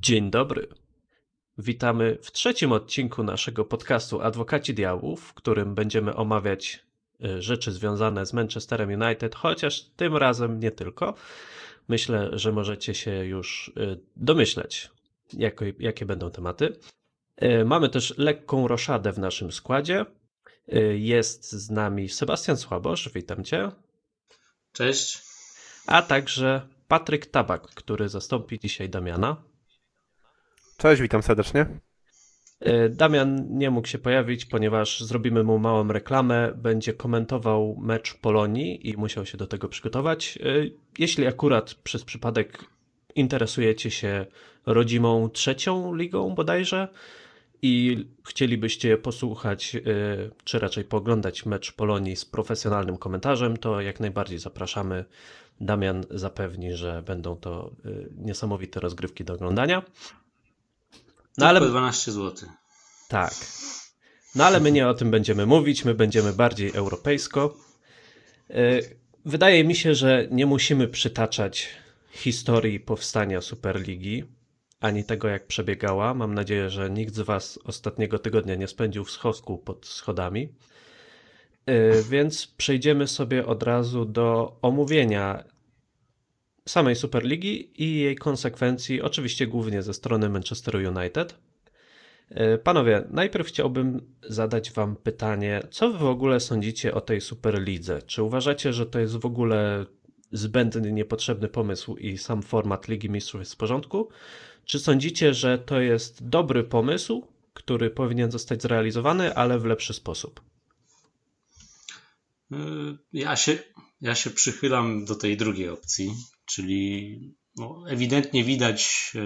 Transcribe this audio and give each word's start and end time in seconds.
Dzień 0.00 0.30
dobry. 0.30 0.68
Witamy 1.58 2.18
w 2.22 2.32
trzecim 2.32 2.72
odcinku 2.72 3.22
naszego 3.22 3.64
podcastu 3.64 4.20
Adwokaci 4.20 4.74
Diabłów, 4.74 5.20
w 5.24 5.34
którym 5.34 5.74
będziemy 5.74 6.14
omawiać 6.14 6.84
y, 7.24 7.42
rzeczy 7.42 7.72
związane 7.72 8.26
z 8.26 8.32
Manchesterem 8.32 9.02
United, 9.02 9.34
chociaż 9.34 9.82
tym 9.82 10.16
razem 10.16 10.60
nie 10.60 10.70
tylko. 10.70 11.14
Myślę, 11.88 12.30
że 12.32 12.52
możecie 12.52 12.94
się 12.94 13.10
już 13.10 13.68
y, 13.68 14.00
domyśleć, 14.16 14.90
jakie 15.78 16.06
będą 16.06 16.30
tematy. 16.30 16.76
Y, 17.42 17.64
mamy 17.64 17.88
też 17.88 18.18
lekką 18.18 18.68
roszadę 18.68 19.12
w 19.12 19.18
naszym 19.18 19.52
składzie. 19.52 20.04
Jest 20.94 21.52
z 21.52 21.70
nami 21.70 22.08
Sebastian 22.08 22.56
Słabosz, 22.56 23.10
witam 23.14 23.44
cię. 23.44 23.70
Cześć. 24.72 25.22
A 25.86 26.02
także 26.02 26.68
Patryk 26.88 27.26
Tabak, 27.26 27.62
który 27.62 28.08
zastąpi 28.08 28.58
dzisiaj 28.58 28.90
Damiana. 28.90 29.36
Cześć, 30.76 31.02
witam 31.02 31.22
serdecznie. 31.22 31.66
E, 32.60 32.88
Damian 32.88 33.58
nie 33.58 33.70
mógł 33.70 33.88
się 33.88 33.98
pojawić, 33.98 34.44
ponieważ 34.44 35.00
zrobimy 35.00 35.44
mu 35.44 35.58
małą 35.58 35.88
reklamę. 35.88 36.52
Będzie 36.56 36.92
komentował 36.92 37.76
mecz 37.80 38.14
Polonii 38.14 38.88
i 38.88 38.96
musiał 38.96 39.26
się 39.26 39.38
do 39.38 39.46
tego 39.46 39.68
przygotować. 39.68 40.38
E, 40.42 40.48
jeśli 40.98 41.26
akurat 41.26 41.74
przez 41.74 42.04
przypadek 42.04 42.64
interesujecie 43.14 43.90
się 43.90 44.26
rodzimą 44.66 45.30
trzecią 45.30 45.94
ligą 45.94 46.34
bodajże 46.34 46.88
i 47.62 48.04
chcielibyście 48.28 48.98
posłuchać, 48.98 49.76
e, 49.76 49.80
czy 50.44 50.58
raczej 50.58 50.84
pooglądać 50.84 51.46
mecz 51.46 51.72
Polonii 51.72 52.16
z 52.16 52.24
profesjonalnym 52.24 52.96
komentarzem, 52.96 53.56
to 53.56 53.80
jak 53.80 54.00
najbardziej 54.00 54.38
zapraszamy. 54.38 55.04
Damian 55.60 56.04
zapewni, 56.10 56.72
że 56.72 57.02
będą 57.02 57.36
to 57.36 57.70
niesamowite 58.16 58.80
rozgrywki 58.80 59.24
do 59.24 59.34
oglądania. 59.34 59.82
No 61.38 61.46
ale 61.46 61.60
12 61.60 62.12
zł. 62.12 62.48
Tak. 63.08 63.34
No 64.34 64.44
ale 64.44 64.60
my 64.60 64.72
nie 64.72 64.88
o 64.88 64.94
tym 64.94 65.10
będziemy 65.10 65.46
mówić, 65.46 65.84
my 65.84 65.94
będziemy 65.94 66.32
bardziej 66.32 66.70
europejsko. 66.74 67.56
E, 68.50 68.80
wydaje 69.24 69.64
mi 69.64 69.74
się, 69.74 69.94
że 69.94 70.28
nie 70.30 70.46
musimy 70.46 70.88
przytaczać 70.88 71.68
historii 72.10 72.80
powstania 72.80 73.40
Superligi, 73.40 74.24
ani 74.80 75.04
tego 75.04 75.28
jak 75.28 75.46
przebiegała. 75.46 76.14
Mam 76.14 76.34
nadzieję, 76.34 76.70
że 76.70 76.90
nikt 76.90 77.14
z 77.14 77.20
Was 77.20 77.58
ostatniego 77.64 78.18
tygodnia 78.18 78.54
nie 78.54 78.68
spędził 78.68 79.04
w 79.04 79.10
schowku 79.10 79.58
pod 79.58 79.86
schodami. 79.86 80.48
E, 81.66 82.02
więc 82.02 82.46
przejdziemy 82.46 83.08
sobie 83.08 83.46
od 83.46 83.62
razu 83.62 84.04
do 84.04 84.56
omówienia 84.62 85.44
samej 86.66 86.96
Superligi 86.96 87.82
i 87.82 87.98
jej 87.98 88.16
konsekwencji, 88.16 89.02
oczywiście 89.02 89.46
głównie 89.46 89.82
ze 89.82 89.94
strony 89.94 90.28
Manchester 90.28 90.76
United. 90.76 91.38
E, 92.30 92.58
panowie, 92.58 93.04
najpierw 93.10 93.46
chciałbym 93.48 94.14
zadać 94.22 94.72
Wam 94.72 94.96
pytanie, 94.96 95.62
co 95.70 95.90
Wy 95.90 95.98
w 95.98 96.04
ogóle 96.04 96.40
sądzicie 96.40 96.94
o 96.94 97.00
tej 97.00 97.20
Superlidze? 97.20 98.02
Czy 98.02 98.22
uważacie, 98.22 98.72
że 98.72 98.86
to 98.86 98.98
jest 98.98 99.16
w 99.16 99.26
ogóle 99.26 99.86
zbędny, 100.32 100.92
niepotrzebny 100.92 101.48
pomysł 101.48 101.96
i 101.96 102.18
sam 102.18 102.42
format 102.42 102.88
Ligi 102.88 103.10
Mistrzów 103.10 103.40
jest 103.40 103.54
w 103.54 103.56
porządku? 103.56 104.08
Czy 104.64 104.78
sądzicie, 104.78 105.34
że 105.34 105.58
to 105.58 105.80
jest 105.80 106.28
dobry 106.28 106.64
pomysł, 106.64 107.26
który 107.54 107.90
powinien 107.90 108.30
zostać 108.30 108.62
zrealizowany, 108.62 109.34
ale 109.34 109.58
w 109.58 109.64
lepszy 109.64 109.94
sposób? 109.94 110.40
E, 112.52 112.56
ja 113.12 113.36
się, 113.36 113.58
ja 114.00 114.14
się 114.14 114.30
przychylam 114.30 115.04
do 115.04 115.14
tej 115.14 115.36
drugiej 115.36 115.68
opcji, 115.68 116.14
czyli 116.46 117.18
no, 117.56 117.84
ewidentnie 117.88 118.44
widać, 118.44 119.12
e, 119.14 119.20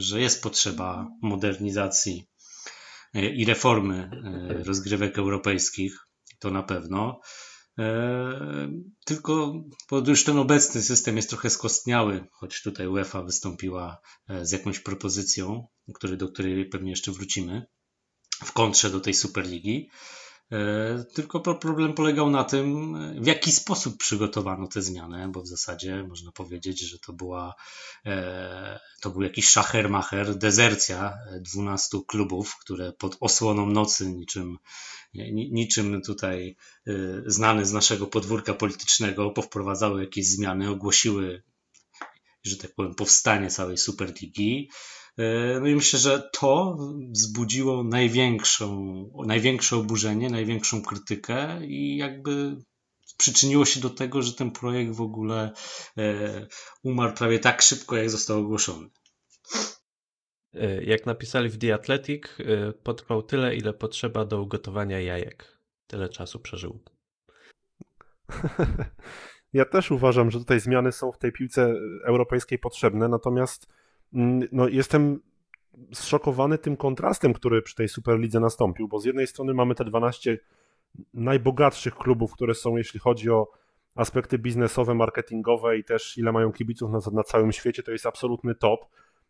że 0.00 0.20
jest 0.20 0.42
potrzeba 0.42 1.08
modernizacji 1.22 2.24
e, 3.14 3.30
i 3.30 3.44
reformy 3.44 4.10
e, 4.24 4.62
rozgrywek 4.64 5.18
europejskich, 5.18 5.98
to 6.38 6.50
na 6.50 6.62
pewno. 6.62 7.20
Tylko 9.04 9.52
już 10.06 10.24
ten 10.24 10.38
obecny 10.38 10.82
system 10.82 11.16
jest 11.16 11.28
trochę 11.28 11.50
skostniały, 11.50 12.26
choć 12.32 12.62
tutaj 12.62 12.86
UEFA 12.86 13.22
wystąpiła 13.22 14.00
z 14.42 14.52
jakąś 14.52 14.78
propozycją, 14.78 15.66
do 16.16 16.28
której 16.28 16.68
pewnie 16.68 16.90
jeszcze 16.90 17.12
wrócimy, 17.12 17.66
w 18.44 18.52
kontrze 18.52 18.90
do 18.90 19.00
tej 19.00 19.14
Superligi. 19.14 19.90
E, 20.52 21.04
tylko 21.14 21.40
problem 21.40 21.94
polegał 21.94 22.30
na 22.30 22.44
tym, 22.44 22.96
w 23.22 23.26
jaki 23.26 23.52
sposób 23.52 23.98
przygotowano 23.98 24.66
te 24.66 24.82
zmiany, 24.82 25.28
bo 25.28 25.42
w 25.42 25.46
zasadzie 25.46 26.04
można 26.08 26.32
powiedzieć, 26.32 26.80
że 26.80 26.98
to 26.98 27.12
była 27.12 27.54
e, 28.06 28.80
to 29.00 29.10
był 29.10 29.22
jakiś 29.22 29.48
szachermacher, 29.48 30.34
dezercja 30.34 31.18
12 31.40 31.98
klubów, 32.06 32.56
które 32.60 32.92
pod 32.92 33.16
osłoną 33.20 33.66
nocy 33.66 34.12
niczym, 34.12 34.58
niczym 35.32 36.02
tutaj 36.02 36.56
e, 36.86 36.92
znany 37.26 37.66
z 37.66 37.72
naszego 37.72 38.06
podwórka 38.06 38.54
politycznego 38.54 39.30
powprowadzały 39.30 40.00
jakieś 40.00 40.26
zmiany, 40.26 40.70
ogłosiły, 40.70 41.42
że 42.44 42.56
tak 42.56 42.74
powiem, 42.74 42.94
powstanie 42.94 43.50
całej 43.50 43.78
Superligi. 43.78 44.70
E, 45.18 45.60
no 45.60 45.66
i 45.66 45.74
myślę, 45.74 45.98
że 45.98 46.30
to 46.32 46.78
wzbudziło 47.10 47.84
największą, 47.84 48.94
największe 49.26 49.76
oburzenie, 49.76 50.30
największą 50.30 50.82
krytykę 50.82 51.66
i 51.66 51.96
jakby 51.96 52.56
przyczyniło 53.16 53.64
się 53.64 53.80
do 53.80 53.90
tego, 53.90 54.22
że 54.22 54.32
ten 54.32 54.50
projekt 54.50 54.92
w 54.92 55.00
ogóle 55.00 55.52
e, 55.98 56.46
umarł 56.82 57.14
prawie 57.14 57.38
tak 57.38 57.62
szybko, 57.62 57.96
jak 57.96 58.10
został 58.10 58.38
ogłoszony. 58.38 58.88
E, 60.54 60.84
jak 60.84 61.06
napisali 61.06 61.48
w 61.48 61.58
The 61.58 61.74
Athletic, 61.74 62.22
potrwał 62.82 63.22
tyle, 63.22 63.56
ile 63.56 63.72
potrzeba 63.72 64.24
do 64.24 64.42
ugotowania 64.42 65.00
jajek. 65.00 65.58
Tyle 65.86 66.08
czasu 66.08 66.40
przeżył. 66.40 66.80
Ja 69.52 69.64
też 69.64 69.90
uważam, 69.90 70.30
że 70.30 70.38
tutaj 70.38 70.60
zmiany 70.60 70.92
są 70.92 71.12
w 71.12 71.18
tej 71.18 71.32
piłce 71.32 71.74
europejskiej 72.04 72.58
potrzebne, 72.58 73.08
natomiast 73.08 73.66
no, 74.52 74.68
jestem 74.68 75.20
zszokowany 75.94 76.58
tym 76.58 76.76
kontrastem, 76.76 77.32
który 77.32 77.62
przy 77.62 77.74
tej 77.74 77.88
Superlidze 77.88 78.40
nastąpił, 78.40 78.88
bo 78.88 79.00
z 79.00 79.04
jednej 79.04 79.26
strony 79.26 79.54
mamy 79.54 79.74
te 79.74 79.84
12 79.84 80.38
najbogatszych 81.14 81.94
klubów, 81.94 82.32
które 82.32 82.54
są, 82.54 82.76
jeśli 82.76 83.00
chodzi 83.00 83.30
o 83.30 83.48
aspekty 83.94 84.38
biznesowe, 84.38 84.94
marketingowe 84.94 85.78
i 85.78 85.84
też 85.84 86.18
ile 86.18 86.32
mają 86.32 86.52
kibiców 86.52 86.90
na, 86.90 86.98
na 87.12 87.22
całym 87.22 87.52
świecie, 87.52 87.82
to 87.82 87.92
jest 87.92 88.06
absolutny 88.06 88.54
top. 88.54 88.86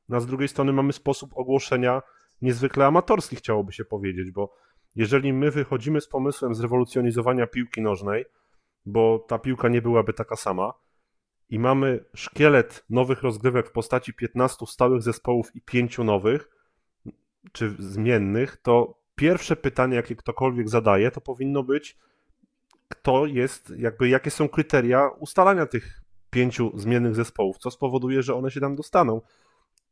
No, 0.09 0.16
a 0.16 0.20
z 0.20 0.26
drugiej 0.26 0.48
strony 0.48 0.72
mamy 0.72 0.93
sposób 0.93 1.31
ogłoszenia 1.34 2.03
niezwykle 2.43 2.87
amatorski, 2.87 3.37
chciałoby 3.37 3.72
się 3.72 3.84
powiedzieć, 3.84 4.31
bo 4.31 4.54
jeżeli 4.97 5.32
my 5.32 5.50
wychodzimy 5.50 6.00
z 6.00 6.09
pomysłem 6.09 6.54
zrewolucjonizowania 6.54 7.47
piłki 7.47 7.82
nożnej, 7.82 8.25
bo 8.87 9.19
ta 9.28 9.38
piłka 9.38 9.69
nie 9.69 9.82
byłaby 9.82 10.12
taka 10.12 10.37
sama, 10.37 10.72
i 11.52 11.58
mamy 11.58 12.04
szkielet 12.14 12.84
nowych 12.90 13.22
rozgrywek 13.22 13.68
w 13.68 13.72
postaci 13.72 14.14
15 14.14 14.66
stałych 14.66 15.02
zespołów 15.02 15.56
i 15.56 15.60
5 15.60 15.98
nowych, 15.98 16.48
czy 17.52 17.74
zmiennych, 17.78 18.56
to 18.56 18.98
pierwsze 19.14 19.56
pytanie, 19.56 19.96
jakie 19.96 20.16
ktokolwiek 20.16 20.68
zadaje, 20.68 21.10
to 21.10 21.20
powinno 21.20 21.62
być, 21.62 21.98
kto 22.88 23.26
jest, 23.26 23.72
jakby 23.78 24.08
jakie 24.08 24.30
są 24.30 24.48
kryteria 24.48 25.08
ustalania 25.08 25.66
tych 25.66 26.02
pięciu 26.30 26.72
zmiennych 26.74 27.14
zespołów, 27.14 27.58
co 27.58 27.70
spowoduje, 27.70 28.22
że 28.22 28.34
one 28.34 28.50
się 28.50 28.60
tam 28.60 28.76
dostaną. 28.76 29.20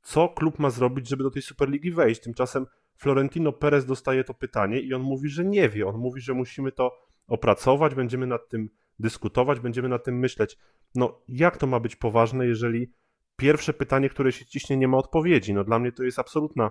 Co 0.02 0.28
klub 0.28 0.58
ma 0.58 0.70
zrobić, 0.70 1.08
żeby 1.08 1.22
do 1.22 1.30
tej 1.30 1.42
Superligi 1.42 1.90
wejść? 1.90 2.20
Tymczasem 2.20 2.66
Florentino 2.96 3.52
Perez 3.52 3.86
dostaje 3.86 4.24
to 4.24 4.34
pytanie 4.34 4.80
i 4.80 4.94
on 4.94 5.02
mówi, 5.02 5.28
że 5.28 5.44
nie 5.44 5.68
wie. 5.68 5.86
On 5.86 5.96
mówi, 5.96 6.20
że 6.20 6.34
musimy 6.34 6.72
to 6.72 6.92
opracować, 7.28 7.94
będziemy 7.94 8.26
nad 8.26 8.48
tym 8.48 8.70
dyskutować, 9.00 9.60
będziemy 9.60 9.88
nad 9.88 10.04
tym 10.04 10.18
myśleć. 10.18 10.58
No, 10.94 11.22
jak 11.28 11.56
to 11.56 11.66
ma 11.66 11.80
być 11.80 11.96
poważne, 11.96 12.46
jeżeli 12.46 12.92
pierwsze 13.36 13.72
pytanie, 13.72 14.08
które 14.08 14.32
się 14.32 14.46
ciśnie, 14.46 14.76
nie 14.76 14.88
ma 14.88 14.98
odpowiedzi? 14.98 15.54
No, 15.54 15.64
dla 15.64 15.78
mnie 15.78 15.92
to 15.92 16.02
jest 16.02 16.18
absolutna 16.18 16.70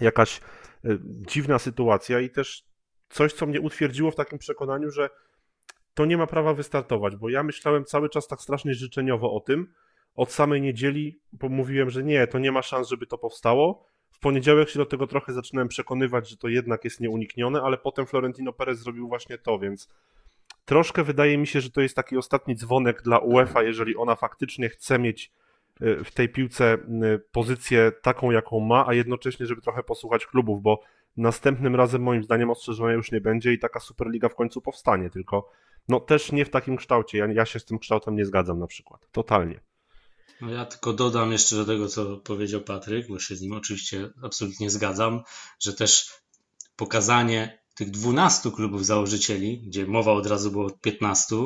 jakaś 0.00 0.40
e, 0.84 0.98
dziwna 1.02 1.58
sytuacja 1.58 2.20
i 2.20 2.30
też 2.30 2.64
coś, 3.08 3.32
co 3.32 3.46
mnie 3.46 3.60
utwierdziło 3.60 4.10
w 4.10 4.16
takim 4.16 4.38
przekonaniu, 4.38 4.90
że 4.90 5.10
to 5.94 6.04
nie 6.04 6.16
ma 6.16 6.26
prawa 6.26 6.54
wystartować, 6.54 7.16
bo 7.16 7.28
ja 7.28 7.42
myślałem 7.42 7.84
cały 7.84 8.08
czas 8.08 8.26
tak 8.26 8.40
strasznie 8.40 8.74
życzeniowo 8.74 9.34
o 9.34 9.40
tym. 9.40 9.74
Od 10.14 10.32
samej 10.32 10.60
niedzieli 10.60 11.20
mówiłem, 11.42 11.90
że 11.90 12.02
nie, 12.02 12.26
to 12.26 12.38
nie 12.38 12.52
ma 12.52 12.62
szans, 12.62 12.88
żeby 12.88 13.06
to 13.06 13.18
powstało. 13.18 13.86
W 14.10 14.18
poniedziałek 14.18 14.68
się 14.68 14.78
do 14.78 14.86
tego 14.86 15.06
trochę 15.06 15.32
zaczynałem 15.32 15.68
przekonywać, 15.68 16.28
że 16.30 16.36
to 16.36 16.48
jednak 16.48 16.84
jest 16.84 17.00
nieuniknione, 17.00 17.62
ale 17.62 17.78
potem 17.78 18.06
Florentino 18.06 18.52
Perez 18.52 18.78
zrobił 18.78 19.08
właśnie 19.08 19.38
to, 19.38 19.58
więc 19.58 19.88
Troszkę 20.64 21.04
wydaje 21.04 21.38
mi 21.38 21.46
się, 21.46 21.60
że 21.60 21.70
to 21.70 21.80
jest 21.80 21.96
taki 21.96 22.16
ostatni 22.16 22.56
dzwonek 22.56 23.02
dla 23.02 23.18
UEFA, 23.18 23.62
jeżeli 23.62 23.96
ona 23.96 24.16
faktycznie 24.16 24.68
chce 24.68 24.98
mieć 24.98 25.32
e, 25.80 26.04
w 26.04 26.10
tej 26.10 26.28
piłce 26.28 26.78
pozycję 27.32 27.92
taką, 28.02 28.30
jaką 28.30 28.60
ma, 28.60 28.86
a 28.86 28.94
jednocześnie, 28.94 29.46
żeby 29.46 29.60
trochę 29.60 29.82
posłuchać 29.82 30.26
klubów, 30.26 30.62
bo 30.62 30.82
następnym 31.16 31.76
razem 31.76 32.02
moim 32.02 32.22
zdaniem 32.22 32.50
ostrzeżenia 32.50 32.92
już 32.92 33.12
nie 33.12 33.20
będzie 33.20 33.52
i 33.52 33.58
taka 33.58 33.80
Superliga 33.80 34.28
w 34.28 34.34
końcu 34.34 34.60
powstanie, 34.60 35.10
tylko 35.10 35.50
no 35.88 36.00
też 36.00 36.32
nie 36.32 36.44
w 36.44 36.50
takim 36.50 36.76
kształcie. 36.76 37.18
Ja, 37.18 37.26
ja 37.26 37.46
się 37.46 37.58
z 37.58 37.64
tym 37.64 37.78
kształtem 37.78 38.16
nie 38.16 38.24
zgadzam 38.24 38.58
na 38.58 38.66
przykład. 38.66 39.08
Totalnie. 39.12 39.60
No 40.40 40.50
ja 40.50 40.66
tylko 40.66 40.92
dodam 40.92 41.32
jeszcze 41.32 41.56
do 41.56 41.64
tego, 41.64 41.88
co 41.88 42.16
powiedział 42.16 42.60
Patryk, 42.60 43.08
bo 43.08 43.18
się 43.18 43.36
z 43.36 43.40
nim 43.40 43.52
oczywiście 43.52 44.10
absolutnie 44.22 44.70
zgadzam, 44.70 45.22
że 45.60 45.72
też 45.72 46.10
pokazanie 46.76 47.61
tych 47.82 47.90
12 47.90 48.50
klubów 48.50 48.86
założycieli, 48.86 49.62
gdzie 49.66 49.86
mowa 49.86 50.12
od 50.12 50.26
razu 50.26 50.50
było 50.50 50.66
o 50.66 50.70
15, 50.70 51.36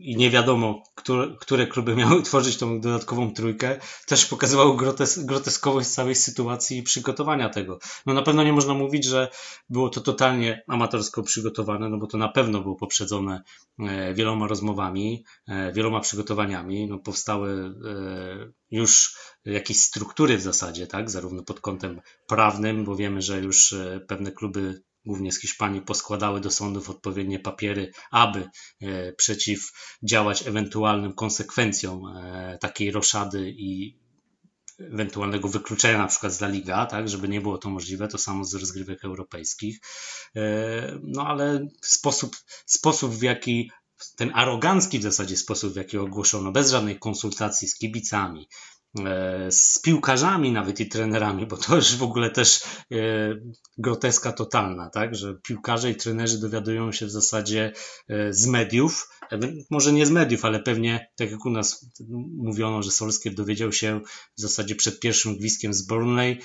i 0.00 0.16
nie 0.16 0.30
wiadomo, 0.30 0.82
które, 0.94 1.36
które 1.40 1.66
kluby 1.66 1.96
miały 1.96 2.22
tworzyć 2.28 2.56
tą 2.56 2.80
dodatkową 2.80 3.32
trójkę, 3.32 3.80
też 4.06 4.26
pokazywało 4.26 4.74
grotes, 4.74 5.24
groteskowość 5.24 5.88
całej 5.88 6.14
sytuacji 6.14 6.78
i 6.78 6.82
przygotowania 6.82 7.48
tego. 7.48 7.78
No 8.06 8.14
na 8.14 8.22
pewno 8.22 8.42
nie 8.42 8.52
można 8.52 8.74
mówić, 8.74 9.04
że 9.04 9.28
było 9.68 9.88
to 9.88 10.00
totalnie 10.00 10.62
amatorsko 10.68 11.22
przygotowane, 11.22 11.88
no 11.88 11.98
bo 11.98 12.06
to 12.06 12.18
na 12.18 12.28
pewno 12.28 12.60
było 12.60 12.76
poprzedzone 12.76 13.42
e, 13.78 14.14
wieloma 14.14 14.46
rozmowami, 14.46 15.24
e, 15.48 15.72
wieloma 15.72 16.00
przygotowaniami, 16.00 16.88
no 16.88 16.98
powstały 16.98 17.50
e, 17.50 18.52
już 18.70 19.16
jakieś 19.44 19.80
struktury 19.80 20.36
w 20.36 20.42
zasadzie, 20.42 20.86
tak, 20.86 21.10
zarówno 21.10 21.42
pod 21.42 21.60
kątem 21.60 22.00
prawnym, 22.28 22.84
bo 22.84 22.96
wiemy, 22.96 23.22
że 23.22 23.40
już 23.40 23.74
pewne 24.08 24.32
kluby 24.32 24.82
głównie 25.06 25.32
z 25.32 25.40
Hiszpanii, 25.40 25.82
poskładały 25.82 26.40
do 26.40 26.50
sądów 26.50 26.90
odpowiednie 26.90 27.38
papiery, 27.38 27.92
aby 28.10 28.48
e, 28.80 29.12
przeciwdziałać 29.12 30.46
ewentualnym 30.46 31.12
konsekwencjom 31.12 32.06
e, 32.06 32.58
takiej 32.60 32.90
roszady 32.90 33.50
i 33.50 33.98
ewentualnego 34.78 35.48
wykluczenia 35.48 35.98
na 35.98 36.06
przykład 36.06 36.32
z 36.32 36.40
La 36.40 36.48
Liga, 36.48 36.86
tak, 36.86 37.08
żeby 37.08 37.28
nie 37.28 37.40
było 37.40 37.58
to 37.58 37.70
możliwe, 37.70 38.08
to 38.08 38.18
samo 38.18 38.44
z 38.44 38.54
rozgrywek 38.54 39.04
europejskich. 39.04 39.80
E, 40.36 40.98
no 41.02 41.26
ale 41.26 41.68
sposób, 41.82 42.36
sposób 42.66 43.14
w 43.14 43.22
jaki 43.22 43.70
ten 44.16 44.30
arogancki 44.34 44.98
w 44.98 45.02
zasadzie 45.02 45.36
sposób, 45.36 45.72
w 45.72 45.76
jaki 45.76 45.98
ogłoszono, 45.98 46.52
bez 46.52 46.70
żadnej 46.70 46.98
konsultacji 46.98 47.68
z 47.68 47.78
kibicami, 47.78 48.48
z 49.50 49.78
piłkarzami 49.78 50.52
nawet 50.52 50.80
i 50.80 50.88
trenerami, 50.88 51.46
bo 51.46 51.56
to 51.56 51.76
już 51.76 51.96
w 51.96 52.02
ogóle 52.02 52.30
też 52.30 52.62
e, 52.64 52.96
groteska 53.78 54.32
totalna, 54.32 54.90
tak, 54.90 55.14
że 55.14 55.34
piłkarze 55.42 55.90
i 55.90 55.96
trenerzy 55.96 56.40
dowiadują 56.40 56.92
się 56.92 57.06
w 57.06 57.10
zasadzie 57.10 57.72
e, 58.08 58.32
z 58.32 58.46
mediów, 58.46 59.08
może 59.70 59.92
nie 59.92 60.06
z 60.06 60.10
mediów, 60.10 60.44
ale 60.44 60.60
pewnie 60.60 61.08
tak 61.16 61.30
jak 61.30 61.46
u 61.46 61.50
nas 61.50 61.86
mówiono, 62.36 62.82
że 62.82 62.90
Solskier 62.90 63.34
dowiedział 63.34 63.72
się 63.72 64.00
w 64.38 64.40
zasadzie 64.40 64.74
przed 64.74 65.00
pierwszym 65.00 65.36
gwizdkiem 65.36 65.74
z 65.74 65.86
Burnley, 65.86 66.40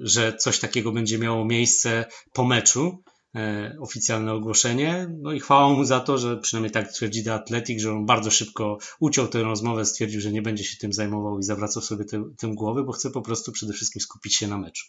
że 0.00 0.36
coś 0.36 0.58
takiego 0.58 0.92
będzie 0.92 1.18
miało 1.18 1.44
miejsce 1.44 2.04
po 2.32 2.44
meczu, 2.44 3.02
E, 3.06 3.15
oficjalne 3.80 4.32
ogłoszenie. 4.32 5.06
No 5.22 5.32
i 5.32 5.40
chwała 5.40 5.68
mu 5.68 5.84
za 5.84 6.00
to, 6.00 6.18
że 6.18 6.36
przynajmniej 6.36 6.72
tak 6.72 6.92
twierdzi 6.92 7.24
The 7.24 7.34
Athletic, 7.34 7.82
że 7.82 7.92
on 7.92 8.06
bardzo 8.06 8.30
szybko 8.30 8.78
uciął 9.00 9.28
tę 9.28 9.42
rozmowę, 9.42 9.84
stwierdził, 9.84 10.20
że 10.20 10.32
nie 10.32 10.42
będzie 10.42 10.64
się 10.64 10.76
tym 10.78 10.92
zajmował 10.92 11.38
i 11.38 11.42
zawracał 11.42 11.82
sobie 11.82 12.04
tym, 12.04 12.34
tym 12.38 12.54
głowy, 12.54 12.84
bo 12.84 12.92
chce 12.92 13.10
po 13.10 13.22
prostu 13.22 13.52
przede 13.52 13.72
wszystkim 13.72 14.02
skupić 14.02 14.34
się 14.34 14.48
na 14.48 14.58
meczu. 14.58 14.86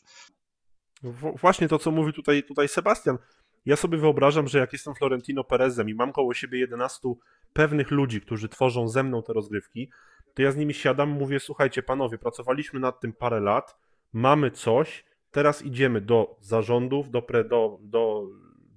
Właśnie 1.41 1.67
to, 1.67 1.79
co 1.79 1.91
mówi 1.91 2.13
tutaj, 2.13 2.43
tutaj 2.43 2.67
Sebastian. 2.67 3.17
Ja 3.65 3.75
sobie 3.75 3.97
wyobrażam, 3.97 4.47
że 4.47 4.59
jak 4.59 4.73
jestem 4.73 4.95
Florentino 4.95 5.43
Perezem 5.43 5.89
i 5.89 5.93
mam 5.93 6.13
koło 6.13 6.33
siebie 6.33 6.59
11 6.59 6.99
pewnych 7.53 7.91
ludzi, 7.91 8.21
którzy 8.21 8.49
tworzą 8.49 8.87
ze 8.87 9.03
mną 9.03 9.23
te 9.23 9.33
rozgrywki, 9.33 9.89
to 10.33 10.41
ja 10.41 10.51
z 10.51 10.57
nimi 10.57 10.73
siadam, 10.73 11.09
mówię, 11.09 11.39
słuchajcie 11.39 11.83
panowie, 11.83 12.17
pracowaliśmy 12.17 12.79
nad 12.79 12.99
tym 12.99 13.13
parę 13.13 13.39
lat, 13.39 13.77
mamy 14.13 14.51
coś, 14.51 15.05
Teraz 15.37 15.65
idziemy 15.65 16.01
do 16.01 16.35
zarządów, 16.41 17.11
do, 17.11 17.21
pre, 17.21 17.43
do, 17.43 17.77
do 17.81 18.27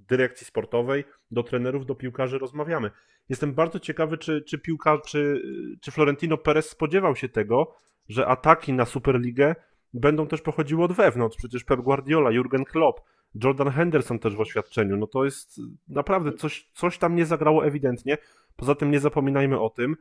dyrekcji 0.08 0.46
sportowej, 0.46 1.04
do 1.30 1.42
trenerów, 1.42 1.86
do 1.86 1.94
piłkarzy, 1.94 2.38
rozmawiamy. 2.38 2.90
Jestem 3.28 3.54
bardzo 3.54 3.80
ciekawy, 3.80 4.18
czy, 4.18 4.42
czy 4.42 4.58
piłka, 4.58 4.98
czy, 5.06 5.42
czy 5.80 5.90
Florentino 5.90 6.36
Perez 6.36 6.70
spodziewał 6.70 7.16
się 7.16 7.28
tego, 7.28 7.74
że 8.08 8.26
ataki 8.26 8.72
na 8.72 8.84
Superligę 8.84 9.54
będą 9.94 10.26
też 10.26 10.40
pochodziły 10.42 10.84
od 10.84 10.92
wewnątrz. 10.92 11.36
Przecież 11.36 11.64
Pep 11.64 11.80
Guardiola, 11.80 12.30
Jurgen 12.30 12.64
Klopp, 12.64 13.00
Jordan 13.44 13.70
Henderson 13.70 14.18
też 14.18 14.36
w 14.36 14.40
oświadczeniu. 14.40 14.96
No 14.96 15.06
to 15.06 15.24
jest 15.24 15.60
naprawdę 15.88 16.32
coś, 16.32 16.68
coś 16.72 16.98
tam 16.98 17.14
nie 17.14 17.26
zagrało 17.26 17.66
ewidentnie. 17.66 18.18
Poza 18.56 18.74
tym 18.74 18.90
nie 18.90 19.00
zapominajmy 19.00 19.60
o 19.60 19.70
tym, 19.70 19.96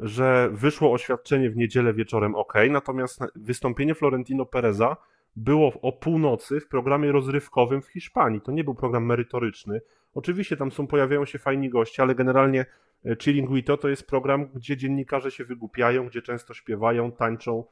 że 0.00 0.50
wyszło 0.52 0.92
oświadczenie 0.92 1.50
w 1.50 1.56
niedzielę 1.56 1.94
wieczorem 1.94 2.34
ok, 2.34 2.54
natomiast 2.70 3.20
wystąpienie 3.36 3.94
Florentino 3.94 4.46
Pereza 4.46 4.96
było 5.36 5.72
o 5.82 5.92
północy 5.92 6.60
w 6.60 6.68
programie 6.68 7.12
rozrywkowym 7.12 7.82
w 7.82 7.86
Hiszpanii. 7.86 8.40
To 8.40 8.52
nie 8.52 8.64
był 8.64 8.74
program 8.74 9.06
merytoryczny. 9.06 9.80
Oczywiście 10.14 10.56
tam 10.56 10.72
są, 10.72 10.86
pojawiają 10.86 11.24
się 11.24 11.38
fajni 11.38 11.68
goście, 11.68 12.02
ale 12.02 12.14
generalnie 12.14 12.66
e, 13.06 13.16
Chilling 13.16 13.50
to 13.80 13.88
jest 13.88 14.06
program, 14.06 14.48
gdzie 14.54 14.76
dziennikarze 14.76 15.30
się 15.30 15.44
wygłupiają, 15.44 16.06
gdzie 16.06 16.22
często 16.22 16.54
śpiewają, 16.54 17.12
tańczą. 17.12 17.64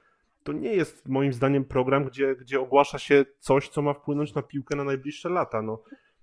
To 0.42 0.52
nie 0.52 0.74
jest 0.74 1.08
moim 1.08 1.32
zdaniem 1.32 1.64
program, 1.64 2.04
gdzie, 2.04 2.36
gdzie 2.36 2.60
ogłasza 2.60 2.98
się 2.98 3.24
coś, 3.38 3.68
co 3.68 3.82
ma 3.82 3.94
wpłynąć 3.94 4.34
na 4.34 4.42
piłkę 4.42 4.76
na 4.76 4.84
najbliższe 4.84 5.28
lata. 5.28 5.62
No, 5.62 5.82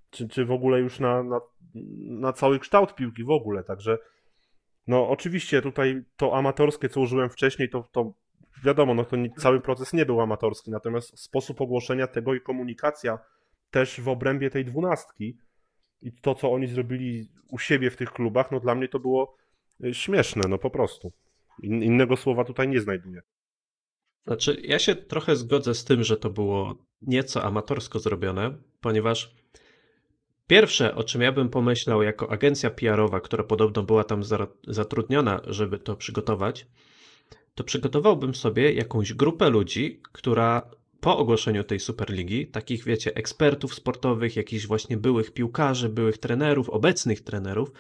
czy, 0.10 0.28
czy 0.28 0.46
w 0.46 0.52
ogóle 0.52 0.80
już 0.80 1.00
na, 1.00 1.24
na, 1.24 1.42
na 2.00 2.34
cały 2.34 2.60
kształt 2.60 2.96
piłki 2.96 3.24
w 3.24 3.32
ogóle. 3.32 3.64
Także 3.64 3.98
no 4.88 5.10
oczywiście 5.10 5.62
tutaj 5.62 6.04
to 6.18 6.38
amatorskie, 6.38 6.90
co 6.90 7.02
użyłem 7.02 7.30
wcześniej, 7.30 7.70
to, 7.70 7.84
to 7.92 8.14
wiadomo, 8.64 8.94
no 8.94 9.06
to 9.06 9.16
nie, 9.16 9.30
cały 9.30 9.62
proces 9.62 9.94
nie 9.94 10.06
był 10.06 10.22
amatorski, 10.22 10.72
natomiast 10.72 11.20
sposób 11.20 11.62
ogłoszenia 11.62 12.08
tego 12.08 12.34
i 12.34 12.42
komunikacja 12.42 13.20
też 13.72 14.02
w 14.02 14.08
obrębie 14.08 14.50
tej 14.50 14.66
dwunastki 14.66 15.38
i 16.02 16.12
to, 16.22 16.36
co 16.36 16.52
oni 16.52 16.68
zrobili 16.68 17.28
u 17.52 17.60
siebie 17.60 17.92
w 17.92 17.98
tych 17.98 18.12
klubach, 18.12 18.52
no 18.52 18.60
dla 18.60 18.76
mnie 18.76 18.88
to 18.88 19.00
było 19.00 19.36
y, 19.84 19.94
śmieszne, 19.94 20.44
no 20.50 20.58
po 20.58 20.70
prostu. 20.70 21.12
In, 21.64 21.84
innego 21.84 22.18
słowa 22.18 22.44
tutaj 22.44 22.68
nie 22.68 22.82
znajduję. 22.82 23.22
Znaczy, 24.28 24.62
ja 24.64 24.80
się 24.80 24.96
trochę 24.96 25.36
zgodzę 25.36 25.74
z 25.74 25.86
tym, 25.86 26.04
że 26.04 26.18
to 26.18 26.30
było 26.30 26.76
nieco 27.02 27.44
amatorsko 27.44 28.00
zrobione, 28.00 28.58
ponieważ 28.82 29.36
pierwsze, 30.48 30.96
o 30.96 31.04
czym 31.04 31.22
ja 31.22 31.32
bym 31.32 31.50
pomyślał 31.50 32.04
jako 32.04 32.32
agencja 32.32 32.70
PR-owa, 32.70 33.20
która 33.20 33.44
podobno 33.44 33.84
była 33.84 34.04
tam 34.04 34.22
zatrudniona, 34.68 35.42
żeby 35.48 35.80
to 35.80 35.96
przygotować, 35.96 36.68
to 37.58 37.64
przygotowałbym 37.64 38.36
sobie 38.36 38.74
jakąś 38.74 39.14
grupę 39.14 39.50
ludzi, 39.50 40.02
która 40.12 40.70
po 41.00 41.18
ogłoszeniu 41.18 41.64
tej 41.64 41.80
Superligi, 41.80 42.48
takich 42.48 42.84
wiecie, 42.84 43.16
ekspertów 43.16 43.76
sportowych, 43.76 44.36
jakichś 44.36 44.68
właśnie 44.68 44.98
byłych 44.98 45.34
piłkarzy, 45.34 45.90
byłych 45.90 46.18
trenerów, 46.18 46.70
obecnych 46.70 47.22
trenerów, 47.22 47.72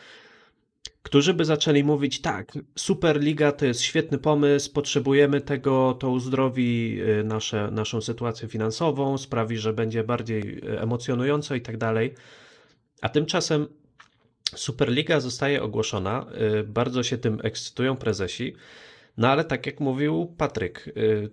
którzy 1.03 1.33
by 1.33 1.45
zaczęli 1.45 1.83
mówić: 1.83 2.21
tak, 2.21 2.57
Superliga 2.75 3.51
to 3.51 3.65
jest 3.65 3.81
świetny 3.81 4.17
pomysł, 4.17 4.73
potrzebujemy 4.73 5.41
tego, 5.41 5.97
to 5.99 6.09
uzdrowi 6.09 7.01
y, 7.01 7.23
nasze, 7.23 7.71
naszą 7.71 8.01
sytuację 8.01 8.47
finansową, 8.47 9.17
sprawi, 9.17 9.57
że 9.57 9.73
będzie 9.73 10.03
bardziej 10.03 10.57
y, 10.57 10.79
emocjonująco 10.79 11.55
i 11.55 11.61
tak 11.61 11.77
dalej. 11.77 12.13
A 13.01 13.09
tymczasem 13.09 13.67
Superliga 14.55 15.19
zostaje 15.19 15.63
ogłoszona, 15.63 16.25
y, 16.59 16.63
bardzo 16.63 17.03
się 17.03 17.17
tym 17.17 17.39
ekscytują 17.43 17.95
prezesi. 17.95 18.55
No 19.17 19.27
ale 19.27 19.43
tak 19.43 19.65
jak 19.65 19.79
mówił 19.79 20.33
Patryk, 20.37 20.87
y, 20.87 21.29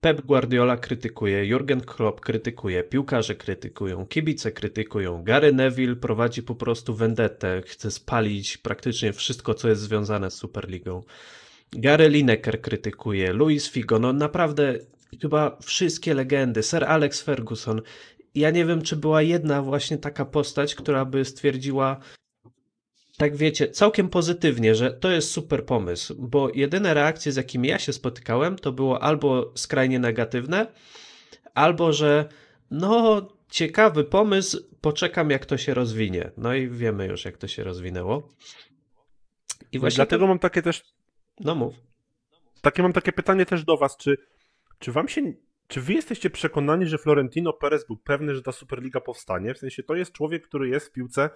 Pep 0.00 0.20
Guardiola 0.20 0.76
krytykuje, 0.76 1.46
Jurgen 1.46 1.80
Klopp 1.80 2.20
krytykuje, 2.20 2.82
piłkarze 2.82 3.34
krytykują, 3.34 4.06
kibice 4.06 4.52
krytykują, 4.52 5.22
Gary 5.24 5.52
Neville 5.52 5.96
prowadzi 5.96 6.42
po 6.42 6.54
prostu 6.54 6.94
vendetę, 6.94 7.62
chce 7.66 7.90
spalić 7.90 8.56
praktycznie 8.56 9.12
wszystko, 9.12 9.54
co 9.54 9.68
jest 9.68 9.82
związane 9.82 10.30
z 10.30 10.34
Superligą. 10.34 11.02
Gary 11.72 12.08
Lineker 12.08 12.60
krytykuje, 12.60 13.32
Luis 13.32 13.70
Figo, 13.70 13.98
no 13.98 14.12
naprawdę 14.12 14.78
chyba 15.22 15.58
wszystkie 15.62 16.14
legendy, 16.14 16.62
Sir 16.62 16.84
Alex 16.84 17.22
Ferguson. 17.22 17.82
Ja 18.34 18.50
nie 18.50 18.64
wiem, 18.66 18.82
czy 18.82 18.96
była 18.96 19.22
jedna 19.22 19.62
właśnie 19.62 19.98
taka 19.98 20.24
postać, 20.24 20.74
która 20.74 21.04
by 21.04 21.24
stwierdziła, 21.24 22.00
tak 23.16 23.36
wiecie, 23.36 23.68
całkiem 23.68 24.08
pozytywnie, 24.08 24.74
że 24.74 24.90
to 24.90 25.10
jest 25.10 25.30
super 25.30 25.66
pomysł, 25.66 26.14
bo 26.18 26.48
jedyne 26.54 26.94
reakcje, 26.94 27.32
z 27.32 27.36
jakimi 27.36 27.68
ja 27.68 27.78
się 27.78 27.92
spotykałem, 27.92 28.56
to 28.56 28.72
było 28.72 29.02
albo 29.02 29.52
skrajnie 29.54 29.98
negatywne, 29.98 30.66
albo 31.54 31.92
że 31.92 32.28
no, 32.70 33.28
ciekawy 33.50 34.04
pomysł, 34.04 34.58
poczekam 34.80 35.30
jak 35.30 35.46
to 35.46 35.56
się 35.56 35.74
rozwinie. 35.74 36.30
No 36.36 36.54
i 36.54 36.68
wiemy 36.68 37.06
już, 37.06 37.24
jak 37.24 37.36
to 37.36 37.48
się 37.48 37.64
rozwinęło. 37.64 38.28
I 39.72 39.78
właśnie 39.78 39.96
dlatego 39.96 40.24
to... 40.24 40.28
mam 40.28 40.38
takie 40.38 40.62
też. 40.62 40.82
No 41.40 41.54
mów. 41.54 41.74
Takie 42.62 42.82
mam 42.82 42.92
takie 42.92 43.12
pytanie 43.12 43.46
też 43.46 43.64
do 43.64 43.76
Was, 43.76 43.96
czy, 43.96 44.16
czy 44.78 44.92
wam 44.92 45.08
się. 45.08 45.32
Czy 45.68 45.80
wy 45.80 45.92
jesteście 45.92 46.30
przekonani, 46.30 46.86
że 46.86 46.98
Florentino 46.98 47.52
Perez 47.52 47.86
był 47.86 47.96
pewny, 47.96 48.34
że 48.34 48.42
ta 48.42 48.52
Superliga 48.52 49.00
powstanie? 49.00 49.54
W 49.54 49.58
sensie 49.58 49.82
to 49.82 49.94
jest 49.94 50.12
człowiek, 50.12 50.46
który 50.48 50.68
jest 50.68 50.86
w 50.86 50.92
piłce 50.92 51.30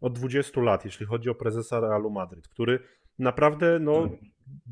od 0.00 0.12
20 0.18 0.60
lat, 0.60 0.84
jeśli 0.84 1.06
chodzi 1.06 1.30
o 1.30 1.34
prezesa 1.34 1.80
Realu 1.80 2.10
Madryt, 2.10 2.48
który 2.48 2.78
naprawdę 3.18 3.78
no, 3.78 4.08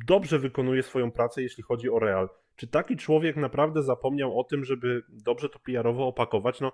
dobrze 0.07 0.39
wykonuje 0.39 0.83
swoją 0.83 1.11
pracę, 1.11 1.43
jeśli 1.43 1.63
chodzi 1.63 1.91
o 1.91 1.99
Real. 1.99 2.29
Czy 2.57 2.67
taki 2.67 2.97
człowiek 2.97 3.37
naprawdę 3.37 3.83
zapomniał 3.83 4.41
o 4.41 4.45
tym, 4.45 4.65
żeby 4.65 5.03
dobrze 5.09 5.49
to 5.49 5.59
PR-owo 5.59 6.07
opakować? 6.07 6.61
No, 6.61 6.73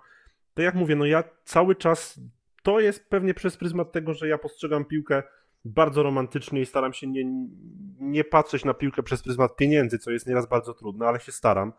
to 0.53 0.61
jak 0.61 0.75
mówię, 0.75 0.95
no 0.95 1.05
ja 1.05 1.23
cały 1.43 1.75
czas, 1.75 2.21
to 2.63 2.79
jest 2.79 3.09
pewnie 3.09 3.33
przez 3.33 3.57
pryzmat 3.57 3.91
tego, 3.91 4.13
że 4.13 4.27
ja 4.27 4.37
postrzegam 4.37 4.85
piłkę 4.85 5.23
bardzo 5.65 6.03
romantycznie 6.03 6.61
i 6.61 6.65
staram 6.65 6.93
się 6.93 7.07
nie, 7.07 7.23
nie 7.99 8.23
patrzeć 8.23 8.65
na 8.65 8.73
piłkę 8.73 9.03
przez 9.03 9.23
pryzmat 9.23 9.55
pieniędzy, 9.55 9.99
co 9.99 10.11
jest 10.11 10.27
nieraz 10.27 10.49
bardzo 10.49 10.73
trudne, 10.73 11.07
ale 11.07 11.19
się 11.19 11.31
staram 11.31 11.73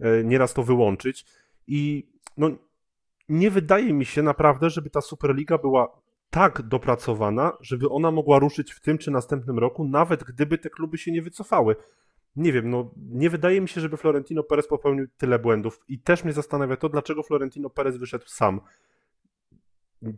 e, 0.00 0.24
nieraz 0.24 0.54
to 0.54 0.62
wyłączyć. 0.62 1.26
I 1.66 2.10
no, 2.36 2.50
nie 3.28 3.50
wydaje 3.50 3.92
mi 3.92 4.04
się 4.04 4.22
naprawdę, 4.22 4.70
żeby 4.70 4.90
ta 4.90 5.00
Superliga 5.00 5.58
była 5.58 6.02
tak 6.30 6.62
dopracowana, 6.62 7.52
żeby 7.60 7.88
ona 7.88 8.10
mogła 8.10 8.38
ruszyć 8.38 8.72
w 8.72 8.80
tym 8.80 8.98
czy 8.98 9.10
następnym 9.10 9.58
roku, 9.58 9.84
nawet 9.88 10.24
gdyby 10.24 10.58
te 10.58 10.70
kluby 10.70 10.98
się 10.98 11.12
nie 11.12 11.22
wycofały. 11.22 11.76
Nie 12.36 12.52
wiem, 12.52 12.70
no 12.70 12.90
nie 12.96 13.30
wydaje 13.30 13.60
mi 13.60 13.68
się, 13.68 13.80
żeby 13.80 13.96
Florentino 13.96 14.42
Perez 14.42 14.68
popełnił 14.68 15.06
tyle 15.16 15.38
błędów 15.38 15.80
i 15.88 15.98
też 15.98 16.24
mnie 16.24 16.32
zastanawia 16.32 16.76
to, 16.76 16.88
dlaczego 16.88 17.22
Florentino 17.22 17.70
Perez 17.70 17.96
wyszedł 17.96 18.24
sam. 18.26 18.60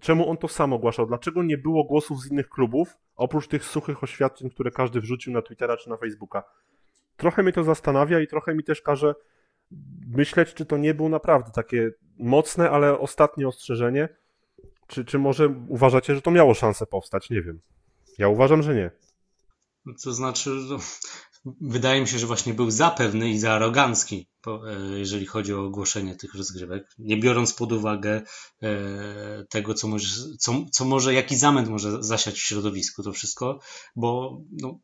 Czemu 0.00 0.30
on 0.30 0.36
to 0.36 0.48
sam 0.48 0.72
ogłaszał? 0.72 1.06
Dlaczego 1.06 1.42
nie 1.42 1.58
było 1.58 1.84
głosów 1.84 2.20
z 2.20 2.30
innych 2.30 2.48
klubów, 2.48 2.96
oprócz 3.16 3.48
tych 3.48 3.64
suchych 3.64 4.02
oświadczeń, 4.02 4.50
które 4.50 4.70
każdy 4.70 5.00
wrzucił 5.00 5.32
na 5.32 5.42
Twittera 5.42 5.76
czy 5.76 5.90
na 5.90 5.96
Facebooka? 5.96 6.42
Trochę 7.16 7.42
mnie 7.42 7.52
to 7.52 7.64
zastanawia 7.64 8.20
i 8.20 8.26
trochę 8.26 8.54
mi 8.54 8.64
też 8.64 8.82
każe 8.82 9.14
myśleć, 10.06 10.54
czy 10.54 10.66
to 10.66 10.76
nie 10.76 10.94
było 10.94 11.08
naprawdę 11.08 11.50
takie 11.50 11.90
mocne, 12.18 12.70
ale 12.70 12.98
ostatnie 12.98 13.48
ostrzeżenie. 13.48 14.08
Czy, 14.86 15.04
czy 15.04 15.18
może 15.18 15.54
uważacie, 15.68 16.14
że 16.14 16.22
to 16.22 16.30
miało 16.30 16.54
szansę 16.54 16.86
powstać? 16.86 17.30
Nie 17.30 17.42
wiem. 17.42 17.60
Ja 18.18 18.28
uważam, 18.28 18.62
że 18.62 18.74
nie. 18.74 18.90
To 20.02 20.12
znaczy, 20.12 20.50
no, 20.50 20.78
wydaje 21.60 22.00
mi 22.00 22.08
się, 22.08 22.18
że 22.18 22.26
właśnie 22.26 22.54
był 22.54 22.70
zapewny 22.70 23.30
i 23.30 23.38
za 23.38 23.52
arogancki, 23.52 24.28
e, 24.46 24.98
jeżeli 24.98 25.26
chodzi 25.26 25.54
o 25.54 25.64
ogłoszenie 25.64 26.16
tych 26.16 26.34
rozgrywek, 26.34 26.86
nie 26.98 27.16
biorąc 27.16 27.54
pod 27.54 27.72
uwagę 27.72 28.22
e, 28.62 29.44
tego, 29.50 29.74
co 29.74 29.88
może, 29.88 30.08
co, 30.38 30.64
co 30.72 30.84
może 30.84 31.14
jaki 31.14 31.36
zamęt 31.36 31.68
może 31.68 32.02
zasiać 32.02 32.34
w 32.34 32.46
środowisku 32.46 33.02
to 33.02 33.12
wszystko, 33.12 33.60
bo 33.96 34.40
no, 34.52 34.78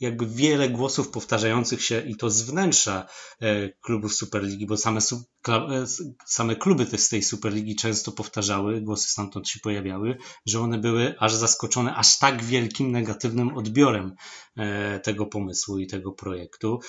jakby 0.00 0.26
wiele 0.26 0.68
głosów 0.68 1.08
powtarzających 1.08 1.82
się 1.82 2.00
i 2.00 2.16
to 2.16 2.30
z 2.30 2.42
wnętrza 2.42 3.06
e, 3.40 3.68
klubów 3.68 4.14
Superligi, 4.14 4.66
bo 4.66 4.76
same, 4.76 5.00
e, 5.48 5.84
same 6.26 6.56
kluby 6.56 6.98
z 6.98 7.08
tej 7.08 7.22
Superligi 7.22 7.76
często 7.76 8.12
powtarzały, 8.12 8.80
głosy 8.80 9.10
stamtąd 9.10 9.48
się 9.48 9.60
pojawiały, 9.60 10.16
że 10.46 10.60
one 10.60 10.78
były 10.78 11.14
aż 11.18 11.34
zaskoczone 11.34 11.94
aż 11.94 12.18
tak 12.18 12.44
wielkim 12.44 12.92
negatywnym 12.92 13.56
odbiorem 13.56 14.14
e, 14.56 15.00
tego 15.00 15.26
pomysłu 15.26 15.78
i 15.78 15.86
tego 15.86 16.12
projektu. 16.12 16.80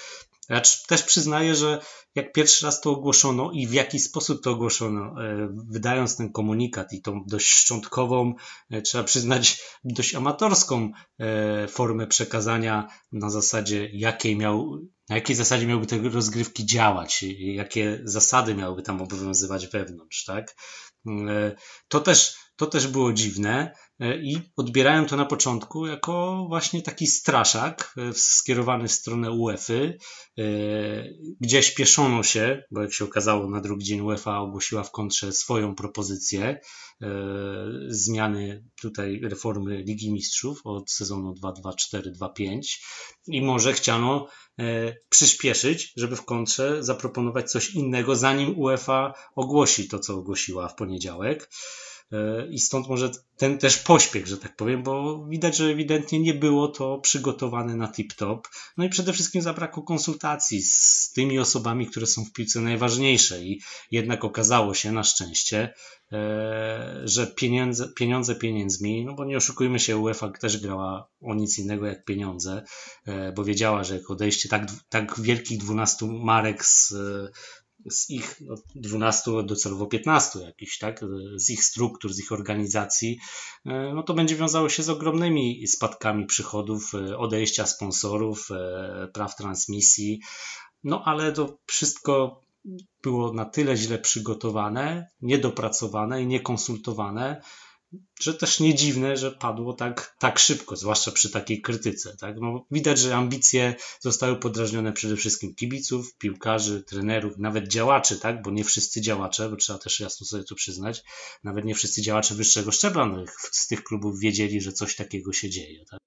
Ja 0.49 0.61
też 0.87 1.03
przyznaję, 1.03 1.55
że 1.55 1.81
jak 2.15 2.31
pierwszy 2.31 2.65
raz 2.65 2.81
to 2.81 2.91
ogłoszono 2.91 3.51
i 3.51 3.67
w 3.67 3.73
jaki 3.73 3.99
sposób 3.99 4.43
to 4.43 4.51
ogłoszono, 4.51 5.23
e, 5.23 5.47
wydając 5.69 6.17
ten 6.17 6.31
komunikat 6.31 6.93
i 6.93 7.01
tą 7.01 7.23
dość 7.27 7.47
szczątkową, 7.47 8.33
e, 8.69 8.81
trzeba 8.81 9.03
przyznać, 9.03 9.61
dość 9.83 10.15
amatorską 10.15 10.91
e, 11.19 11.67
formę 11.67 12.07
przekazania 12.07 12.87
na 13.11 13.29
zasadzie, 13.29 13.89
jakiej 13.93 14.35
miał, 14.35 14.79
na 15.09 15.15
jakiej 15.15 15.35
zasadzie 15.35 15.67
miałyby 15.67 15.87
te 15.87 15.97
rozgrywki 15.97 16.65
działać, 16.65 17.23
jakie 17.37 18.01
zasady 18.03 18.55
miałyby 18.55 18.81
tam 18.81 19.01
obowiązywać 19.01 19.67
wewnątrz, 19.67 20.25
tak? 20.25 20.55
To 21.87 21.99
też, 21.99 22.35
to 22.55 22.65
też 22.65 22.87
było 22.87 23.13
dziwne. 23.13 23.73
E, 23.99 24.17
i 24.17 24.41
odbierałem 24.55 25.05
to 25.05 25.15
na 25.15 25.25
początku 25.25 25.87
jako 25.87 26.45
właśnie 26.47 26.81
taki 26.81 27.07
straszak 27.07 27.93
e, 27.97 28.13
skierowany 28.13 28.87
w 28.87 28.91
stronę 28.91 29.31
UEFA, 29.31 29.73
e, 29.73 29.97
gdzie 31.41 31.63
śpieszono 31.63 32.23
się, 32.23 32.63
bo 32.71 32.81
jak 32.81 32.93
się 32.93 33.05
okazało 33.05 33.49
na 33.49 33.61
drugi 33.61 33.85
dzień 33.85 34.01
UEFA 34.01 34.39
ogłosiła 34.39 34.83
w 34.83 34.91
kontrze 34.91 35.31
swoją 35.31 35.75
propozycję 35.75 36.59
zmiany 37.87 38.63
tutaj 38.81 39.19
reformy 39.23 39.77
Ligi 39.77 40.13
Mistrzów 40.13 40.61
od 40.63 40.91
sezonu 40.91 41.33
2-2-4-2-5 41.33 42.61
i 43.27 43.41
może 43.41 43.73
chciano 43.73 44.27
przyspieszyć, 45.09 45.93
żeby 45.97 46.15
w 46.15 46.25
kontrze 46.25 46.83
zaproponować 46.83 47.51
coś 47.51 47.69
innego, 47.69 48.15
zanim 48.15 48.59
UEFA 48.59 49.13
ogłosi 49.35 49.87
to, 49.87 49.99
co 49.99 50.15
ogłosiła 50.15 50.67
w 50.67 50.75
poniedziałek. 50.75 51.49
E, 52.11 52.47
I 52.47 52.59
stąd 52.59 52.87
może 52.87 53.11
ten 53.37 53.57
też 53.57 53.77
pośpiech, 53.77 54.27
że 54.27 54.37
tak 54.37 54.55
powiem, 54.55 54.83
bo 54.83 55.25
widać, 55.25 55.57
że 55.57 55.65
ewidentnie 55.65 56.19
nie 56.19 56.33
było 56.33 56.67
to 56.67 56.97
przygotowane 56.97 57.75
na 57.75 57.87
tip-top. 57.87 58.39
No 58.77 58.85
i 58.85 58.89
przede 58.89 59.13
wszystkim 59.13 59.41
zabrakło 59.41 59.83
konsultacji 59.83 60.61
z 60.61 61.11
tymi 61.15 61.39
osobami, 61.39 61.87
które 61.87 62.05
są 62.05 62.25
w 62.25 62.31
piłce 62.31 62.61
najważniejsze. 62.61 63.43
I 63.43 63.61
jednak 63.91 64.23
okazało 64.23 64.73
się 64.73 64.91
na 64.91 65.03
szczęście, 65.03 65.73
e, 66.11 67.01
że 67.03 67.27
pieniądze, 67.27 67.89
pieniądze 67.95 68.35
pieniędzmi, 68.35 69.05
no 69.05 69.13
bo 69.13 69.25
nie 69.25 69.37
oszukujmy 69.37 69.79
się, 69.79 69.97
UEFA 69.97 70.29
też 70.29 70.61
grała 70.61 71.09
o 71.21 71.35
nic 71.35 71.59
innego 71.59 71.85
jak 71.85 72.05
pieniądze, 72.05 72.63
e, 73.05 73.31
bo 73.31 73.43
wiedziała, 73.43 73.83
że 73.83 73.97
jak 73.97 74.11
odejście 74.11 74.49
tak, 74.49 74.67
tak 74.89 75.19
wielkich 75.19 75.57
12 75.57 76.05
marek 76.05 76.65
z 76.65 76.93
z 77.89 78.09
ich 78.09 78.41
12 78.75 79.31
no, 79.31 79.43
docelowo 79.43 79.85
15 79.85 80.39
jakichś, 80.39 80.77
tak, 80.77 81.05
z 81.35 81.49
ich 81.49 81.63
struktur, 81.63 82.13
z 82.13 82.19
ich 82.19 82.31
organizacji, 82.31 83.19
e, 83.65 83.93
no 83.93 84.03
to 84.03 84.13
będzie 84.13 84.35
wiązało 84.35 84.69
się 84.69 84.83
z 84.83 84.89
ogromnymi 84.89 85.67
spadkami 85.67 86.25
przychodów, 86.25 86.91
e, 86.93 87.17
odejścia 87.17 87.65
sponsorów, 87.65 88.49
e, 88.51 89.07
praw 89.13 89.35
transmisji, 89.35 90.21
no 90.83 91.03
ale 91.05 91.31
to 91.31 91.57
wszystko 91.65 92.41
było 93.03 93.33
na 93.33 93.45
tyle 93.45 93.77
źle 93.77 93.99
przygotowane, 93.99 95.07
niedopracowane 95.21 96.21
i 96.23 96.27
niekonsultowane, 96.27 97.41
że 98.19 98.33
też 98.33 98.59
nie 98.59 98.75
dziwne, 98.75 99.17
że 99.17 99.31
padło 99.31 99.73
tak, 99.73 100.15
tak 100.19 100.39
szybko, 100.39 100.75
zwłaszcza 100.75 101.11
przy 101.11 101.29
takiej 101.29 101.61
krytyce. 101.61 102.17
Tak? 102.17 102.35
No, 102.39 102.65
widać, 102.71 102.99
że 102.99 103.15
ambicje 103.15 103.75
zostały 103.99 104.35
podrażnione 104.35 104.93
przede 104.93 105.15
wszystkim 105.15 105.55
kibiców, 105.55 106.17
piłkarzy, 106.17 106.83
trenerów, 106.83 107.37
nawet 107.37 107.67
działaczy, 107.67 108.19
tak? 108.19 108.41
bo 108.41 108.51
nie 108.51 108.63
wszyscy 108.63 109.01
działacze, 109.01 109.49
bo 109.49 109.55
trzeba 109.55 109.79
też 109.79 109.99
jasno 109.99 110.25
sobie 110.27 110.43
to 110.43 110.55
przyznać, 110.55 111.03
nawet 111.43 111.65
nie 111.65 111.75
wszyscy 111.75 112.01
działacze 112.01 112.35
wyższego 112.35 112.71
szczebla 112.71 113.25
z 113.51 113.67
tych 113.67 113.83
klubów 113.83 114.19
wiedzieli, 114.19 114.61
że 114.61 114.71
coś 114.71 114.95
takiego 114.95 115.33
się 115.33 115.49
dzieje. 115.49 115.85
Tak? 115.85 115.99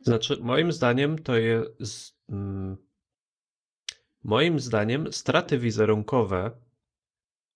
Znaczy, 0.00 0.36
moim 0.40 0.72
zdaniem 0.72 1.18
to 1.18 1.36
jest. 1.36 2.14
Mm, 2.28 2.76
moim 4.24 4.60
zdaniem 4.60 5.12
straty 5.12 5.58
wizerunkowe 5.58 6.50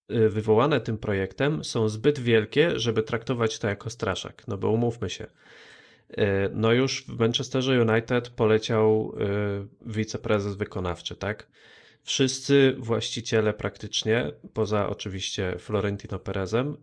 wywołane 0.09 0.81
tym 0.81 0.99
projektem 0.99 1.65
są 1.65 1.89
zbyt 1.89 2.19
wielkie, 2.19 2.79
żeby 2.79 3.03
traktować 3.03 3.59
to 3.59 3.69
jako 3.69 3.91
straszak. 3.91 4.43
No 4.49 4.57
bo 4.57 4.71
umówmy 4.71 5.11
się. 5.11 5.25
Y, 5.25 6.17
no 6.53 6.73
już 6.73 7.05
w 7.05 7.19
Manchesterze 7.19 7.83
United 7.83 8.29
poleciał 8.31 9.13
y, 9.13 9.93
wiceprezes 9.93 10.57
wykonawczy, 10.57 11.17
tak? 11.17 11.47
Wszyscy 12.03 12.75
właściciele 12.79 13.55
praktycznie, 13.55 14.33
poza 14.55 14.89
oczywiście 14.89 15.57
Florentino 15.59 16.19
Perezem, 16.19 16.77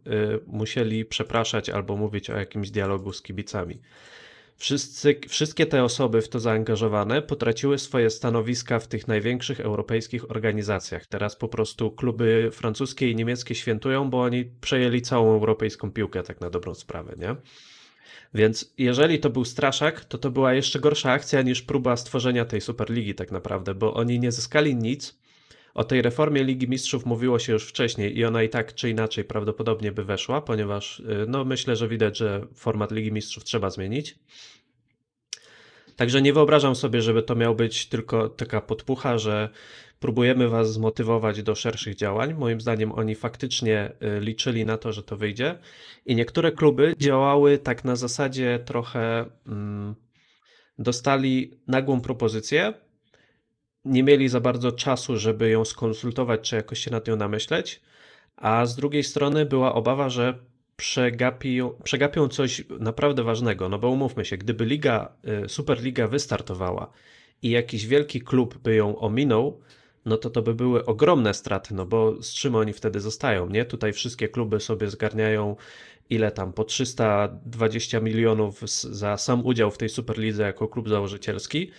musieli 0.48 1.06
przepraszać 1.06 1.70
albo 1.70 1.96
mówić 1.96 2.30
o 2.30 2.38
jakimś 2.38 2.72
dialogu 2.72 3.13
z 3.13 3.22
kibicami. 3.22 3.80
Wszyscy, 4.63 5.20
wszystkie 5.27 5.65
te 5.65 5.84
osoby 5.84 6.22
w 6.22 6.29
to 6.29 6.39
zaangażowane 6.39 7.22
potraciły 7.22 7.79
swoje 7.79 8.10
stanowiska 8.10 8.79
w 8.79 8.88
tych 8.88 9.08
największych 9.08 9.60
europejskich 9.60 10.32
organizacjach. 10.32 11.05
Teraz 11.05 11.36
po 11.36 11.48
prostu 11.48 11.91
kluby 11.91 12.50
francuskie 12.53 13.12
i 13.12 13.15
niemieckie 13.15 13.55
świętują, 13.55 14.10
bo 14.10 14.22
oni 14.22 14.46
przejęli 14.62 15.01
całą 15.01 15.34
europejską 15.34 15.91
piłkę, 15.91 16.24
tak 16.24 16.41
na 16.41 16.50
dobrą 16.50 16.74
sprawę, 16.74 17.15
nie? 17.17 17.36
Więc 18.34 18.74
jeżeli 18.77 19.20
to 19.20 19.29
był 19.29 19.46
straszak, 19.46 20.05
to 20.05 20.17
to 20.17 20.32
była 20.32 20.53
jeszcze 20.53 20.79
gorsza 20.79 21.12
akcja 21.12 21.41
niż 21.41 21.62
próba 21.62 21.98
stworzenia 21.98 22.46
tej 22.46 22.62
Superligi 22.62 23.15
tak 23.15 23.32
naprawdę, 23.32 23.75
bo 23.75 23.93
oni 23.93 24.20
nie 24.20 24.32
zyskali 24.32 24.75
nic. 24.75 25.23
O 25.74 25.84
tej 25.84 26.01
reformie 26.01 26.44
Ligi 26.44 26.68
Mistrzów 26.68 27.06
mówiło 27.06 27.39
się 27.39 27.53
już 27.53 27.68
wcześniej 27.68 28.18
i 28.18 28.25
ona 28.25 28.44
i 28.44 28.50
tak 28.50 28.75
czy 28.75 28.89
inaczej 28.89 29.24
prawdopodobnie 29.24 29.92
by 29.92 30.03
weszła, 30.03 30.42
ponieważ 30.42 31.00
y, 31.00 31.25
no 31.27 31.46
myślę, 31.46 31.75
że 31.75 31.88
widać, 31.88 32.18
że 32.18 32.48
format 32.56 32.92
Ligi 32.92 33.12
Mistrzów 33.12 33.44
trzeba 33.44 33.70
zmienić. 33.70 34.20
Także 35.96 36.22
nie 36.22 36.34
wyobrażam 36.34 36.75
sobie, 36.75 37.01
żeby 37.01 37.24
to 37.24 37.36
miał 37.36 37.56
być 37.56 37.86
tylko 37.86 38.30
taka 38.30 38.62
podpucha, 38.62 39.18
że 39.18 39.50
próbujemy 40.00 40.50
was 40.50 40.74
zmotywować 40.74 41.44
do 41.44 41.56
szerszych 41.56 41.96
działań. 41.96 42.34
Moim 42.34 42.62
zdaniem 42.62 42.92
oni 42.92 43.15
faktycznie 43.15 43.92
y, 44.18 44.20
liczyli 44.20 44.65
na 44.65 44.77
to, 44.77 44.92
że 44.92 45.03
to 45.03 45.18
wyjdzie. 45.18 45.58
I 46.06 46.15
niektóre 46.15 46.51
kluby 46.51 46.96
działały 46.98 47.58
tak 47.58 47.84
na 47.84 47.96
zasadzie 47.96 48.60
trochę. 48.65 49.25
Mm, 49.48 49.96
dostali 50.80 51.51
nagłą 51.68 52.01
propozycję, 52.01 52.74
nie 53.85 54.03
mieli 54.03 54.29
za 54.29 54.39
bardzo 54.39 54.71
czasu, 54.71 55.17
żeby 55.17 55.49
ją 55.49 55.65
skonsultować, 55.65 56.49
czy 56.49 56.55
jakoś 56.55 56.79
się 56.79 56.91
nad 56.91 57.07
nią 57.07 57.15
namyśleć. 57.15 57.81
A 58.35 58.65
z 58.65 58.75
drugiej 58.75 59.03
strony 59.03 59.45
była 59.45 59.75
obawa, 59.75 60.09
że 60.09 60.39
przegapią, 60.75 61.73
przegapią 61.83 62.27
coś 62.27 62.63
naprawdę 62.79 63.23
ważnego. 63.23 63.69
No 63.69 63.79
bo 63.79 63.89
umówmy 63.89 64.25
się, 64.25 64.37
gdyby 64.37 64.65
Liga, 64.65 65.15
y, 65.45 65.49
Superliga 65.49 66.07
wystartowała 66.07 66.91
i 67.41 67.49
jakiś 67.49 67.87
wielki 67.87 68.21
klub 68.21 68.57
by 68.57 68.75
ją 68.75 68.97
ominął, 68.99 69.61
no 70.05 70.17
to 70.17 70.29
to 70.29 70.41
by 70.41 70.53
były 70.53 70.85
ogromne 70.85 71.33
straty, 71.33 71.73
no 71.73 71.85
bo 71.85 72.23
z 72.23 72.33
czym 72.33 72.55
oni 72.55 72.73
wtedy 72.73 72.99
zostają, 72.99 73.49
nie? 73.49 73.65
Tutaj 73.65 73.93
wszystkie 73.93 74.29
kluby 74.29 74.59
sobie 74.59 74.89
zgarniają 74.89 75.55
ile 76.09 76.31
tam, 76.31 76.53
po 76.53 76.63
320 76.63 77.99
milionów 77.99 78.61
za 78.71 79.17
sam 79.17 79.45
udział 79.45 79.71
w 79.71 79.77
tej 79.77 79.89
Superlidze 79.89 80.43
jako 80.43 80.67
klub 80.67 80.89
założycielski, 80.89 81.71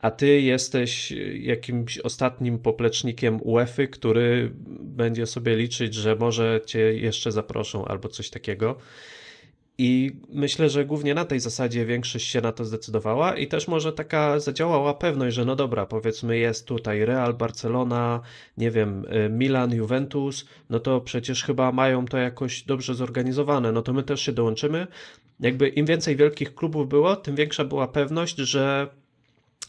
a 0.00 0.10
ty 0.10 0.40
jesteś 0.40 1.12
jakimś 1.34 1.98
ostatnim 1.98 2.58
poplecznikiem 2.58 3.38
UEFA, 3.42 3.86
który 3.86 4.50
będzie 4.80 5.26
sobie 5.26 5.56
liczyć, 5.56 5.94
że 5.94 6.16
może 6.16 6.60
cię 6.66 6.78
jeszcze 6.78 7.32
zaproszą 7.32 7.84
albo 7.84 8.08
coś 8.08 8.30
takiego. 8.30 8.76
I 9.82 10.16
myślę, 10.32 10.70
że 10.70 10.84
głównie 10.84 11.14
na 11.14 11.24
tej 11.24 11.40
zasadzie 11.40 11.86
większość 11.86 12.28
się 12.28 12.40
na 12.40 12.52
to 12.52 12.64
zdecydowała 12.64 13.36
i 13.36 13.46
też 13.46 13.68
może 13.68 13.92
taka 13.92 14.40
zadziałała 14.40 14.94
pewność, 14.94 15.36
że 15.36 15.44
no 15.44 15.56
dobra, 15.56 15.86
powiedzmy 15.86 16.38
jest 16.38 16.66
tutaj 16.66 17.04
Real, 17.04 17.34
Barcelona, 17.34 18.20
nie 18.56 18.70
wiem, 18.70 19.04
y, 19.04 19.28
Milan, 19.28 19.74
Juventus, 19.74 20.46
no 20.70 20.80
to 20.80 21.00
przecież 21.00 21.44
chyba 21.44 21.72
mają 21.72 22.06
to 22.06 22.18
jakoś 22.18 22.62
dobrze 22.62 22.94
zorganizowane, 22.94 23.72
no 23.72 23.82
to 23.82 23.92
my 23.92 24.02
też 24.02 24.20
się 24.20 24.32
dołączymy. 24.32 24.86
Jakby 25.40 25.68
im 25.68 25.86
więcej 25.86 26.16
wielkich 26.16 26.54
klubów 26.54 26.88
było, 26.88 27.16
tym 27.16 27.36
większa 27.36 27.64
była 27.64 27.88
pewność, 27.88 28.36
że 28.36 28.88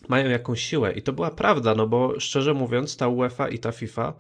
mają 0.07 0.29
jakąś 0.29 0.61
siłę. 0.61 0.93
I 0.93 1.01
to 1.01 1.13
była 1.13 1.31
prawda, 1.31 1.75
no 1.75 1.87
bo 1.87 2.19
szczerze 2.19 2.53
mówiąc, 2.53 2.97
ta 2.97 3.07
UEFA 3.07 3.49
i 3.49 3.59
ta 3.59 3.71
FIFA 3.71 4.13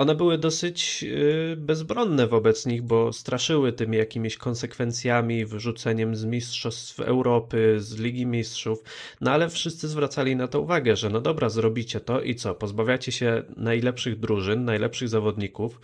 one 0.00 0.14
były 0.14 0.38
dosyć 0.38 1.04
y, 1.04 1.56
bezbronne 1.56 2.26
wobec 2.26 2.66
nich, 2.66 2.82
bo 2.82 3.12
straszyły 3.12 3.72
tymi 3.72 3.96
jakimiś 3.96 4.36
konsekwencjami, 4.36 5.46
wyrzuceniem 5.46 6.16
z 6.16 6.24
Mistrzostw 6.24 7.00
Europy, 7.00 7.76
z 7.78 7.98
Ligi 7.98 8.26
Mistrzów. 8.26 8.82
No 9.20 9.30
ale 9.30 9.48
wszyscy 9.48 9.88
zwracali 9.88 10.36
na 10.36 10.48
to 10.48 10.60
uwagę, 10.60 10.96
że 10.96 11.10
no 11.10 11.20
dobra, 11.20 11.48
zrobicie 11.48 12.00
to 12.00 12.20
i 12.20 12.34
co? 12.34 12.54
Pozbawiacie 12.54 13.12
się 13.12 13.42
najlepszych 13.56 14.20
drużyn, 14.20 14.64
najlepszych 14.64 15.08
zawodników. 15.08 15.80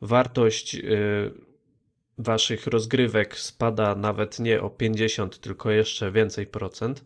Wartość 0.00 0.74
y, 0.74 1.30
waszych 2.18 2.66
rozgrywek 2.66 3.38
spada 3.38 3.94
nawet 3.94 4.38
nie 4.38 4.62
o 4.62 4.70
50, 4.70 5.40
tylko 5.40 5.70
jeszcze 5.70 6.12
więcej 6.12 6.46
procent. 6.46 7.04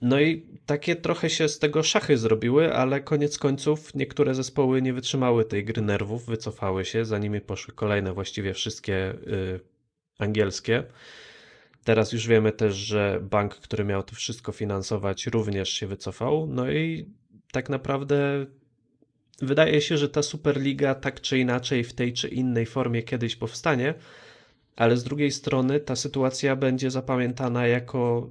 No 0.00 0.20
i 0.20 0.46
takie 0.66 0.96
trochę 0.96 1.30
się 1.30 1.48
z 1.48 1.58
tego 1.58 1.82
szachy 1.82 2.16
zrobiły, 2.18 2.74
ale 2.74 3.00
koniec 3.00 3.38
końców 3.38 3.94
niektóre 3.94 4.34
zespoły 4.34 4.82
nie 4.82 4.92
wytrzymały 4.92 5.44
tej 5.44 5.64
gry 5.64 5.82
nerwów, 5.82 6.26
wycofały 6.26 6.84
się, 6.84 7.04
za 7.04 7.18
nimi 7.18 7.40
poszły 7.40 7.74
kolejne 7.74 8.12
właściwie 8.12 8.54
wszystkie 8.54 9.10
y, 9.12 9.60
angielskie. 10.18 10.84
Teraz 11.84 12.12
już 12.12 12.26
wiemy 12.26 12.52
też, 12.52 12.74
że 12.74 13.20
bank, 13.22 13.54
który 13.54 13.84
miał 13.84 14.02
to 14.02 14.14
wszystko 14.14 14.52
finansować, 14.52 15.26
również 15.26 15.68
się 15.68 15.86
wycofał. 15.86 16.46
No 16.46 16.70
i 16.70 17.08
tak 17.52 17.68
naprawdę 17.68 18.46
wydaje 19.42 19.80
się, 19.80 19.98
że 19.98 20.08
ta 20.08 20.22
Superliga 20.22 20.94
tak 20.94 21.20
czy 21.20 21.38
inaczej 21.38 21.84
w 21.84 21.92
tej 21.92 22.12
czy 22.12 22.28
innej 22.28 22.66
formie 22.66 23.02
kiedyś 23.02 23.36
powstanie, 23.36 23.94
ale 24.76 24.96
z 24.96 25.04
drugiej 25.04 25.30
strony 25.30 25.80
ta 25.80 25.96
sytuacja 25.96 26.56
będzie 26.56 26.90
zapamiętana 26.90 27.66
jako 27.66 28.30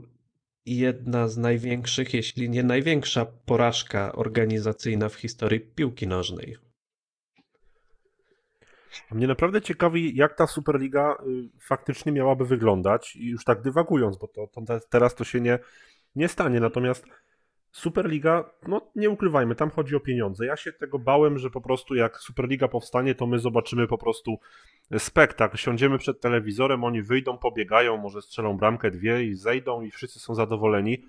jedna 0.65 1.27
z 1.27 1.37
największych, 1.37 2.13
jeśli 2.13 2.49
nie 2.49 2.63
największa 2.63 3.25
porażka 3.25 4.11
organizacyjna 4.13 5.09
w 5.09 5.15
historii 5.15 5.59
piłki 5.59 6.07
nożnej. 6.07 6.57
A 9.09 9.15
mnie 9.15 9.27
naprawdę 9.27 9.61
ciekawi, 9.61 10.15
jak 10.15 10.35
ta 10.35 10.47
Superliga 10.47 11.17
y, 11.27 11.59
faktycznie 11.59 12.11
miałaby 12.11 12.45
wyglądać 12.45 13.15
i 13.15 13.29
już 13.29 13.43
tak 13.43 13.61
dywagując, 13.61 14.17
bo 14.17 14.27
to, 14.27 14.47
to 14.47 14.61
teraz 14.89 15.15
to 15.15 15.23
się 15.23 15.41
nie, 15.41 15.59
nie 16.15 16.27
stanie. 16.27 16.59
Natomiast 16.59 17.05
Superliga, 17.75 18.49
no 18.67 18.91
nie 18.95 19.09
ukrywajmy, 19.09 19.55
tam 19.55 19.69
chodzi 19.69 19.95
o 19.95 19.99
pieniądze. 19.99 20.45
Ja 20.45 20.55
się 20.55 20.73
tego 20.73 20.99
bałem, 20.99 21.37
że 21.37 21.49
po 21.49 21.61
prostu 21.61 21.95
jak 21.95 22.17
Superliga 22.17 22.67
powstanie, 22.67 23.15
to 23.15 23.27
my 23.27 23.39
zobaczymy 23.39 23.87
po 23.87 23.97
prostu 23.97 24.39
spektakl. 24.97 25.57
Siądziemy 25.57 25.97
przed 25.97 26.21
telewizorem, 26.21 26.83
oni 26.83 27.01
wyjdą, 27.01 27.37
pobiegają, 27.37 27.97
może 27.97 28.21
strzelą 28.21 28.57
bramkę 28.57 28.91
dwie 28.91 29.23
i 29.23 29.33
zejdą 29.33 29.81
i 29.81 29.91
wszyscy 29.91 30.19
są 30.19 30.35
zadowoleni. 30.35 31.05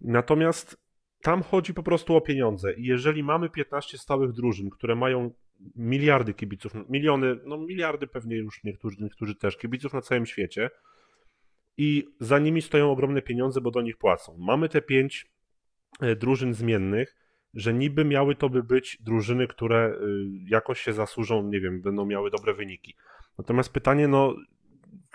Natomiast 0.00 0.76
tam 1.22 1.42
chodzi 1.42 1.74
po 1.74 1.82
prostu 1.82 2.16
o 2.16 2.20
pieniądze. 2.20 2.74
I 2.74 2.84
jeżeli 2.84 3.22
mamy 3.22 3.50
15 3.50 3.98
stałych 3.98 4.32
drużyn, 4.32 4.70
które 4.70 4.94
mają 4.94 5.30
miliardy 5.76 6.34
kibiców, 6.34 6.72
miliony, 6.88 7.36
no 7.44 7.58
miliardy 7.58 8.06
pewnie 8.06 8.36
już 8.36 8.64
niektórzy, 8.64 8.96
niektórzy 9.00 9.34
też, 9.34 9.56
kibiców 9.56 9.92
na 9.92 10.00
całym 10.00 10.26
świecie 10.26 10.70
i 11.76 12.04
za 12.20 12.38
nimi 12.38 12.62
stoją 12.62 12.90
ogromne 12.90 13.22
pieniądze, 13.22 13.60
bo 13.60 13.70
do 13.70 13.82
nich 13.82 13.96
płacą. 13.96 14.36
Mamy 14.38 14.68
te 14.68 14.82
pięć 14.82 15.33
drużyn 16.16 16.54
zmiennych, 16.54 17.16
że 17.54 17.74
niby 17.74 18.04
miały 18.04 18.34
to 18.36 18.48
by 18.48 18.62
być 18.62 18.98
drużyny, 19.00 19.46
które 19.46 19.88
y, 19.88 19.96
jakoś 20.48 20.80
się 20.80 20.92
zasłużą, 20.92 21.42
nie 21.42 21.60
wiem, 21.60 21.82
będą 21.82 22.06
miały 22.06 22.30
dobre 22.30 22.54
wyniki. 22.54 22.94
Natomiast 23.38 23.72
pytanie, 23.72 24.08
no, 24.08 24.34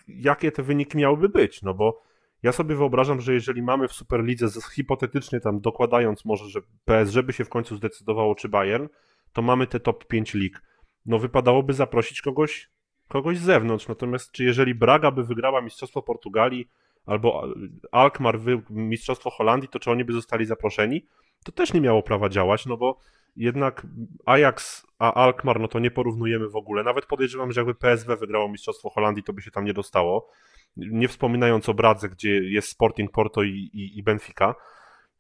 jakie 0.08 0.52
te 0.52 0.64
wyniki 0.64 0.98
miałyby 0.98 1.30
być? 1.30 1.62
No 1.62 1.74
bo 1.74 2.04
ja 2.44 2.52
sobie 2.52 2.76
wyobrażam, 2.76 3.22
że 3.22 3.34
jeżeli 3.34 3.62
mamy 3.62 3.88
w 3.88 3.94
Superlidze, 3.94 4.48
hipotetycznie 4.74 5.40
tam 5.40 5.60
dokładając 5.60 6.26
może, 6.26 6.50
że 6.50 6.60
PS, 6.86 7.10
żeby 7.10 7.34
się 7.34 7.46
w 7.46 7.50
końcu 7.50 7.76
zdecydowało, 7.76 8.36
czy 8.36 8.50
Bayern, 8.50 8.88
to 9.34 9.42
mamy 9.42 9.68
te 9.68 9.80
top 9.80 10.08
5 10.08 10.34
lig. 10.34 10.62
No 11.06 11.20
wypadałoby 11.20 11.74
zaprosić 11.74 12.22
kogoś, 12.22 12.70
kogoś 13.08 13.38
z 13.38 13.42
zewnątrz. 13.42 13.88
Natomiast 13.88 14.32
czy 14.32 14.44
jeżeli 14.44 14.76
Braga 14.76 15.12
by 15.12 15.24
wygrała 15.24 15.62
Mistrzostwo 15.62 16.02
Portugalii, 16.02 16.70
albo 17.06 17.48
Alkmaar 17.92 18.40
Mistrzostwo 18.70 19.30
Holandii, 19.30 19.70
to 19.70 19.80
czy 19.80 19.92
oni 19.92 20.06
by 20.06 20.14
zostali 20.14 20.46
zaproszeni? 20.46 21.06
To 21.44 21.52
też 21.52 21.74
nie 21.74 21.82
miało 21.82 22.04
prawa 22.04 22.30
działać, 22.30 22.66
no 22.66 22.78
bo 22.78 23.00
jednak 23.36 23.88
Ajax 24.26 24.88
a 25.00 25.14
Alkmaar, 25.14 25.60
no 25.60 25.68
to 25.68 25.80
nie 25.80 25.92
porównujemy 25.92 26.50
w 26.50 26.56
ogóle. 26.56 26.84
Nawet 26.84 27.06
podejrzewam, 27.06 27.52
że 27.52 27.60
jakby 27.62 27.76
PSW 27.76 28.18
wygrało 28.18 28.50
Mistrzostwo 28.50 28.90
Holandii, 28.90 29.24
to 29.24 29.34
by 29.34 29.42
się 29.42 29.52
tam 29.52 29.66
nie 29.66 29.74
dostało. 29.74 30.30
Nie 30.78 31.08
wspominając 31.08 31.70
o 31.70 31.74
Bradze, 31.74 32.10
gdzie 32.10 32.30
jest 32.30 32.70
Sporting 32.70 33.12
Porto 33.12 33.44
i, 33.44 33.70
i, 33.74 33.98
i 33.98 34.04
Benfica. 34.04 34.56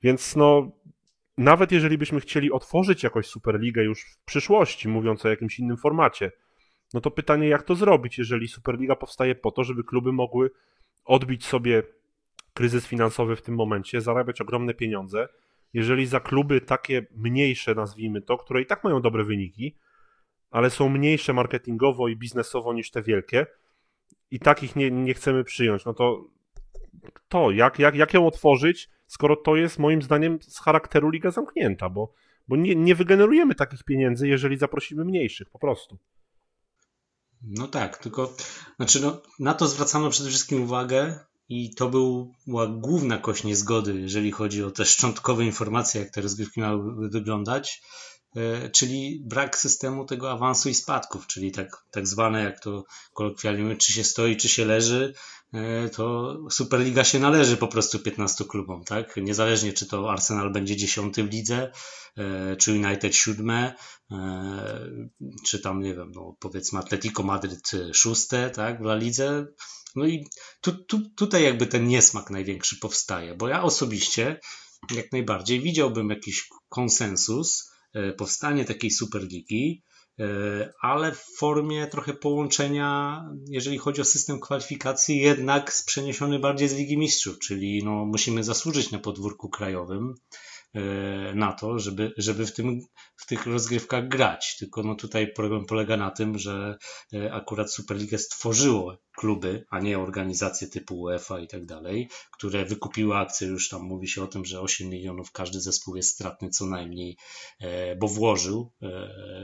Więc 0.01 0.35
no, 0.35 0.71
nawet 1.37 1.71
jeżeli 1.71 1.97
byśmy 1.97 2.19
chcieli 2.19 2.51
otworzyć 2.51 3.03
jakoś 3.03 3.27
Superligę 3.27 3.83
już 3.83 4.01
w 4.01 4.25
przyszłości, 4.25 4.87
mówiąc 4.87 5.25
o 5.25 5.29
jakimś 5.29 5.59
innym 5.59 5.77
formacie, 5.77 6.31
no 6.93 7.01
to 7.01 7.11
pytanie, 7.11 7.47
jak 7.47 7.63
to 7.63 7.75
zrobić, 7.75 8.17
jeżeli 8.17 8.47
Superliga 8.47 8.95
powstaje 8.95 9.35
po 9.35 9.51
to, 9.51 9.63
żeby 9.63 9.83
kluby 9.83 10.11
mogły 10.11 10.51
odbić 11.10 11.45
sobie 11.45 11.84
kryzys 12.54 12.88
finansowy 12.88 13.36
w 13.36 13.41
tym 13.41 13.56
momencie, 13.56 14.02
zarabiać 14.02 14.41
ogromne 14.41 14.74
pieniądze. 14.74 15.28
Jeżeli 15.74 16.06
za 16.06 16.19
kluby 16.19 16.62
takie 16.62 17.06
mniejsze, 17.15 17.76
nazwijmy 17.76 18.22
to, 18.22 18.38
które 18.38 18.62
i 18.62 18.65
tak 18.65 18.84
mają 18.84 19.02
dobre 19.02 19.24
wyniki, 19.24 19.76
ale 20.52 20.69
są 20.69 20.89
mniejsze 20.89 21.34
marketingowo 21.34 22.08
i 22.08 22.15
biznesowo 22.15 22.74
niż 22.74 22.91
te 22.91 23.02
wielkie, 23.02 23.45
i 24.32 24.39
takich 24.39 24.76
nie, 24.76 24.91
nie 24.91 25.13
chcemy 25.13 25.43
przyjąć, 25.43 25.86
no 25.86 25.93
to 25.93 26.28
to, 27.28 27.52
jak, 27.52 27.80
jak, 27.80 27.95
jak 27.95 28.13
ją 28.13 28.28
otworzyć, 28.28 28.89
skoro 29.08 29.36
to 29.36 29.56
jest 29.56 29.80
moim 29.80 30.02
zdaniem 30.02 30.39
z 30.41 30.60
charakteru 30.60 31.10
liga 31.10 31.32
zamknięta, 31.32 31.89
bo, 31.89 32.13
bo 32.48 32.56
nie, 32.56 32.76
nie 32.76 32.95
wygenerujemy 32.95 33.56
takich 33.56 33.84
pieniędzy, 33.84 34.28
jeżeli 34.28 34.58
zaprosimy 34.58 35.06
mniejszych, 35.06 35.50
po 35.50 35.60
prostu. 35.60 35.98
No 37.41 37.67
tak, 37.67 37.97
tylko 37.97 38.36
znaczy 38.75 38.99
no, 38.99 39.21
na 39.39 39.54
to 39.54 39.67
zwracano 39.67 40.10
przede 40.10 40.30
wszystkim 40.30 40.63
uwagę 40.63 41.19
i 41.49 41.75
to 41.75 41.89
była 41.89 42.67
główna 42.67 43.17
kość 43.17 43.43
niezgody, 43.43 43.99
jeżeli 43.99 44.32
chodzi 44.32 44.63
o 44.63 44.71
te 44.71 44.86
szczątkowe 44.86 45.45
informacje, 45.45 46.02
jak 46.02 46.12
te 46.12 46.21
rozgrywki 46.21 46.60
miały 46.60 47.10
wyglądać, 47.10 47.82
czyli 48.71 49.21
brak 49.25 49.57
systemu 49.57 50.05
tego 50.05 50.31
awansu 50.31 50.69
i 50.69 50.73
spadków, 50.73 51.27
czyli 51.27 51.51
tak, 51.51 51.85
tak 51.91 52.07
zwane, 52.07 52.43
jak 52.43 52.59
to 52.59 52.85
kolokwialnie 53.13 53.75
czy 53.75 53.93
się 53.93 54.03
stoi, 54.03 54.37
czy 54.37 54.49
się 54.49 54.65
leży, 54.65 55.13
E, 55.53 55.89
to 55.89 56.37
Superliga 56.49 57.03
się 57.03 57.19
należy 57.19 57.57
po 57.57 57.67
prostu 57.67 57.99
15 57.99 58.45
klubom, 58.45 58.83
tak? 58.83 59.17
Niezależnie 59.17 59.73
czy 59.73 59.87
to 59.87 60.11
Arsenal 60.11 60.51
będzie 60.51 60.75
dziesiąty 60.75 61.23
w 61.23 61.31
lidze, 61.31 61.71
e, 62.17 62.55
czy 62.55 62.71
United 62.71 63.15
siódme, 63.15 63.73
e, 64.11 64.17
czy 65.45 65.59
tam, 65.59 65.81
nie 65.81 65.95
wiem, 65.95 66.11
no 66.15 66.35
powiedzmy 66.39 66.79
Atletico 66.79 67.23
Madryt 67.23 67.71
szóste, 67.93 68.49
tak, 68.49 68.79
w 68.79 68.85
La 68.85 68.95
Lidze. 68.95 69.45
No 69.95 70.05
i 70.05 70.27
tu, 70.61 70.71
tu, 70.85 71.09
tutaj 71.15 71.43
jakby 71.43 71.67
ten 71.67 71.87
niesmak 71.87 72.29
największy 72.29 72.79
powstaje, 72.79 73.35
bo 73.35 73.47
ja 73.47 73.63
osobiście 73.63 74.39
jak 74.91 75.11
najbardziej 75.11 75.61
widziałbym 75.61 76.09
jakiś 76.09 76.49
konsensus, 76.69 77.71
powstanie 78.17 78.65
takiej 78.65 78.91
Superligi, 78.91 79.84
E, 80.19 80.73
ale 80.82 81.12
w 81.12 81.25
formie 81.38 81.88
trochę 81.88 82.13
połączenia, 82.13 83.23
jeżeli 83.49 83.78
chodzi 83.78 84.02
o 84.02 84.06
system 84.06 84.39
kwalifikacji, 84.39 85.17
jednak 85.19 85.73
przeniesiony 85.86 86.39
bardziej 86.39 86.69
z 86.69 86.73
Ligi 86.73 86.97
Mistrzów, 86.97 87.39
czyli 87.39 87.84
no, 87.84 88.06
musimy 88.06 88.43
zasłużyć 88.43 88.91
na 88.91 88.99
podwórku 88.99 89.49
krajowym. 89.49 90.15
E, 90.75 91.36
na 91.36 91.53
to, 91.53 91.79
żeby, 91.79 92.13
żeby 92.17 92.45
w, 92.45 92.53
tym, 92.53 92.82
w 93.15 93.25
tych 93.25 93.45
rozgrywkach 93.45 94.08
grać. 94.08 94.58
Tylko 94.58 94.84
no 94.84 94.95
tutaj 94.95 95.34
problem 95.34 95.65
polega 95.65 95.97
na 95.97 96.12
tym, 96.12 96.38
że 96.38 96.77
e, 97.13 97.34
akurat 97.34 97.73
Superligę 97.73 98.17
stworzyło 98.17 98.97
kluby, 99.17 99.65
a 99.69 99.79
nie 99.79 99.99
organizacje 99.99 100.67
typu 100.67 100.99
UEFA 100.99 101.39
i 101.39 101.47
tak 101.47 101.65
dalej, 101.65 102.10
które 102.32 102.65
wykupiły 102.65 103.15
akcje, 103.15 103.47
już 103.47 103.69
tam 103.69 103.82
mówi 103.82 104.08
się 104.08 104.23
o 104.23 104.27
tym, 104.27 104.45
że 104.45 104.62
8 104.62 104.89
milionów 104.89 105.32
każdy 105.32 105.62
zespół 105.62 105.95
jest 105.95 106.13
stratny 106.13 106.49
co 106.49 106.65
najmniej, 106.65 107.17
e, 107.60 107.95
bo 107.95 108.08
włożył 108.08 108.71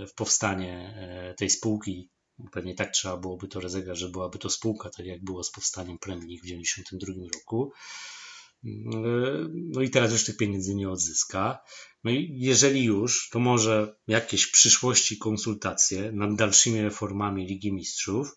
w 0.07 0.13
powstanie 0.15 0.95
tej 1.38 1.49
spółki 1.49 2.09
Pewnie 2.51 2.75
tak 2.75 2.91
trzeba 2.91 3.17
byłoby 3.17 3.47
to 3.47 3.59
rozegrać, 3.59 3.97
że 3.97 4.09
byłaby 4.09 4.38
to 4.38 4.49
spółka, 4.49 4.89
tak 4.89 5.05
jak 5.05 5.23
było 5.23 5.43
z 5.43 5.51
powstaniem 5.51 5.99
Premier 5.99 6.29
League 6.29 6.43
w 6.43 6.47
1992 6.47 7.39
roku. 7.39 7.71
No 9.54 9.82
i 9.82 9.89
teraz 9.89 10.12
już 10.12 10.25
tych 10.25 10.38
pieniędzy 10.38 10.75
nie 10.75 10.89
odzyska. 10.89 11.60
No 12.04 12.12
i 12.12 12.36
jeżeli 12.39 12.84
już, 12.84 13.30
to 13.30 13.39
może 13.39 13.95
jakieś 14.08 14.43
w 14.43 14.51
przyszłości 14.51 15.17
konsultacje 15.17 16.12
nad 16.12 16.36
dalszymi 16.36 16.82
reformami 16.82 17.47
Ligi 17.47 17.73
Mistrzów, 17.73 18.32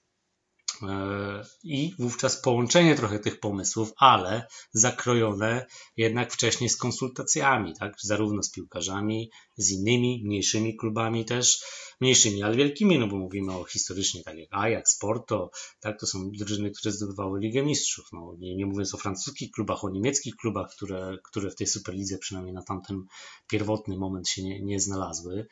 i 1.64 1.94
wówczas 1.98 2.40
połączenie 2.42 2.94
trochę 2.94 3.18
tych 3.18 3.40
pomysłów, 3.40 3.92
ale 3.96 4.46
zakrojone 4.72 5.66
jednak 5.96 6.32
wcześniej 6.32 6.70
z 6.70 6.76
konsultacjami, 6.76 7.74
tak? 7.78 7.94
zarówno 8.02 8.42
z 8.42 8.50
piłkarzami, 8.50 9.30
z 9.56 9.70
innymi, 9.70 10.22
mniejszymi 10.24 10.76
klubami 10.76 11.24
też, 11.24 11.64
mniejszymi, 12.00 12.42
ale 12.42 12.56
wielkimi, 12.56 12.98
no 12.98 13.06
bo 13.06 13.16
mówimy 13.16 13.52
o 13.52 13.64
historycznie, 13.64 14.22
tak 14.22 14.38
jak 14.38 14.48
Ajax, 14.50 14.98
Porto, 14.98 15.50
tak, 15.80 16.00
to 16.00 16.06
są 16.06 16.30
drużyny, 16.30 16.70
które 16.70 16.92
zdobywały 16.92 17.40
Ligę 17.40 17.62
Mistrzów, 17.62 18.06
no, 18.12 18.34
nie, 18.38 18.56
nie 18.56 18.66
mówiąc 18.66 18.94
o 18.94 18.98
francuskich 18.98 19.50
klubach, 19.50 19.84
o 19.84 19.90
niemieckich 19.90 20.36
klubach, 20.36 20.70
które, 20.76 21.16
które 21.24 21.50
w 21.50 21.56
tej 21.56 21.66
Superlidze 21.66 22.18
przynajmniej 22.18 22.54
na 22.54 22.62
tamten 22.62 23.02
pierwotny 23.48 23.96
moment 23.96 24.28
się 24.28 24.42
nie, 24.42 24.62
nie 24.62 24.80
znalazły, 24.80 25.46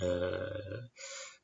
e, 0.00 0.88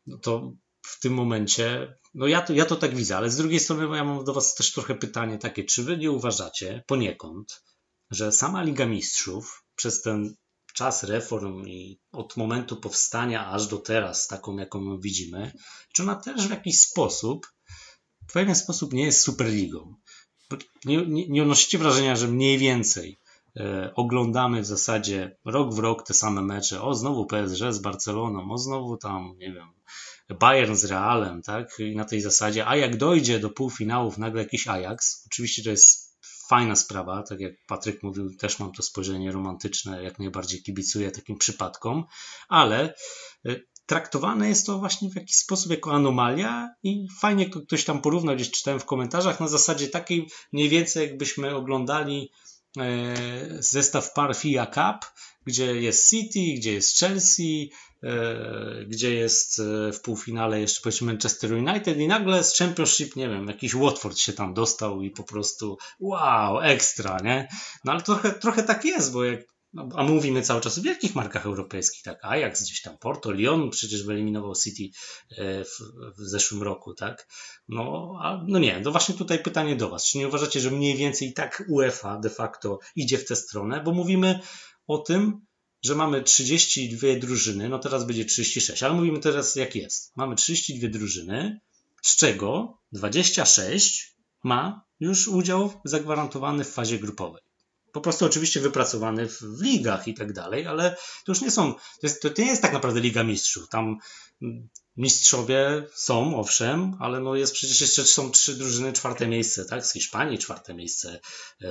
no 0.07 0.19
to 0.19 0.53
w 0.91 1.01
tym 1.01 1.15
momencie, 1.15 1.95
no 2.15 2.27
ja 2.27 2.43
to, 2.43 2.53
ja 2.53 2.65
to 2.65 2.77
tak 2.77 2.95
widzę, 2.95 3.17
ale 3.17 3.31
z 3.31 3.37
drugiej 3.37 3.61
strony 3.61 3.97
ja 3.97 4.05
mam 4.05 4.25
do 4.25 4.33
Was 4.33 4.55
też 4.55 4.73
trochę 4.73 4.95
pytanie 4.95 5.39
takie, 5.39 5.65
czy 5.65 5.83
Wy 5.83 5.97
nie 5.97 6.11
uważacie 6.11 6.85
poniekąd, 6.87 7.63
że 8.11 8.33
sama 8.33 8.63
Liga 8.63 8.87
Mistrzów 8.87 9.65
przez 9.77 10.03
ten 10.03 10.35
czas 10.75 11.03
reform 11.05 11.67
i 11.69 12.01
od 12.13 12.37
momentu 12.37 12.77
powstania 12.77 13.51
aż 13.51 13.67
do 13.67 13.79
teraz, 13.79 14.27
taką 14.27 14.57
jaką 14.57 15.01
widzimy, 15.01 15.53
czy 15.93 16.03
ona 16.03 16.15
też 16.15 16.47
w 16.47 16.51
jakiś 16.51 16.79
sposób, 16.79 17.47
w 18.29 18.33
pewien 18.33 18.55
sposób 18.55 18.93
nie 18.93 19.05
jest 19.05 19.21
Superligą? 19.21 19.95
Nie, 20.85 21.07
nie, 21.07 21.29
nie 21.29 21.43
odnosicie 21.43 21.79
wrażenia, 21.79 22.17
że 22.17 22.29
mniej 22.29 22.59
więcej 22.59 23.19
e, 23.57 23.93
oglądamy 23.95 24.63
w 24.63 24.67
zasadzie 24.67 25.37
rok 25.45 25.75
w 25.75 25.79
rok 25.79 26.07
te 26.07 26.15
same 26.15 26.43
mecze. 26.43 26.83
O, 26.83 26.95
znowu 26.95 27.27
PSG 27.27 27.73
z 27.73 27.79
Barceloną, 27.79 28.53
o, 28.53 28.59
znowu 28.59 28.97
tam, 28.97 29.35
nie 29.39 29.53
wiem, 29.53 29.69
Bayern 30.35 30.75
z 30.75 30.85
Realem, 30.85 31.43
tak? 31.43 31.79
I 31.79 31.97
na 31.97 32.05
tej 32.05 32.21
zasadzie, 32.21 32.67
a 32.67 32.77
jak 32.77 32.97
dojdzie 32.97 33.39
do 33.39 33.51
półfinałów 33.51 34.19
nagle 34.19 34.43
jakiś 34.43 34.69
Ajax, 34.69 35.27
oczywiście 35.27 35.63
to 35.63 35.71
jest 35.71 36.11
fajna 36.49 36.77
sprawa, 36.77 37.23
tak 37.23 37.41
jak 37.41 37.53
Patryk 37.67 38.03
mówił, 38.03 38.37
też 38.37 38.59
mam 38.59 38.73
to 38.73 38.83
spojrzenie 38.83 39.33
romantyczne, 39.33 40.03
jak 40.03 40.19
najbardziej 40.19 40.63
kibicuję 40.63 41.11
takim 41.11 41.39
przypadkom, 41.39 42.05
ale 42.49 42.95
y, 43.47 43.67
traktowane 43.87 44.49
jest 44.49 44.67
to 44.67 44.79
właśnie 44.79 45.11
w 45.11 45.17
jakiś 45.17 45.37
sposób 45.37 45.71
jako 45.71 45.93
anomalia 45.93 46.69
i 46.83 47.07
fajnie 47.21 47.51
ktoś 47.51 47.85
tam 47.85 48.01
porównał, 48.01 48.35
gdzieś 48.35 48.51
czytałem 48.51 48.81
w 48.81 48.85
komentarzach, 48.85 49.41
na 49.41 49.49
zasadzie 49.49 49.89
takiej 49.89 50.29
mniej 50.53 50.69
więcej 50.69 51.09
jakbyśmy 51.09 51.57
oglądali 51.57 52.31
zestaw 53.59 54.13
par 54.13 54.37
FIA 54.37 54.67
Cup, 54.67 55.11
gdzie 55.47 55.81
jest 55.81 56.11
City, 56.11 56.55
gdzie 56.57 56.73
jest 56.73 56.99
Chelsea, 56.99 57.71
E, 58.03 58.85
gdzie 58.85 59.15
jest 59.15 59.59
e, 59.59 59.93
w 59.93 60.01
półfinale 60.01 60.61
jeszcze 60.61 60.81
powiedzmy 60.83 61.07
Manchester 61.07 61.53
United 61.53 61.99
i 61.99 62.09
nagle 62.09 62.45
z 62.45 62.59
Championship, 62.59 63.17
nie 63.17 63.29
wiem, 63.29 63.49
jakiś 63.49 63.75
Watford 63.75 64.19
się 64.19 64.33
tam 64.33 64.55
dostał 64.55 65.03
i 65.03 65.11
po 65.11 65.23
prostu 65.23 65.79
wow, 66.01 66.61
ekstra, 66.61 67.19
nie? 67.25 67.49
No 67.85 67.93
ale 67.93 68.03
trochę, 68.03 68.31
trochę 68.33 68.63
tak 68.63 68.85
jest, 68.85 69.13
bo 69.13 69.25
jak 69.25 69.41
no, 69.73 69.89
a 69.95 70.03
mówimy 70.03 70.43
cały 70.43 70.61
czas 70.61 70.79
o 70.79 70.83
wielkich 70.83 71.15
markach 71.15 71.47
europejskich, 71.47 72.03
tak? 72.03 72.19
Ajax 72.23 72.63
gdzieś 72.63 72.83
tam, 72.83 72.99
Porto, 72.99 73.31
Lyon 73.31 73.71
przecież 73.71 74.03
wyeliminował 74.03 74.55
City 74.55 74.99
e, 75.31 75.65
w, 75.65 75.79
w 76.19 76.21
zeszłym 76.21 76.63
roku, 76.63 76.95
tak? 76.95 77.29
No, 77.69 78.15
a, 78.23 78.45
no 78.49 78.59
nie, 78.59 78.81
to 78.81 78.91
właśnie 78.91 79.15
tutaj 79.15 79.43
pytanie 79.43 79.77
do 79.77 79.89
Was. 79.89 80.05
Czy 80.05 80.19
nie 80.19 80.29
uważacie, 80.29 80.61
że 80.61 80.71
mniej 80.71 80.97
więcej 80.97 81.29
i 81.29 81.35
tak 81.35 81.65
UEFA 81.69 82.19
de 82.19 82.31
facto 82.31 82.79
idzie 82.97 83.19
w 83.19 83.27
tę 83.27 83.37
stronę? 83.37 83.83
Bo 83.85 83.93
mówimy 83.93 84.41
o 84.87 84.99
tym, 84.99 85.47
że 85.83 85.95
mamy 85.95 86.23
32 86.23 87.09
drużyny, 87.21 87.69
no 87.69 87.79
teraz 87.79 88.05
będzie 88.05 88.25
36, 88.25 88.83
ale 88.83 88.95
mówimy 88.95 89.19
teraz 89.19 89.57
jak 89.57 89.77
jest. 89.77 90.13
Mamy 90.17 90.37
32 90.37 90.89
drużyny, 90.89 91.61
z 92.03 92.17
czego 92.17 92.79
26 92.93 94.17
ma 94.45 94.85
już 95.01 95.29
udział 95.29 95.73
zagwarantowany 95.85 96.65
w 96.65 96.71
fazie 96.71 96.99
grupowej. 96.99 97.50
Po 97.93 98.01
prostu 98.01 98.27
oczywiście 98.27 98.61
wypracowany 98.61 99.29
w, 99.29 99.41
w 99.41 99.63
ligach 99.63 100.09
i 100.09 100.15
tak 100.15 100.33
dalej, 100.33 100.67
ale 100.67 100.97
to 101.25 101.33
już 101.33 101.41
nie 101.41 101.51
są, 101.51 101.75
to, 101.75 101.81
jest, 102.03 102.23
to 102.23 102.29
nie 102.39 102.47
jest 102.47 102.63
tak 102.63 102.73
naprawdę 102.73 103.01
Liga 103.01 103.25
Mistrzów. 103.25 103.69
Tam 103.69 103.97
Mistrzowie 104.97 105.87
są, 105.95 106.37
owszem, 106.37 106.97
ale 107.01 107.21
no 107.21 107.37
jest 107.37 107.53
przecież 107.53 107.81
jeszcze 107.81 108.05
są 108.05 108.31
trzy 108.31 108.55
drużyny, 108.55 108.93
czwarte 108.93 109.29
miejsce, 109.29 109.65
tak? 109.65 109.87
Z 109.87 109.93
Hiszpanii 109.93 110.39
czwarte 110.39 110.75
miejsce, 110.75 111.21
e, 111.61 111.69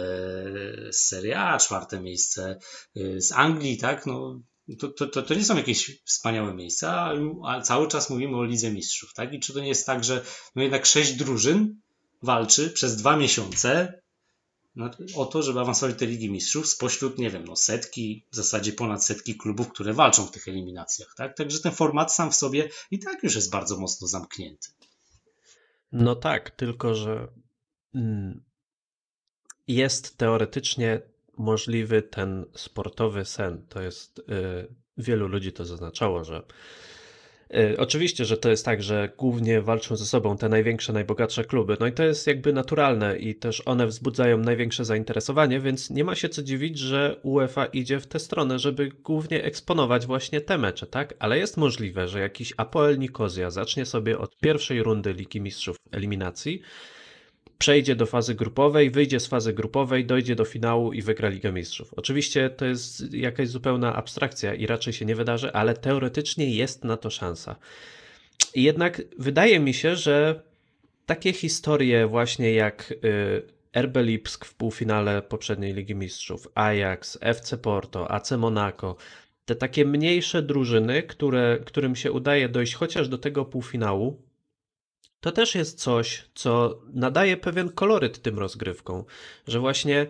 z 0.93 1.08
Serie 1.08 1.39
A 1.39 1.58
czwarte 1.58 2.01
miejsce, 2.01 2.60
e, 2.95 3.21
z 3.21 3.32
Anglii, 3.32 3.77
tak? 3.77 4.05
No, 4.05 4.39
to, 4.79 5.08
to, 5.08 5.21
to 5.21 5.34
nie 5.34 5.45
są 5.45 5.58
jakieś 5.58 6.01
wspaniałe 6.05 6.53
miejsca, 6.53 7.12
ale 7.43 7.62
cały 7.63 7.88
czas 7.88 8.10
mówimy 8.10 8.38
o 8.38 8.43
Lidze 8.43 8.71
Mistrzów, 8.71 9.13
tak? 9.13 9.34
I 9.34 9.39
czy 9.39 9.53
to 9.53 9.60
nie 9.60 9.67
jest 9.67 9.86
tak, 9.86 10.03
że 10.03 10.25
no 10.55 10.62
jednak 10.62 10.86
sześć 10.86 11.13
drużyn 11.13 11.82
walczy 12.21 12.69
przez 12.69 12.95
dwa 12.95 13.17
miesiące 13.17 14.01
o 15.15 15.25
to, 15.25 15.43
żeby 15.43 15.60
awansować 15.60 15.95
do 15.95 16.05
Ligi 16.05 16.32
Mistrzów 16.32 16.67
spośród, 16.67 17.17
nie 17.17 17.29
wiem, 17.29 17.45
no 17.45 17.55
setki, 17.55 18.25
w 18.32 18.36
zasadzie 18.36 18.73
ponad 18.73 19.05
setki 19.05 19.38
klubów, 19.38 19.69
które 19.69 19.93
walczą 19.93 20.25
w 20.25 20.32
tych 20.32 20.47
eliminacjach, 20.47 21.13
tak? 21.17 21.38
Także 21.38 21.60
ten 21.60 21.71
format 21.71 22.13
sam 22.13 22.32
w 22.32 22.36
sobie 22.36 22.69
i 22.91 22.99
tak 22.99 23.23
już 23.23 23.36
jest 23.36 23.51
bardzo 23.51 23.77
mocno 23.77 24.08
zamknięty. 24.08 24.69
No 25.91 26.15
tak, 26.15 26.49
tylko 26.49 26.95
że 26.95 27.27
mm, 27.95 28.43
jest 29.67 30.17
teoretycznie 30.17 31.01
możliwy 31.38 32.01
ten 32.01 32.45
sportowy 32.55 33.25
sen. 33.25 33.65
To 33.69 33.82
jest, 33.82 34.19
y, 34.19 34.23
wielu 34.97 35.27
ludzi 35.27 35.53
to 35.53 35.65
zaznaczało, 35.65 36.23
że 36.23 36.43
oczywiście, 37.77 38.25
że 38.25 38.38
to 38.38 38.49
jest 38.49 38.65
tak, 38.65 38.83
że 38.83 39.09
głównie 39.17 39.62
walczą 39.62 39.95
ze 39.95 40.05
sobą 40.05 40.38
te 40.38 40.49
największe, 40.49 40.93
najbogatsze 40.93 41.45
kluby. 41.45 41.77
No 41.79 41.88
i 41.88 41.91
to 41.91 42.03
jest 42.03 42.27
jakby 42.27 42.53
naturalne 42.53 43.17
i 43.17 43.35
też 43.35 43.62
one 43.65 43.88
wzbudzają 43.88 44.38
największe 44.38 44.85
zainteresowanie, 44.85 45.59
więc 45.59 45.89
nie 45.89 46.03
ma 46.03 46.15
się 46.15 46.29
co 46.29 46.43
dziwić, 46.43 46.77
że 46.77 47.19
UEFA 47.23 47.65
idzie 47.65 47.99
w 47.99 48.07
tę 48.07 48.19
stronę, 48.19 48.59
żeby 48.59 48.89
głównie 49.03 49.43
eksponować 49.43 50.05
właśnie 50.05 50.41
te 50.41 50.57
mecze, 50.57 50.88
tak? 50.88 51.13
Ale 51.19 51.38
jest 51.38 51.57
możliwe, 51.57 52.07
że 52.07 52.19
jakiś 52.19 52.53
Apoel 52.57 52.99
Nikozja 52.99 53.51
zacznie 53.51 53.85
sobie 53.85 54.17
od 54.19 54.38
pierwszej 54.38 54.83
rundy 54.83 55.13
Ligi 55.13 55.41
Mistrzów 55.41 55.77
eliminacji 55.91 56.62
przejdzie 57.60 57.95
do 57.95 58.06
fazy 58.06 58.36
grupowej, 58.36 58.91
wyjdzie 58.91 59.19
z 59.19 59.28
fazy 59.28 59.54
grupowej, 59.54 60.06
dojdzie 60.06 60.36
do 60.36 60.45
finału 60.45 60.93
i 60.93 61.02
wygra 61.02 61.30
Ligę 61.30 61.52
Mistrzów. 61.52 61.93
Oczywiście 61.93 62.50
to 62.50 62.65
jest 62.65 63.13
jakaś 63.13 63.50
zupełna 63.50 63.95
abstrakcja 63.95 64.54
i 64.54 64.67
raczej 64.67 64.93
się 64.93 65.06
nie 65.06 65.15
wydarzy, 65.15 65.54
ale 65.54 65.74
teoretycznie 65.74 66.56
jest 66.56 66.84
na 66.84 66.98
to 66.98 67.10
szansa. 67.10 67.56
Jednak 68.56 69.02
wydaje 69.17 69.60
mi 69.60 69.74
się, 69.74 69.95
że 69.95 70.41
takie 71.06 71.34
historie 71.34 72.08
właśnie 72.08 72.54
jak 72.54 72.91
y, 72.91 73.82
RB 73.82 73.98
Lipsk 73.98 74.45
w 74.45 74.54
półfinale 74.54 75.22
poprzedniej 75.22 75.74
Ligi 75.74 75.95
Mistrzów, 75.95 76.48
Ajax, 76.56 77.17
FC 77.22 77.58
Porto, 77.58 78.12
AC 78.12 78.32
Monaco, 78.32 78.95
te 79.45 79.56
takie 79.56 79.86
mniejsze 79.86 80.41
drużyny, 80.41 81.04
które, 81.04 81.60
którym 81.65 81.95
się 81.95 82.12
udaje 82.12 82.50
dojść 82.50 82.74
chociaż 82.74 83.08
do 83.08 83.17
tego 83.17 83.45
półfinału, 83.45 84.28
to 85.21 85.32
też 85.32 85.55
jest 85.55 85.79
coś, 85.79 86.25
co 86.36 86.82
nadaje 86.93 87.38
pewien 87.38 87.69
koloryt 87.69 88.21
tym 88.21 88.39
rozgrywkom, 88.39 89.03
że 89.47 89.60
właśnie 89.60 90.08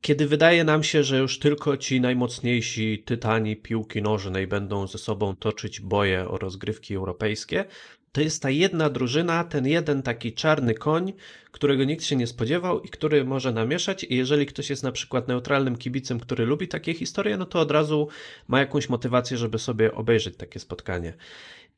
kiedy 0.00 0.26
wydaje 0.26 0.64
nam 0.64 0.82
się, 0.82 1.04
że 1.04 1.18
już 1.18 1.38
tylko 1.38 1.76
ci 1.76 2.00
najmocniejsi 2.00 3.02
tytani 3.06 3.56
piłki 3.56 4.02
nożnej 4.02 4.46
będą 4.46 4.86
ze 4.86 4.98
sobą 4.98 5.36
toczyć 5.36 5.80
boje 5.80 6.28
o 6.28 6.38
rozgrywki 6.38 6.94
europejskie, 6.94 7.64
to 8.12 8.20
jest 8.20 8.42
ta 8.42 8.50
jedna 8.50 8.90
drużyna, 8.90 9.44
ten 9.44 9.66
jeden 9.66 10.02
taki 10.02 10.32
czarny 10.32 10.74
koń, 10.74 11.12
którego 11.50 11.84
nikt 11.84 12.04
się 12.04 12.16
nie 12.16 12.26
spodziewał 12.26 12.80
i 12.80 12.88
który 12.88 13.24
może 13.24 13.52
namieszać. 13.52 14.04
I 14.04 14.16
jeżeli 14.16 14.46
ktoś 14.46 14.70
jest 14.70 14.82
na 14.82 14.92
przykład 14.92 15.28
neutralnym 15.28 15.76
kibicem, 15.76 16.20
który 16.20 16.46
lubi 16.46 16.68
takie 16.68 16.94
historie, 16.94 17.36
no 17.36 17.46
to 17.46 17.60
od 17.60 17.70
razu 17.70 18.08
ma 18.48 18.60
jakąś 18.60 18.88
motywację, 18.88 19.36
żeby 19.36 19.58
sobie 19.58 19.94
obejrzeć 19.94 20.36
takie 20.36 20.60
spotkanie. 20.60 21.14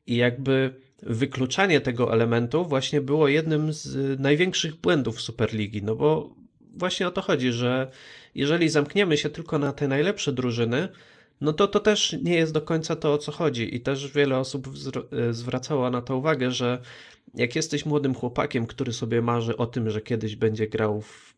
I 0.07 0.15
jakby 0.15 0.75
wykluczanie 1.03 1.81
tego 1.81 2.13
elementu 2.13 2.65
właśnie 2.65 3.01
było 3.01 3.27
jednym 3.27 3.73
z 3.73 4.19
największych 4.19 4.75
błędów 4.75 5.21
Superligi, 5.21 5.83
no 5.83 5.95
bo 5.95 6.35
właśnie 6.77 7.07
o 7.07 7.11
to 7.11 7.21
chodzi, 7.21 7.51
że 7.51 7.91
jeżeli 8.35 8.69
zamkniemy 8.69 9.17
się 9.17 9.29
tylko 9.29 9.59
na 9.59 9.73
te 9.73 9.87
najlepsze 9.87 10.33
drużyny, 10.33 10.89
no 11.41 11.53
to 11.53 11.67
to 11.67 11.79
też 11.79 12.15
nie 12.23 12.35
jest 12.35 12.53
do 12.53 12.61
końca 12.61 12.95
to, 12.95 13.13
o 13.13 13.17
co 13.17 13.31
chodzi. 13.31 13.75
I 13.75 13.81
też 13.81 14.11
wiele 14.11 14.37
osób 14.37 14.69
zwracało 15.31 15.89
na 15.89 16.01
to 16.01 16.17
uwagę, 16.17 16.51
że 16.51 16.81
jak 17.33 17.55
jesteś 17.55 17.85
młodym 17.85 18.15
chłopakiem, 18.15 18.67
który 18.67 18.93
sobie 18.93 19.21
marzy 19.21 19.57
o 19.57 19.65
tym, 19.65 19.89
że 19.89 20.01
kiedyś 20.01 20.35
będzie 20.35 20.67
grał 20.67 21.01
w 21.01 21.35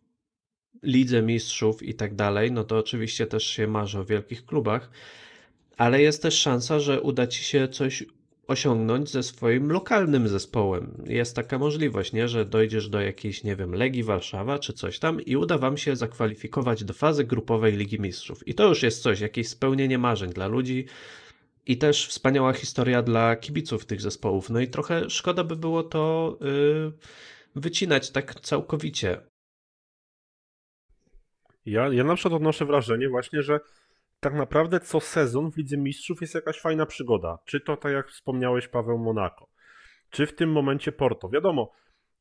lidze 0.84 1.22
mistrzów 1.22 1.84
i 1.84 1.94
tak 1.94 2.16
dalej, 2.16 2.52
no 2.52 2.64
to 2.64 2.78
oczywiście 2.78 3.28
też 3.28 3.44
się 3.48 3.68
marzy 3.68 4.00
o 4.00 4.06
wielkich 4.06 4.46
klubach, 4.46 4.90
ale 5.78 6.02
jest 6.02 6.22
też 6.22 6.40
szansa, 6.40 6.80
że 6.80 7.02
uda 7.02 7.28
ci 7.28 7.44
się 7.44 7.68
coś 7.68 8.04
osiągnąć 8.48 9.10
ze 9.10 9.24
swoim 9.24 9.72
lokalnym 9.72 10.28
zespołem. 10.28 11.04
Jest 11.06 11.36
taka 11.36 11.60
możliwość, 11.60 12.14
nie? 12.14 12.28
że 12.28 12.46
dojdziesz 12.46 12.90
do 12.90 13.02
jakiejś, 13.02 13.44
nie 13.44 13.56
wiem, 13.56 13.76
Legii 13.76 14.04
Warszawa 14.04 14.60
czy 14.60 14.74
coś 14.74 15.00
tam 15.00 15.22
i 15.22 15.36
uda 15.36 15.58
wam 15.58 15.78
się 15.78 15.96
zakwalifikować 15.96 16.84
do 16.84 16.94
fazy 16.94 17.24
grupowej 17.24 17.78
Ligi 17.78 18.00
Mistrzów. 18.00 18.48
I 18.48 18.54
to 18.54 18.68
już 18.68 18.84
jest 18.84 19.04
coś, 19.04 19.20
jakieś 19.20 19.50
spełnienie 19.50 19.98
marzeń 19.98 20.34
dla 20.34 20.48
ludzi 20.48 20.86
i 21.66 21.78
też 21.78 22.08
wspaniała 22.08 22.54
historia 22.54 23.02
dla 23.02 23.36
kibiców 23.36 23.86
tych 23.86 24.02
zespołów. 24.02 24.50
No 24.50 24.60
i 24.60 24.68
trochę 24.68 25.10
szkoda 25.10 25.44
by 25.44 25.56
było 25.56 25.84
to 25.84 26.38
yy, 26.42 26.94
wycinać 27.56 28.12
tak 28.12 28.42
całkowicie. 28.42 29.22
Ja, 31.66 31.94
ja 31.94 32.04
na 32.04 32.16
przykład 32.16 32.34
odnoszę 32.34 32.66
wrażenie 32.66 33.10
właśnie, 33.10 33.42
że 33.42 33.60
tak 34.24 34.34
naprawdę 34.34 34.80
co 34.80 35.00
sezon 35.00 35.52
w 35.52 35.58
Lidze 35.58 35.78
Mistrzów 35.78 36.22
jest 36.22 36.36
jakaś 36.36 36.60
fajna 36.60 36.86
przygoda. 36.86 37.40
Czy 37.46 37.60
to, 37.60 37.78
tak 37.78 37.94
jak 37.94 38.10
wspomniałeś, 38.10 38.68
Paweł 38.68 38.98
Monaco, 38.98 39.48
czy 40.10 40.26
w 40.26 40.36
tym 40.36 40.52
momencie 40.52 40.92
Porto. 40.92 41.30
Wiadomo, 41.30 41.72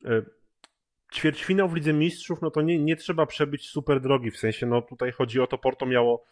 e, 0.04 0.22
ćwierćfinał 1.14 1.68
w 1.68 1.74
Lidze 1.74 1.92
Mistrzów, 1.92 2.42
no 2.42 2.50
to 2.50 2.62
nie, 2.62 2.78
nie 2.78 2.96
trzeba 2.96 3.26
przebyć 3.26 3.68
super 3.68 4.00
drogi, 4.00 4.30
w 4.30 4.36
sensie, 4.36 4.66
no 4.66 4.82
tutaj 4.82 5.12
chodzi 5.12 5.40
o 5.40 5.46
to, 5.46 5.58
Porto 5.58 5.86
miało 5.86 6.24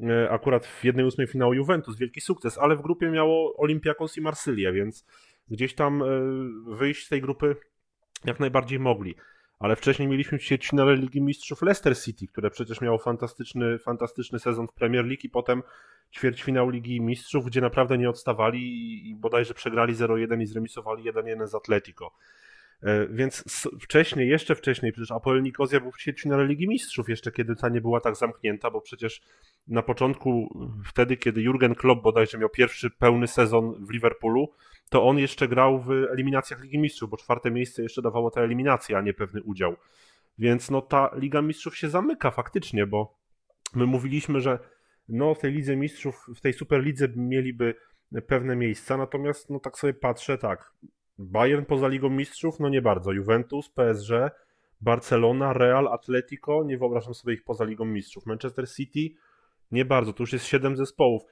e, 0.00 0.30
akurat 0.30 0.66
w 0.66 0.84
jednej 0.84 1.06
ósmej 1.06 1.26
finału 1.26 1.54
Juventus, 1.54 1.98
wielki 1.98 2.20
sukces, 2.20 2.58
ale 2.58 2.76
w 2.76 2.82
grupie 2.82 3.10
miało 3.10 3.56
Olympiakos 3.56 4.16
i 4.16 4.20
Marsylię, 4.20 4.72
więc 4.72 5.06
gdzieś 5.48 5.74
tam 5.74 6.02
e, 6.02 6.06
wyjść 6.76 7.06
z 7.06 7.08
tej 7.08 7.20
grupy 7.20 7.56
jak 8.24 8.40
najbardziej 8.40 8.78
mogli 8.78 9.14
ale 9.58 9.76
wcześniej 9.76 10.08
mieliśmy 10.08 10.38
ćwierćfinale 10.38 10.96
Ligi 10.96 11.22
Mistrzów 11.22 11.62
Leicester 11.62 11.98
City, 11.98 12.26
które 12.26 12.50
przecież 12.50 12.80
miało 12.80 12.98
fantastyczny, 12.98 13.78
fantastyczny 13.78 14.38
sezon 14.38 14.68
w 14.68 14.72
Premier 14.72 15.04
League 15.04 15.20
i 15.24 15.30
potem 15.30 15.62
ćwierćfinał 16.12 16.70
Ligi 16.70 17.00
Mistrzów, 17.00 17.46
gdzie 17.46 17.60
naprawdę 17.60 17.98
nie 17.98 18.10
odstawali 18.10 18.60
i 19.10 19.16
bodajże 19.16 19.54
przegrali 19.54 19.94
0-1 19.94 20.42
i 20.42 20.46
zremisowali 20.46 21.12
1-1 21.12 21.46
z 21.46 21.54
Atletico. 21.54 22.10
E, 22.82 23.06
więc 23.08 23.44
wcześniej, 23.80 24.28
jeszcze 24.28 24.54
wcześniej, 24.54 24.92
przecież 24.92 25.10
Apoel 25.10 25.42
Nikozja 25.42 25.80
był 25.80 25.92
w 25.92 25.98
ćwierćfinale 25.98 26.46
Ligi 26.46 26.68
Mistrzów, 26.68 27.08
jeszcze 27.08 27.32
kiedy 27.32 27.56
ta 27.56 27.68
nie 27.68 27.80
była 27.80 28.00
tak 28.00 28.16
zamknięta, 28.16 28.70
bo 28.70 28.80
przecież 28.80 29.22
na 29.68 29.82
początku, 29.82 30.48
wtedy 30.84 31.16
kiedy 31.16 31.42
Jurgen 31.42 31.74
Klopp 31.74 32.02
bodajże 32.02 32.38
miał 32.38 32.48
pierwszy 32.48 32.90
pełny 32.90 33.26
sezon 33.26 33.86
w 33.86 33.90
Liverpoolu, 33.90 34.52
to 34.88 35.04
on 35.04 35.18
jeszcze 35.18 35.48
grał 35.48 35.80
w 35.80 35.90
eliminacjach 35.90 36.62
Ligi 36.62 36.78
Mistrzów, 36.78 37.10
bo 37.10 37.16
czwarte 37.16 37.50
miejsce 37.50 37.82
jeszcze 37.82 38.02
dawało 38.02 38.30
ta 38.30 38.40
eliminacja, 38.40 38.98
a 38.98 39.00
nie 39.00 39.14
pewny 39.14 39.42
udział. 39.42 39.76
Więc 40.38 40.70
no 40.70 40.82
ta 40.82 41.10
Liga 41.14 41.42
Mistrzów 41.42 41.76
się 41.76 41.88
zamyka 41.88 42.30
faktycznie, 42.30 42.86
bo 42.86 43.18
my 43.74 43.86
mówiliśmy, 43.86 44.40
że 44.40 44.58
no 45.08 45.34
w 45.34 45.38
tej 45.38 45.52
Lidze 45.52 45.76
Mistrzów, 45.76 46.26
w 46.36 46.40
tej 46.40 46.52
Superlidze 46.52 47.08
mieliby 47.16 47.74
pewne 48.26 48.56
miejsca, 48.56 48.96
natomiast 48.96 49.50
no 49.50 49.60
tak 49.60 49.78
sobie 49.78 49.94
patrzę, 49.94 50.38
tak, 50.38 50.72
Bayern 51.18 51.64
poza 51.64 51.88
Ligą 51.88 52.10
Mistrzów, 52.10 52.60
no 52.60 52.68
nie 52.68 52.82
bardzo, 52.82 53.12
Juventus, 53.12 53.68
PSG, 53.68 54.10
Barcelona, 54.80 55.52
Real, 55.52 55.88
Atletico, 55.88 56.64
nie 56.64 56.78
wyobrażam 56.78 57.14
sobie 57.14 57.34
ich 57.34 57.44
poza 57.44 57.64
Ligą 57.64 57.84
Mistrzów, 57.84 58.26
Manchester 58.26 58.70
City, 58.70 59.14
nie 59.70 59.84
bardzo, 59.84 60.12
to 60.12 60.22
już 60.22 60.32
jest 60.32 60.46
siedem 60.46 60.76
zespołów 60.76 61.22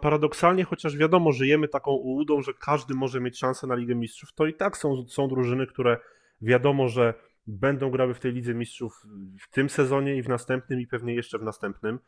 paradoksalnie, 0.00 0.64
chociaż 0.64 0.96
wiadomo, 0.96 1.32
żyjemy 1.32 1.68
taką 1.68 1.90
ułudą, 1.90 2.42
że 2.42 2.52
każdy 2.54 2.94
może 2.94 3.20
mieć 3.20 3.38
szansę 3.38 3.66
na 3.66 3.74
Ligę 3.74 3.94
Mistrzów, 3.94 4.32
to 4.32 4.46
i 4.46 4.54
tak 4.54 4.76
są, 4.76 5.08
są 5.08 5.28
drużyny, 5.28 5.66
które 5.66 5.98
wiadomo, 6.42 6.88
że 6.88 7.14
będą 7.46 7.90
grały 7.90 8.14
w 8.14 8.20
tej 8.20 8.32
Lidze 8.32 8.54
Mistrzów 8.54 9.02
w 9.40 9.50
tym 9.50 9.68
sezonie 9.68 10.16
i 10.16 10.22
w 10.22 10.28
następnym 10.28 10.80
i 10.80 10.86
pewnie 10.86 11.14
jeszcze 11.14 11.38
w 11.38 11.42
następnym. 11.42 11.98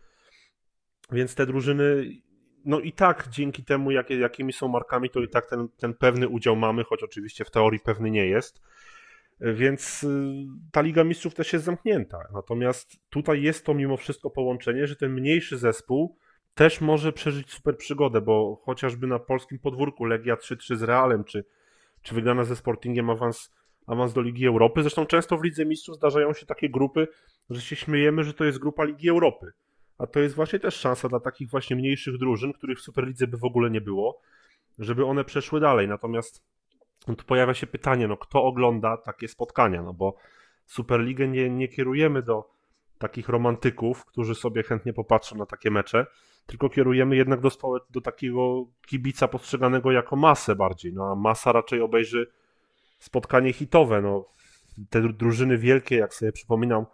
Więc 1.12 1.34
te 1.34 1.46
drużyny, 1.46 2.04
no 2.64 2.80
i 2.80 2.92
tak 2.92 3.28
dzięki 3.28 3.64
temu, 3.64 3.90
jakie, 3.90 4.18
jakimi 4.18 4.52
są 4.52 4.68
markami, 4.68 5.10
to 5.10 5.20
i 5.20 5.28
tak 5.28 5.46
ten, 5.46 5.68
ten 5.68 5.94
pewny 5.94 6.28
udział 6.28 6.56
mamy, 6.56 6.84
choć 6.84 7.02
oczywiście 7.02 7.44
w 7.44 7.50
teorii 7.50 7.80
pewny 7.80 8.10
nie 8.10 8.26
jest. 8.26 8.60
Więc 9.40 10.04
y, 10.04 10.08
ta 10.72 10.80
Liga 10.80 11.04
Mistrzów 11.04 11.34
też 11.34 11.52
jest 11.52 11.64
zamknięta. 11.64 12.18
Natomiast 12.34 12.96
tutaj 13.10 13.42
jest 13.42 13.66
to 13.66 13.74
mimo 13.74 13.96
wszystko 13.96 14.30
połączenie, 14.30 14.86
że 14.86 14.96
ten 14.96 15.12
mniejszy 15.12 15.58
zespół 15.58 16.18
też 16.60 16.80
może 16.80 17.12
przeżyć 17.12 17.52
super 17.52 17.76
przygodę, 17.76 18.20
bo 18.20 18.62
chociażby 18.64 19.06
na 19.06 19.18
polskim 19.18 19.58
podwórku 19.58 20.04
Legia 20.04 20.34
3-3 20.34 20.76
z 20.76 20.82
Realem, 20.82 21.24
czy, 21.24 21.44
czy 22.02 22.14
wygrana 22.14 22.44
ze 22.44 22.56
Sportingiem 22.56 23.10
awans, 23.10 23.54
awans 23.86 24.12
do 24.12 24.20
Ligi 24.20 24.46
Europy. 24.46 24.82
Zresztą 24.82 25.06
często 25.06 25.38
w 25.38 25.44
Lidze 25.44 25.66
Mistrzów 25.66 25.96
zdarzają 25.96 26.32
się 26.32 26.46
takie 26.46 26.70
grupy, 26.70 27.08
że 27.50 27.60
się 27.60 27.76
śmiejemy, 27.76 28.24
że 28.24 28.34
to 28.34 28.44
jest 28.44 28.58
grupa 28.58 28.84
Ligi 28.84 29.08
Europy. 29.08 29.52
A 29.98 30.06
to 30.06 30.20
jest 30.20 30.34
właśnie 30.34 30.58
też 30.58 30.74
szansa 30.74 31.08
dla 31.08 31.20
takich 31.20 31.50
właśnie 31.50 31.76
mniejszych 31.76 32.18
drużyn, 32.18 32.52
których 32.52 32.78
w 32.78 32.82
Superlidze 32.82 33.26
by 33.26 33.36
w 33.36 33.44
ogóle 33.44 33.70
nie 33.70 33.80
było, 33.80 34.20
żeby 34.78 35.04
one 35.04 35.24
przeszły 35.24 35.60
dalej. 35.60 35.88
Natomiast 35.88 36.42
tu 37.06 37.24
pojawia 37.26 37.54
się 37.54 37.66
pytanie, 37.66 38.08
no 38.08 38.16
kto 38.16 38.42
ogląda 38.42 38.96
takie 38.96 39.28
spotkania, 39.28 39.82
no 39.82 39.94
bo 39.94 40.14
Superligę 40.66 41.28
nie, 41.28 41.50
nie 41.50 41.68
kierujemy 41.68 42.22
do 42.22 42.50
takich 42.98 43.28
romantyków, 43.28 44.04
którzy 44.04 44.34
sobie 44.34 44.62
chętnie 44.62 44.92
popatrzą 44.92 45.36
na 45.36 45.46
takie 45.46 45.70
mecze, 45.70 46.06
tylko 46.46 46.68
kierujemy 46.68 47.16
jednak 47.16 47.40
do, 47.40 47.50
do 47.90 48.00
takiego 48.00 48.66
kibica 48.86 49.28
postrzeganego 49.28 49.92
jako 49.92 50.16
masę 50.16 50.56
bardziej. 50.56 50.92
No, 50.92 51.04
a 51.04 51.14
masa 51.14 51.52
raczej 51.52 51.80
obejrzy 51.80 52.26
spotkanie 52.98 53.52
hitowe. 53.52 54.02
No, 54.02 54.28
te 54.90 55.00
drużyny 55.12 55.58
wielkie, 55.58 55.96
jak 55.96 56.14
sobie 56.14 56.32
przypominam, 56.32 56.86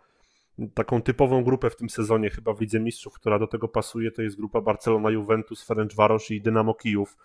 taką 0.74 1.02
typową 1.02 1.44
grupę 1.44 1.70
w 1.70 1.76
tym 1.76 1.90
sezonie, 1.90 2.30
chyba 2.30 2.54
w 2.54 2.60
Lidze 2.60 2.80
Mistrzów, 2.80 3.14
która 3.14 3.38
do 3.38 3.46
tego 3.46 3.68
pasuje, 3.68 4.10
to 4.10 4.22
jest 4.22 4.36
grupa 4.36 4.60
Barcelona, 4.60 5.10
Juventus, 5.10 5.64
Ferencvaros 5.64 6.30
i 6.30 6.40
Dynamo 6.40 6.74
Kijów, 6.74 7.16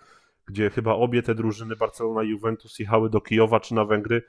gdzie 0.45 0.69
chyba 0.69 0.93
obie 0.93 1.23
te 1.23 1.35
drużyny, 1.35 1.75
Barcelona 1.75 2.23
i 2.23 2.29
Juventus, 2.29 2.79
jechały 2.79 3.09
do 3.09 3.21
Kijowa 3.21 3.59
czy 3.59 3.73
na 3.75 3.85
Węgry 3.85 4.23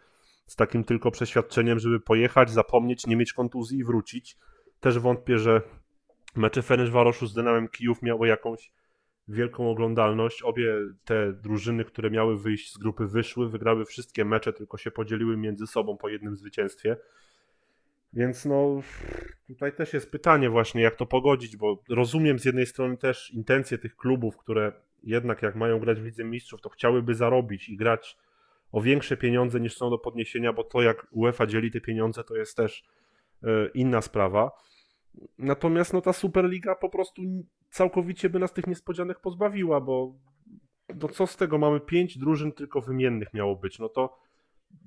z 0.46 0.56
takim 0.56 0.84
tylko 0.84 1.10
przeświadczeniem, 1.10 1.78
żeby 1.78 2.00
pojechać, 2.00 2.50
zapomnieć, 2.50 3.06
nie 3.06 3.16
mieć 3.16 3.32
kontuzji 3.32 3.78
i 3.78 3.84
wrócić. 3.84 4.36
Też 4.80 4.98
wątpię, 4.98 5.38
że 5.38 5.62
mecze 6.36 6.62
Ferencvaroszu 6.62 7.26
z 7.26 7.34
Dynamem 7.34 7.68
Kijów 7.68 8.02
miały 8.02 8.28
jakąś 8.28 8.72
wielką 9.28 9.70
oglądalność. 9.70 10.42
Obie 10.42 10.74
te 11.04 11.32
drużyny, 11.32 11.84
które 11.84 12.10
miały 12.10 12.38
wyjść 12.38 12.72
z 12.72 12.78
grupy, 12.78 13.06
wyszły, 13.06 13.48
wygrały 13.48 13.84
wszystkie 13.84 14.24
mecze, 14.24 14.52
tylko 14.52 14.78
się 14.78 14.90
podzieliły 14.90 15.36
między 15.36 15.66
sobą 15.66 15.96
po 15.96 16.08
jednym 16.08 16.36
zwycięstwie. 16.36 16.96
Więc 18.12 18.44
no, 18.44 18.82
tutaj 19.48 19.72
też 19.72 19.92
jest 19.92 20.10
pytanie 20.10 20.50
właśnie, 20.50 20.82
jak 20.82 20.96
to 20.96 21.06
pogodzić, 21.06 21.56
bo 21.56 21.82
rozumiem 21.88 22.38
z 22.38 22.44
jednej 22.44 22.66
strony 22.66 22.96
też 22.96 23.30
intencje 23.30 23.78
tych 23.78 23.96
klubów, 23.96 24.36
które 24.36 24.72
jednak 25.02 25.42
jak 25.42 25.56
mają 25.56 25.78
grać 25.78 26.00
w 26.00 26.04
Lidze 26.04 26.24
Mistrzów, 26.24 26.60
to 26.60 26.68
chciałyby 26.68 27.14
zarobić 27.14 27.68
i 27.68 27.76
grać 27.76 28.16
o 28.72 28.80
większe 28.80 29.16
pieniądze 29.16 29.60
niż 29.60 29.76
są 29.76 29.90
do 29.90 29.98
podniesienia, 29.98 30.52
bo 30.52 30.64
to 30.64 30.82
jak 30.82 31.06
UEFA 31.10 31.46
dzieli 31.46 31.70
te 31.70 31.80
pieniądze, 31.80 32.24
to 32.24 32.36
jest 32.36 32.56
też 32.56 32.84
e, 33.42 33.68
inna 33.74 34.02
sprawa. 34.02 34.50
Natomiast 35.38 35.92
no, 35.92 36.00
ta 36.00 36.12
Superliga 36.12 36.74
po 36.74 36.90
prostu 36.90 37.22
całkowicie 37.70 38.30
by 38.30 38.38
nas 38.38 38.52
tych 38.52 38.66
niespodzianek 38.66 39.20
pozbawiła, 39.20 39.80
bo 39.80 40.14
no 41.02 41.08
co 41.08 41.26
z 41.26 41.36
tego, 41.36 41.58
mamy 41.58 41.80
pięć 41.80 42.18
drużyn 42.18 42.52
tylko 42.52 42.80
wymiennych 42.80 43.34
miało 43.34 43.56
być, 43.56 43.78
no 43.78 43.88
to 43.88 44.18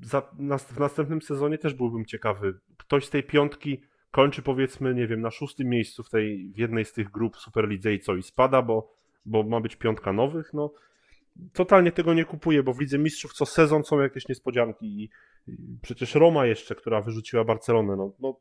za, 0.01 0.31
na, 0.39 0.57
w 0.57 0.79
następnym 0.79 1.21
sezonie 1.21 1.57
też 1.57 1.73
byłbym 1.73 2.05
ciekawy. 2.05 2.59
Ktoś 2.77 3.05
z 3.05 3.09
tej 3.09 3.23
piątki 3.23 3.81
kończy 4.11 4.41
powiedzmy, 4.41 4.95
nie 4.95 5.07
wiem, 5.07 5.21
na 5.21 5.31
szóstym 5.31 5.69
miejscu 5.69 6.03
w 6.03 6.09
tej 6.09 6.51
w 6.55 6.57
jednej 6.57 6.85
z 6.85 6.93
tych 6.93 7.11
grup 7.11 7.37
Superlidze 7.37 7.93
i 7.93 7.99
co, 7.99 8.15
i 8.15 8.23
spada, 8.23 8.61
bo, 8.61 8.93
bo 9.25 9.43
ma 9.43 9.61
być 9.61 9.75
piątka 9.75 10.13
nowych, 10.13 10.53
no 10.53 10.73
totalnie 11.53 11.91
tego 11.91 12.13
nie 12.13 12.25
kupuję, 12.25 12.63
bo 12.63 12.73
w 12.73 12.79
Mistrzów 12.99 13.33
co 13.33 13.45
sezon 13.45 13.83
są 13.83 13.99
jakieś 13.99 14.27
niespodzianki 14.27 14.85
i, 14.85 15.09
i 15.47 15.77
przecież 15.81 16.15
Roma 16.15 16.45
jeszcze, 16.45 16.75
która 16.75 17.01
wyrzuciła 17.01 17.43
Barcelonę, 17.43 17.95
no, 17.95 18.11
no 18.19 18.39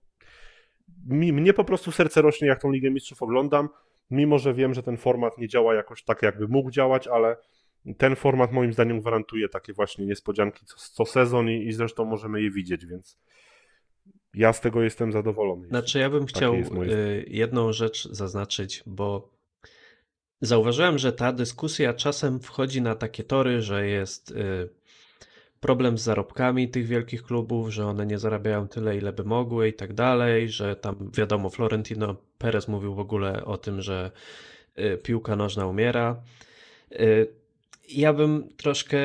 mi, 1.06 1.32
mnie 1.32 1.52
po 1.52 1.64
prostu 1.64 1.92
serce 1.92 2.22
rośnie, 2.22 2.48
jak 2.48 2.62
tą 2.62 2.72
Ligę 2.72 2.90
Mistrzów 2.90 3.22
oglądam, 3.22 3.68
mimo 4.10 4.38
że 4.38 4.54
wiem, 4.54 4.74
że 4.74 4.82
ten 4.82 4.96
format 4.96 5.38
nie 5.38 5.48
działa 5.48 5.74
jakoś 5.74 6.04
tak, 6.04 6.22
jakby 6.22 6.48
mógł 6.48 6.70
działać, 6.70 7.06
ale 7.06 7.36
ten 7.98 8.16
format 8.16 8.52
moim 8.52 8.72
zdaniem 8.72 9.00
gwarantuje 9.00 9.48
takie 9.48 9.72
właśnie 9.72 10.06
niespodzianki 10.06 10.66
co, 10.66 10.76
co 10.76 11.04
sezon 11.04 11.50
i, 11.50 11.66
i 11.66 11.72
zresztą 11.72 12.04
możemy 12.04 12.42
je 12.42 12.50
widzieć, 12.50 12.86
więc 12.86 13.18
ja 14.34 14.52
z 14.52 14.60
tego 14.60 14.82
jestem 14.82 15.12
zadowolony. 15.12 15.68
Znaczy, 15.68 15.98
ja 15.98 16.10
bym 16.10 16.26
chciał 16.26 16.54
y, 16.54 17.24
jedną 17.28 17.72
rzecz 17.72 18.08
zaznaczyć, 18.08 18.82
bo 18.86 19.34
zauważyłem, 20.40 20.98
że 20.98 21.12
ta 21.12 21.32
dyskusja 21.32 21.94
czasem 21.94 22.40
wchodzi 22.40 22.82
na 22.82 22.94
takie 22.94 23.24
tory, 23.24 23.62
że 23.62 23.86
jest 23.86 24.30
y, 24.30 24.68
problem 25.64 25.98
z 25.98 26.02
zarobkami 26.02 26.68
tych 26.68 26.86
wielkich 26.86 27.22
klubów, 27.22 27.70
że 27.70 27.86
one 27.86 28.06
nie 28.06 28.18
zarabiają 28.18 28.68
tyle, 28.68 28.96
ile 28.96 29.12
by 29.12 29.24
mogły 29.24 29.68
i 29.68 29.72
tak 29.72 29.92
dalej, 29.92 30.48
że 30.48 30.76
tam 30.76 31.10
wiadomo, 31.16 31.50
Florentino 31.50 32.16
Perez 32.38 32.68
mówił 32.68 32.94
w 32.94 32.98
ogóle 32.98 33.44
o 33.44 33.58
tym, 33.58 33.82
że 33.82 34.10
y, 34.78 34.98
piłka 35.02 35.36
nożna 35.36 35.66
umiera. 35.66 36.22
Y, 36.92 37.26
ja 37.88 38.12
bym 38.12 38.48
troszkę 38.56 38.96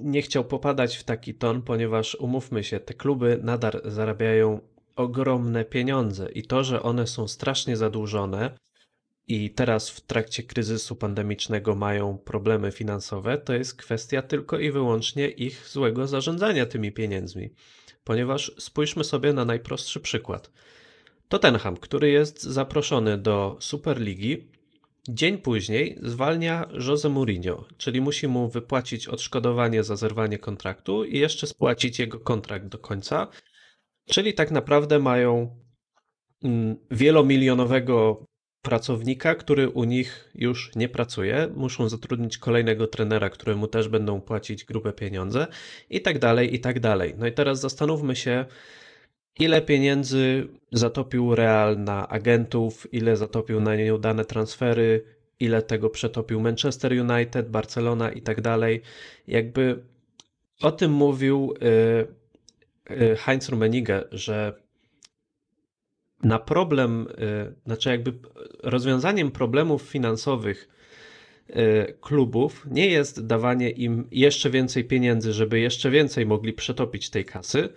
nie 0.00 0.22
chciał 0.22 0.44
popadać 0.44 0.96
w 0.96 1.04
taki 1.04 1.34
ton, 1.34 1.62
ponieważ 1.62 2.14
umówmy 2.14 2.64
się, 2.64 2.80
te 2.80 2.94
kluby 2.94 3.38
nadal 3.42 3.80
zarabiają 3.84 4.60
ogromne 4.96 5.64
pieniądze 5.64 6.28
i 6.32 6.42
to, 6.42 6.64
że 6.64 6.82
one 6.82 7.06
są 7.06 7.28
strasznie 7.28 7.76
zadłużone, 7.76 8.50
i 9.32 9.50
teraz 9.50 9.90
w 9.90 10.00
trakcie 10.00 10.42
kryzysu 10.42 10.96
pandemicznego 10.96 11.74
mają 11.74 12.18
problemy 12.18 12.72
finansowe, 12.72 13.38
to 13.38 13.54
jest 13.54 13.74
kwestia 13.74 14.22
tylko 14.22 14.58
i 14.58 14.70
wyłącznie 14.70 15.28
ich 15.28 15.68
złego 15.68 16.06
zarządzania 16.06 16.66
tymi 16.66 16.92
pieniędzmi. 16.92 17.50
Ponieważ 18.04 18.52
spójrzmy 18.58 19.04
sobie 19.04 19.32
na 19.32 19.44
najprostszy 19.44 20.00
przykład. 20.00 20.50
Tottenham, 21.28 21.76
który 21.76 22.10
jest 22.10 22.42
zaproszony 22.42 23.18
do 23.18 23.56
Superligi, 23.60 24.48
dzień 25.08 25.38
później 25.38 25.98
zwalnia 26.02 26.68
Jose 26.88 27.08
Mourinho, 27.08 27.64
czyli 27.76 28.00
musi 28.00 28.28
mu 28.28 28.48
wypłacić 28.48 29.08
odszkodowanie 29.08 29.84
za 29.84 29.96
zerwanie 29.96 30.38
kontraktu 30.38 31.04
i 31.04 31.18
jeszcze 31.18 31.46
spłacić 31.46 31.98
jego 31.98 32.20
kontrakt 32.20 32.66
do 32.66 32.78
końca. 32.78 33.28
Czyli 34.08 34.34
tak 34.34 34.50
naprawdę 34.50 34.98
mają 34.98 35.56
mm, 36.44 36.76
wielomilionowego 36.90 38.26
pracownika, 38.62 39.34
który 39.34 39.68
u 39.68 39.84
nich 39.84 40.30
już 40.34 40.70
nie 40.76 40.88
pracuje. 40.88 41.48
Muszą 41.56 41.88
zatrudnić 41.88 42.38
kolejnego 42.38 42.86
trenera, 42.86 43.30
któremu 43.30 43.66
też 43.66 43.88
będą 43.88 44.20
płacić 44.20 44.64
grube 44.64 44.92
pieniądze 44.92 45.46
i 45.90 46.00
tak 46.00 46.18
dalej, 46.18 46.54
i 46.54 46.60
tak 46.60 46.80
dalej. 46.80 47.14
No 47.18 47.26
i 47.26 47.32
teraz 47.32 47.60
zastanówmy 47.60 48.16
się, 48.16 48.44
ile 49.38 49.62
pieniędzy 49.62 50.48
zatopił 50.72 51.34
Real 51.34 51.78
na 51.78 52.08
agentów, 52.08 52.94
ile 52.94 53.16
zatopił 53.16 53.60
na 53.60 53.76
nieudane 53.76 54.24
transfery, 54.24 55.04
ile 55.40 55.62
tego 55.62 55.90
przetopił 55.90 56.40
Manchester 56.40 56.92
United, 56.92 57.50
Barcelona 57.50 58.12
i 58.12 58.22
tak 58.22 58.40
dalej. 58.40 58.82
Jakby 59.26 59.82
o 60.60 60.72
tym 60.72 60.92
mówił 60.92 61.54
y, 62.88 62.94
y, 62.94 63.16
Heinz 63.16 63.48
Rummenigge, 63.48 64.04
że 64.12 64.61
na 66.22 66.38
problem, 66.38 67.06
y, 67.50 67.54
znaczy 67.66 67.88
jakby 67.88 68.12
rozwiązaniem 68.62 69.30
problemów 69.30 69.82
finansowych 69.82 70.68
klubów 72.00 72.66
nie 72.70 72.86
jest 72.86 73.26
dawanie 73.26 73.70
im 73.70 74.08
jeszcze 74.10 74.50
więcej 74.50 74.84
pieniędzy, 74.84 75.32
żeby 75.32 75.60
jeszcze 75.60 75.90
więcej 75.90 76.26
mogli 76.26 76.52
przetopić 76.52 77.10
tej 77.10 77.24
kasy, 77.24 77.68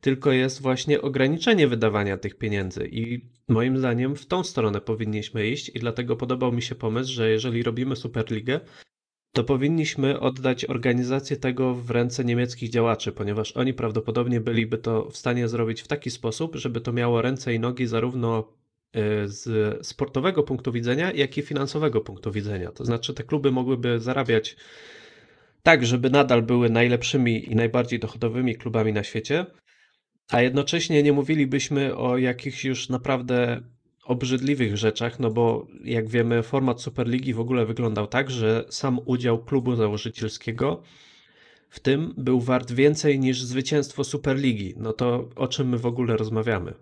tylko 0.00 0.32
jest 0.32 0.62
właśnie 0.62 1.02
ograniczenie 1.02 1.68
wydawania 1.68 2.16
tych 2.18 2.34
pieniędzy. 2.34 2.88
I 2.92 3.20
moim 3.48 3.78
zdaniem 3.78 4.16
w 4.16 4.26
tą 4.26 4.44
stronę 4.44 4.80
powinniśmy 4.80 5.48
iść, 5.48 5.68
i 5.68 5.78
dlatego 5.78 6.16
podobał 6.16 6.52
mi 6.52 6.62
się 6.62 6.74
pomysł, 6.74 7.12
że 7.12 7.30
jeżeli 7.30 7.62
robimy 7.62 7.96
Superligę, 7.96 8.60
to 9.32 9.44
powinniśmy 9.44 10.20
oddać 10.20 10.64
organizację 10.64 11.36
tego 11.36 11.74
w 11.74 11.90
ręce 11.90 12.24
niemieckich 12.24 12.70
działaczy, 12.70 13.12
ponieważ 13.12 13.52
oni 13.52 13.74
prawdopodobnie 13.74 14.40
byliby 14.40 14.78
to 14.78 15.10
w 15.10 15.16
stanie 15.16 15.48
zrobić 15.48 15.82
w 15.82 15.88
taki 15.88 16.10
sposób, 16.10 16.56
żeby 16.56 16.80
to 16.80 16.92
miało 16.92 17.22
ręce 17.22 17.54
i 17.54 17.60
nogi 17.60 17.86
zarówno 17.86 18.52
y, 18.96 19.28
z 19.28 19.86
sportowego 19.86 20.42
punktu 20.42 20.72
widzenia, 20.72 21.12
jak 21.12 21.38
i 21.38 21.42
finansowego 21.42 22.00
punktu 22.00 22.32
widzenia. 22.32 22.72
To 22.72 22.84
znaczy, 22.84 23.14
te 23.14 23.22
kluby 23.22 23.52
mogłyby 23.52 24.00
zarabiać 24.00 24.56
tak, 25.62 25.86
żeby 25.86 26.10
nadal 26.10 26.42
były 26.42 26.70
najlepszymi 26.70 27.52
i 27.52 27.56
najbardziej 27.56 27.98
dochodowymi 27.98 28.56
klubami 28.56 28.92
na 28.92 29.04
świecie, 29.04 29.46
a 30.30 30.42
jednocześnie 30.42 31.02
nie 31.02 31.12
mówilibyśmy 31.12 31.96
o 31.96 32.18
jakichś 32.18 32.64
już 32.64 32.88
naprawdę 32.88 33.62
obrzydliwych 34.02 34.76
rzeczach, 34.76 35.20
no 35.20 35.30
bo 35.30 35.66
jak 35.84 36.08
wiemy, 36.08 36.42
format 36.42 36.82
Superligi 36.82 37.34
w 37.34 37.40
ogóle 37.40 37.66
wyglądał 37.66 38.06
tak, 38.06 38.30
że 38.30 38.64
sam 38.70 39.00
udział 39.04 39.44
klubu 39.44 39.76
założycielskiego 39.76 40.82
w 41.72 41.80
tym 41.80 42.14
był 42.16 42.40
wart 42.40 42.72
więcej 42.72 43.18
niż 43.18 43.42
zwycięstwo 43.42 44.04
Superligi. 44.04 44.74
No 44.76 44.92
to 44.92 45.28
o 45.36 45.48
czym 45.48 45.68
my 45.68 45.78
w 45.78 45.86
ogóle 45.86 46.16
rozmawiamy? 46.16 46.74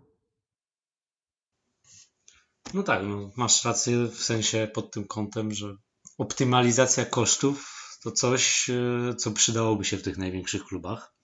No 2.75 2.83
tak, 2.83 3.03
no 3.05 3.31
masz 3.37 3.65
rację 3.65 4.07
w 4.07 4.23
sensie 4.23 4.69
pod 4.75 4.91
tym 4.91 5.05
kątem, 5.05 5.53
że 5.53 5.75
optymalizacja 6.19 7.05
kosztów 7.05 7.81
to 8.03 8.13
coś, 8.13 8.71
e, 8.71 9.15
co 9.15 9.33
przydałoby 9.33 9.85
się 9.85 9.97
w 9.97 10.03
tych 10.03 10.19
największych 10.19 10.65
klubach. 10.65 11.15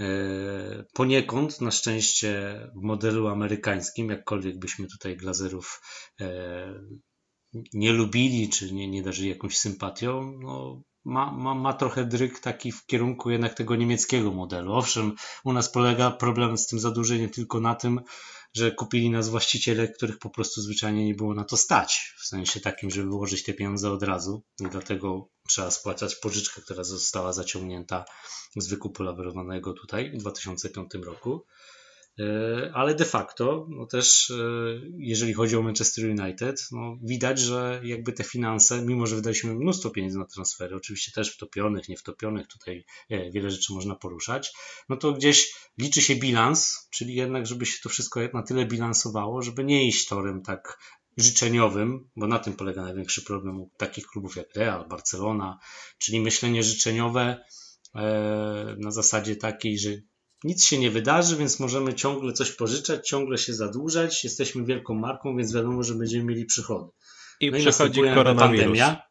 E, 0.00 0.04
poniekąd, 0.94 1.60
na 1.60 1.70
szczęście, 1.70 2.60
w 2.76 2.82
modelu 2.82 3.28
amerykańskim, 3.28 4.08
jakkolwiek 4.08 4.58
byśmy 4.58 4.86
tutaj 4.86 5.16
Glazerów 5.16 5.80
e, 6.20 6.74
nie 7.72 7.92
lubili, 7.92 8.48
czy 8.48 8.72
nie, 8.72 8.88
nie 8.88 9.02
darzyli 9.02 9.28
jakąś 9.28 9.58
sympatią, 9.58 10.38
no, 10.40 10.82
ma, 11.10 11.32
ma, 11.32 11.54
ma 11.54 11.72
trochę 11.72 12.04
dryk 12.04 12.40
taki 12.40 12.72
w 12.72 12.86
kierunku 12.86 13.30
jednak 13.30 13.54
tego 13.54 13.76
niemieckiego 13.76 14.30
modelu. 14.30 14.72
Owszem, 14.72 15.14
u 15.44 15.52
nas 15.52 15.70
polega 15.70 16.10
problem 16.10 16.58
z 16.58 16.66
tym 16.66 16.80
zadłużeniem 16.80 17.30
tylko 17.30 17.60
na 17.60 17.74
tym, 17.74 18.00
że 18.54 18.70
kupili 18.70 19.10
nas 19.10 19.28
właściciele, 19.28 19.88
których 19.88 20.18
po 20.18 20.30
prostu 20.30 20.62
zwyczajnie 20.62 21.06
nie 21.06 21.14
było 21.14 21.34
na 21.34 21.44
to 21.44 21.56
stać. 21.56 22.14
W 22.18 22.26
sensie 22.26 22.60
takim, 22.60 22.90
żeby 22.90 23.08
wyłożyć 23.08 23.42
te 23.42 23.54
pieniądze 23.54 23.90
od 23.90 24.02
razu 24.02 24.42
i 24.60 24.64
dlatego 24.70 25.28
trzeba 25.48 25.70
spłacać 25.70 26.16
pożyczkę, 26.16 26.60
która 26.60 26.84
została 26.84 27.32
zaciągnięta 27.32 28.04
z 28.56 28.68
wykupu 28.68 29.02
lawerowanego 29.02 29.72
tutaj 29.72 30.10
w 30.10 30.16
2005 30.16 30.90
roku. 31.04 31.46
E, 32.18 32.70
ale 32.74 32.94
de 32.94 33.04
facto, 33.04 33.66
no 33.68 33.86
też 33.86 34.30
e, 34.30 34.34
jeżeli 34.98 35.34
chodzi 35.34 35.56
o 35.56 35.62
Manchester 35.62 36.04
United, 36.04 36.68
no 36.72 36.96
widać, 37.02 37.38
że 37.38 37.80
jakby 37.84 38.12
te 38.12 38.24
finanse, 38.24 38.82
mimo 38.82 39.06
że 39.06 39.16
wydaliśmy 39.16 39.54
mnóstwo 39.54 39.90
pieniędzy 39.90 40.18
na 40.18 40.24
transfery, 40.24 40.76
oczywiście 40.76 41.12
też 41.12 41.34
wtopionych, 41.34 41.88
niewtopionych, 41.88 42.46
tutaj 42.46 42.84
e, 43.10 43.30
wiele 43.30 43.50
rzeczy 43.50 43.72
można 43.72 43.94
poruszać, 43.94 44.52
no 44.88 44.96
to 44.96 45.12
gdzieś 45.12 45.54
liczy 45.78 46.02
się 46.02 46.16
bilans, 46.16 46.88
czyli 46.90 47.14
jednak, 47.14 47.46
żeby 47.46 47.66
się 47.66 47.78
to 47.82 47.88
wszystko 47.88 48.20
na 48.32 48.42
tyle 48.42 48.66
bilansowało, 48.66 49.42
żeby 49.42 49.64
nie 49.64 49.88
iść 49.88 50.08
torem 50.08 50.42
tak 50.42 50.78
życzeniowym, 51.16 52.10
bo 52.16 52.26
na 52.26 52.38
tym 52.38 52.52
polega 52.52 52.82
największy 52.82 53.22
problem 53.22 53.60
u 53.60 53.70
takich 53.76 54.06
klubów 54.06 54.36
jak 54.36 54.54
Real, 54.56 54.88
Barcelona, 54.88 55.58
czyli 55.98 56.20
myślenie 56.20 56.62
życzeniowe 56.62 57.44
na 58.78 58.90
zasadzie 58.90 59.36
takiej, 59.36 59.78
że 59.78 59.90
nic 60.44 60.64
się 60.64 60.78
nie 60.78 60.90
wydarzy, 60.90 61.36
więc 61.36 61.60
możemy 61.60 61.94
ciągle 61.94 62.32
coś 62.32 62.52
pożyczać, 62.52 63.08
ciągle 63.08 63.38
się 63.38 63.54
zadłużać. 63.54 64.24
Jesteśmy 64.24 64.64
wielką 64.64 64.94
marką, 64.94 65.36
więc 65.36 65.54
wiadomo, 65.54 65.82
że 65.82 65.94
będziemy 65.94 66.24
mieli 66.24 66.44
przychody. 66.44 66.90
I 67.40 67.50
no 67.50 67.58
przychodzi 67.58 68.00
i 68.00 68.14
koronawirus. 68.14 68.64
Pandemia. 68.64 69.02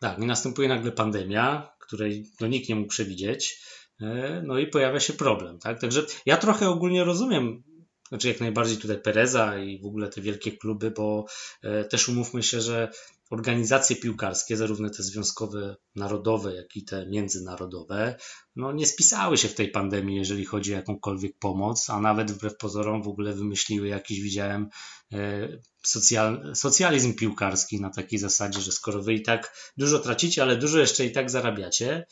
Tak, 0.00 0.18
i 0.18 0.26
następuje 0.26 0.68
nagle 0.68 0.92
pandemia, 0.92 1.72
której 1.80 2.26
no, 2.40 2.46
nikt 2.46 2.68
nie 2.68 2.74
mógł 2.74 2.88
przewidzieć. 2.88 3.62
E, 4.00 4.42
no 4.46 4.58
i 4.58 4.66
pojawia 4.66 5.00
się 5.00 5.12
problem. 5.12 5.58
Tak? 5.58 5.80
Także 5.80 6.06
ja 6.26 6.36
trochę 6.36 6.68
ogólnie 6.68 7.04
rozumiem 7.04 7.62
znaczy 8.08 8.28
jak 8.28 8.40
najbardziej 8.40 8.76
tutaj 8.76 9.02
Pereza 9.02 9.58
i 9.58 9.80
w 9.80 9.86
ogóle 9.86 10.08
te 10.08 10.20
wielkie 10.20 10.52
kluby, 10.52 10.90
bo 10.90 11.26
e, 11.62 11.84
też 11.84 12.08
umówmy 12.08 12.42
się, 12.42 12.60
że 12.60 12.90
organizacje 13.30 13.96
piłkarskie, 13.96 14.56
zarówno 14.56 14.90
te 14.90 15.02
związkowe, 15.02 15.76
narodowe, 15.94 16.54
jak 16.54 16.76
i 16.76 16.84
te 16.84 17.06
międzynarodowe, 17.06 18.16
no 18.56 18.72
nie 18.72 18.86
spisały 18.86 19.38
się 19.38 19.48
w 19.48 19.54
tej 19.54 19.70
pandemii, 19.70 20.16
jeżeli 20.16 20.44
chodzi 20.44 20.72
o 20.72 20.76
jakąkolwiek 20.76 21.38
pomoc, 21.38 21.90
a 21.90 22.00
nawet 22.00 22.30
wbrew 22.30 22.56
pozorom 22.56 23.02
w 23.02 23.08
ogóle 23.08 23.32
wymyśliły 23.32 23.88
jakiś, 23.88 24.20
widziałem, 24.20 24.68
e, 25.12 25.48
socjal, 25.82 26.52
socjalizm 26.54 27.14
piłkarski 27.14 27.80
na 27.80 27.90
takiej 27.90 28.18
zasadzie, 28.18 28.60
że 28.60 28.72
skoro 28.72 29.02
wy 29.02 29.14
i 29.14 29.22
tak 29.22 29.72
dużo 29.76 29.98
tracicie, 29.98 30.42
ale 30.42 30.56
dużo 30.56 30.78
jeszcze 30.78 31.04
i 31.04 31.12
tak 31.12 31.30
zarabiacie, 31.30 32.06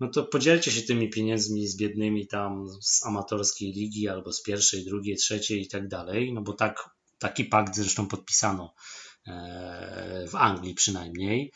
no 0.00 0.08
to 0.08 0.24
podzielcie 0.24 0.70
się 0.70 0.82
tymi 0.82 1.10
pieniędzmi 1.10 1.66
z 1.66 1.76
biednymi 1.76 2.26
tam 2.26 2.66
z 2.80 3.06
amatorskiej 3.06 3.72
ligi 3.72 4.08
albo 4.08 4.32
z 4.32 4.42
pierwszej, 4.42 4.84
drugiej, 4.84 5.16
trzeciej 5.16 5.62
i 5.62 5.68
tak 5.68 5.88
dalej, 5.88 6.32
no 6.32 6.42
bo 6.42 6.52
tak, 6.52 6.90
taki 7.18 7.44
pakt 7.44 7.76
zresztą 7.76 8.06
podpisano 8.06 8.74
w 10.28 10.34
Anglii 10.34 10.74
przynajmniej, 10.74 11.52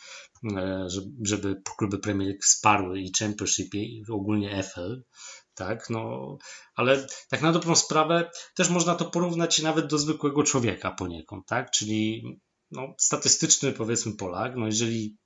e, 0.57 0.87
żeby 1.23 1.63
kluby 1.77 1.99
Premier 1.99 2.29
League 2.29 2.43
wsparły 2.43 3.01
i 3.01 3.13
Championship 3.19 3.75
i 3.75 4.05
ogólnie 4.11 4.63
FL, 4.63 5.03
tak, 5.55 5.91
no, 5.91 6.37
ale 6.75 7.07
tak 7.29 7.43
na 7.43 7.53
dobrą 7.53 7.77
sprawę 7.77 8.31
też 8.55 8.71
można 8.71 8.95
to 8.95 9.05
porównać 9.05 9.63
nawet 9.63 9.87
do 9.87 9.99
zwykłego 9.99 10.43
człowieka 10.43 10.91
poniekąd, 10.91 11.47
tak, 11.47 11.71
czyli 11.71 12.23
no, 12.71 12.95
statystyczny 12.99 13.73
powiedzmy 13.73 14.13
Polak, 14.13 14.57
no 14.57 14.67
jeżeli 14.67 15.17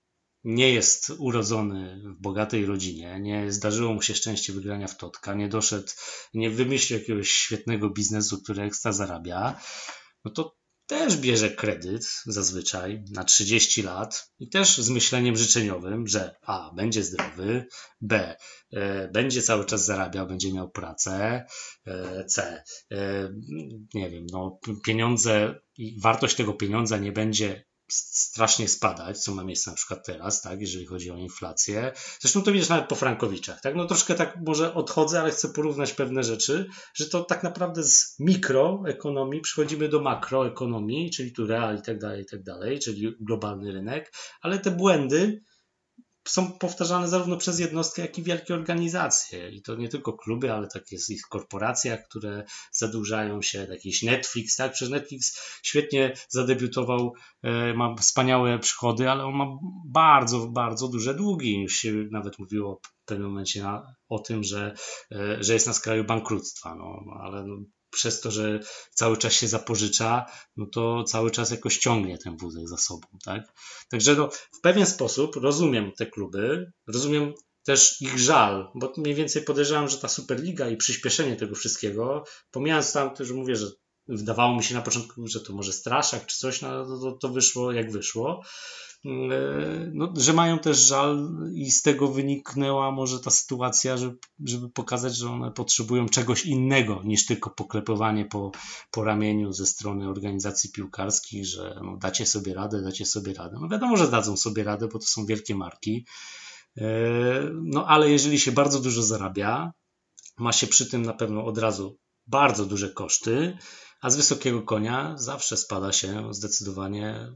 nie 0.45 0.73
jest 0.73 1.13
urodzony 1.19 2.03
w 2.05 2.23
bogatej 2.23 2.67
rodzinie, 2.67 3.21
nie 3.21 3.53
zdarzyło 3.53 3.95
mu 3.95 4.03
się 4.03 4.15
szczęście 4.15 4.53
wygrania 4.53 4.87
w 4.89 4.97
totka, 4.97 5.35
nie 5.35 5.49
doszedł, 5.49 5.89
nie 6.35 6.51
wymyślił 6.51 6.99
jakiegoś 6.99 7.31
świetnego 7.31 7.91
biznesu, 7.91 8.43
który 8.43 8.63
ekstra 8.63 8.93
zarabia, 8.93 9.61
no 10.25 10.31
to 10.31 10.60
też 10.91 11.17
bierze 11.17 11.51
kredyt 11.51 12.05
zazwyczaj 12.27 13.05
na 13.11 13.25
30 13.25 13.83
lat 13.83 14.33
i 14.39 14.49
też 14.49 14.79
z 14.79 14.91
myśleniem 14.91 15.37
życzeniowym, 15.37 16.07
że 16.07 16.35
A. 16.43 16.73
będzie 16.75 17.05
zdrowy, 17.05 17.67
B. 18.01 18.37
E, 18.73 19.09
będzie 19.09 19.43
cały 19.43 19.65
czas 19.65 19.85
zarabiał, 19.85 20.27
będzie 20.27 20.53
miał 20.53 20.71
pracę, 20.71 21.45
e, 21.87 22.25
C. 22.25 22.63
E, 22.91 23.31
nie 23.95 24.11
wiem, 24.11 24.27
no, 24.33 24.59
pieniądze 24.85 25.61
i 25.77 26.01
wartość 26.01 26.37
tego 26.37 26.55
pieniądza 26.55 26.99
nie 26.99 27.13
będzie 27.13 27.65
strasznie 27.93 28.69
spadać, 28.69 29.19
co 29.19 29.35
ma 29.35 29.45
miejsce 29.45 29.71
na 29.71 29.77
przykład 29.77 30.07
teraz, 30.07 30.43
tak, 30.43 30.61
jeżeli 30.61 30.87
chodzi 30.87 31.11
o 31.11 31.17
inflację. 31.17 31.93
Zresztą 32.21 32.43
to 32.43 32.53
widzisz 32.53 32.69
nawet 32.69 32.89
po 32.89 32.95
Frankowiczach, 32.95 33.61
tak, 33.61 33.75
no 33.75 33.87
troszkę 33.87 34.15
tak 34.15 34.37
może 34.47 34.75
odchodzę, 34.75 35.21
ale 35.21 35.31
chcę 35.31 35.49
porównać 35.49 35.93
pewne 35.93 36.23
rzeczy, 36.25 36.69
że 36.95 37.09
to 37.09 37.25
tak 37.25 37.43
naprawdę 37.43 37.85
z 37.85 38.17
mikroekonomii 38.19 39.41
przechodzimy 39.41 39.89
do 39.89 40.01
makroekonomii, 40.01 41.11
czyli 41.11 41.33
tu 41.33 41.47
real 41.47 41.79
i 41.79 41.83
tak 41.83 41.99
dalej, 41.99 42.23
i 42.23 42.27
tak 42.27 42.43
dalej, 42.43 42.79
czyli 42.79 43.17
globalny 43.21 43.73
rynek, 43.73 44.13
ale 44.41 44.59
te 44.59 44.71
błędy 44.71 45.43
są 46.29 46.53
powtarzane 46.53 47.09
zarówno 47.09 47.37
przez 47.37 47.59
jednostki, 47.59 48.01
jak 48.01 48.19
i 48.19 48.23
wielkie 48.23 48.55
organizacje. 48.55 49.51
I 49.51 49.63
to 49.63 49.75
nie 49.75 49.89
tylko 49.89 50.13
kluby, 50.13 50.53
ale 50.53 50.69
tak 50.69 50.93
jest 50.93 51.11
ich 51.11 51.23
korporacja, 51.23 51.97
które 51.97 52.45
zadłużają 52.73 53.43
się, 53.43 53.67
jakiś 53.71 54.03
Netflix, 54.03 54.57
tak? 54.57 54.73
Przez 54.73 54.91
Netflix 54.91 55.41
świetnie 55.63 56.13
zadebiutował, 56.29 57.13
e, 57.43 57.75
ma 57.75 57.95
wspaniałe 57.95 58.59
przychody, 58.59 59.11
ale 59.11 59.25
on 59.25 59.35
ma 59.35 59.47
bardzo, 59.87 60.47
bardzo 60.47 60.89
duże 60.89 61.15
długi. 61.15 61.63
Już 61.63 61.77
się 61.77 61.93
nawet 62.11 62.39
mówiło 62.39 62.81
w 63.03 63.05
pewnym 63.05 63.29
momencie 63.29 63.63
na, 63.63 63.95
o 64.09 64.19
tym, 64.19 64.45
że, 64.45 64.75
e, 65.13 65.43
że 65.45 65.53
jest 65.53 65.67
na 65.67 65.73
skraju 65.73 66.05
bankructwa, 66.05 66.75
no, 66.75 67.05
ale 67.21 67.45
no, 67.47 67.57
przez 67.91 68.21
to, 68.21 68.31
że 68.31 68.61
cały 68.95 69.17
czas 69.17 69.33
się 69.33 69.49
zapożycza, 69.49 70.27
no 70.57 70.67
to 70.67 71.05
cały 71.05 71.31
czas 71.31 71.51
jakoś 71.51 71.79
ciągnie 71.79 72.19
ten 72.19 72.37
wózek 72.37 72.69
za 72.69 72.77
sobą, 72.77 73.09
tak? 73.25 73.43
Także 73.91 74.15
no, 74.15 74.29
w 74.53 74.61
pewien 74.61 74.87
sposób 74.87 75.37
rozumiem 75.37 75.93
te 75.99 76.07
kluby, 76.07 76.73
rozumiem 76.87 77.35
też 77.65 78.01
ich 78.01 78.19
żal, 78.19 78.71
bo 78.75 78.93
mniej 78.97 79.15
więcej 79.15 79.43
podejrzewam, 79.43 79.89
że 79.89 79.99
ta 79.99 80.09
Superliga 80.09 80.69
i 80.69 80.77
przyspieszenie 80.77 81.37
tego 81.37 81.55
wszystkiego, 81.55 82.25
pomijając 82.51 82.93
tam, 82.93 83.11
że 83.21 83.35
mówię, 83.35 83.57
że 83.57 83.67
wydawało 84.11 84.57
mi 84.57 84.63
się 84.63 84.75
na 84.75 84.83
początku, 84.83 85.27
że 85.27 85.41
to 85.41 85.53
może 85.53 85.73
straszak 85.73 86.27
czy 86.27 86.39
coś, 86.39 86.63
no 86.63 86.99
to, 87.01 87.13
to 87.13 87.29
wyszło 87.29 87.73
jak 87.73 87.93
wyszło, 87.93 88.43
E, 89.07 89.91
no, 89.93 90.13
że 90.17 90.33
mają 90.33 90.59
też 90.59 90.79
żal 90.79 91.31
i 91.55 91.71
z 91.71 91.83
tego 91.83 92.09
wyniknęła 92.09 92.91
może 92.91 93.21
ta 93.21 93.31
sytuacja, 93.31 93.97
żeby, 93.97 94.19
żeby 94.45 94.69
pokazać, 94.69 95.17
że 95.17 95.31
one 95.31 95.53
potrzebują 95.53 96.09
czegoś 96.09 96.47
innego 96.47 97.01
niż 97.05 97.27
tylko 97.27 97.51
poklepowanie 97.51 98.25
po, 98.25 98.53
po 98.91 99.05
ramieniu 99.05 99.53
ze 99.53 99.67
strony 99.67 100.09
organizacji 100.09 100.71
piłkarskich, 100.73 101.47
że 101.47 101.81
no, 101.85 101.97
dacie 101.97 102.27
sobie 102.27 102.55
radę, 102.55 102.83
dacie 102.83 103.07
sobie 103.07 103.35
radę. 103.35 103.57
No 103.61 103.69
wiadomo, 103.69 103.97
że 103.97 104.11
dadzą 104.11 104.37
sobie 104.37 104.65
radę, 104.65 104.89
bo 104.93 104.99
to 104.99 105.07
są 105.07 105.27
wielkie 105.27 105.55
marki. 105.55 106.07
E, 106.77 106.85
no 107.63 107.87
ale 107.87 108.11
jeżeli 108.11 108.41
się 108.41 108.53
bardzo 108.53 108.81
dużo 108.81 109.03
zarabia, 109.03 109.73
ma 110.39 110.53
się 110.53 110.67
przy 110.67 110.91
tym 110.91 111.03
na 111.03 111.13
pewno 111.13 111.45
od 111.45 111.59
razu 111.59 111.99
bardzo 112.31 112.67
duże 112.67 112.91
koszty, 112.91 113.57
a 114.01 114.11
z 114.11 114.17
wysokiego 114.17 114.63
konia 114.63 115.15
zawsze 115.17 115.57
spada 115.57 115.93
się 115.93 116.35
zdecydowanie, 116.35 117.33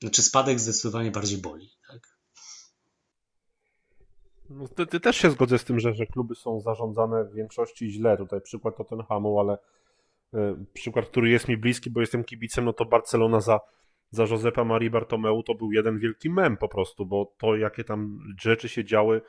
znaczy 0.00 0.22
spadek 0.22 0.60
zdecydowanie 0.60 1.10
bardziej 1.10 1.38
boli. 1.38 1.70
Tak? 1.88 2.14
No, 4.50 4.68
ty, 4.68 4.86
ty, 4.86 5.00
też 5.00 5.16
się 5.16 5.30
zgodzę 5.30 5.58
z 5.58 5.64
tym, 5.64 5.80
że, 5.80 5.94
że 5.94 6.06
kluby 6.06 6.34
są 6.34 6.60
zarządzane 6.60 7.24
w 7.24 7.34
większości 7.34 7.90
źle. 7.90 8.16
Tutaj 8.16 8.40
przykład 8.40 8.76
Tottenhamu, 8.76 9.40
ale 9.40 9.58
y, 10.34 10.38
przykład, 10.72 11.06
który 11.06 11.30
jest 11.30 11.48
mi 11.48 11.56
bliski, 11.56 11.90
bo 11.90 12.00
jestem 12.00 12.24
kibicem, 12.24 12.64
no 12.64 12.72
to 12.72 12.84
Barcelona 12.84 13.40
za, 13.40 13.60
za 14.10 14.22
Josepa 14.22 14.64
Marii 14.64 14.90
Bartomeu 14.90 15.42
to 15.42 15.54
był 15.54 15.72
jeden 15.72 15.98
wielki 15.98 16.30
mem 16.30 16.56
po 16.56 16.68
prostu, 16.68 17.06
bo 17.06 17.34
to 17.38 17.56
jakie 17.56 17.84
tam 17.84 18.18
rzeczy 18.40 18.68
się 18.68 18.84
działy, 18.84 19.20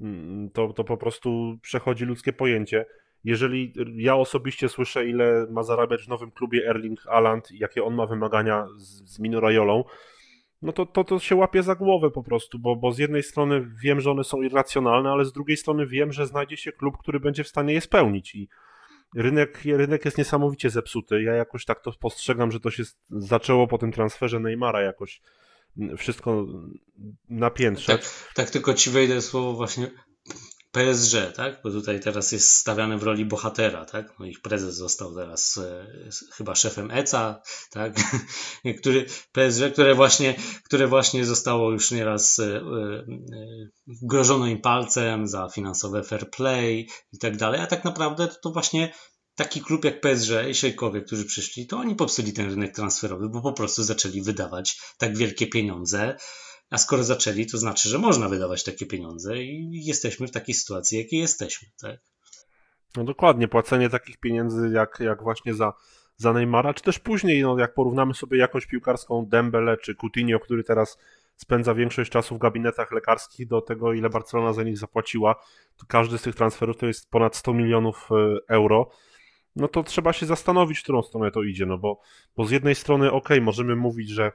y, 0.00 0.04
to, 0.52 0.72
to 0.72 0.84
po 0.84 0.96
prostu 0.96 1.58
przechodzi 1.62 2.04
ludzkie 2.04 2.32
pojęcie 2.32 2.86
jeżeli 3.26 3.72
ja 3.96 4.16
osobiście 4.16 4.68
słyszę, 4.68 5.06
ile 5.06 5.46
ma 5.50 5.62
zarabiać 5.62 6.02
w 6.02 6.08
nowym 6.08 6.30
klubie 6.30 6.68
Erling 6.68 7.00
Haaland 7.00 7.50
jakie 7.50 7.84
on 7.84 7.94
ma 7.94 8.06
wymagania 8.06 8.66
z, 8.76 9.14
z 9.14 9.18
Minurajolą, 9.18 9.84
no 10.62 10.72
to, 10.72 10.86
to, 10.86 11.04
to 11.04 11.18
się 11.18 11.36
łapie 11.36 11.62
za 11.62 11.74
głowę 11.74 12.10
po 12.10 12.22
prostu, 12.22 12.58
bo, 12.58 12.76
bo 12.76 12.92
z 12.92 12.98
jednej 12.98 13.22
strony 13.22 13.70
wiem, 13.82 14.00
że 14.00 14.10
one 14.10 14.24
są 14.24 14.42
irracjonalne, 14.42 15.10
ale 15.10 15.24
z 15.24 15.32
drugiej 15.32 15.56
strony 15.56 15.86
wiem, 15.86 16.12
że 16.12 16.26
znajdzie 16.26 16.56
się 16.56 16.72
klub, 16.72 16.98
który 16.98 17.20
będzie 17.20 17.44
w 17.44 17.48
stanie 17.48 17.74
je 17.74 17.80
spełnić 17.80 18.34
i 18.34 18.48
rynek, 19.14 19.60
rynek 19.64 20.04
jest 20.04 20.18
niesamowicie 20.18 20.70
zepsuty. 20.70 21.22
Ja 21.22 21.34
jakoś 21.34 21.64
tak 21.64 21.80
to 21.80 21.92
postrzegam, 22.00 22.52
że 22.52 22.60
to 22.60 22.70
się 22.70 22.82
zaczęło 23.10 23.66
po 23.66 23.78
tym 23.78 23.92
transferze 23.92 24.40
Neymara 24.40 24.82
jakoś 24.82 25.20
wszystko 25.96 26.46
napiętrzać. 27.28 28.02
Tak, 28.02 28.34
tak 28.34 28.50
tylko 28.50 28.74
ci 28.74 28.90
wejdę 28.90 29.22
słowo 29.22 29.52
właśnie 29.52 29.90
PSG, 30.76 31.32
tak? 31.36 31.60
Bo 31.64 31.70
tutaj 31.70 32.00
teraz 32.00 32.32
jest 32.32 32.54
stawiany 32.54 32.98
w 32.98 33.02
roli 33.02 33.24
bohatera, 33.24 33.84
tak? 33.84 34.18
No 34.18 34.26
ich 34.26 34.40
prezes 34.40 34.74
został 34.74 35.14
teraz 35.14 35.58
e, 35.58 35.86
chyba 36.32 36.54
szefem 36.54 36.90
ECA, 36.90 37.42
tak? 37.70 37.96
Który, 38.80 39.06
PSG, 39.32 39.72
które 39.72 39.94
właśnie, 39.94 40.34
które 40.64 40.86
właśnie 40.86 41.24
zostało 41.24 41.70
już 41.70 41.90
nieraz 41.90 42.38
e, 42.38 42.56
e, 42.56 43.04
grożono 43.86 44.46
im 44.46 44.60
palcem 44.60 45.28
za 45.28 45.48
finansowe 45.48 46.02
fair 46.02 46.30
play 46.30 46.88
i 47.12 47.18
tak 47.18 47.36
dalej, 47.36 47.60
a 47.60 47.66
tak 47.66 47.84
naprawdę 47.84 48.28
to 48.42 48.50
właśnie 48.50 48.92
taki 49.34 49.60
klub 49.60 49.84
jak 49.84 50.00
PSG 50.00 50.30
i 50.50 50.54
Szejkowie, 50.54 51.02
którzy 51.02 51.24
przyszli, 51.24 51.66
to 51.66 51.78
oni 51.78 51.94
popsuli 51.94 52.32
ten 52.32 52.50
rynek 52.50 52.74
transferowy, 52.74 53.28
bo 53.28 53.42
po 53.42 53.52
prostu 53.52 53.82
zaczęli 53.82 54.22
wydawać 54.22 54.80
tak 54.98 55.16
wielkie 55.16 55.46
pieniądze, 55.46 56.16
a 56.70 56.78
skoro 56.78 57.04
zaczęli, 57.04 57.46
to 57.46 57.58
znaczy, 57.58 57.88
że 57.88 57.98
można 57.98 58.28
wydawać 58.28 58.64
takie 58.64 58.86
pieniądze 58.86 59.42
i 59.42 59.84
jesteśmy 59.84 60.26
w 60.26 60.30
takiej 60.30 60.54
sytuacji, 60.54 60.98
jakiej 60.98 61.20
jesteśmy, 61.20 61.68
tak? 61.80 62.00
No 62.96 63.04
dokładnie, 63.04 63.48
płacenie 63.48 63.90
takich 63.90 64.16
pieniędzy 64.16 64.70
jak, 64.72 64.98
jak 65.00 65.22
właśnie 65.22 65.54
za, 65.54 65.72
za 66.16 66.32
Neymara, 66.32 66.74
czy 66.74 66.82
też 66.82 66.98
później, 66.98 67.42
no 67.42 67.58
jak 67.58 67.74
porównamy 67.74 68.14
sobie 68.14 68.38
jakość 68.38 68.66
piłkarską 68.66 69.26
Dembele 69.26 69.76
czy 69.76 69.94
Coutinho, 69.94 70.40
który 70.40 70.64
teraz 70.64 70.98
spędza 71.36 71.74
większość 71.74 72.10
czasu 72.10 72.34
w 72.34 72.38
gabinetach 72.38 72.92
lekarskich 72.92 73.48
do 73.48 73.60
tego, 73.60 73.92
ile 73.92 74.10
Barcelona 74.10 74.52
za 74.52 74.62
nich 74.62 74.78
zapłaciła, 74.78 75.34
to 75.76 75.86
każdy 75.88 76.18
z 76.18 76.22
tych 76.22 76.34
transferów 76.34 76.76
to 76.76 76.86
jest 76.86 77.10
ponad 77.10 77.36
100 77.36 77.54
milionów 77.54 78.08
e, 78.10 78.38
euro, 78.48 78.90
no 79.56 79.68
to 79.68 79.82
trzeba 79.82 80.12
się 80.12 80.26
zastanowić, 80.26 80.78
w 80.78 80.82
którą 80.82 81.02
stronę 81.02 81.30
to 81.30 81.42
idzie, 81.42 81.66
no 81.66 81.78
bo, 81.78 82.00
bo 82.36 82.44
z 82.44 82.50
jednej 82.50 82.74
strony, 82.74 83.12
ok, 83.12 83.28
możemy 83.42 83.76
mówić, 83.76 84.08
że 84.08 84.32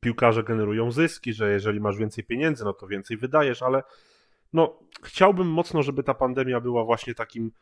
piłkarze 0.00 0.42
generują 0.42 0.90
zyski, 0.90 1.32
że 1.32 1.52
jeżeli 1.52 1.80
masz 1.80 1.96
więcej 1.96 2.24
pieniędzy, 2.24 2.64
no 2.64 2.72
to 2.72 2.86
więcej 2.86 3.16
wydajesz, 3.16 3.62
ale 3.62 3.82
no 4.52 4.78
chciałbym 5.02 5.46
mocno, 5.46 5.82
żeby 5.82 6.02
ta 6.02 6.14
pandemia 6.14 6.60
była 6.60 6.84
właśnie 6.84 7.14
takim 7.14 7.52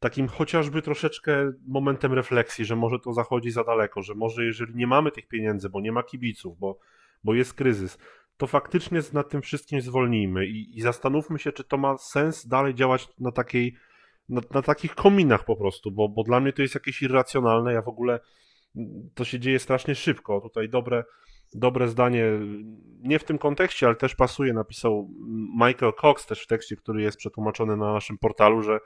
takim 0.00 0.28
chociażby 0.28 0.82
troszeczkę 0.82 1.52
momentem 1.66 2.12
refleksji, 2.12 2.64
że 2.64 2.76
może 2.76 2.98
to 2.98 3.12
zachodzi 3.12 3.50
za 3.50 3.64
daleko, 3.64 4.02
że 4.02 4.14
może 4.14 4.44
jeżeli 4.44 4.74
nie 4.74 4.86
mamy 4.86 5.10
tych 5.10 5.28
pieniędzy, 5.28 5.68
bo 5.68 5.80
nie 5.80 5.92
ma 5.92 6.02
kibiców, 6.02 6.58
bo, 6.58 6.78
bo 7.24 7.34
jest 7.34 7.54
kryzys, 7.54 7.98
to 8.36 8.46
faktycznie 8.46 9.00
nad 9.12 9.28
tym 9.30 9.42
wszystkim 9.42 9.80
zwolnijmy 9.80 10.46
i, 10.46 10.78
i 10.78 10.80
zastanówmy 10.80 11.38
się, 11.38 11.52
czy 11.52 11.64
to 11.64 11.76
ma 11.76 11.98
sens 11.98 12.46
dalej 12.46 12.74
działać 12.74 13.08
na 13.18 13.32
takiej, 13.32 13.74
na, 14.28 14.40
na 14.50 14.62
takich 14.62 14.94
kominach 14.94 15.44
po 15.44 15.56
prostu, 15.56 15.90
bo, 15.90 16.08
bo 16.08 16.22
dla 16.22 16.40
mnie 16.40 16.52
to 16.52 16.62
jest 16.62 16.74
jakieś 16.74 17.02
irracjonalne, 17.02 17.72
ja 17.72 17.82
w 17.82 17.88
ogóle 17.88 18.20
to 19.14 19.24
się 19.24 19.40
dzieje 19.40 19.58
strasznie 19.58 19.94
szybko, 19.94 20.40
tutaj 20.40 20.68
dobre 20.68 21.04
dobre 21.54 21.88
zdanie, 21.88 22.24
nie 23.02 23.18
w 23.18 23.24
tym 23.24 23.38
kontekście, 23.38 23.86
ale 23.86 23.96
też 23.96 24.14
pasuje, 24.14 24.52
napisał 24.52 25.10
Michael 25.54 25.92
Cox 26.00 26.26
też 26.26 26.42
w 26.42 26.46
tekście, 26.46 26.76
który 26.76 27.02
jest 27.02 27.16
przetłumaczony 27.16 27.76
na 27.76 27.92
naszym 27.92 28.18
portalu, 28.18 28.62
że 28.62 28.78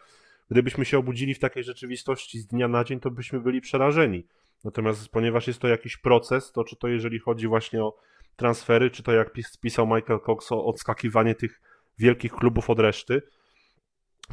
gdybyśmy 0.51 0.85
się 0.85 0.99
obudzili 0.99 1.35
w 1.35 1.39
takiej 1.39 1.65
rzeczywistości 1.65 2.39
z 2.39 2.47
dnia 2.47 2.69
na 2.69 2.85
dzień, 2.85 3.01
to 3.01 3.11
byśmy 3.11 3.41
byli 3.41 3.61
przerażeni. 3.61 4.27
Natomiast 4.65 5.09
ponieważ 5.09 5.47
jest 5.47 5.59
to 5.59 5.69
jakiś 5.69 5.97
proces, 5.97 6.53
to 6.53 6.65
czy 6.65 6.77
to 6.77 6.89
jeżeli 6.89 7.19
chodzi 7.19 7.49
właśnie 7.49 7.85
o 7.85 7.97
transfery, 8.37 8.91
czy 8.91 9.03
to 9.03 9.13
jak 9.13 9.33
pisał 9.61 9.87
Michael 9.87 10.21
Cox 10.27 10.53
o 10.53 10.65
odskakiwanie 10.65 11.35
tych 11.35 11.61
wielkich 11.99 12.33
klubów 12.33 12.71
od 12.71 12.79
reszty, 12.79 13.23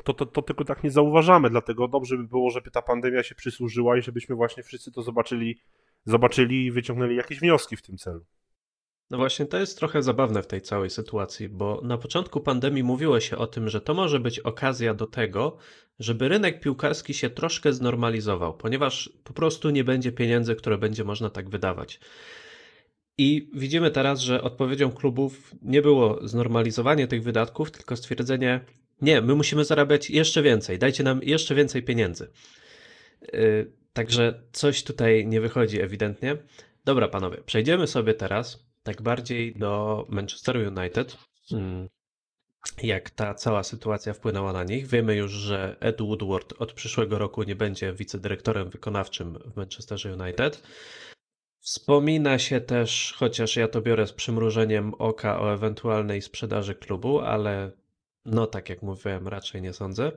to, 0.04 0.14
to, 0.14 0.26
to 0.26 0.42
tylko 0.42 0.66
tak 0.66 0.84
nie 0.84 0.92
zauważamy, 0.92 1.50
dlatego 1.50 1.88
dobrze 1.88 2.18
by 2.18 2.24
było, 2.24 2.50
żeby 2.50 2.72
ta 2.72 2.82
pandemia 2.82 3.24
się 3.24 3.36
przysłużyła 3.36 3.98
i 3.98 4.02
żebyśmy 4.02 4.36
właśnie 4.36 4.64
wszyscy 4.64 4.92
to 4.92 5.02
zobaczyli 5.02 5.60
zobaczyli 6.06 6.66
i 6.66 6.72
wyciągnęli 6.72 7.16
jakieś 7.16 7.40
wnioski 7.40 7.76
w 7.76 7.82
tym 7.82 7.98
celu. 7.98 8.26
No 9.10 9.18
właśnie, 9.18 9.46
to 9.46 9.58
jest 9.58 9.78
trochę 9.78 10.04
zabawne 10.04 10.44
w 10.44 10.48
tej 10.48 10.62
całej 10.62 10.90
sytuacji, 10.90 11.50
bo 11.50 11.82
na 11.84 11.98
początku 11.98 12.42
pandemii 12.42 12.84
mówiło 12.84 13.20
się 13.20 13.38
o 13.38 13.48
tym, 13.48 13.70
że 13.70 13.82
to 13.82 13.94
może 13.94 14.20
być 14.20 14.40
okazja 14.40 14.94
do 14.94 15.08
tego, 15.08 15.58
żeby 16.00 16.28
rynek 16.28 16.60
piłkarski 16.60 17.14
się 17.14 17.30
troszkę 17.30 17.74
znormalizował, 17.74 18.58
ponieważ 18.58 19.10
po 19.24 19.34
prostu 19.34 19.70
nie 19.70 19.84
będzie 19.84 20.12
pieniędzy, 20.12 20.56
które 20.56 20.78
będzie 20.78 21.04
można 21.04 21.30
tak 21.30 21.50
wydawać. 21.50 22.00
I 23.18 23.50
widzimy 23.54 23.92
teraz, 23.92 24.20
że 24.20 24.42
odpowiedzią 24.42 24.92
klubów 24.92 25.52
nie 25.62 25.82
było 25.82 26.28
znormalizowanie 26.28 27.08
tych 27.08 27.24
wydatków, 27.24 27.72
tylko 27.72 27.96
stwierdzenie: 27.96 28.66
Nie, 29.02 29.22
my 29.22 29.36
musimy 29.36 29.66
zarabiać 29.66 30.10
jeszcze 30.10 30.42
więcej, 30.42 30.80
dajcie 30.80 31.04
nam 31.04 31.20
jeszcze 31.24 31.56
więcej 31.56 31.84
pieniędzy. 31.84 32.32
Także 33.96 34.42
coś 34.52 34.84
tutaj 34.84 35.28
nie 35.28 35.42
wychodzi 35.42 35.82
ewidentnie. 35.82 36.38
Dobra, 36.86 37.08
panowie, 37.08 37.38
przejdziemy 37.46 37.88
sobie 37.88 38.14
teraz 38.14 38.66
tak 38.84 39.02
bardziej 39.02 39.56
do 39.56 40.06
Manchester 40.10 40.58
United. 40.58 41.18
Hmm. 41.50 41.90
Jak 42.84 43.10
ta 43.10 43.34
cała 43.34 43.64
sytuacja 43.64 44.14
wpłynęła 44.14 44.54
na 44.54 44.64
nich. 44.64 44.88
Wiemy 44.88 45.16
już, 45.16 45.32
że 45.32 45.76
Ed 45.80 46.02
Woodward 46.02 46.54
od 46.60 46.74
przyszłego 46.74 47.18
roku 47.18 47.44
nie 47.44 47.56
będzie 47.56 47.94
wicedyrektorem 47.94 48.70
wykonawczym 48.70 49.40
w 49.46 49.56
Manchesterze 49.56 50.14
United. 50.14 50.64
Wspomina 51.60 52.40
się 52.40 52.62
też, 52.62 53.16
chociaż 53.18 53.56
ja 53.56 53.68
to 53.68 53.82
biorę 53.82 54.08
z 54.08 54.14
przymrużeniem 54.14 54.94
oka 54.94 55.42
o 55.42 55.54
ewentualnej 55.54 56.22
sprzedaży 56.22 56.76
klubu, 56.76 57.20
ale 57.20 57.72
no 58.26 58.48
tak 58.48 58.70
jak 58.70 58.82
mówiłem, 58.82 59.28
raczej 59.28 59.62
nie 59.62 59.74
sądzę. 59.74 60.12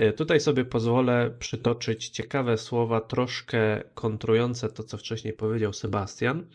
Y, 0.00 0.12
Tutaj 0.12 0.40
sobie 0.40 0.64
pozwolę 0.64 1.30
przytoczyć 1.38 2.08
ciekawe 2.08 2.58
słowa, 2.58 3.00
troszkę 3.00 3.82
kontrujące 3.94 4.68
to, 4.68 4.84
co 4.84 4.98
wcześniej 4.98 5.32
powiedział 5.32 5.72
Sebastian. 5.72 6.46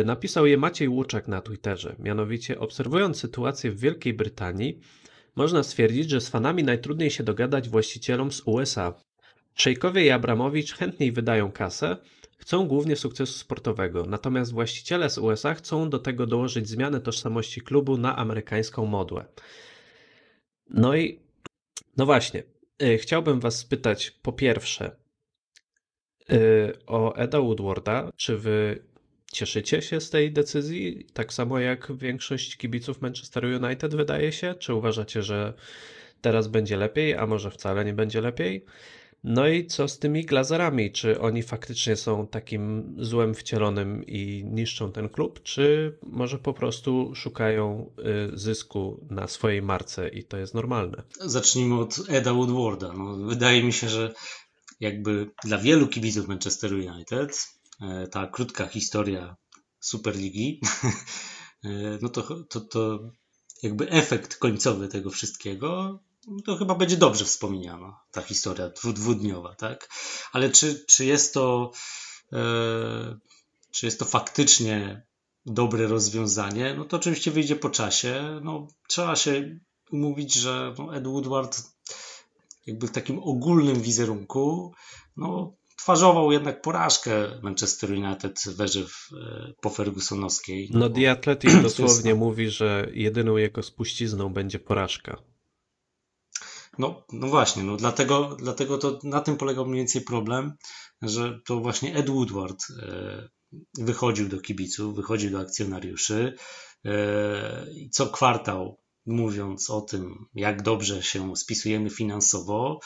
Y, 0.00 0.04
Napisał 0.04 0.46
je 0.46 0.56
Maciej 0.56 0.88
Łuczak 0.88 1.28
na 1.28 1.40
Twitterze. 1.40 1.96
Mianowicie, 1.98 2.60
obserwując 2.60 3.20
sytuację 3.20 3.70
w 3.70 3.80
Wielkiej 3.80 4.14
Brytanii, 4.14 4.80
można 5.36 5.62
stwierdzić, 5.62 6.10
że 6.10 6.20
z 6.20 6.28
fanami 6.28 6.64
najtrudniej 6.64 7.10
się 7.10 7.24
dogadać 7.24 7.68
właścicielom 7.68 8.32
z 8.32 8.42
USA. 8.46 8.94
Szejkowie 9.54 10.06
i 10.06 10.10
Abramowicz 10.10 10.74
chętniej 10.74 11.12
wydają 11.12 11.52
kasę, 11.52 11.96
chcą 12.38 12.66
głównie 12.68 12.96
sukcesu 12.96 13.32
sportowego, 13.32 14.04
natomiast 14.06 14.52
właściciele 14.52 15.10
z 15.10 15.18
USA 15.18 15.54
chcą 15.54 15.90
do 15.90 15.98
tego 15.98 16.26
dołożyć 16.26 16.68
zmianę 16.68 17.00
tożsamości 17.00 17.60
klubu 17.60 17.98
na 17.98 18.16
amerykańską 18.16 18.86
modłę. 18.86 19.24
No 20.70 20.96
i 20.96 21.18
no 21.96 22.06
właśnie, 22.06 22.42
y, 22.82 22.98
chciałbym 22.98 23.40
Was 23.40 23.58
spytać 23.58 24.10
po 24.10 24.32
pierwsze 24.32 24.96
y, 26.32 26.72
o 26.86 27.16
Eda 27.16 27.40
Woodwarda. 27.40 28.10
Czy 28.16 28.38
Wy 28.38 28.82
cieszycie 29.32 29.82
się 29.82 30.00
z 30.00 30.10
tej 30.10 30.32
decyzji, 30.32 31.06
tak 31.12 31.32
samo 31.32 31.58
jak 31.58 31.96
większość 31.96 32.56
kibiców 32.56 33.00
Manchester 33.00 33.44
United 33.44 33.94
wydaje 33.94 34.32
się? 34.32 34.54
Czy 34.54 34.74
uważacie, 34.74 35.22
że 35.22 35.54
teraz 36.20 36.48
będzie 36.48 36.76
lepiej, 36.76 37.14
a 37.14 37.26
może 37.26 37.50
wcale 37.50 37.84
nie 37.84 37.92
będzie 37.92 38.20
lepiej? 38.20 38.64
No 39.24 39.48
i 39.48 39.66
co 39.66 39.88
z 39.88 39.98
tymi 39.98 40.24
glazerami? 40.24 40.92
Czy 40.92 41.20
oni 41.20 41.42
faktycznie 41.42 41.96
są 41.96 42.26
takim 42.26 42.94
złem 42.98 43.34
wcielonym 43.34 44.06
i 44.06 44.44
niszczą 44.44 44.92
ten 44.92 45.08
klub, 45.08 45.42
czy 45.42 45.98
może 46.02 46.38
po 46.38 46.52
prostu 46.52 47.14
szukają 47.14 47.90
y, 48.34 48.38
zysku 48.38 49.06
na 49.10 49.28
swojej 49.28 49.62
marce 49.62 50.08
i 50.08 50.24
to 50.24 50.36
jest 50.36 50.54
normalne? 50.54 51.02
Zacznijmy 51.20 51.80
od 51.80 51.96
Eda 52.08 52.32
Woodwarda. 52.32 52.92
No, 52.92 53.16
wydaje 53.16 53.64
mi 53.64 53.72
się, 53.72 53.88
że 53.88 54.14
jakby 54.80 55.30
dla 55.44 55.58
wielu 55.58 55.88
kibiców 55.88 56.28
Manchester 56.28 56.72
United 56.72 57.48
e, 57.80 58.06
ta 58.06 58.26
krótka 58.26 58.66
historia 58.66 59.36
Superligi, 59.80 60.60
e, 61.64 61.68
no 62.02 62.08
to, 62.08 62.22
to, 62.48 62.60
to 62.60 63.10
jakby 63.62 63.90
efekt 63.90 64.36
końcowy 64.36 64.88
tego 64.88 65.10
wszystkiego 65.10 66.00
to 66.44 66.56
chyba 66.56 66.74
będzie 66.74 66.96
dobrze 66.96 67.24
wspomniana 67.24 68.00
ta 68.12 68.22
historia 68.22 68.68
dwu, 68.68 68.92
dwudniowa, 68.92 69.54
tak? 69.54 69.88
Ale 70.32 70.50
czy, 70.50 70.84
czy 70.88 71.04
jest 71.04 71.34
to 71.34 71.72
e, 72.32 73.18
czy 73.70 73.86
jest 73.86 73.98
to 73.98 74.04
faktycznie 74.04 75.06
dobre 75.46 75.86
rozwiązanie? 75.86 76.74
No 76.78 76.84
to 76.84 76.96
oczywiście 76.96 77.30
wyjdzie 77.30 77.56
po 77.56 77.70
czasie. 77.70 78.40
No, 78.42 78.68
trzeba 78.88 79.16
się 79.16 79.58
umówić, 79.92 80.34
że 80.34 80.74
no, 80.78 80.96
Ed 80.96 81.06
Woodward 81.06 81.62
jakby 82.66 82.86
w 82.86 82.92
takim 82.92 83.18
ogólnym 83.18 83.80
wizerunku 83.80 84.74
no, 85.16 85.52
twarzował 85.76 86.32
jednak 86.32 86.62
porażkę 86.62 87.40
Manchester 87.42 87.90
United 87.90 88.40
w 88.56 88.60
erze 88.60 88.84
w, 88.84 89.08
po 89.60 89.70
Fergusonowskiej. 89.70 90.70
No, 90.72 90.88
bo- 90.90 90.96
The 90.96 91.10
Athletic 91.10 91.50
dosłownie 91.62 92.14
mówi, 92.14 92.50
że 92.50 92.88
jedyną 92.92 93.36
jego 93.36 93.62
spuścizną 93.62 94.32
będzie 94.32 94.58
porażka. 94.58 95.22
No, 96.78 97.04
no 97.12 97.26
właśnie, 97.26 97.62
no 97.62 97.76
dlatego, 97.76 98.36
dlatego 98.38 98.78
to 98.78 98.98
na 99.04 99.20
tym 99.20 99.36
polegał 99.36 99.66
mniej 99.66 99.80
więcej 99.80 100.02
problem, 100.02 100.52
że 101.02 101.40
to 101.46 101.60
właśnie 101.60 101.94
Ed 101.94 102.10
Woodward 102.10 102.64
e, 102.82 103.28
wychodził 103.78 104.28
do 104.28 104.40
kibiców, 104.40 104.96
wychodził 104.96 105.30
do 105.30 105.40
akcjonariuszy 105.40 106.34
e, 106.84 107.66
i 107.74 107.90
co 107.90 108.06
kwartał 108.06 108.80
mówiąc 109.06 109.70
o 109.70 109.80
tym, 109.80 110.26
jak 110.34 110.62
dobrze 110.62 111.02
się 111.02 111.36
spisujemy 111.36 111.90
finansowo, 111.90 112.80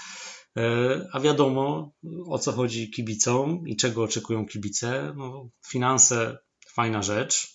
e, 0.56 1.08
a 1.12 1.20
wiadomo 1.20 1.92
o 2.26 2.38
co 2.38 2.52
chodzi 2.52 2.90
kibicom 2.90 3.68
i 3.68 3.76
czego 3.76 4.02
oczekują 4.02 4.46
kibice. 4.46 5.12
No, 5.16 5.48
finanse 5.66 6.38
fajna 6.68 7.02
rzecz, 7.02 7.51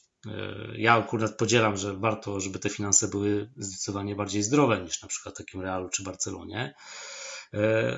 ja 0.78 0.94
akurat 0.94 1.38
podzielam, 1.38 1.78
że 1.78 1.98
warto, 1.98 2.40
żeby 2.40 2.60
te 2.60 2.70
finanse 2.70 3.08
były 3.08 3.50
zdecydowanie 3.58 4.16
bardziej 4.16 4.44
zdrowe 4.44 4.82
niż 4.82 5.02
na 5.02 5.08
przykład 5.08 5.38
takim 5.38 5.62
Realu 5.62 5.90
czy 5.90 6.04
Barcelonie. 6.04 6.74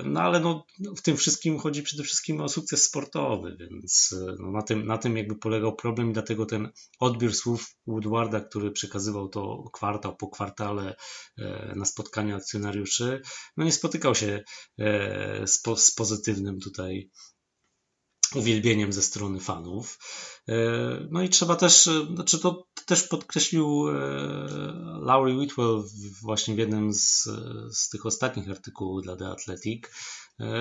No 0.04 0.20
ale 0.20 0.40
no, 0.40 0.66
w 0.96 1.02
tym 1.02 1.16
wszystkim 1.16 1.58
chodzi 1.58 1.82
przede 1.82 2.02
wszystkim 2.02 2.40
o 2.40 2.48
sukces 2.48 2.84
sportowy, 2.84 3.56
więc 3.60 4.14
no, 4.38 4.50
na, 4.50 4.62
tym, 4.62 4.86
na 4.86 4.98
tym 4.98 5.16
jakby 5.16 5.36
polegał 5.36 5.76
problem 5.76 6.10
i 6.10 6.12
dlatego 6.12 6.46
ten 6.46 6.72
odbiór 6.98 7.34
słów 7.34 7.76
Woodwarda, 7.86 8.40
który 8.40 8.70
przekazywał 8.70 9.28
to 9.28 9.70
kwartał 9.72 10.16
po 10.16 10.28
kwartale 10.28 10.96
e, 11.38 11.72
na 11.76 11.84
spotkaniu 11.84 12.36
akcjonariuszy, 12.36 13.22
no 13.56 13.64
nie 13.64 13.72
spotykał 13.72 14.14
się 14.14 14.42
e, 14.78 15.46
z, 15.46 15.62
po, 15.62 15.76
z 15.76 15.94
pozytywnym 15.94 16.60
tutaj 16.60 17.10
uwielbieniem 18.34 18.92
ze 18.92 19.02
strony 19.02 19.40
fanów. 19.40 19.98
E, 20.48 20.54
No 21.10 21.22
i 21.22 21.28
trzeba 21.28 21.56
też, 21.56 21.86
e, 21.86 22.06
znaczy 22.14 22.38
to 22.38 22.66
też 22.86 23.02
podkreślił 23.02 23.88
e, 23.88 23.92
Laurie 25.00 25.36
Whitwell 25.36 25.82
właśnie 26.22 26.54
w 26.54 26.58
jednym 26.58 26.94
z, 26.94 27.28
z 27.72 27.88
tych 27.88 28.06
ostatnich 28.06 28.50
artykułów 28.50 29.02
dla 29.02 29.16
The 29.16 29.28
Athletic. 29.28 29.84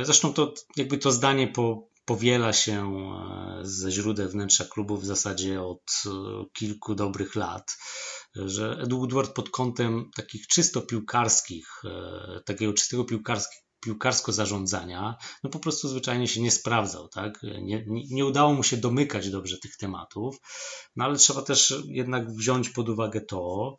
Zresztą 0.03 0.34
to 0.34 0.53
jakby 0.78 0.97
to 0.97 1.11
zdanie 1.11 1.47
po, 1.47 1.89
powiela 2.05 2.53
się 2.53 3.01
ze 3.61 3.91
źródeł 3.91 4.30
wnętrza 4.30 4.65
klubu 4.65 4.97
w 4.97 5.05
zasadzie 5.05 5.61
od 5.61 6.03
kilku 6.53 6.95
dobrych 6.95 7.36
lat, 7.36 7.78
że 8.36 8.78
Ed 8.82 8.93
Woodward 8.93 9.34
pod 9.34 9.49
kątem 9.49 10.09
takich 10.15 10.47
czysto 10.47 10.82
piłkarskich, 10.82 11.82
takiego 12.45 12.74
czystego 12.74 13.03
piłkarskiego 13.03 13.68
piłkarsko 13.80 14.32
zarządzania, 14.32 15.16
no 15.44 15.50
po 15.50 15.60
prostu 15.60 15.88
zwyczajnie 15.88 16.28
się 16.28 16.42
nie 16.42 16.52
sprawdzał, 16.52 17.08
tak? 17.08 17.44
Nie, 17.44 17.86
nie, 17.88 18.04
nie 18.10 18.26
udało 18.26 18.54
mu 18.54 18.64
się 18.64 18.78
domykać 18.78 19.30
dobrze 19.30 19.58
tych 19.58 19.78
tematów, 19.78 20.38
no 20.96 21.06
ale 21.06 21.16
trzeba 21.18 21.42
też 21.42 21.74
jednak 21.86 22.32
wziąć 22.32 22.70
pod 22.70 22.90
uwagę 22.90 23.22
to, 23.22 23.78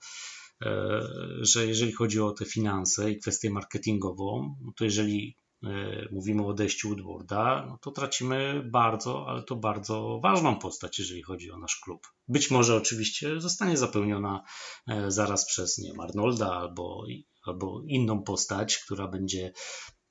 e, 0.63 1.01
że 1.41 1.67
jeżeli 1.67 1.93
chodzi 1.93 2.21
o 2.21 2.33
te 2.33 2.45
finanse 2.45 3.11
i 3.11 3.19
kwestię 3.19 3.51
marketingową, 3.51 4.57
no 4.65 4.73
to 4.77 4.85
jeżeli 4.85 5.37
e, 5.65 5.69
mówimy 6.13 6.43
o 6.43 6.47
odejściu 6.47 6.89
Woodwarda, 6.89 7.67
no 7.69 7.79
to 7.79 7.91
tracimy 7.91 8.63
bardzo, 8.71 9.27
ale 9.29 9.43
to 9.43 9.57
bardzo 9.57 10.21
ważną 10.23 10.59
postać, 10.59 10.99
jeżeli 10.99 11.23
chodzi 11.23 11.51
o 11.51 11.59
nasz 11.59 11.81
klub. 11.85 12.07
Być 12.29 12.51
może 12.51 12.77
oczywiście 12.77 13.41
zostanie 13.41 13.77
zapełniona 13.77 14.43
e, 14.89 15.11
zaraz 15.11 15.47
przez 15.47 15.79
nie 15.79 15.93
Arnolda 16.03 16.53
albo, 16.53 17.05
albo 17.43 17.83
inną 17.87 18.23
postać, 18.23 18.79
która 18.79 19.09
będzie 19.09 19.53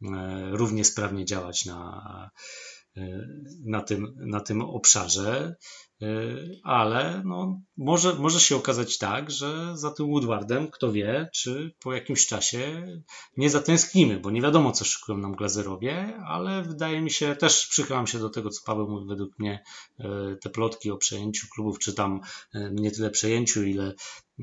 e, 0.01 0.49
równie 0.51 0.85
sprawnie 0.85 1.25
działać 1.25 1.65
na, 1.65 2.31
e, 2.97 3.27
na, 3.65 3.81
tym, 3.81 4.15
na 4.17 4.39
tym 4.39 4.61
obszarze, 4.61 5.55
ale 6.63 7.21
no, 7.25 7.61
może, 7.77 8.13
może 8.13 8.39
się 8.39 8.55
okazać 8.55 8.97
tak, 8.97 9.31
że 9.31 9.77
za 9.77 9.91
tym 9.91 10.07
Woodwardem, 10.07 10.71
kto 10.71 10.91
wie, 10.91 11.29
czy 11.33 11.73
po 11.79 11.93
jakimś 11.93 12.27
czasie 12.27 12.87
nie 13.37 13.49
zatęsknimy, 13.49 14.19
bo 14.19 14.31
nie 14.31 14.41
wiadomo, 14.41 14.71
co 14.71 14.85
szykują 14.85 15.17
nam 15.17 15.35
glazerowie, 15.35 16.17
ale 16.27 16.63
wydaje 16.63 17.01
mi 17.01 17.11
się, 17.11 17.35
też 17.35 17.67
przychylam 17.67 18.07
się 18.07 18.19
do 18.19 18.29
tego, 18.29 18.49
co 18.49 18.61
Paweł 18.65 18.89
mówi, 18.89 19.07
według 19.07 19.39
mnie 19.39 19.63
e, 19.99 20.35
te 20.41 20.49
plotki 20.49 20.91
o 20.91 20.97
przejęciu 20.97 21.47
klubów, 21.47 21.79
czy 21.79 21.93
tam 21.93 22.21
e, 22.53 22.69
nie 22.73 22.91
tyle 22.91 23.09
przejęciu, 23.09 23.63
ile 23.63 23.93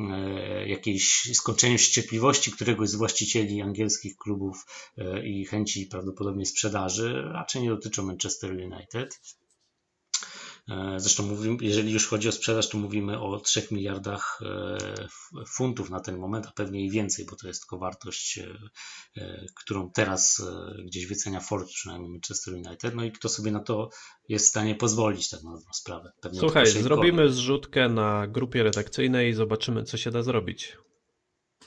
e, 0.01 0.69
jakiejś 0.69 1.31
skończeniu 1.35 1.79
ściepliwości 1.79 2.53
któregoś 2.53 2.89
z 2.89 2.95
właścicieli 2.95 3.63
angielskich 3.63 4.17
klubów 4.17 4.67
e, 4.99 5.27
i 5.27 5.45
chęci 5.45 5.87
prawdopodobnie 5.87 6.47
sprzedaży 6.47 7.23
raczej 7.33 7.63
nie 7.63 7.71
dotyczą 7.71 8.03
Manchester 8.03 8.51
United. 8.51 9.21
E, 10.71 11.01
Zresztą 11.01 11.23
mówimy, 11.23 11.57
jeżeli 11.61 11.93
już 11.93 12.09
chodzi 12.09 12.29
o 12.29 12.33
sprzedaż, 12.33 12.69
to 12.69 12.79
mówimy 12.79 13.21
o 13.21 13.41
3 13.41 13.69
miliardach 13.71 14.39
e, 14.43 14.79
funtów 15.47 15.91
na 15.91 16.01
ten 16.01 16.19
moment, 16.19 16.47
a 16.47 16.53
pewnie 16.53 16.87
i 16.87 16.91
więcej, 16.91 17.27
bo 17.31 17.37
to 17.37 17.49
jest 17.49 17.61
tylko 17.61 17.79
wartość, 17.79 18.39
e, 19.17 19.47
którą 19.55 19.91
teraz 19.91 20.43
gdzieś 20.85 21.07
wycenia 21.07 21.41
Ford, 21.41 21.69
przynajmniej 21.69 22.11
Manchester 22.11 22.55
United. 22.55 22.95
No 22.95 23.05
i 23.05 23.13
kto 23.13 23.29
sobie 23.29 23.51
na 23.51 23.61
to 23.61 23.89
jest 24.29 24.47
w 24.47 24.49
stanie 24.49 24.75
pozwolić, 24.75 25.29
tak 25.29 25.43
na 25.43 25.51
dobrą 25.51 25.73
sprawę. 25.73 26.13
Pewnie 26.21 26.41
Słuchaj, 26.41 26.67
zrobimy 26.67 27.33
zrzutkę 27.33 27.89
na 27.89 28.27
grupie 28.27 28.63
redakcyjnej 28.63 29.31
i 29.31 29.35
zobaczymy, 29.35 29.85
co 29.85 29.97
się 29.97 30.11
da 30.11 30.23
zrobić. 30.23 30.77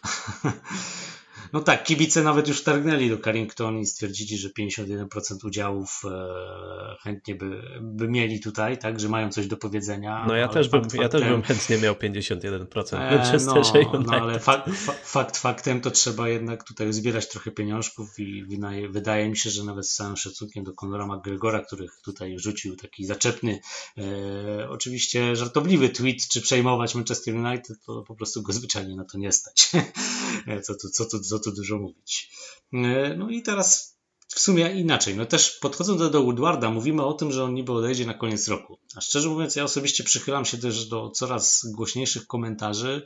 No 1.53 1.61
tak, 1.61 1.83
kibice 1.83 2.23
nawet 2.23 2.47
już 2.47 2.63
targnęli 2.63 3.09
do 3.09 3.17
Carrington 3.17 3.79
i 3.79 3.85
stwierdzili, 3.85 4.37
że 4.37 4.49
51% 4.49 5.45
udziałów 5.45 6.01
e, 6.05 6.95
chętnie 7.01 7.35
by, 7.35 7.61
by 7.81 8.07
mieli 8.07 8.39
tutaj, 8.39 8.77
tak, 8.77 8.99
że 8.99 9.09
mają 9.09 9.31
coś 9.31 9.47
do 9.47 9.57
powiedzenia. 9.57 10.25
No 10.27 10.35
ja 10.35 10.47
też, 10.47 10.69
bym, 10.69 10.81
ja 10.93 11.09
też 11.09 11.23
bym 11.23 11.41
chętnie 11.41 11.77
miał 11.77 11.95
51% 11.95 12.97
e, 12.97 13.15
Manchesterze 13.15 13.73
no. 13.93 13.99
No 13.99 14.13
ale 14.13 14.39
fakt, 14.39 14.69
fakt 15.03 15.37
faktem 15.37 15.81
to 15.81 15.91
trzeba 15.91 16.29
jednak 16.29 16.63
tutaj 16.63 16.93
zbierać 16.93 17.29
trochę 17.29 17.51
pieniążków 17.51 18.19
i 18.19 18.45
wydaje, 18.45 18.89
wydaje 18.89 19.29
mi 19.29 19.37
się, 19.37 19.49
że 19.49 19.63
nawet 19.63 19.87
z 19.87 19.95
całym 19.95 20.17
szacunkiem 20.17 20.63
do 20.63 20.73
Conora 20.73 21.07
McGregora, 21.07 21.59
który 21.59 21.87
tutaj 22.03 22.39
rzucił 22.39 22.75
taki 22.75 23.05
zaczepny, 23.05 23.59
e, 23.97 24.69
oczywiście 24.69 25.35
żartobliwy 25.35 25.89
tweet, 25.89 26.27
czy 26.27 26.41
przejmować 26.41 26.95
Manchester 26.95 27.35
United, 27.35 27.77
to 27.85 28.03
po 28.07 28.15
prostu 28.15 28.41
go 28.41 28.53
zwyczajnie 28.53 28.95
na 28.95 29.05
to 29.05 29.17
nie 29.17 29.31
stać. 29.31 29.69
co, 30.65 30.75
tu, 30.75 30.89
co, 30.89 31.05
tu, 31.05 31.19
co 31.29 31.39
tu 31.39 31.51
dużo 31.51 31.77
mówić. 31.77 32.31
E, 32.73 33.15
no 33.17 33.29
i 33.29 33.41
teraz 33.41 33.99
w 34.27 34.39
sumie 34.39 34.71
inaczej. 34.71 35.15
No 35.15 35.25
też 35.25 35.51
podchodząc 35.51 35.99
do, 35.99 36.09
do 36.09 36.23
Woodwarda, 36.23 36.69
mówimy 36.69 37.05
o 37.05 37.13
tym, 37.13 37.31
że 37.31 37.43
on 37.43 37.53
niby 37.53 37.71
odejdzie 37.71 38.05
na 38.05 38.13
koniec 38.13 38.47
roku. 38.47 38.77
A 38.95 39.01
szczerze 39.01 39.29
mówiąc, 39.29 39.55
ja 39.55 39.63
osobiście 39.63 40.03
przychylam 40.03 40.45
się 40.45 40.57
też 40.57 40.85
do 40.85 41.09
coraz 41.09 41.65
głośniejszych 41.75 42.27
komentarzy, 42.27 43.01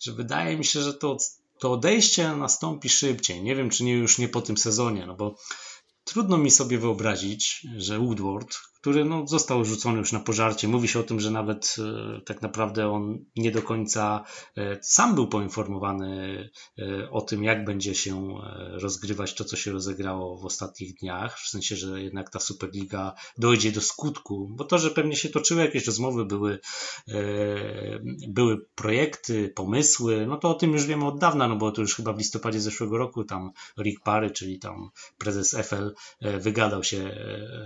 że 0.00 0.12
wydaje 0.12 0.56
mi 0.56 0.64
się, 0.64 0.82
że 0.82 0.94
to, 0.94 1.16
to 1.58 1.72
odejście 1.72 2.36
nastąpi 2.36 2.88
szybciej. 2.88 3.42
Nie 3.42 3.56
wiem, 3.56 3.70
czy 3.70 3.84
nie 3.84 3.92
już 3.92 4.18
nie 4.18 4.28
po 4.28 4.42
tym 4.42 4.56
sezonie, 4.56 5.06
no 5.06 5.14
bo 5.14 5.36
trudno 6.04 6.38
mi 6.38 6.50
sobie 6.50 6.78
wyobrazić, 6.78 7.66
że 7.76 7.98
Woodward, 7.98 8.56
który 8.82 9.04
no, 9.04 9.26
został 9.26 9.64
rzucony 9.64 9.98
już 9.98 10.12
na 10.12 10.20
pożarcie. 10.20 10.68
Mówi 10.68 10.88
się 10.88 11.00
o 11.00 11.02
tym, 11.02 11.20
że 11.20 11.30
nawet 11.30 11.76
e, 11.78 12.20
tak 12.20 12.42
naprawdę 12.42 12.88
on 12.88 13.24
nie 13.36 13.50
do 13.50 13.62
końca 13.62 14.24
e, 14.56 14.78
sam 14.82 15.14
był 15.14 15.28
poinformowany 15.28 16.50
e, 16.78 17.10
o 17.10 17.20
tym, 17.20 17.44
jak 17.44 17.64
będzie 17.64 17.94
się 17.94 18.34
rozgrywać 18.72 19.34
to, 19.34 19.44
co 19.44 19.56
się 19.56 19.72
rozegrało 19.72 20.38
w 20.38 20.44
ostatnich 20.44 20.94
dniach. 20.94 21.38
W 21.40 21.48
sensie, 21.48 21.76
że 21.76 22.02
jednak 22.02 22.30
ta 22.30 22.40
Superliga 22.40 23.14
dojdzie 23.38 23.72
do 23.72 23.80
skutku, 23.80 24.48
bo 24.50 24.64
to, 24.64 24.78
że 24.78 24.90
pewnie 24.90 25.16
się 25.16 25.28
toczyły 25.28 25.60
jakieś 25.60 25.86
rozmowy, 25.86 26.24
były, 26.24 26.58
były 28.28 28.66
projekty, 28.74 29.48
pomysły, 29.48 30.26
no 30.26 30.36
to 30.36 30.50
o 30.50 30.54
tym 30.54 30.72
już 30.72 30.86
wiemy 30.86 31.06
od 31.06 31.18
dawna, 31.18 31.48
no 31.48 31.56
bo 31.56 31.72
to 31.72 31.80
już 31.80 31.94
chyba 31.94 32.12
w 32.12 32.18
listopadzie 32.18 32.60
zeszłego 32.60 32.98
roku 32.98 33.24
tam 33.24 33.50
Rick 33.78 34.02
Parry, 34.02 34.30
czyli 34.30 34.58
tam 34.58 34.90
prezes 35.18 35.56
FL, 35.68 35.94
wygadał 36.40 36.84
się 36.84 37.16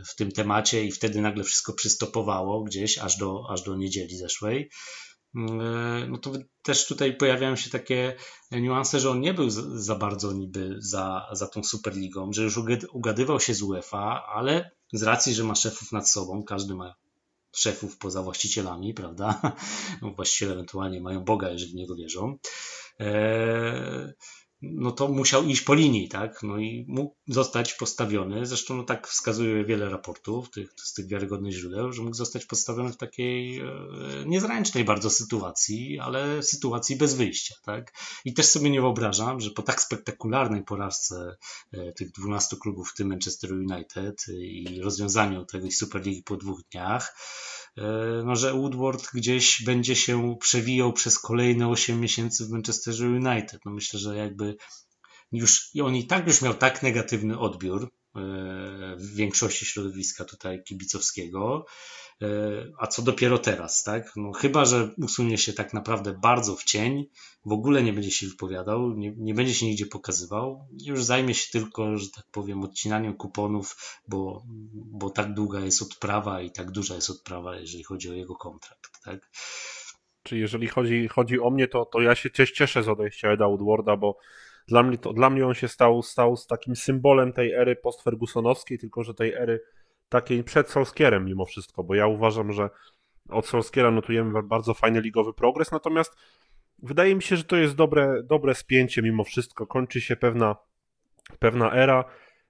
w 0.06 0.14
tym 0.14 0.32
temacie 0.32 0.84
i 0.84 0.92
wtedy 0.92 1.05
wtedy 1.06 1.20
nagle 1.20 1.44
wszystko 1.44 1.72
przystopowało 1.72 2.64
gdzieś 2.64 2.98
aż 2.98 3.16
do, 3.16 3.44
aż 3.50 3.62
do 3.62 3.76
niedzieli 3.76 4.16
zeszłej. 4.16 4.70
Mm, 5.34 6.10
no 6.10 6.18
to 6.18 6.32
też 6.62 6.86
tutaj 6.86 7.16
pojawiają 7.16 7.56
się 7.56 7.70
takie 7.70 8.16
niuanse, 8.52 9.00
że 9.00 9.10
on 9.10 9.20
nie 9.20 9.34
był 9.34 9.50
za 9.74 9.94
bardzo 9.94 10.32
niby 10.32 10.76
za, 10.78 11.26
za 11.32 11.46
tą 11.46 11.64
Superligą, 11.64 12.32
że 12.32 12.42
już 12.42 12.58
ugadywał 12.92 13.40
się 13.40 13.54
z 13.54 13.62
UEFA, 13.62 14.26
ale 14.34 14.70
z 14.92 15.02
racji, 15.02 15.34
że 15.34 15.44
ma 15.44 15.54
szefów 15.54 15.92
nad 15.92 16.10
sobą, 16.10 16.44
każdy 16.44 16.74
ma 16.74 16.94
szefów 17.56 17.98
poza 17.98 18.22
właścicielami, 18.22 18.94
prawda? 18.94 19.40
No, 20.02 20.10
właściciele 20.10 20.52
ewentualnie 20.52 21.00
mają 21.00 21.24
Boga, 21.24 21.50
jeżeli 21.50 21.72
w 21.72 21.74
niego 21.74 21.94
wierzą. 21.96 22.38
Eee, 22.98 24.12
no 24.62 24.92
to 24.92 25.08
musiał 25.08 25.44
iść 25.44 25.60
po 25.60 25.74
linii, 25.74 26.08
tak? 26.08 26.42
No 26.42 26.58
i 26.58 26.84
mógł 26.88 27.16
zostać 27.26 27.74
postawiony. 27.74 28.46
Zresztą 28.46 28.76
no 28.76 28.82
tak 28.82 29.08
wskazuje 29.08 29.64
wiele 29.64 29.90
raportów 29.90 30.50
tych, 30.50 30.72
z 30.76 30.92
tych 30.92 31.08
wiarygodnych 31.08 31.52
źródeł, 31.52 31.92
że 31.92 32.02
mógł 32.02 32.16
zostać 32.16 32.46
postawiony 32.46 32.92
w 32.92 32.96
takiej 32.96 33.60
e, 33.60 33.66
niezręcznej 34.26 34.84
bardzo 34.84 35.10
sytuacji, 35.10 35.98
ale 35.98 36.42
sytuacji 36.42 36.96
bez 36.96 37.14
wyjścia, 37.14 37.54
tak? 37.64 37.92
I 38.24 38.34
też 38.34 38.46
sobie 38.46 38.70
nie 38.70 38.80
wyobrażam, 38.80 39.40
że 39.40 39.50
po 39.50 39.62
tak 39.62 39.82
spektakularnej 39.82 40.64
porażce 40.64 41.36
e, 41.72 41.92
tych 41.92 42.12
12 42.12 42.56
klubów, 42.56 42.90
w 42.90 42.94
tym 42.94 43.08
Manchester 43.08 43.52
United 43.52 44.24
i 44.28 44.80
rozwiązaniu 44.82 45.44
tej 45.44 45.72
Superligi 45.72 46.22
po 46.22 46.36
dwóch 46.36 46.62
dniach, 46.72 47.14
E, 47.16 47.55
no, 48.24 48.36
że 48.36 48.52
Woodward 48.52 49.10
gdzieś 49.14 49.62
będzie 49.62 49.96
się 49.96 50.36
przewijał 50.40 50.92
przez 50.92 51.18
kolejne 51.18 51.68
8 51.68 52.00
miesięcy 52.00 52.46
w 52.46 52.50
Manchesterze 52.50 53.06
United. 53.06 53.60
No 53.64 53.72
myślę, 53.72 54.00
że 54.00 54.16
jakby 54.16 54.56
już 55.32 55.70
i 55.74 55.80
on 55.80 55.96
i 55.96 56.06
tak 56.06 56.26
już 56.26 56.42
miał 56.42 56.54
tak 56.54 56.82
negatywny 56.82 57.38
odbiór 57.38 57.82
e, 57.84 57.88
w 58.96 59.14
większości 59.14 59.66
środowiska 59.66 60.24
tutaj 60.24 60.62
kibicowskiego, 60.62 61.66
E, 62.22 62.26
a 62.78 62.86
co 62.86 63.02
dopiero 63.02 63.38
teraz, 63.38 63.82
tak? 63.82 64.12
No, 64.16 64.32
chyba, 64.32 64.64
że 64.64 64.90
usunie 65.02 65.38
się 65.38 65.52
tak 65.52 65.74
naprawdę 65.74 66.18
bardzo 66.22 66.56
w 66.56 66.64
cień, 66.64 67.06
w 67.44 67.52
ogóle 67.52 67.82
nie 67.82 67.92
będzie 67.92 68.10
się 68.10 68.26
wypowiadał, 68.26 68.90
nie, 68.90 69.12
nie 69.16 69.34
będzie 69.34 69.54
się 69.54 69.66
nigdzie 69.66 69.86
pokazywał, 69.86 70.68
już 70.84 71.04
zajmie 71.04 71.34
się 71.34 71.52
tylko, 71.52 71.96
że 71.96 72.10
tak 72.10 72.24
powiem, 72.32 72.62
odcinaniem 72.62 73.16
kuponów, 73.16 74.00
bo, 74.08 74.42
bo 74.72 75.10
tak 75.10 75.34
długa 75.34 75.60
jest 75.60 75.82
odprawa 75.82 76.40
i 76.40 76.50
tak 76.50 76.70
duża 76.70 76.94
jest 76.94 77.10
odprawa, 77.10 77.56
jeżeli 77.56 77.84
chodzi 77.84 78.10
o 78.10 78.12
jego 78.12 78.34
kontrakt, 78.34 79.02
tak? 79.04 79.30
Czy 80.22 80.38
jeżeli 80.38 80.68
chodzi, 80.68 81.08
chodzi 81.08 81.40
o 81.40 81.50
mnie, 81.50 81.68
to, 81.68 81.84
to 81.84 82.00
ja 82.00 82.14
się 82.14 82.30
cieszę 82.30 82.82
z 82.82 82.88
odejścia 82.88 83.28
Eda 83.28 83.48
Woodwarda, 83.48 83.96
bo 83.96 84.18
dla 84.68 84.82
mnie, 84.82 84.98
to, 84.98 85.12
dla 85.12 85.30
mnie 85.30 85.46
on 85.46 85.54
się 85.54 85.68
stał, 85.68 86.02
stał 86.02 86.36
z 86.36 86.46
takim 86.46 86.76
symbolem 86.76 87.32
tej 87.32 87.52
ery 87.52 87.76
postfergusonowskiej, 87.76 88.78
tylko 88.78 89.04
że 89.04 89.14
tej 89.14 89.34
ery 89.34 89.60
takiej 90.08 90.44
przed 90.44 90.70
Solskierem 90.70 91.24
mimo 91.24 91.44
wszystko, 91.44 91.84
bo 91.84 91.94
ja 91.94 92.06
uważam, 92.06 92.52
że 92.52 92.70
od 93.28 93.46
Solskiera 93.46 93.90
notujemy 93.90 94.42
bardzo 94.42 94.74
fajny 94.74 95.00
ligowy 95.00 95.32
progres, 95.32 95.72
natomiast 95.72 96.16
wydaje 96.82 97.14
mi 97.14 97.22
się, 97.22 97.36
że 97.36 97.44
to 97.44 97.56
jest 97.56 97.74
dobre, 97.74 98.22
dobre 98.22 98.54
spięcie 98.54 99.02
mimo 99.02 99.24
wszystko. 99.24 99.66
Kończy 99.66 100.00
się 100.00 100.16
pewna, 100.16 100.56
pewna 101.38 101.72
era. 101.72 102.04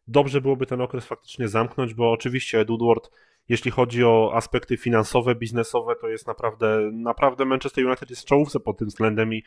Dobrze 0.08 0.40
byłoby 0.40 0.66
ten 0.66 0.80
okres 0.80 1.06
faktycznie 1.06 1.48
zamknąć, 1.48 1.94
bo 1.94 2.12
oczywiście 2.12 2.60
Ed 2.60 2.68
Woodward, 2.68 3.10
jeśli 3.48 3.70
chodzi 3.70 4.04
o 4.04 4.30
aspekty 4.34 4.76
finansowe, 4.76 5.34
biznesowe, 5.34 5.94
to 6.00 6.08
jest 6.08 6.26
naprawdę, 6.26 6.90
naprawdę 6.92 7.44
Manchester 7.44 7.86
United 7.86 8.10
jest 8.10 8.22
w 8.22 8.26
czołówce 8.26 8.60
pod 8.60 8.78
tym 8.78 8.88
względem 8.88 9.34
i, 9.34 9.42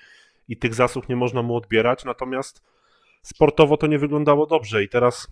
i 0.49 0.57
tych 0.57 0.73
zasług 0.73 1.09
nie 1.09 1.15
można 1.15 1.41
mu 1.41 1.55
odbierać, 1.55 2.05
natomiast 2.05 2.63
sportowo 3.21 3.77
to 3.77 3.87
nie 3.87 3.99
wyglądało 3.99 4.45
dobrze 4.45 4.83
i 4.83 4.89
teraz 4.89 5.27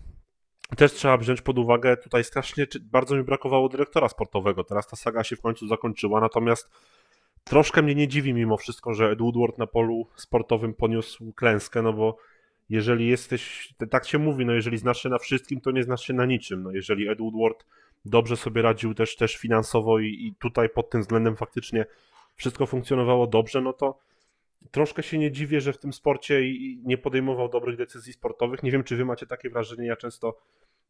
też 0.76 0.92
trzeba 0.92 1.16
wziąć 1.16 1.40
pod 1.42 1.58
uwagę, 1.58 1.96
tutaj 1.96 2.24
strasznie 2.24 2.66
bardzo 2.82 3.16
mi 3.16 3.22
brakowało 3.22 3.68
dyrektora 3.68 4.08
sportowego. 4.08 4.64
Teraz 4.64 4.86
ta 4.86 4.96
saga 4.96 5.24
się 5.24 5.36
w 5.36 5.40
końcu 5.40 5.66
zakończyła, 5.68 6.20
natomiast 6.20 6.70
troszkę 7.44 7.82
mnie 7.82 7.94
nie 7.94 8.08
dziwi 8.08 8.34
mimo 8.34 8.56
wszystko, 8.56 8.94
że 8.94 9.10
Ed 9.10 9.18
Woodward 9.18 9.58
na 9.58 9.66
polu 9.66 10.06
sportowym 10.16 10.74
poniósł 10.74 11.32
klęskę, 11.32 11.82
no 11.82 11.92
bo 11.92 12.16
jeżeli 12.68 13.08
jesteś, 13.08 13.74
tak 13.90 14.06
się 14.06 14.18
mówi, 14.18 14.46
no 14.46 14.52
jeżeli 14.52 14.78
znasz 14.78 15.02
się 15.02 15.08
na 15.08 15.18
wszystkim, 15.18 15.60
to 15.60 15.70
nie 15.70 15.82
znasz 15.82 16.06
się 16.06 16.12
na 16.12 16.26
niczym. 16.26 16.62
No 16.62 16.70
jeżeli 16.70 17.08
Ed 17.08 17.18
Woodward 17.18 17.64
dobrze 18.04 18.36
sobie 18.36 18.62
radził 18.62 18.94
też, 18.94 19.16
też 19.16 19.36
finansowo 19.36 19.98
i, 19.98 20.06
i 20.06 20.34
tutaj 20.38 20.68
pod 20.68 20.90
tym 20.90 21.00
względem 21.00 21.36
faktycznie 21.36 21.86
wszystko 22.36 22.66
funkcjonowało 22.66 23.26
dobrze, 23.26 23.60
no 23.60 23.72
to 23.72 23.98
troszkę 24.70 25.02
się 25.02 25.18
nie 25.18 25.32
dziwię, 25.32 25.60
że 25.60 25.72
w 25.72 25.78
tym 25.78 25.92
sporcie 25.92 26.42
nie 26.82 26.98
podejmował 26.98 27.48
dobrych 27.48 27.76
decyzji 27.76 28.12
sportowych. 28.12 28.62
Nie 28.62 28.70
wiem, 28.70 28.84
czy 28.84 28.96
wy 28.96 29.04
macie 29.04 29.26
takie 29.26 29.50
wrażenie. 29.50 29.86
Ja 29.86 29.96
często 29.96 30.38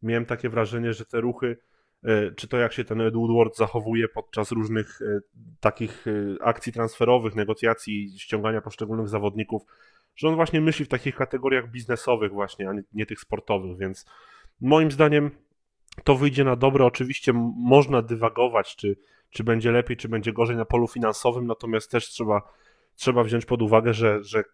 miałem 0.02 0.26
takie 0.26 0.48
wrażenie, 0.48 0.92
że 0.92 1.04
te 1.04 1.20
ruchy, 1.20 1.56
e, 2.04 2.32
czy 2.32 2.48
to 2.48 2.56
jak 2.56 2.72
się 2.72 2.84
ten 2.84 3.00
Ed 3.00 3.14
Woodward 3.14 3.56
zachowuje 3.56 4.08
podczas 4.08 4.52
różnych 4.52 5.02
e, 5.02 5.20
takich 5.60 6.06
e, 6.06 6.42
akcji 6.42 6.72
transferowych, 6.72 7.34
negocjacji, 7.34 8.14
ściągania 8.18 8.60
poszczególnych 8.60 9.08
zawodników, 9.08 9.62
że 10.16 10.28
on 10.28 10.34
właśnie 10.34 10.60
myśli 10.60 10.84
w 10.84 10.88
takich 10.88 11.16
kategoriach 11.16 11.70
biznesowych 11.70 12.32
właśnie, 12.32 12.68
a 12.68 12.72
nie, 12.92 13.06
tych 13.06 13.20
sportowych, 13.20 13.78
więc 13.78 14.06
moim 14.60 14.90
zdaniem 14.90 15.30
to 16.04 16.14
wyjdzie 16.14 16.44
na 16.44 16.56
dobre. 16.56 16.84
Oczywiście 16.84 17.32
można 17.56 18.02
dywagować, 18.02 18.76
czy, 18.76 18.96
czy 19.30 19.44
będzie 19.44 19.72
lepiej, 19.72 19.96
czy 19.96 20.08
będzie 20.08 20.32
gorzej 20.32 20.56
na 20.56 20.64
polu 20.64 20.88
finansowym, 20.88 21.46
natomiast 21.46 21.90
też 21.90 22.08
trzeba 22.08 22.42
trzeba 22.98 23.24
wziąć 23.24 23.46
pod 23.46 23.62
uwagę, 23.62 23.94
że, 23.94 24.24
że 24.24 24.44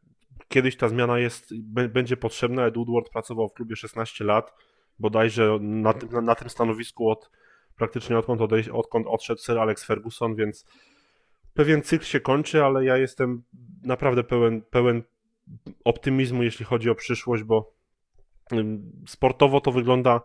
kiedyś 0.49 0.77
ta 0.77 0.89
zmiana 0.89 1.19
jest, 1.19 1.55
będzie 1.89 2.17
potrzebna. 2.17 2.67
Ed 2.67 2.75
Woodward 2.75 3.11
pracował 3.11 3.49
w 3.49 3.55
klubie 3.55 3.77
16 3.77 4.25
lat, 4.25 4.55
bodajże 4.99 5.59
na 5.61 5.93
tym, 5.93 6.09
na, 6.13 6.21
na 6.21 6.35
tym 6.35 6.49
stanowisku 6.49 7.11
od 7.11 7.31
praktycznie 7.77 8.19
odkąd, 8.19 8.41
odejść, 8.41 8.69
odkąd 8.69 9.07
odszedł 9.07 9.41
Sir 9.41 9.59
Alex 9.59 9.85
Ferguson, 9.85 10.35
więc 10.35 10.67
pewien 11.55 11.83
cykl 11.83 12.05
się 12.05 12.21
kończy, 12.21 12.65
ale 12.65 12.85
ja 12.85 12.97
jestem 12.97 13.43
naprawdę 13.83 14.25
pełen, 14.25 14.63
pełen 14.63 15.03
optymizmu, 15.85 16.43
jeśli 16.43 16.65
chodzi 16.65 16.91
o 16.91 16.95
przyszłość, 16.95 17.43
bo 17.43 17.73
sportowo 19.07 19.61
to 19.61 19.73
wygląda 19.73 20.21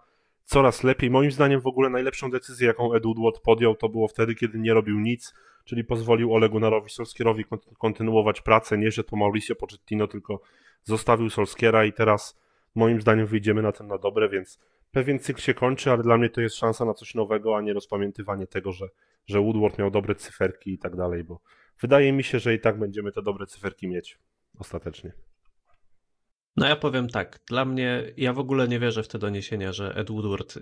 coraz 0.50 0.84
lepiej. 0.84 1.10
Moim 1.10 1.32
zdaniem 1.32 1.62
w 1.62 1.68
ogóle 1.68 1.90
najlepszą 1.90 2.32
decyzję, 2.32 2.68
jaką 2.68 2.94
Ed 2.94 3.04
Woodward 3.04 3.40
podjął, 3.40 3.76
to 3.76 3.90
było 3.90 4.08
wtedy, 4.08 4.36
kiedy 4.36 4.60
nie 4.60 4.74
robił 4.74 5.00
nic, 5.00 5.34
czyli 5.66 5.84
pozwolił 5.84 6.34
Olegu 6.34 6.60
Narowi 6.60 6.90
Solskierowi 6.90 7.46
kontynuować 7.80 8.42
pracę, 8.42 8.78
nie 8.78 8.92
że 8.92 9.04
to 9.04 9.16
Mauricio 9.16 9.56
Pochettino, 9.56 10.08
tylko 10.08 10.42
zostawił 10.84 11.30
Solskiera 11.30 11.86
i 11.86 11.94
teraz 11.94 12.40
moim 12.76 13.02
zdaniem 13.02 13.28
wyjdziemy 13.28 13.62
na 13.62 13.72
tym 13.72 13.88
na 13.88 13.98
dobre, 13.98 14.30
więc 14.30 14.60
pewien 14.92 15.20
cykl 15.20 15.42
się 15.42 15.54
kończy, 15.54 15.92
ale 15.92 16.04
dla 16.04 16.18
mnie 16.18 16.30
to 16.30 16.42
jest 16.42 16.56
szansa 16.56 16.86
na 16.86 16.94
coś 16.94 17.16
nowego, 17.16 17.58
a 17.58 17.62
nie 17.62 17.74
rozpamiętywanie 17.74 18.48
tego, 18.48 18.72
że, 18.72 18.88
że 19.28 19.40
Woodward 19.40 19.78
miał 19.78 19.92
dobre 19.92 20.16
cyferki 20.16 20.74
i 20.74 20.78
tak 20.78 20.96
dalej, 20.96 21.24
bo 21.24 21.40
wydaje 21.82 22.14
mi 22.14 22.24
się, 22.24 22.40
że 22.40 22.54
i 22.54 22.60
tak 22.60 22.80
będziemy 22.80 23.12
te 23.12 23.22
dobre 23.22 23.46
cyferki 23.46 23.88
mieć 23.88 24.18
ostatecznie. 24.60 25.29
No 26.56 26.68
ja 26.68 26.76
powiem 26.76 27.10
tak, 27.10 27.40
dla 27.48 27.66
mnie, 27.66 28.14
ja 28.18 28.34
w 28.34 28.40
ogóle 28.40 28.68
nie 28.68 28.80
wierzę 28.80 29.04
w 29.04 29.08
te 29.08 29.20
doniesienia, 29.20 29.74
że 29.74 29.96
Ed 29.96 30.12
Woodward 30.12 30.58
y, 30.58 30.62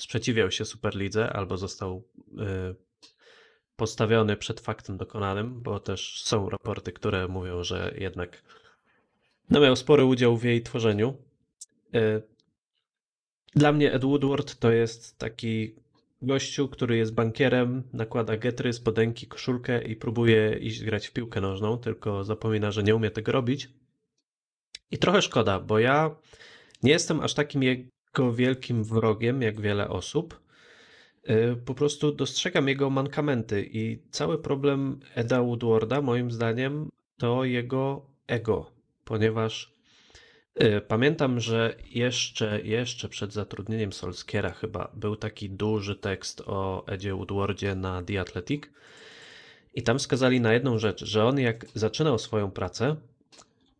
sprzeciwiał 0.00 0.50
się 0.50 0.64
Superlidze 0.64 1.32
albo 1.32 1.56
został 1.56 2.08
y, 2.28 2.74
postawiony 3.76 4.36
przed 4.36 4.60
faktem 4.60 4.96
dokonanym, 4.96 5.62
bo 5.62 5.80
też 5.80 6.22
są 6.24 6.50
raporty, 6.50 6.92
które 6.92 7.28
mówią, 7.28 7.64
że 7.64 7.94
jednak 7.98 8.42
no 9.50 9.60
miał 9.60 9.76
spory 9.76 10.04
udział 10.04 10.36
w 10.36 10.44
jej 10.44 10.62
tworzeniu. 10.62 11.16
Y, 11.94 12.22
dla 13.54 13.72
mnie 13.72 13.92
Ed 13.92 14.04
Woodward 14.04 14.58
to 14.58 14.70
jest 14.72 15.18
taki 15.18 15.74
gościu, 16.22 16.68
który 16.68 16.96
jest 16.96 17.14
bankierem, 17.14 17.82
nakłada 17.92 18.36
getry, 18.36 18.72
spodenki, 18.72 19.26
koszulkę 19.26 19.82
i 19.84 19.96
próbuje 19.96 20.58
iść 20.58 20.84
grać 20.84 21.06
w 21.06 21.12
piłkę 21.12 21.40
nożną, 21.40 21.78
tylko 21.78 22.24
zapomina, 22.24 22.70
że 22.70 22.82
nie 22.82 22.96
umie 22.96 23.10
tego 23.10 23.32
robić. 23.32 23.68
I 24.92 24.98
trochę 24.98 25.22
szkoda, 25.22 25.60
bo 25.60 25.78
ja 25.78 26.16
nie 26.82 26.92
jestem 26.92 27.20
aż 27.20 27.34
takim 27.34 27.62
jego 27.62 28.32
wielkim 28.32 28.84
wrogiem, 28.84 29.42
jak 29.42 29.60
wiele 29.60 29.88
osób. 29.88 30.40
Y, 31.30 31.56
po 31.64 31.74
prostu 31.74 32.12
dostrzegam 32.12 32.68
jego 32.68 32.90
mankamenty 32.90 33.68
i 33.72 33.98
cały 34.10 34.38
problem 34.38 35.00
Eda 35.14 35.42
Woodwarda, 35.42 36.02
moim 36.02 36.30
zdaniem, 36.30 36.88
to 37.18 37.44
jego 37.44 38.06
ego, 38.26 38.70
ponieważ 39.04 39.72
y, 40.62 40.80
pamiętam, 40.80 41.40
że 41.40 41.76
jeszcze, 41.90 42.60
jeszcze 42.62 43.08
przed 43.08 43.32
zatrudnieniem 43.32 43.92
Solskiera 43.92 44.50
chyba 44.50 44.90
był 44.94 45.16
taki 45.16 45.50
duży 45.50 45.96
tekst 45.96 46.40
o 46.46 46.84
Edzie 46.86 47.14
Woodwardzie 47.14 47.74
na 47.74 48.02
The 48.02 48.20
Athletic 48.20 48.62
i 49.74 49.82
tam 49.82 50.00
skazali 50.00 50.40
na 50.40 50.52
jedną 50.52 50.78
rzecz, 50.78 51.04
że 51.04 51.24
on 51.24 51.38
jak 51.38 51.66
zaczynał 51.74 52.18
swoją 52.18 52.50
pracę, 52.50 52.96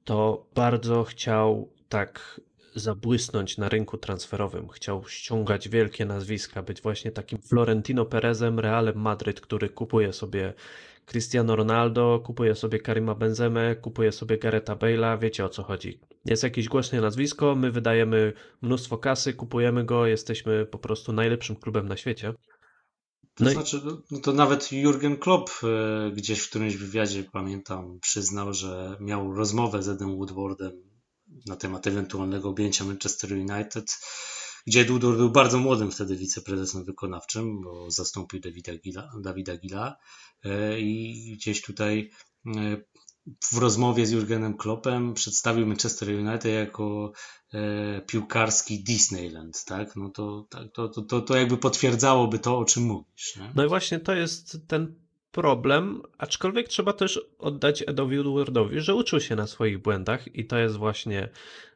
to 0.05 0.47
bardzo 0.55 1.05
chciał 1.05 1.69
tak 1.89 2.41
zabłysnąć 2.75 3.59
na 3.59 3.69
rynku 3.69 3.99
transferowym. 3.99 4.69
Chciał 4.69 5.09
ściągać 5.09 5.69
wielkie 5.69 6.05
nazwiska, 6.05 6.63
być 6.63 6.83
właśnie 6.83 7.11
takim 7.11 7.39
Florentino 7.39 8.05
Perezem, 8.05 8.61
Realem 8.61 9.01
Madryt, 9.01 9.41
który 9.41 9.69
kupuje 9.69 10.13
sobie 10.13 10.55
Cristiano 11.07 11.57
Ronaldo, 11.57 12.21
kupuje 12.25 12.55
sobie 12.55 12.79
Karima 12.79 13.15
Benzemę, 13.15 13.77
kupuje 13.77 14.13
sobie 14.13 14.39
Gareta 14.39 14.77
Bale'a, 14.77 15.19
wiecie 15.21 15.45
o 15.45 15.49
co 15.49 15.63
chodzi. 15.63 16.01
Jest 16.25 16.43
jakieś 16.43 16.69
głośne 16.69 17.01
nazwisko, 17.01 17.55
my 17.55 17.71
wydajemy 17.71 18.33
mnóstwo 18.63 18.99
kasy, 18.99 19.35
kupujemy 19.35 19.85
go, 19.85 20.07
jesteśmy 20.07 20.67
po 20.67 20.79
prostu 20.79 21.13
najlepszym 21.13 21.57
klubem 21.57 21.89
na 21.89 21.97
świecie. 21.97 22.35
To 23.35 23.45
no 23.45 23.51
znaczy, 23.51 23.81
no 24.11 24.21
to 24.21 24.33
nawet 24.33 24.73
Jurgen 24.73 25.17
Klopp 25.17 25.51
e, 25.63 26.11
gdzieś 26.11 26.41
w 26.41 26.49
którymś 26.49 26.77
wywiadzie, 26.77 27.25
pamiętam, 27.33 27.99
przyznał, 28.01 28.55
że 28.55 28.97
miał 29.01 29.35
rozmowę 29.35 29.83
z 29.83 29.89
Edem 29.89 30.17
Woodwardem 30.17 30.73
na 31.47 31.57
temat 31.57 31.87
ewentualnego 31.87 32.49
objęcia 32.49 32.85
Manchester 32.85 33.33
United, 33.33 33.99
gdzie 34.67 34.85
Woodward 34.85 35.17
był 35.17 35.31
bardzo 35.31 35.59
młodym 35.59 35.91
wtedy 35.91 36.17
wiceprezesem 36.17 36.85
wykonawczym, 36.85 37.61
bo 37.61 37.91
zastąpił 37.91 38.41
Davida 38.41 38.73
Gila, 38.75 39.11
Davida 39.23 39.57
Gila 39.57 39.97
e, 40.45 40.81
i 40.81 41.33
gdzieś 41.37 41.63
tutaj 41.63 42.11
e, 42.47 42.77
w 43.27 43.59
rozmowie 43.59 44.07
z 44.07 44.11
Jurgenem 44.11 44.57
Kloppem 44.57 45.15
przedstawił 45.15 45.67
Manchester 45.67 46.09
United 46.09 46.53
jako 46.53 47.13
e, 47.55 48.01
piłkarski 48.01 48.85
Disneyland, 48.85 49.65
tak? 49.65 49.97
No 49.97 50.11
to, 50.11 50.47
tak, 50.51 50.73
to, 50.73 50.89
to, 50.89 51.03
to, 51.03 51.21
to 51.21 51.37
jakby 51.37 51.57
potwierdzałoby 51.57 52.39
to, 52.39 52.59
o 52.59 52.65
czym 52.65 52.83
mówisz. 52.83 53.37
Nie? 53.37 53.53
No 53.55 53.65
i 53.65 53.69
właśnie 53.69 54.01
to 54.01 54.15
jest 54.15 54.69
ten 54.69 54.95
problem, 55.33 56.03
aczkolwiek 56.19 56.69
trzeba 56.69 56.93
też 56.93 57.21
oddać 57.39 57.85
Edowi 57.87 58.17
Woodwardowi, 58.17 58.81
że 58.81 58.95
uczył 58.95 59.21
się 59.21 59.37
na 59.37 59.47
swoich 59.47 59.79
błędach 59.79 60.35
i 60.37 60.45
to 60.45 60.59
jest 60.59 60.77
właśnie 60.77 61.29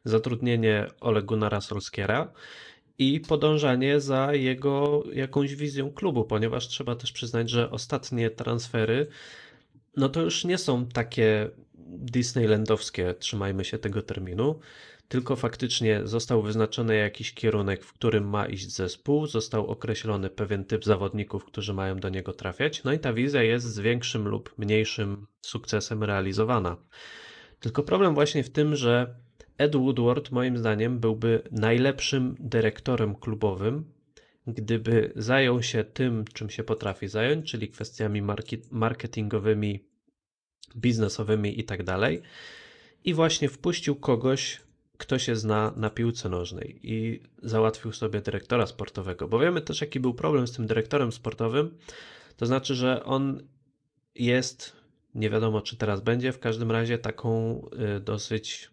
zatrudnienie 0.05 0.87
Ole 0.99 1.21
Gunnara 1.21 1.61
Solskiera 1.61 2.31
i 2.97 3.19
podążanie 3.19 3.99
za 3.99 4.33
jego 4.33 5.03
jakąś 5.13 5.55
wizją 5.55 5.91
klubu, 5.91 6.23
ponieważ 6.23 6.67
trzeba 6.67 6.95
też 6.95 7.11
przyznać, 7.11 7.49
że 7.49 7.71
ostatnie 7.71 8.29
transfery 8.29 9.07
no 9.97 10.09
to 10.09 10.21
już 10.21 10.45
nie 10.45 10.57
są 10.57 10.85
takie 10.85 11.49
Disneylandowskie, 11.89 13.15
trzymajmy 13.19 13.65
się 13.65 13.77
tego 13.77 14.01
terminu, 14.01 14.59
tylko 15.07 15.35
faktycznie 15.35 16.01
został 16.03 16.41
wyznaczony 16.41 16.95
jakiś 16.95 17.33
kierunek, 17.33 17.83
w 17.83 17.93
którym 17.93 18.29
ma 18.29 18.45
iść 18.45 18.71
zespół, 18.71 19.27
został 19.27 19.67
określony 19.67 20.29
pewien 20.29 20.65
typ 20.65 20.85
zawodników, 20.85 21.45
którzy 21.45 21.73
mają 21.73 21.99
do 21.99 22.09
niego 22.09 22.33
trafiać, 22.33 22.83
no 22.83 22.93
i 22.93 22.99
ta 22.99 23.13
wizja 23.13 23.43
jest 23.43 23.65
z 23.65 23.79
większym 23.79 24.27
lub 24.27 24.53
mniejszym 24.57 25.27
sukcesem 25.41 26.03
realizowana. 26.03 26.77
Tylko 27.59 27.83
problem 27.83 28.13
właśnie 28.13 28.43
w 28.43 28.49
tym, 28.49 28.75
że 28.75 29.15
Ed 29.57 29.75
Woodward 29.75 30.31
moim 30.31 30.57
zdaniem 30.57 30.99
byłby 30.99 31.41
najlepszym 31.51 32.35
dyrektorem 32.39 33.15
klubowym, 33.15 33.96
gdyby 34.47 35.13
zajął 35.15 35.63
się 35.63 35.83
tym, 35.83 36.25
czym 36.33 36.49
się 36.49 36.63
potrafi 36.63 37.07
zająć, 37.07 37.51
czyli 37.51 37.69
kwestiami 37.69 38.21
marketingowymi, 38.71 39.79
biznesowymi 40.75 41.59
i 41.59 41.63
tak 41.63 41.83
dalej, 41.83 42.21
i 43.05 43.13
właśnie 43.13 43.49
wpuścił 43.49 43.95
kogoś, 43.95 44.61
kto 44.97 45.19
się 45.19 45.35
zna 45.35 45.73
na 45.75 45.89
piłce 45.89 46.29
nożnej 46.29 46.79
i 46.83 47.19
załatwił 47.43 47.91
sobie 47.91 48.21
dyrektora 48.21 48.67
sportowego, 48.67 49.27
bo 49.27 49.39
wiemy 49.39 49.61
też, 49.61 49.81
jaki 49.81 49.99
był 49.99 50.13
problem 50.13 50.47
z 50.47 50.51
tym 50.51 50.67
dyrektorem 50.67 51.11
sportowym. 51.11 51.77
To 52.37 52.45
znaczy, 52.45 52.75
że 52.75 53.03
on 53.03 53.43
jest, 54.15 54.75
nie 55.15 55.29
wiadomo 55.29 55.61
czy 55.61 55.77
teraz 55.77 56.01
będzie, 56.01 56.31
w 56.31 56.39
każdym 56.39 56.71
razie 56.71 56.97
taką 56.97 57.61
y, 57.97 57.99
dosyć 57.99 58.69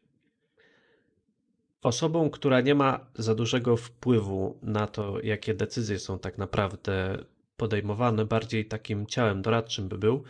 osobą, 1.85 2.31
która 2.31 2.61
nie 2.61 2.75
ma 2.75 3.07
za 3.15 3.35
dużego 3.35 3.77
wpływu 3.77 4.59
na 4.63 4.87
to, 4.87 5.21
jakie 5.23 5.55
decyzje 5.55 5.99
są 5.99 6.19
tak 6.19 6.39
naprawdę 6.39 7.19
podejmowane, 7.57 8.25
bardziej 8.25 8.65
takim 8.65 9.07
ciałem 9.07 9.43
doradczym 9.43 9.89
by 9.89 9.99
był. 9.99 10.23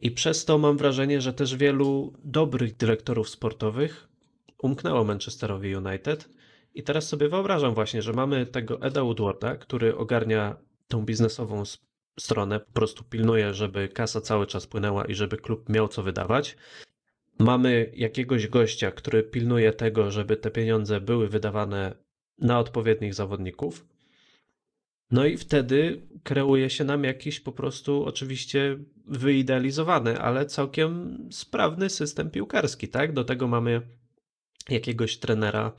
I 0.00 0.10
przez 0.10 0.44
to 0.44 0.58
mam 0.58 0.76
wrażenie, 0.76 1.20
że 1.20 1.32
też 1.32 1.56
wielu 1.56 2.12
dobrych 2.24 2.76
dyrektorów 2.76 3.28
sportowych 3.28 4.08
umknęło 4.62 5.04
Manchesterowi 5.04 5.76
United. 5.76 6.28
I 6.74 6.82
teraz 6.82 7.08
sobie 7.08 7.28
wyobrażam 7.28 7.74
właśnie, 7.74 8.02
że 8.02 8.12
mamy 8.12 8.46
tego 8.46 8.80
Eda 8.82 9.02
Woodwarda, 9.02 9.56
który 9.56 9.96
ogarnia 9.96 10.56
tą 10.88 11.04
biznesową 11.04 11.62
stronę, 12.20 12.60
po 12.60 12.72
prostu 12.72 13.04
pilnuje, 13.04 13.54
żeby 13.54 13.88
kasa 13.88 14.20
cały 14.20 14.46
czas 14.46 14.66
płynęła 14.66 15.04
i 15.04 15.14
żeby 15.14 15.36
klub 15.36 15.68
miał 15.68 15.88
co 15.88 16.02
wydawać. 16.02 16.56
Mamy 17.38 17.92
jakiegoś 17.94 18.48
gościa, 18.48 18.90
który 18.90 19.22
pilnuje 19.22 19.72
tego, 19.72 20.10
żeby 20.10 20.36
te 20.36 20.50
pieniądze 20.50 21.00
były 21.00 21.28
wydawane 21.28 21.94
na 22.38 22.58
odpowiednich 22.58 23.14
zawodników. 23.14 23.86
No 25.10 25.24
i 25.24 25.36
wtedy 25.36 26.02
kreuje 26.22 26.70
się 26.70 26.84
nam 26.84 27.04
jakiś 27.04 27.40
po 27.40 27.52
prostu 27.52 28.04
oczywiście 28.04 28.78
wyidealizowany, 29.06 30.20
ale 30.20 30.46
całkiem 30.46 31.18
sprawny 31.32 31.90
system 31.90 32.30
piłkarski, 32.30 32.88
tak? 32.88 33.12
Do 33.12 33.24
tego 33.24 33.48
mamy 33.48 33.82
jakiegoś 34.68 35.16
trenera, 35.16 35.72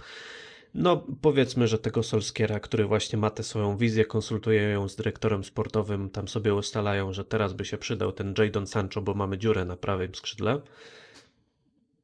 no 0.74 1.07
powiedzmy, 1.22 1.68
że 1.68 1.80
tego 1.80 2.03
Solskiera, 2.03 2.60
który 2.60 2.86
właśnie 2.86 3.20
ma 3.20 3.30
tę 3.30 3.43
swoją 3.43 3.78
wizję, 3.78 4.05
konsultuje 4.05 4.62
ją 4.62 4.89
z 4.89 4.95
dyrektorem 4.95 5.43
sportowym, 5.43 6.10
tam 6.10 6.28
sobie 6.28 6.53
ustalają, 6.53 7.14
że 7.14 7.26
teraz 7.26 7.53
by 7.53 7.66
się 7.66 7.78
przydał 7.78 8.12
ten 8.12 8.34
Jadon 8.38 8.68
Sancho, 8.68 9.01
bo 9.01 9.14
mamy 9.14 9.38
dziurę 9.38 9.66
na 9.66 9.78
prawym 9.78 10.16
skrzydle. 10.16 10.62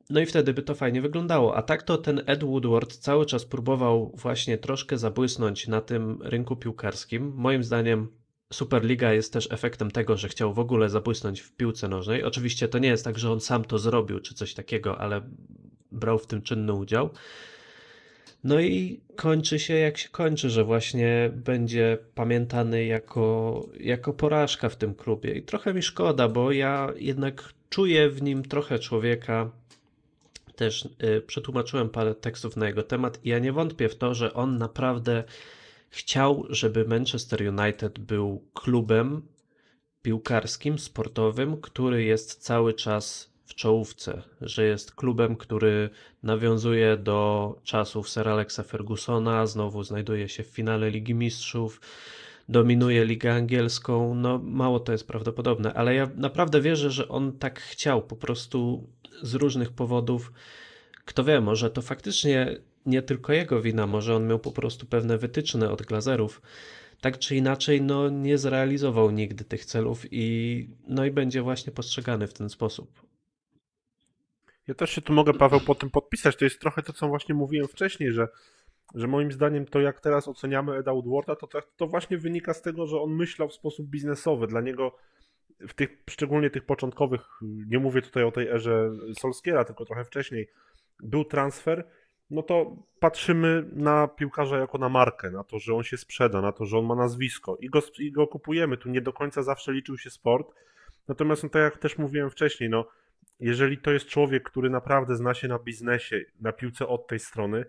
No 0.09 0.19
i 0.19 0.25
wtedy 0.25 0.53
by 0.53 0.61
to 0.61 0.75
fajnie 0.75 1.01
wyglądało. 1.01 1.55
A 1.55 1.61
tak 1.61 1.83
to 1.83 1.97
ten 1.97 2.21
Ed 2.25 2.43
Woodward 2.43 2.95
cały 2.97 3.25
czas 3.25 3.45
próbował 3.45 4.11
właśnie 4.15 4.57
troszkę 4.57 4.97
zabłysnąć 4.97 5.67
na 5.67 5.81
tym 5.81 6.21
rynku 6.21 6.55
piłkarskim. 6.55 7.33
Moim 7.35 7.63
zdaniem 7.63 8.07
Superliga 8.53 9.13
jest 9.13 9.33
też 9.33 9.51
efektem 9.51 9.91
tego, 9.91 10.17
że 10.17 10.29
chciał 10.29 10.53
w 10.53 10.59
ogóle 10.59 10.89
zabłysnąć 10.89 11.41
w 11.41 11.51
piłce 11.55 11.87
nożnej. 11.87 12.23
Oczywiście 12.23 12.67
to 12.67 12.79
nie 12.79 12.87
jest 12.87 13.03
tak, 13.03 13.19
że 13.19 13.31
on 13.31 13.41
sam 13.41 13.65
to 13.65 13.79
zrobił 13.79 14.19
czy 14.19 14.33
coś 14.33 14.53
takiego, 14.53 14.97
ale 14.97 15.21
brał 15.91 16.19
w 16.19 16.27
tym 16.27 16.41
czynny 16.41 16.73
udział. 16.73 17.09
No 18.43 18.59
i 18.59 19.01
kończy 19.15 19.59
się 19.59 19.73
jak 19.73 19.97
się 19.97 20.09
kończy, 20.09 20.49
że 20.49 20.63
właśnie 20.63 21.31
będzie 21.35 21.97
pamiętany 22.15 22.85
jako, 22.85 23.65
jako 23.79 24.13
porażka 24.13 24.69
w 24.69 24.75
tym 24.75 24.95
klubie. 24.95 25.33
I 25.35 25.43
trochę 25.43 25.73
mi 25.73 25.81
szkoda, 25.81 26.27
bo 26.27 26.51
ja 26.51 26.93
jednak 26.97 27.53
czuję 27.69 28.09
w 28.09 28.21
nim 28.21 28.43
trochę 28.43 28.79
człowieka, 28.79 29.51
też 30.55 30.89
y, 31.03 31.21
przetłumaczyłem 31.21 31.89
parę 31.89 32.15
tekstów 32.15 32.57
na 32.57 32.67
jego 32.67 32.83
temat 32.83 33.25
i 33.25 33.29
ja 33.29 33.39
nie 33.39 33.53
wątpię 33.53 33.89
w 33.89 33.95
to, 33.95 34.13
że 34.13 34.33
on 34.33 34.57
naprawdę 34.57 35.23
chciał, 35.89 36.45
żeby 36.49 36.85
Manchester 36.85 37.41
United 37.41 37.99
był 37.99 38.43
klubem 38.53 39.21
piłkarskim, 40.01 40.79
sportowym, 40.79 41.61
który 41.61 42.03
jest 42.03 42.43
cały 42.43 42.73
czas 42.73 43.33
w 43.45 43.55
czołówce, 43.55 44.21
że 44.41 44.65
jest 44.65 44.95
klubem, 44.95 45.35
który 45.35 45.89
nawiązuje 46.23 46.97
do 46.97 47.59
czasów 47.63 48.09
Sir 48.09 48.29
Alexa 48.29 48.63
Fergusona, 48.63 49.45
znowu 49.45 49.83
znajduje 49.83 50.29
się 50.29 50.43
w 50.43 50.47
finale 50.47 50.89
Ligi 50.89 51.13
Mistrzów, 51.13 51.81
dominuje 52.49 53.05
Ligę 53.05 53.33
Angielską. 53.33 54.15
No, 54.15 54.39
mało 54.43 54.79
to 54.79 54.91
jest 54.91 55.07
prawdopodobne, 55.07 55.73
ale 55.73 55.95
ja 55.95 56.09
naprawdę 56.15 56.61
wierzę, 56.61 56.91
że 56.91 57.07
on 57.07 57.33
tak 57.33 57.59
chciał 57.61 58.01
po 58.01 58.15
prostu 58.15 58.87
z 59.21 59.33
różnych 59.33 59.71
powodów 59.71 60.31
kto 61.05 61.23
wie, 61.23 61.41
może 61.41 61.71
to 61.71 61.81
faktycznie 61.81 62.57
nie 62.85 63.01
tylko 63.01 63.33
jego 63.33 63.61
wina, 63.61 63.87
może 63.87 64.15
on 64.15 64.27
miał 64.27 64.39
po 64.39 64.51
prostu 64.51 64.85
pewne 64.85 65.17
wytyczne 65.17 65.71
od 65.71 65.81
glazerów. 65.81 66.41
Tak 67.01 67.19
czy 67.19 67.35
inaczej, 67.35 67.81
no 67.81 68.09
nie 68.09 68.37
zrealizował 68.37 69.11
nigdy 69.11 69.43
tych 69.43 69.65
celów 69.65 70.05
i 70.11 70.67
no 70.87 71.05
i 71.05 71.11
będzie 71.11 71.41
właśnie 71.41 71.73
postrzegany 71.73 72.27
w 72.27 72.33
ten 72.33 72.49
sposób. 72.49 73.01
Ja 74.67 74.73
też 74.73 74.89
się 74.89 75.01
tu 75.01 75.13
mogę, 75.13 75.33
Paweł, 75.33 75.59
po 75.59 75.75
tym 75.75 75.89
podpisać. 75.89 76.35
To 76.35 76.45
jest 76.45 76.59
trochę 76.59 76.83
to, 76.83 76.93
co 76.93 77.07
właśnie 77.07 77.35
mówiłem 77.35 77.67
wcześniej, 77.67 78.11
że, 78.11 78.27
że 78.95 79.07
moim 79.07 79.31
zdaniem 79.31 79.65
to, 79.65 79.81
jak 79.81 79.99
teraz 79.99 80.27
oceniamy 80.27 80.75
Eda 80.75 80.93
Woodwarda, 80.93 81.35
to, 81.35 81.47
to 81.77 81.87
właśnie 81.87 82.17
wynika 82.17 82.53
z 82.53 82.61
tego, 82.61 82.87
że 82.87 83.01
on 83.01 83.15
myślał 83.15 83.49
w 83.49 83.53
sposób 83.53 83.87
biznesowy. 83.87 84.47
Dla 84.47 84.61
niego 84.61 84.95
w 85.59 85.73
tych, 85.73 85.89
szczególnie 86.09 86.49
tych 86.49 86.65
początkowych, 86.65 87.21
nie 87.41 87.79
mówię 87.79 88.01
tutaj 88.01 88.23
o 88.23 88.31
tej 88.31 88.47
erze 88.47 88.91
Solskiera, 89.19 89.63
tylko 89.63 89.85
trochę 89.85 90.05
wcześniej, 90.05 90.47
był 91.03 91.25
transfer, 91.25 91.87
no 92.29 92.43
to 92.43 92.75
patrzymy 92.99 93.65
na 93.73 94.07
piłkarza 94.07 94.57
jako 94.57 94.77
na 94.77 94.89
markę, 94.89 95.31
na 95.31 95.43
to, 95.43 95.59
że 95.59 95.73
on 95.73 95.83
się 95.83 95.97
sprzeda, 95.97 96.41
na 96.41 96.51
to, 96.51 96.65
że 96.65 96.77
on 96.77 96.85
ma 96.85 96.95
nazwisko 96.95 97.57
i 97.59 97.69
go, 97.69 97.79
i 97.99 98.11
go 98.11 98.27
kupujemy. 98.27 98.77
Tu 98.77 98.89
nie 98.89 99.01
do 99.01 99.13
końca 99.13 99.43
zawsze 99.43 99.73
liczył 99.73 99.97
się 99.97 100.09
sport. 100.09 100.47
Natomiast, 101.07 101.43
no, 101.43 101.49
tak 101.49 101.61
jak 101.61 101.77
też 101.77 101.97
mówiłem 101.97 102.29
wcześniej, 102.29 102.69
no, 102.69 102.87
jeżeli 103.39 103.77
to 103.77 103.91
jest 103.91 104.05
człowiek, 104.05 104.43
który 104.43 104.69
naprawdę 104.69 105.15
zna 105.15 105.33
się 105.33 105.47
na 105.47 105.59
biznesie, 105.59 106.21
na 106.41 106.51
piłce 106.51 106.87
od 106.87 107.07
tej 107.07 107.19
strony, 107.19 107.65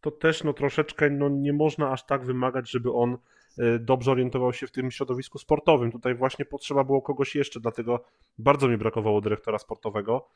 to 0.00 0.10
też 0.10 0.44
no, 0.44 0.52
troszeczkę 0.52 1.10
no, 1.10 1.28
nie 1.28 1.52
można 1.52 1.90
aż 1.90 2.06
tak 2.06 2.24
wymagać, 2.24 2.70
żeby 2.70 2.92
on 2.92 3.18
dobrze 3.80 4.10
orientował 4.10 4.52
się 4.52 4.66
w 4.66 4.70
tym 4.70 4.90
środowisku 4.90 5.38
sportowym. 5.38 5.92
Tutaj 5.92 6.14
właśnie 6.14 6.44
potrzeba 6.44 6.84
było 6.84 7.02
kogoś 7.02 7.34
jeszcze, 7.34 7.60
dlatego 7.60 8.04
bardzo 8.38 8.68
mi 8.68 8.76
brakowało 8.76 9.20
dyrektora 9.20 9.58
sportowego 9.58 10.28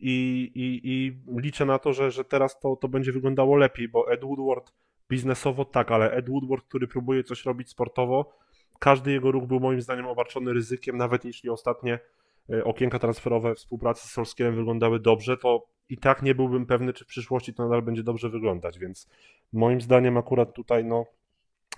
i, 0.00 0.50
i, 0.54 0.80
i 0.84 1.18
liczę 1.40 1.64
na 1.64 1.78
to, 1.78 1.92
że, 1.92 2.10
że 2.10 2.24
teraz 2.24 2.60
to, 2.60 2.76
to 2.76 2.88
będzie 2.88 3.12
wyglądało 3.12 3.56
lepiej, 3.56 3.88
bo 3.88 4.12
Ed 4.12 4.24
Woodward 4.24 4.72
biznesowo 5.08 5.64
tak, 5.64 5.90
ale 5.90 6.12
Ed 6.12 6.28
Woodward, 6.28 6.64
który 6.68 6.88
próbuje 6.88 7.24
coś 7.24 7.44
robić 7.44 7.68
sportowo, 7.68 8.32
każdy 8.78 9.12
jego 9.12 9.32
ruch 9.32 9.46
był 9.46 9.60
moim 9.60 9.80
zdaniem 9.80 10.06
obarczony 10.06 10.52
ryzykiem, 10.52 10.96
nawet 10.96 11.24
jeśli 11.24 11.50
ostatnie 11.50 11.98
e, 12.50 12.64
okienka 12.64 12.98
transferowe 12.98 13.54
współpracy 13.54 14.08
z 14.08 14.10
Solskierem 14.10 14.56
wyglądały 14.56 15.00
dobrze, 15.00 15.36
to 15.36 15.66
i 15.88 15.98
tak 15.98 16.22
nie 16.22 16.34
byłbym 16.34 16.66
pewny, 16.66 16.92
czy 16.92 17.04
w 17.04 17.08
przyszłości 17.08 17.54
to 17.54 17.62
nadal 17.62 17.82
będzie 17.82 18.02
dobrze 18.02 18.28
wyglądać, 18.28 18.78
więc 18.78 19.08
moim 19.52 19.80
zdaniem 19.80 20.16
akurat 20.16 20.54
tutaj 20.54 20.84
no 20.84 21.06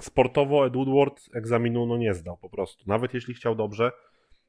sportowo 0.01 0.67
Ed 0.67 0.75
Woodward 0.77 1.21
egzaminu 1.35 1.87
no 1.87 1.97
nie 1.97 2.15
zdał 2.15 2.37
po 2.37 2.49
prostu. 2.49 2.85
Nawet 2.87 3.15
jeśli 3.15 3.35
chciał 3.35 3.55
dobrze, 3.55 3.93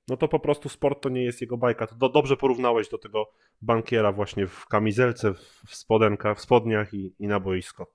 no 0.07 0.17
to 0.17 0.27
po 0.27 0.39
prostu 0.39 0.69
sport 0.69 1.01
to 1.01 1.09
nie 1.09 1.23
jest 1.23 1.41
jego 1.41 1.57
bajka. 1.57 1.87
To 1.87 1.95
do, 1.95 2.09
dobrze 2.09 2.37
porównałeś 2.37 2.89
do 2.89 2.97
tego 2.97 3.31
bankiera 3.61 4.11
właśnie 4.11 4.47
w 4.47 4.65
kamizelce, 4.65 5.33
w 5.67 5.75
spodenkach, 5.75 6.37
w 6.37 6.41
spodniach 6.41 6.93
i, 6.93 7.15
i 7.19 7.27
na 7.27 7.39
boisko. 7.39 7.93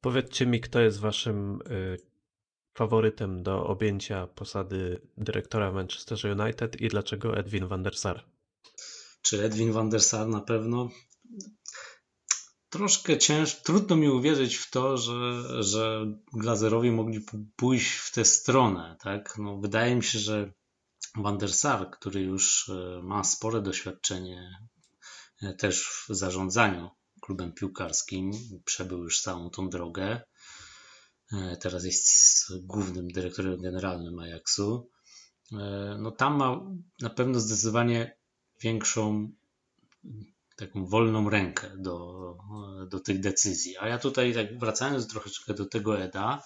Powiedzcie 0.00 0.46
mi, 0.46 0.60
kto 0.60 0.80
jest 0.80 1.00
waszym 1.00 1.58
y, 1.70 1.96
faworytem 2.74 3.42
do 3.42 3.66
objęcia 3.66 4.26
posady 4.26 5.00
dyrektora 5.16 5.72
Manchester 5.72 6.40
United 6.40 6.80
i 6.80 6.88
dlaczego 6.88 7.36
Edwin 7.36 7.66
van 7.66 7.82
der 7.82 7.96
Sar? 7.96 8.24
Czy 9.22 9.44
Edwin 9.44 9.72
van 9.72 9.90
der 9.90 10.00
Sar 10.00 10.28
na 10.28 10.40
pewno? 10.40 10.88
Troszkę 12.70 13.18
ciężko, 13.18 13.62
trudno 13.64 13.96
mi 13.96 14.08
uwierzyć 14.08 14.56
w 14.56 14.70
to, 14.70 14.96
że, 14.96 15.42
że 15.62 16.06
Glazerowie 16.32 16.92
mogli 16.92 17.20
pójść 17.56 17.90
w 17.90 18.12
tę 18.12 18.24
stronę. 18.24 18.96
Tak? 19.00 19.38
No, 19.38 19.58
wydaje 19.58 19.94
mi 19.96 20.04
się, 20.04 20.18
że 20.18 20.52
Van 21.16 21.38
der 21.38 21.52
Sar, 21.52 21.90
który 21.90 22.20
już 22.20 22.68
e, 22.68 23.02
ma 23.02 23.24
spore 23.24 23.62
doświadczenie 23.62 24.58
e, 25.42 25.54
też 25.54 25.88
w 25.88 26.14
zarządzaniu 26.14 26.90
klubem 27.22 27.52
piłkarskim, 27.52 28.30
przebył 28.64 29.02
już 29.02 29.20
całą 29.20 29.50
tą 29.50 29.68
drogę. 29.68 30.20
E, 31.32 31.56
teraz 31.56 31.84
jest 31.84 32.46
głównym 32.66 33.08
dyrektorem 33.08 33.60
generalnym 33.60 34.18
Ajaxu. 34.18 34.90
No 35.98 36.10
tam 36.10 36.36
ma 36.36 36.60
na 37.00 37.10
pewno 37.10 37.40
zdecydowanie 37.40 38.18
większą 38.60 39.32
taką 40.58 40.86
wolną 40.86 41.30
rękę 41.30 41.70
do, 41.78 42.18
do 42.90 43.00
tych 43.00 43.20
decyzji. 43.20 43.76
A 43.76 43.88
ja 43.88 43.98
tutaj 43.98 44.34
tak 44.34 44.58
wracając 44.58 45.08
troszeczkę 45.08 45.54
do 45.54 45.66
tego 45.66 46.00
Eda 46.00 46.42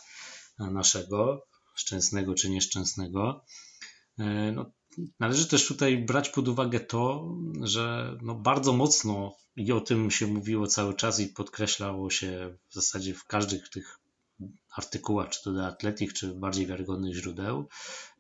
naszego, 0.59 1.47
szczęsnego 1.75 2.35
czy 2.35 2.51
nieszczęsnego, 2.51 3.45
E, 4.19 4.53
no, 4.53 4.73
należy 5.21 5.49
też 5.49 5.67
tutaj 5.67 5.99
brać 5.99 6.29
pod 6.29 6.49
uwagę 6.49 6.81
to, 6.81 7.29
że 7.61 8.17
no 8.23 8.35
bardzo 8.35 8.73
mocno 8.73 9.37
i 9.57 9.73
o 9.73 9.81
tym 9.81 10.11
się 10.11 10.27
mówiło 10.27 10.67
cały 10.67 10.95
czas 10.95 11.21
i 11.21 11.27
podkreślało 11.27 12.11
się 12.11 12.59
w 12.69 12.75
zasadzie 12.75 13.15
w 13.15 13.25
każdych 13.25 13.69
tych 13.69 13.99
artykułach, 14.77 15.29
czy 15.29 15.43
to 15.43 15.55
The 15.55 15.67
Athletic, 15.67 16.13
czy 16.13 16.35
bardziej 16.35 16.67
wiarygodnych 16.67 17.15
źródeł, 17.15 17.69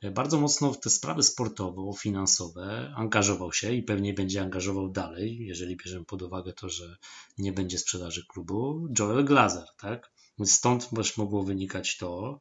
e, 0.00 0.10
bardzo 0.10 0.40
mocno 0.40 0.72
w 0.72 0.80
te 0.80 0.90
sprawy 0.90 1.22
sportowo-finansowe 1.22 2.92
angażował 2.96 3.52
się 3.52 3.72
i 3.72 3.82
pewnie 3.82 4.14
będzie 4.14 4.42
angażował 4.42 4.88
dalej, 4.88 5.38
jeżeli 5.38 5.76
bierzemy 5.76 6.04
pod 6.04 6.22
uwagę 6.22 6.52
to, 6.52 6.68
że 6.68 6.96
nie 7.38 7.52
będzie 7.52 7.78
sprzedaży 7.78 8.26
klubu, 8.28 8.88
Joel 8.98 9.24
Glazer, 9.24 9.66
tak? 9.78 10.12
Stąd 10.44 10.90
też 10.90 11.16
mogło 11.16 11.42
wynikać 11.42 11.96
to, 11.96 12.40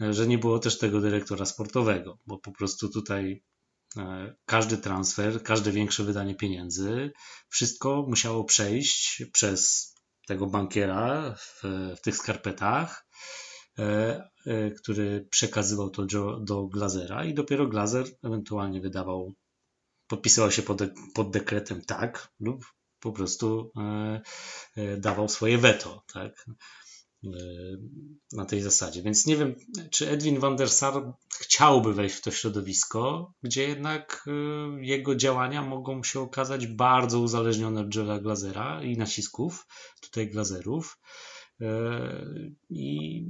że 0.00 0.26
nie 0.26 0.38
było 0.38 0.58
też 0.58 0.78
tego 0.78 1.00
dyrektora 1.00 1.46
sportowego, 1.46 2.18
bo 2.26 2.38
po 2.38 2.52
prostu 2.52 2.88
tutaj 2.88 3.42
e, 3.96 4.34
każdy 4.44 4.78
transfer, 4.78 5.42
każde 5.42 5.72
większe 5.72 6.04
wydanie 6.04 6.34
pieniędzy, 6.34 7.12
wszystko 7.48 8.04
musiało 8.08 8.44
przejść 8.44 9.22
przez 9.32 9.94
tego 10.28 10.46
bankiera 10.46 11.34
w, 11.38 11.62
w 11.96 12.00
tych 12.00 12.16
skarpetach, 12.16 13.06
e, 13.78 13.82
e, 14.46 14.70
który 14.70 15.26
przekazywał 15.30 15.90
to 15.90 16.06
do, 16.06 16.40
do 16.40 16.66
Glazera 16.66 17.24
i 17.24 17.34
dopiero 17.34 17.66
Glazer 17.66 18.06
ewentualnie 18.22 18.80
wydawał, 18.80 19.32
podpisywał 20.06 20.50
się 20.50 20.62
pod, 20.62 20.80
pod 21.14 21.30
dekretem 21.30 21.82
tak 21.84 22.28
lub 22.40 22.64
po 23.00 23.12
prostu 23.12 23.72
dawał 24.98 25.28
swoje 25.28 25.58
weto. 25.58 26.02
Tak? 26.12 26.46
E, 27.24 27.30
na 28.32 28.44
tej 28.44 28.60
zasadzie. 28.60 29.02
Więc 29.02 29.26
nie 29.26 29.36
wiem, 29.36 29.54
czy 29.90 30.10
Edwin 30.10 30.40
van 30.40 30.56
der 30.56 30.70
Sar 30.70 31.12
chciałby 31.40 31.94
wejść 31.94 32.14
w 32.14 32.22
to 32.22 32.30
środowisko, 32.30 33.32
gdzie 33.42 33.68
jednak 33.68 34.24
e, 34.26 34.86
jego 34.86 35.14
działania 35.14 35.62
mogą 35.62 36.02
się 36.02 36.20
okazać 36.20 36.66
bardzo 36.66 37.20
uzależnione 37.20 37.80
od 37.80 37.94
Joela 37.94 38.20
Glazera 38.20 38.82
i 38.82 38.96
nacisków 38.96 39.66
tutaj 40.00 40.30
Glazerów. 40.30 40.98
E, 41.60 42.26
I 42.70 43.24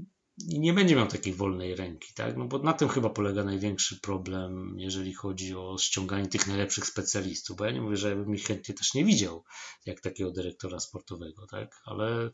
i 0.47 0.61
nie 0.61 0.73
będzie 0.73 0.97
miał 0.97 1.07
takiej 1.07 1.33
wolnej 1.33 1.77
ręki, 1.77 2.15
tak? 2.15 2.37
No 2.37 2.45
bo 2.45 2.59
na 2.59 2.73
tym 2.73 2.89
chyba 2.89 3.11
polega 3.11 3.45
największy 3.45 4.01
problem, 4.01 4.75
jeżeli 4.79 5.15
chodzi 5.15 5.55
o 5.55 5.79
ściąganie 5.79 6.29
tych 6.29 6.47
najlepszych 6.47 6.87
specjalistów, 6.87 7.57
bo 7.57 7.65
ja 7.65 7.71
nie 7.71 7.81
mówię, 7.81 7.97
że 7.97 8.17
bym 8.17 8.35
ich 8.35 8.45
chętnie 8.45 8.75
też 8.75 8.95
nie 8.95 9.05
widział, 9.05 9.45
jak 9.87 10.01
takiego 10.01 10.31
dyrektora 10.31 10.81
sportowego, 10.81 11.47
tak? 11.47 11.81
Ale 11.85 12.31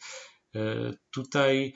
tutaj 1.10 1.74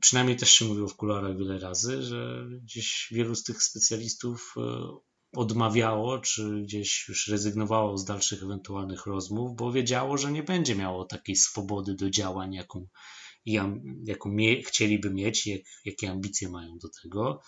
przynajmniej 0.00 0.36
też 0.36 0.50
się 0.50 0.64
mówiło 0.64 0.88
w 0.88 0.96
kularach 0.96 1.38
wiele 1.38 1.58
razy, 1.58 2.02
że 2.02 2.46
gdzieś 2.62 3.08
wielu 3.10 3.34
z 3.34 3.44
tych 3.44 3.62
specjalistów 3.62 4.54
e, 4.56 4.60
odmawiało, 5.36 6.18
czy 6.18 6.62
gdzieś 6.62 7.08
już 7.08 7.28
rezygnowało 7.28 7.98
z 7.98 8.04
dalszych 8.04 8.42
ewentualnych 8.42 9.06
rozmów, 9.06 9.56
bo 9.56 9.72
wiedziało, 9.72 10.18
że 10.18 10.32
nie 10.32 10.42
będzie 10.42 10.76
miało 10.76 11.04
takiej 11.04 11.36
swobody 11.36 11.94
do 11.94 12.10
działań, 12.10 12.54
jaką, 12.54 12.86
jaką 14.04 14.28
mie 14.28 14.62
chcieliby 14.62 15.10
mieć, 15.10 15.46
jak, 15.46 15.62
jakie 15.84 16.10
ambicje 16.10 16.48
mają 16.48 16.78
do 16.78 16.88
tego. 17.02 17.40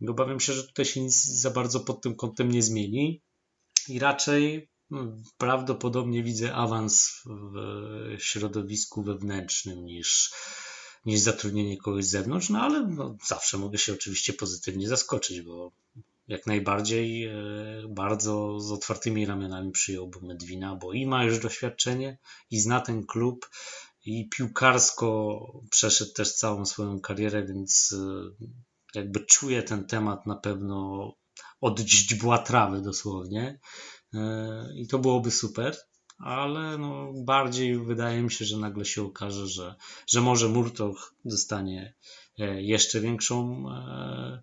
I 0.00 0.08
obawiam 0.08 0.40
się, 0.40 0.52
że 0.52 0.66
tutaj 0.66 0.84
się 0.84 1.00
nic 1.00 1.24
za 1.24 1.50
bardzo 1.50 1.80
pod 1.80 2.02
tym 2.02 2.16
kątem 2.16 2.50
nie 2.50 2.62
zmieni 2.62 3.22
i 3.88 3.98
raczej 3.98 4.70
prawdopodobnie 5.38 6.22
widzę 6.22 6.54
awans 6.54 7.22
w 7.26 8.16
środowisku 8.18 9.02
wewnętrznym 9.02 9.84
niż, 9.84 10.32
niż 11.04 11.20
zatrudnienie 11.20 11.76
kogoś 11.76 12.04
z 12.04 12.10
zewnątrz, 12.10 12.48
no 12.48 12.60
ale 12.60 12.86
no, 12.86 13.16
zawsze 13.26 13.58
mogę 13.58 13.78
się 13.78 13.92
oczywiście 13.92 14.32
pozytywnie 14.32 14.88
zaskoczyć, 14.88 15.42
bo 15.42 15.72
jak 16.28 16.46
najbardziej 16.46 17.24
e, 17.24 17.34
bardzo 17.88 18.60
z 18.60 18.72
otwartymi 18.72 19.26
ramionami 19.26 19.72
przyjąłbym 19.72 20.30
Edwina, 20.30 20.76
bo 20.76 20.92
i 20.92 21.06
ma 21.06 21.24
już 21.24 21.38
doświadczenie, 21.38 22.18
i 22.50 22.60
zna 22.60 22.80
ten 22.80 23.06
klub, 23.06 23.50
i 24.04 24.28
piłkarsko 24.28 25.40
przeszedł 25.70 26.12
też 26.12 26.34
całą 26.34 26.66
swoją 26.66 27.00
karierę, 27.00 27.46
więc 27.46 27.94
e, 27.98 28.46
jakby 28.94 29.20
czuję 29.20 29.62
ten 29.62 29.86
temat 29.86 30.26
na 30.26 30.36
pewno 30.36 31.10
od 31.60 31.80
źdźbła 31.80 32.38
trawy 32.38 32.80
dosłownie. 32.80 33.58
E, 34.14 34.74
i 34.74 34.86
to 34.86 34.98
byłoby 34.98 35.30
super, 35.30 35.76
ale 36.18 36.78
no 36.78 37.12
bardziej 37.12 37.78
wydaje 37.78 38.22
mi 38.22 38.30
się, 38.30 38.44
że 38.44 38.56
nagle 38.56 38.84
się 38.84 39.02
okaże, 39.02 39.46
że, 39.46 39.74
że 40.06 40.20
może 40.20 40.48
Murtoch 40.48 41.14
dostanie 41.24 41.94
e, 42.38 42.62
jeszcze 42.62 43.00
większą, 43.00 43.64
e, 43.70 44.42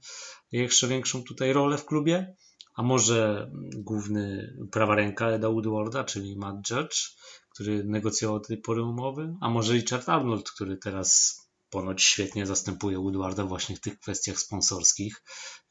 jeszcze 0.51 0.88
większą 0.88 1.24
tutaj 1.24 1.53
rolę 1.53 1.78
w 1.78 1.86
klubie, 1.86 2.36
a 2.76 2.84
może 2.84 3.51
główny 3.76 4.55
prawa 4.72 4.95
ręka 4.95 5.28
Eda 5.28 5.49
Woodwarda, 5.49 6.03
czyli 6.03 6.38
Matt 6.38 6.70
Judge, 6.70 7.15
który 7.49 7.84
negocjował 7.84 8.39
do 8.39 8.45
tej 8.45 8.57
pory 8.57 8.84
umowy, 8.84 9.36
a 9.41 9.49
może 9.49 9.74
Richard 9.74 10.09
Arnold, 10.09 10.51
który 10.51 10.78
teraz 10.78 11.41
ponoć 11.78 12.03
świetnie 12.03 12.45
zastępuje 12.45 12.97
Woodwarda 12.97 13.43
właśnie 13.43 13.75
w 13.75 13.80
tych 13.80 13.99
kwestiach 13.99 14.39
sponsorskich 14.39 15.23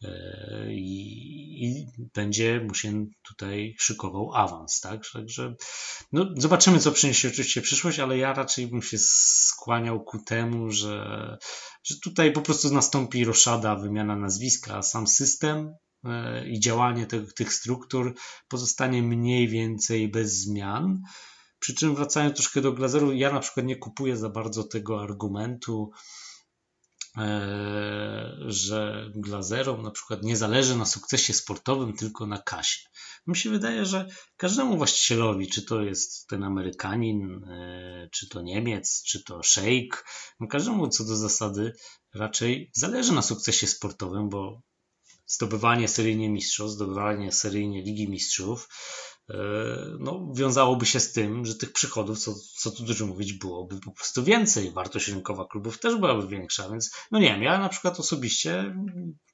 e, 0.03 0.09
i, 0.73 1.65
i 1.65 1.87
będzie 2.15 2.61
mu 2.61 2.75
się 2.75 3.07
tutaj 3.23 3.75
szykował 3.79 4.35
awans, 4.35 4.81
tak? 4.81 5.01
Także 5.13 5.55
no, 6.13 6.27
zobaczymy, 6.37 6.79
co 6.79 6.93
przyniesie 6.93 7.29
oczywiście 7.29 7.63
przyszłość, 7.63 7.99
ale 7.99 8.19
ja 8.19 8.33
raczej 8.33 8.67
bym 8.67 8.83
się 8.83 8.97
skłaniał 9.01 10.05
ku 10.05 10.19
temu, 10.19 10.71
że, 10.71 11.37
że 11.85 11.95
tutaj 12.05 12.33
po 12.33 12.43
prostu 12.43 12.75
nastąpi 12.75 13.25
roszada, 13.25 13.77
wymiana 13.77 14.17
nazwiska, 14.17 14.77
a 14.77 14.83
sam 14.83 15.07
system 15.07 15.75
e, 16.05 16.49
i 16.49 16.61
działanie 16.61 17.07
tych, 17.07 17.35
tych 17.35 17.53
struktur 17.53 18.15
pozostanie 18.49 19.03
mniej 19.03 19.49
więcej 19.49 20.09
bez 20.09 20.33
zmian. 20.33 21.03
Przy 21.59 21.75
czym 21.75 21.95
wracając 21.95 22.37
troszkę 22.37 22.61
do 22.61 22.73
Glazeru, 22.73 23.13
ja 23.13 23.33
na 23.33 23.41
przykład 23.41 23.67
nie 23.67 23.77
kupuję 23.77 24.17
za 24.17 24.29
bardzo 24.29 24.65
tego 24.65 25.03
argumentu, 25.03 25.91
e, 27.19 28.37
że 28.47 29.11
Glazerom 29.15 29.83
na 29.83 29.91
przykład 29.91 30.23
nie 30.23 30.37
zależy 30.37 30.77
na 30.77 30.87
sukcesie 30.87 31.35
sportowym, 31.35 31.97
tylko 31.97 32.27
na 32.27 32.39
kasie. 32.39 32.81
Mi 33.27 33.37
się 33.37 33.51
wydaje, 33.51 33.87
że 33.87 34.09
każdemu 34.37 34.77
właścicielowi, 34.77 35.49
czy 35.49 35.63
to 35.63 35.83
jest 35.83 36.27
ten 36.27 36.45
Amerykanin, 36.45 37.45
e, 37.45 38.09
czy 38.13 38.29
to 38.29 38.43
Niemiec, 38.43 39.03
czy 39.03 39.25
to 39.25 39.43
szejk, 39.43 40.05
no 40.41 40.47
każdemu 40.47 40.89
co 40.89 41.05
do 41.05 41.17
zasady 41.17 41.73
raczej 42.15 42.71
zależy 42.75 43.13
na 43.13 43.23
sukcesie 43.23 43.67
sportowym, 43.67 44.29
bo 44.29 44.63
zdobywanie 45.27 45.89
seryjnie 45.89 46.31
mistrzów, 46.31 46.71
zdobywanie 46.71 47.33
seryjnie 47.33 47.83
Ligi 47.83 48.09
Mistrzów 48.09 48.69
no, 49.99 50.33
wiązałoby 50.35 50.87
się 50.87 51.01
z 51.01 51.13
tym, 51.13 51.47
że 51.47 51.55
tych 51.55 51.73
przychodów, 51.73 52.19
co, 52.19 52.35
co 52.57 52.71
tu 52.71 52.83
dużo 52.83 53.07
mówić, 53.07 53.33
byłoby 53.33 53.81
po 53.81 53.91
prostu 53.91 54.25
więcej. 54.25 54.71
Wartość 54.71 55.09
rynkowa 55.09 55.47
klubów 55.47 55.79
też 55.79 55.97
byłaby 55.97 56.29
większa, 56.29 56.71
więc 56.71 56.95
no 57.11 57.19
nie 57.19 57.29
wiem, 57.29 57.43
ja 57.43 57.59
na 57.59 57.69
przykład 57.69 58.01
osobiście 58.01 58.77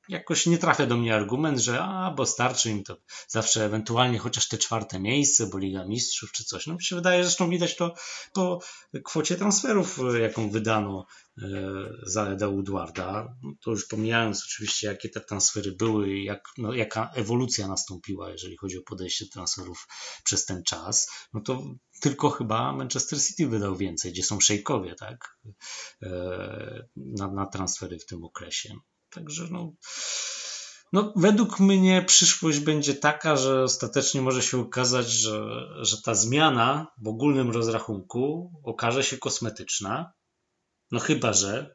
jakoś 0.09 0.47
nie 0.47 0.59
trafia 0.59 0.87
do 0.87 0.97
mnie 0.97 1.15
argument, 1.15 1.59
że 1.59 1.81
a, 1.83 2.11
bo 2.17 2.27
starczy 2.27 2.71
im 2.71 2.85
to 2.85 2.97
zawsze 3.29 3.65
ewentualnie 3.65 4.19
chociaż 4.19 4.49
te 4.49 4.59
czwarte 4.59 5.01
miejsce, 5.01 5.47
bo 5.47 5.59
Liga 5.59 5.85
Mistrzów 5.85 6.33
czy 6.33 6.45
coś. 6.45 6.67
No 6.67 6.75
mi 6.75 6.83
się 6.83 6.97
wydaje, 6.97 7.25
zresztą 7.25 7.51
widać 7.51 7.77
to 7.77 7.95
po 8.33 8.61
kwocie 9.05 9.37
transferów, 9.37 9.99
jaką 10.21 10.51
wydano 10.51 11.07
e, 11.39 11.45
za 12.03 12.27
Eda 12.27 12.49
Woodwarda. 12.49 13.37
No, 13.43 13.53
to 13.65 13.71
już 13.71 13.87
pomijając 13.87 14.45
oczywiście, 14.45 14.87
jakie 14.87 15.09
te 15.09 15.21
transfery 15.21 15.73
były 15.73 16.17
i 16.17 16.25
jak, 16.25 16.43
no, 16.59 16.75
jaka 16.75 17.11
ewolucja 17.15 17.69
nastąpiła, 17.69 18.31
jeżeli 18.31 18.57
chodzi 18.57 18.79
o 18.79 18.83
podejście 18.83 19.27
transferów 19.27 19.87
przez 20.25 20.45
ten 20.45 20.63
czas, 20.65 21.11
no 21.33 21.41
to 21.41 21.63
tylko 22.01 22.31
chyba 22.31 22.73
Manchester 22.73 23.23
City 23.23 23.49
wydał 23.49 23.77
więcej, 23.77 24.13
gdzie 24.13 24.23
są 24.23 24.41
szejkowie, 24.41 24.95
tak? 24.95 25.37
E, 26.03 26.09
na, 26.97 27.29
na 27.33 27.47
transfery 27.47 27.99
w 27.99 28.07
tym 28.07 28.25
okresie. 28.25 28.75
Także 29.13 29.45
no, 29.51 29.73
no, 30.93 31.13
według 31.17 31.61
mnie 31.61 32.03
przyszłość 32.03 32.59
będzie 32.59 32.95
taka, 32.95 33.37
że 33.37 33.63
ostatecznie 33.63 34.23
może 34.23 34.43
się 34.43 34.61
okazać, 34.61 35.11
że, 35.11 35.69
że 35.81 36.03
ta 36.03 36.15
zmiana 36.15 36.87
w 36.99 37.09
ogólnym 37.09 37.51
rozrachunku 37.51 38.53
okaże 38.65 39.05
się 39.05 39.19
kosmetyczna. 39.19 40.13
No 40.91 41.01
chyba, 41.01 41.33
że 41.33 41.75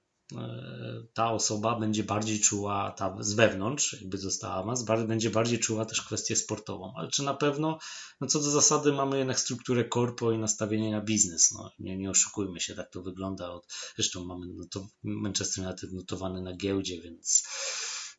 ta 1.14 1.32
osoba 1.32 1.80
będzie 1.80 2.04
bardziej 2.04 2.40
czuła, 2.40 2.92
ta 2.92 3.16
z 3.20 3.34
wewnątrz, 3.34 3.94
jakby 4.02 4.18
została 4.18 4.66
mas, 4.66 4.84
będzie 4.84 5.30
bardziej 5.30 5.60
czuła 5.60 5.86
też 5.86 6.02
kwestię 6.02 6.36
sportową. 6.36 6.94
Ale 6.96 7.08
czy 7.10 7.24
na 7.24 7.34
pewno, 7.34 7.80
no 8.22 8.28
co 8.28 8.40
do 8.40 8.52
zasady 8.52 8.92
mamy 8.92 9.18
jednak 9.18 9.40
strukturę 9.40 9.86
korpo 9.86 10.32
i 10.32 10.38
nastawienie 10.38 10.92
na 10.92 11.02
biznes. 11.02 11.52
No, 11.52 11.72
nie, 11.80 11.98
nie 11.98 12.10
oszukujmy 12.10 12.60
się, 12.60 12.76
tak 12.76 12.92
to 12.92 13.02
wygląda. 13.02 13.52
Od, 13.52 13.68
zresztą 13.96 14.26
mamy 14.26 14.46
no 14.56 14.66
to 14.72 14.88
Manchester 15.04 15.66
United 15.66 15.92
notowany 15.94 16.42
na 16.42 16.56
giełdzie, 16.56 17.02
więc 17.02 17.44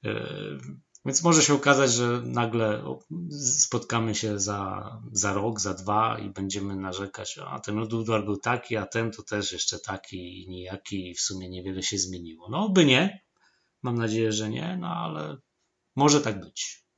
yy, 0.03 0.59
więc 1.05 1.23
może 1.23 1.43
się 1.43 1.55
okazać, 1.55 1.93
że 1.93 2.23
nagle 2.25 2.85
spotkamy 3.59 4.15
się 4.15 4.39
za, 4.39 4.91
za 5.13 5.33
rok, 5.33 5.61
za 5.61 5.75
dwa 5.75 6.19
i 6.19 6.31
będziemy 6.31 6.77
narzekać, 6.77 7.39
a 7.47 7.61
ten 7.61 7.79
Udwar 7.79 8.25
był 8.25 8.37
taki, 8.37 8.77
a 8.77 8.87
ten 8.87 9.11
to 9.11 9.23
też 9.23 9.53
jeszcze 9.53 9.79
taki 9.79 10.43
i 10.43 10.49
nijaki 10.49 11.11
i 11.11 11.15
w 11.15 11.21
sumie 11.21 11.49
niewiele 11.49 11.83
się 11.83 11.99
zmieniło. 11.99 12.49
No 12.51 12.69
by 12.69 12.85
nie, 12.85 13.23
mam 13.83 13.99
nadzieję, 13.99 14.33
że 14.33 14.49
nie, 14.49 14.77
no 14.81 14.89
ale 14.89 15.37
może 15.97 16.21
tak 16.21 16.41
być. 16.41 16.89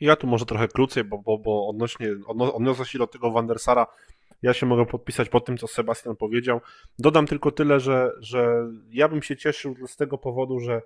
Ja 0.00 0.16
tu 0.16 0.26
może 0.26 0.46
trochę 0.46 0.68
krócej, 0.68 1.04
bo, 1.04 1.18
bo, 1.18 1.38
bo 1.38 1.68
odnośnie, 1.68 2.08
odniosę 2.26 2.84
się 2.84 2.98
do 2.98 3.06
tego 3.06 3.30
Wandersara, 3.30 3.86
ja 4.42 4.54
się 4.54 4.66
mogę 4.66 4.86
podpisać 4.86 5.28
po 5.28 5.40
tym, 5.40 5.58
co 5.58 5.66
Sebastian 5.66 6.16
powiedział. 6.16 6.60
Dodam 6.98 7.26
tylko 7.26 7.52
tyle, 7.52 7.80
że, 7.80 8.10
że 8.20 8.66
ja 8.90 9.08
bym 9.08 9.22
się 9.22 9.36
cieszył 9.36 9.86
z 9.86 9.96
tego 9.96 10.18
powodu, 10.18 10.60
że 10.60 10.82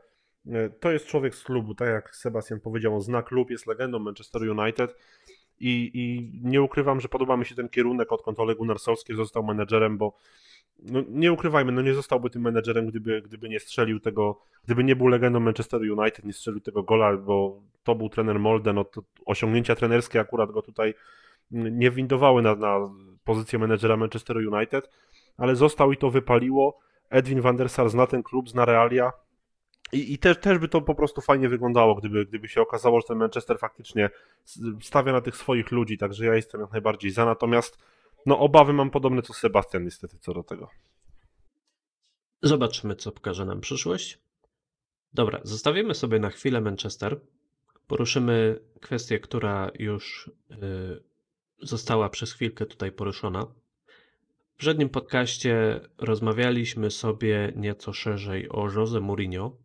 to 0.81 0.93
jest 0.93 1.07
człowiek 1.07 1.35
z 1.35 1.45
klubu, 1.45 1.75
tak 1.75 1.89
jak 1.89 2.17
Sebastian 2.17 2.61
powiedział, 2.61 2.95
on 2.95 3.01
zna 3.01 3.23
klub, 3.23 3.51
jest 3.51 3.67
legendą 3.67 3.99
Manchester 3.99 4.43
United 4.43 4.97
i, 5.61 5.91
i 5.95 6.41
nie 6.49 6.63
ukrywam, 6.63 7.01
że 7.01 7.09
podoba 7.09 7.37
mi 7.37 7.45
się 7.45 7.55
ten 7.55 7.69
kierunek, 7.69 8.13
odkąd 8.13 8.41
Ole 8.41 8.55
Gunnar 8.55 8.79
Solskjaer 8.79 9.17
został 9.17 9.45
menedżerem, 9.45 9.99
bo 9.99 10.17
no, 10.79 11.03
nie 11.09 11.33
ukrywajmy, 11.33 11.73
no 11.73 11.83
nie 11.83 11.95
zostałby 11.95 12.31
tym 12.31 12.43
menedżerem, 12.43 12.87
gdyby, 12.87 13.23
gdyby 13.23 13.49
nie 13.49 13.61
strzelił 13.61 14.01
tego, 14.01 14.41
gdyby 14.65 14.85
nie 14.85 14.97
był 14.97 15.07
legendą 15.07 15.41
Manchester 15.41 15.81
United, 15.81 16.25
nie 16.25 16.33
strzelił 16.33 16.61
tego 16.61 16.83
gola, 16.83 17.17
bo 17.17 17.63
to 17.83 17.95
był 17.95 18.09
trener 18.09 18.39
Molde, 18.39 18.73
no 18.73 18.85
to 18.85 19.03
osiągnięcia 19.27 19.75
trenerskie 19.75 20.21
akurat 20.21 20.53
go 20.53 20.63
tutaj 20.63 20.95
nie 21.51 21.91
windowały 21.91 22.43
na, 22.43 22.55
na 22.55 22.91
pozycję 23.25 23.59
menedżera 23.59 23.97
Manchester 23.97 24.37
United, 24.37 24.91
ale 25.37 25.57
został 25.57 25.93
i 25.93 25.97
to 25.97 26.11
wypaliło. 26.11 26.79
Edwin 27.11 27.41
van 27.41 27.57
der 27.57 27.69
Sar 27.69 27.91
zna 27.91 28.07
ten 28.07 28.23
klub, 28.23 28.51
zna 28.51 28.65
realia, 28.65 29.13
i, 29.93 30.13
i 30.13 30.19
też, 30.19 30.39
też 30.39 30.59
by 30.59 30.69
to 30.69 30.81
po 30.81 30.95
prostu 30.95 31.21
fajnie 31.21 31.49
wyglądało, 31.49 31.95
gdyby, 31.95 32.27
gdyby 32.27 32.49
się 32.49 32.61
okazało, 32.61 33.01
że 33.01 33.07
ten 33.07 33.19
Manchester 33.19 33.59
faktycznie 33.59 34.11
stawia 34.83 35.13
na 35.13 35.21
tych 35.21 35.37
swoich 35.37 35.71
ludzi, 35.71 35.99
także 35.99 36.27
ja 36.27 36.35
jestem 36.35 36.61
jak 36.61 36.73
najbardziej 36.73 37.11
za. 37.11 37.25
Natomiast 37.25 37.79
no, 38.27 38.39
obawy 38.39 38.73
mam 38.73 38.91
podobne 38.91 39.23
co 39.23 39.33
Sebastian 39.33 39.85
niestety 39.85 40.19
co 40.19 40.35
do 40.35 40.43
tego. 40.43 40.71
Zobaczymy, 42.43 42.97
co 42.97 43.13
pokaże 43.13 43.45
nam 43.45 43.61
przyszłość. 43.61 44.19
Dobra, 45.15 45.41
zostawimy 45.43 45.95
sobie 45.95 46.19
na 46.19 46.31
chwilę 46.31 46.61
Manchester. 46.61 47.21
Poruszymy 47.87 48.61
kwestię, 48.81 49.21
która 49.21 49.71
już 49.79 50.31
yy, 50.51 51.03
została 51.63 52.09
przez 52.09 52.33
chwilkę 52.33 52.67
tutaj 52.67 52.93
poruszona. 52.93 53.47
W 53.47 54.53
poprzednim 54.53 54.89
podcaście 54.89 55.81
rozmawialiśmy 55.99 56.91
sobie 56.91 57.53
nieco 57.57 57.93
szerzej 57.93 58.49
o 58.49 58.69
Jose 58.71 59.01
Mourinho, 59.01 59.57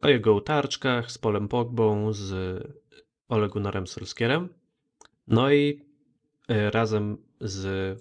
o 0.00 0.08
jego 0.08 0.34
utarczkach 0.34 1.12
z 1.12 1.18
Polem 1.18 1.48
Pogbą, 1.48 2.12
z 2.12 2.32
Ole 3.28 3.48
Gunnarem 3.48 3.86
Solskierem. 3.86 4.48
No 5.26 5.52
i 5.52 5.80
e, 6.48 6.70
razem 6.70 7.18
z 7.40 7.98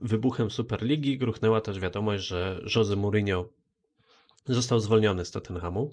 wybuchem 0.00 0.50
Superligi 0.50 1.18
gruchnęła 1.18 1.60
też 1.60 1.80
wiadomość, 1.80 2.24
że 2.24 2.60
Jose 2.76 2.96
Mourinho 2.96 3.48
został 4.46 4.80
zwolniony 4.80 5.24
z 5.24 5.30
Tottenhamu. 5.30 5.90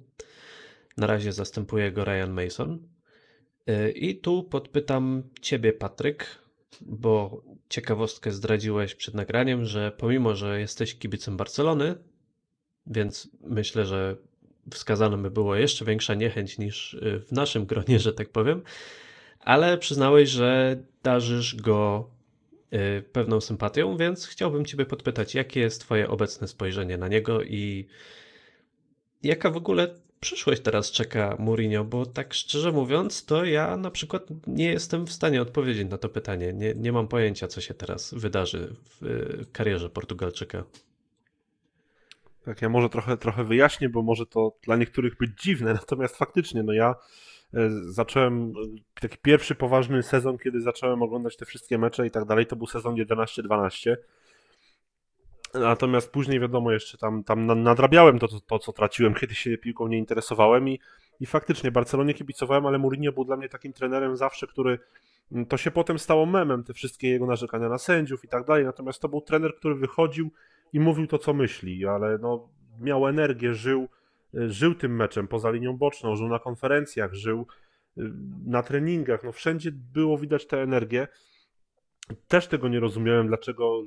Na 0.97 1.07
razie 1.07 1.31
zastępuje 1.33 1.91
go 1.91 2.05
Ryan 2.05 2.31
Mason. 2.31 2.87
E, 3.67 3.91
I 3.91 4.19
tu 4.19 4.43
podpytam 4.43 5.23
Ciebie, 5.41 5.73
Patryk, 5.73 6.39
bo 6.81 7.41
ciekawostkę 7.69 8.31
zdradziłeś 8.31 8.95
przed 8.95 9.13
nagraniem, 9.13 9.65
że 9.65 9.91
pomimo, 9.97 10.35
że 10.35 10.59
jesteś 10.59 10.95
kibicem 10.95 11.37
Barcelony, 11.37 11.95
więc 12.87 13.29
myślę, 13.41 13.85
że 13.85 14.17
wskazana 14.71 15.17
by 15.17 15.31
było 15.31 15.55
jeszcze 15.55 15.85
większa 15.85 16.13
niechęć 16.13 16.57
niż 16.57 16.93
y, 16.93 17.21
w 17.27 17.31
naszym 17.31 17.65
gronie, 17.65 17.99
że 17.99 18.13
tak 18.13 18.29
powiem, 18.29 18.61
ale 19.39 19.77
przyznałeś, 19.77 20.29
że 20.29 20.77
darzysz 21.03 21.55
go 21.55 22.09
y, 22.73 23.03
pewną 23.11 23.41
sympatią, 23.41 23.97
więc 23.97 24.27
chciałbym 24.27 24.65
Ciebie 24.65 24.85
podpytać, 24.85 25.35
jakie 25.35 25.59
jest 25.59 25.81
Twoje 25.81 26.09
obecne 26.09 26.47
spojrzenie 26.47 26.97
na 26.97 27.07
niego 27.07 27.43
i 27.43 27.87
jaka 29.23 29.49
w 29.49 29.57
ogóle 29.57 29.95
przyszłość 30.19 30.61
teraz 30.61 30.91
czeka 30.91 31.35
Mourinho, 31.39 31.83
bo 31.83 32.05
tak 32.05 32.33
szczerze 32.33 32.71
mówiąc, 32.71 33.25
to 33.25 33.45
ja 33.45 33.77
na 33.77 33.91
przykład 33.91 34.23
nie 34.47 34.71
jestem 34.71 35.07
w 35.07 35.11
stanie 35.11 35.41
odpowiedzieć 35.41 35.89
na 35.89 35.97
to 35.97 36.09
pytanie. 36.09 36.53
Nie, 36.53 36.75
nie 36.75 36.91
mam 36.91 37.07
pojęcia, 37.07 37.47
co 37.47 37.61
się 37.61 37.73
teraz 37.73 38.13
wydarzy 38.13 38.75
w 38.83 39.05
y, 39.05 39.45
karierze 39.51 39.89
Portugalczyka. 39.89 40.63
Tak, 42.45 42.61
ja 42.61 42.69
może 42.69 42.89
trochę, 42.89 43.17
trochę 43.17 43.43
wyjaśnię, 43.43 43.89
bo 43.89 44.01
może 44.01 44.25
to 44.25 44.51
dla 44.63 44.75
niektórych 44.75 45.17
być 45.17 45.41
dziwne, 45.41 45.73
natomiast 45.81 46.17
faktycznie, 46.17 46.63
no 46.63 46.73
ja 46.73 46.95
e, 47.53 47.69
zacząłem 47.69 48.49
e, 48.49 49.01
taki 49.01 49.17
pierwszy 49.17 49.55
poważny 49.55 50.03
sezon, 50.03 50.37
kiedy 50.37 50.61
zacząłem 50.61 51.01
oglądać 51.01 51.37
te 51.37 51.45
wszystkie 51.45 51.77
mecze 51.77 52.07
i 52.07 52.11
tak 52.11 52.25
dalej, 52.25 52.45
to 52.45 52.55
był 52.55 52.67
sezon 52.67 52.95
11-12. 52.95 53.95
Natomiast 55.53 56.11
później 56.11 56.39
wiadomo, 56.39 56.71
jeszcze 56.71 56.97
tam, 56.97 57.23
tam 57.23 57.63
nadrabiałem 57.63 58.19
to, 58.19 58.27
to, 58.27 58.39
to, 58.39 58.59
co 58.59 58.73
traciłem, 58.73 59.13
kiedy 59.13 59.35
się 59.35 59.57
piłką 59.57 59.87
nie 59.87 59.97
interesowałem 59.97 60.69
i, 60.69 60.79
i 61.19 61.25
faktycznie 61.25 61.71
Barcelonie 61.71 62.13
kibicowałem, 62.13 62.65
ale 62.65 62.77
Mourinho 62.77 63.11
był 63.11 63.25
dla 63.25 63.37
mnie 63.37 63.49
takim 63.49 63.73
trenerem 63.73 64.17
zawsze, 64.17 64.47
który 64.47 64.79
to 65.49 65.57
się 65.57 65.71
potem 65.71 65.99
stało 65.99 66.25
memem, 66.25 66.63
te 66.63 66.73
wszystkie 66.73 67.09
jego 67.09 67.25
narzekania 67.25 67.69
na 67.69 67.77
sędziów 67.77 68.23
i 68.23 68.27
tak 68.27 68.45
dalej, 68.45 68.65
natomiast 68.65 69.01
to 69.01 69.09
był 69.09 69.21
trener, 69.21 69.55
który 69.55 69.75
wychodził 69.75 70.31
i 70.75 70.79
mówił 70.79 71.07
to, 71.07 71.17
co 71.17 71.33
myśli, 71.33 71.85
ale 71.85 72.17
no, 72.17 72.49
miał 72.79 73.07
energię, 73.07 73.53
żył, 73.53 73.87
żył 74.33 74.75
tym 74.75 74.95
meczem 74.95 75.27
poza 75.27 75.51
linią 75.51 75.77
boczną, 75.77 76.15
żył 76.15 76.27
na 76.27 76.39
konferencjach, 76.39 77.13
żył 77.13 77.47
y, 77.97 78.01
na 78.45 78.63
treningach, 78.63 79.23
no 79.23 79.31
wszędzie 79.31 79.71
było 79.71 80.17
widać 80.17 80.47
tę 80.47 80.61
energię. 80.61 81.07
Też 82.27 82.47
tego 82.47 82.67
nie 82.67 82.79
rozumiałem, 82.79 83.27
dlaczego 83.27 83.83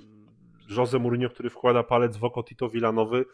Jose 0.77 0.99
Mourinho, 0.99 1.31
który 1.31 1.51
wkłada 1.51 1.83
palec 1.83 2.17
w 2.17 2.25
oko 2.25 2.43
Tito 2.43 2.69
Villanowy, 2.69 3.25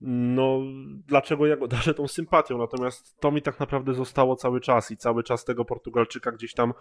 no 0.00 0.60
dlaczego 1.06 1.46
ja 1.46 1.56
go 1.56 1.68
darzę 1.68 1.94
tą 1.94 2.08
sympatią, 2.08 2.58
natomiast 2.58 3.20
to 3.20 3.30
mi 3.30 3.42
tak 3.42 3.60
naprawdę 3.60 3.94
zostało 3.94 4.36
cały 4.36 4.60
czas 4.60 4.90
i 4.90 4.96
cały 4.96 5.22
czas 5.22 5.44
tego 5.44 5.64
Portugalczyka 5.64 6.32
gdzieś 6.32 6.54
tam 6.54 6.70
e, 6.70 6.74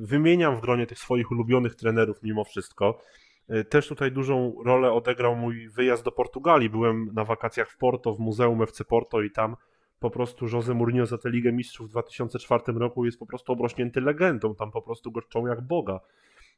wymieniam 0.00 0.56
w 0.56 0.60
gronie 0.60 0.86
tych 0.86 0.98
swoich 0.98 1.30
ulubionych 1.30 1.74
trenerów 1.74 2.22
mimo 2.22 2.44
wszystko. 2.44 3.00
E, 3.48 3.64
też 3.64 3.88
tutaj 3.88 4.12
dużą 4.12 4.54
rolę 4.64 4.92
odegrał 4.92 5.36
mój 5.36 5.68
wyjazd 5.68 6.04
do 6.04 6.12
Portugalii. 6.12 6.70
Byłem 6.70 7.10
na 7.14 7.24
wakacjach 7.24 7.70
w 7.70 7.76
Porto, 7.76 8.14
w 8.14 8.18
Muzeum 8.18 8.62
FC 8.62 8.84
Porto 8.84 9.22
i 9.22 9.30
tam 9.30 9.56
po 9.98 10.10
prostu 10.10 10.46
Jose 10.52 10.74
Mourinho 10.74 11.06
za 11.06 11.18
tę 11.18 11.30
Ligę 11.30 11.52
Mistrzów 11.52 11.88
w 11.88 11.90
2004 11.90 12.62
roku 12.66 13.04
jest 13.04 13.18
po 13.18 13.26
prostu 13.26 13.52
obrośnięty 13.52 14.00
legendą. 14.00 14.54
Tam 14.54 14.70
po 14.70 14.82
prostu 14.82 15.12
go 15.12 15.20
jak 15.48 15.60
Boga. 15.60 16.00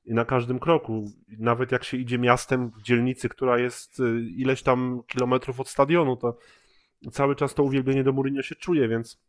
I 0.04 0.14
na 0.14 0.24
każdym 0.24 0.58
kroku, 0.58 1.04
nawet 1.38 1.72
jak 1.72 1.84
się 1.84 1.96
idzie 1.96 2.18
miastem 2.18 2.70
w 2.70 2.82
dzielnicy, 2.82 3.28
która 3.28 3.58
jest 3.58 4.00
y, 4.00 4.20
ileś 4.36 4.62
tam 4.62 5.02
kilometrów 5.06 5.60
od 5.60 5.68
stadionu, 5.68 6.16
to 6.16 6.38
cały 7.12 7.36
czas 7.36 7.54
to 7.54 7.62
uwielbienie 7.62 8.04
do 8.04 8.12
Mourinho 8.12 8.42
się 8.42 8.54
czuje, 8.54 8.88
więc 8.88 9.22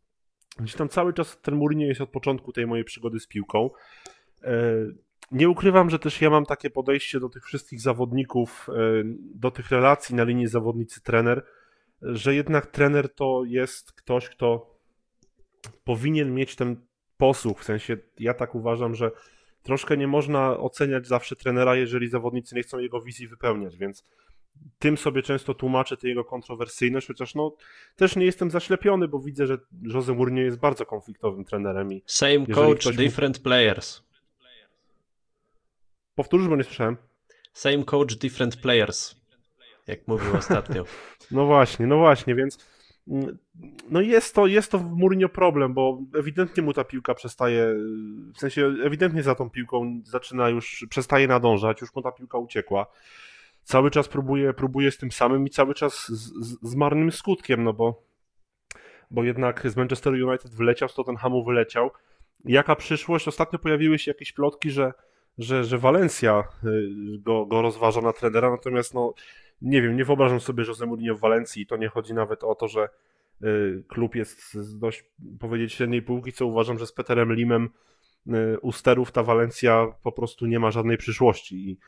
gdzieś 0.60 0.74
tam 0.74 0.88
cały 0.88 1.12
czas 1.12 1.40
ten 1.40 1.56
Mourinho 1.56 1.86
jest 1.86 2.00
od 2.00 2.10
początku 2.10 2.52
tej 2.52 2.66
mojej 2.66 2.84
przygody 2.84 3.20
z 3.20 3.26
piłką. 3.26 3.70
Nie 5.32 5.48
ukrywam, 5.48 5.90
że 5.90 5.98
też 5.98 6.20
ja 6.20 6.30
mam 6.30 6.46
takie 6.46 6.70
podejście 6.70 7.20
do 7.20 7.28
tych 7.28 7.44
wszystkich 7.44 7.80
zawodników, 7.80 8.68
e, 8.68 8.72
do 9.34 9.50
tych 9.50 9.70
relacji 9.70 10.14
na 10.14 10.24
linii 10.24 10.46
zawodnicy-trener, 10.46 11.42
że 12.02 12.34
jednak 12.34 12.66
trener 12.66 13.14
to 13.14 13.42
jest 13.46 13.92
ktoś, 13.92 14.28
kto 14.28 14.78
powinien 15.84 16.34
mieć 16.34 16.56
ten 16.56 16.76
posłuch. 17.16 17.60
W 17.60 17.64
sensie 17.64 17.96
ja 18.18 18.34
tak 18.34 18.54
uważam, 18.54 18.94
że 18.94 19.10
troszkę 19.62 19.96
nie 19.96 20.06
można 20.06 20.58
oceniać 20.58 21.06
zawsze 21.06 21.36
trenera, 21.36 21.76
jeżeli 21.76 22.08
zawodnicy 22.08 22.54
nie 22.54 22.62
chcą 22.62 22.78
jego 22.78 23.00
wizji 23.00 23.28
wypełniać, 23.28 23.76
więc 23.76 24.04
tym 24.78 24.98
sobie 24.98 25.22
często 25.22 25.54
tłumaczę 25.54 25.96
tę 25.96 26.08
jego 26.08 26.24
kontrowersyjność, 26.24 27.06
chociaż 27.06 27.34
no 27.34 27.56
też 27.96 28.16
nie 28.16 28.24
jestem 28.24 28.50
zaślepiony, 28.50 29.08
bo 29.08 29.18
widzę, 29.18 29.46
że 29.46 29.58
Jose 29.82 30.14
Mourinho 30.14 30.42
jest 30.42 30.58
bardzo 30.58 30.86
konfliktowym 30.86 31.44
trenerem. 31.44 31.92
I 31.92 32.02
Same 32.06 32.46
coach, 32.46 32.96
different 32.96 33.38
mu... 33.38 33.42
players. 33.42 34.07
Powtórz, 36.18 36.48
bo 36.48 36.56
nie 36.56 36.64
słyszałem. 36.64 36.96
Same 37.52 37.84
coach, 37.84 38.14
different 38.14 38.56
players, 38.56 39.14
jak 39.86 40.08
mówił 40.08 40.36
ostatnio. 40.36 40.84
no 41.30 41.46
właśnie, 41.46 41.86
no 41.86 41.98
właśnie, 41.98 42.34
więc 42.34 42.58
no 43.90 44.00
jest 44.00 44.34
to, 44.34 44.46
jest 44.46 44.70
to 44.70 44.78
w 44.78 44.96
Mourinho 44.96 45.28
problem, 45.28 45.74
bo 45.74 45.98
ewidentnie 46.18 46.62
mu 46.62 46.72
ta 46.72 46.84
piłka 46.84 47.14
przestaje, 47.14 47.74
w 48.34 48.38
sensie 48.38 48.74
ewidentnie 48.84 49.22
za 49.22 49.34
tą 49.34 49.50
piłką 49.50 50.00
zaczyna 50.04 50.48
już, 50.48 50.86
przestaje 50.90 51.28
nadążać, 51.28 51.80
już 51.80 51.94
mu 51.94 52.02
ta 52.02 52.12
piłka 52.12 52.38
uciekła. 52.38 52.86
Cały 53.62 53.90
czas 53.90 54.08
próbuje, 54.08 54.54
próbuje 54.54 54.90
z 54.90 54.98
tym 54.98 55.12
samym 55.12 55.46
i 55.46 55.50
cały 55.50 55.74
czas 55.74 56.08
z, 56.08 56.46
z, 56.46 56.58
z 56.62 56.74
marnym 56.74 57.12
skutkiem, 57.12 57.64
no 57.64 57.72
bo, 57.72 58.02
bo 59.10 59.24
jednak 59.24 59.70
z 59.70 59.76
Manchester 59.76 60.12
United 60.12 60.54
wyleciał, 60.54 60.88
z 60.88 60.94
Tottenhamu 60.94 61.44
wyleciał. 61.44 61.90
Jaka 62.44 62.76
przyszłość? 62.76 63.28
Ostatnio 63.28 63.58
pojawiły 63.58 63.98
się 63.98 64.10
jakieś 64.10 64.32
plotki, 64.32 64.70
że, 64.70 64.92
że, 65.38 65.64
że 65.64 65.78
Valencia 65.78 66.44
y, 66.64 67.18
go, 67.18 67.46
go 67.46 67.62
rozważa 67.62 68.00
na 68.00 68.12
trenera, 68.12 68.50
natomiast 68.50 68.94
no 68.94 69.14
nie 69.62 69.82
wiem, 69.82 69.96
nie 69.96 70.04
wyobrażam 70.04 70.40
sobie 70.40 70.64
Jose 70.64 70.86
Mourinho 70.86 71.14
w 71.14 71.20
Walencji. 71.20 71.66
To 71.66 71.76
nie 71.76 71.88
chodzi 71.88 72.14
nawet 72.14 72.44
o 72.44 72.54
to, 72.54 72.68
że 72.68 72.88
y, 73.42 73.84
klub 73.88 74.14
jest 74.14 74.54
z 74.54 74.78
dość, 74.78 75.04
powiedzieć, 75.40 75.72
średniej 75.72 76.02
półki, 76.02 76.32
co 76.32 76.46
uważam, 76.46 76.78
że 76.78 76.86
z 76.86 76.92
Peterem 76.92 77.32
Limem 77.32 77.70
y, 78.26 78.60
u 78.62 78.72
sterów 78.72 79.12
ta 79.12 79.22
Walencja 79.22 79.86
po 80.02 80.12
prostu 80.12 80.46
nie 80.46 80.58
ma 80.58 80.70
żadnej 80.70 80.96
przyszłości 80.96 81.70
i, 81.70 81.78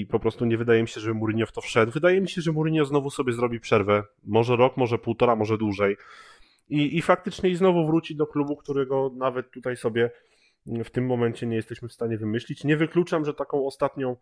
i 0.00 0.06
po 0.06 0.20
prostu 0.20 0.44
nie 0.44 0.58
wydaje 0.58 0.82
mi 0.82 0.88
się, 0.88 1.00
że 1.00 1.14
Mourinho 1.14 1.46
w 1.46 1.52
to 1.52 1.60
wszedł. 1.60 1.92
Wydaje 1.92 2.20
mi 2.20 2.28
się, 2.28 2.40
że 2.40 2.52
Mourinho 2.52 2.84
znowu 2.84 3.10
sobie 3.10 3.32
zrobi 3.32 3.60
przerwę. 3.60 4.02
Może 4.24 4.56
rok, 4.56 4.76
może 4.76 4.98
półtora, 4.98 5.36
może 5.36 5.58
dłużej. 5.58 5.96
I, 6.68 6.96
i 6.96 7.02
faktycznie 7.02 7.50
i 7.50 7.54
znowu 7.54 7.86
wróci 7.86 8.16
do 8.16 8.26
klubu, 8.26 8.56
którego 8.56 9.10
nawet 9.16 9.50
tutaj 9.50 9.76
sobie 9.76 10.10
w 10.84 10.90
tym 10.90 11.06
momencie 11.06 11.46
nie 11.46 11.56
jesteśmy 11.56 11.88
w 11.88 11.92
stanie 11.92 12.18
wymyślić. 12.18 12.64
Nie 12.64 12.76
wykluczam, 12.76 13.24
że 13.24 13.34
taką 13.34 13.66
ostatnią 13.66 14.16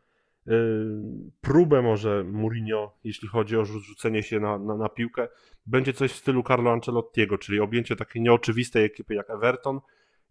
Y, 0.48 1.30
próbę 1.40 1.82
może 1.82 2.24
Mourinho, 2.24 2.98
jeśli 3.04 3.28
chodzi 3.28 3.56
o 3.56 3.64
rzucenie 3.64 4.22
się 4.22 4.40
na, 4.40 4.58
na, 4.58 4.76
na, 4.76 4.88
piłkę, 4.88 5.28
będzie 5.66 5.92
coś 5.92 6.12
w 6.12 6.16
stylu 6.16 6.42
Carlo 6.42 6.72
Ancelottiego, 6.72 7.38
czyli 7.38 7.60
objęcie 7.60 7.96
takiej 7.96 8.22
nieoczywistej 8.22 8.84
ekipy 8.84 9.14
jak 9.14 9.30
Everton 9.30 9.80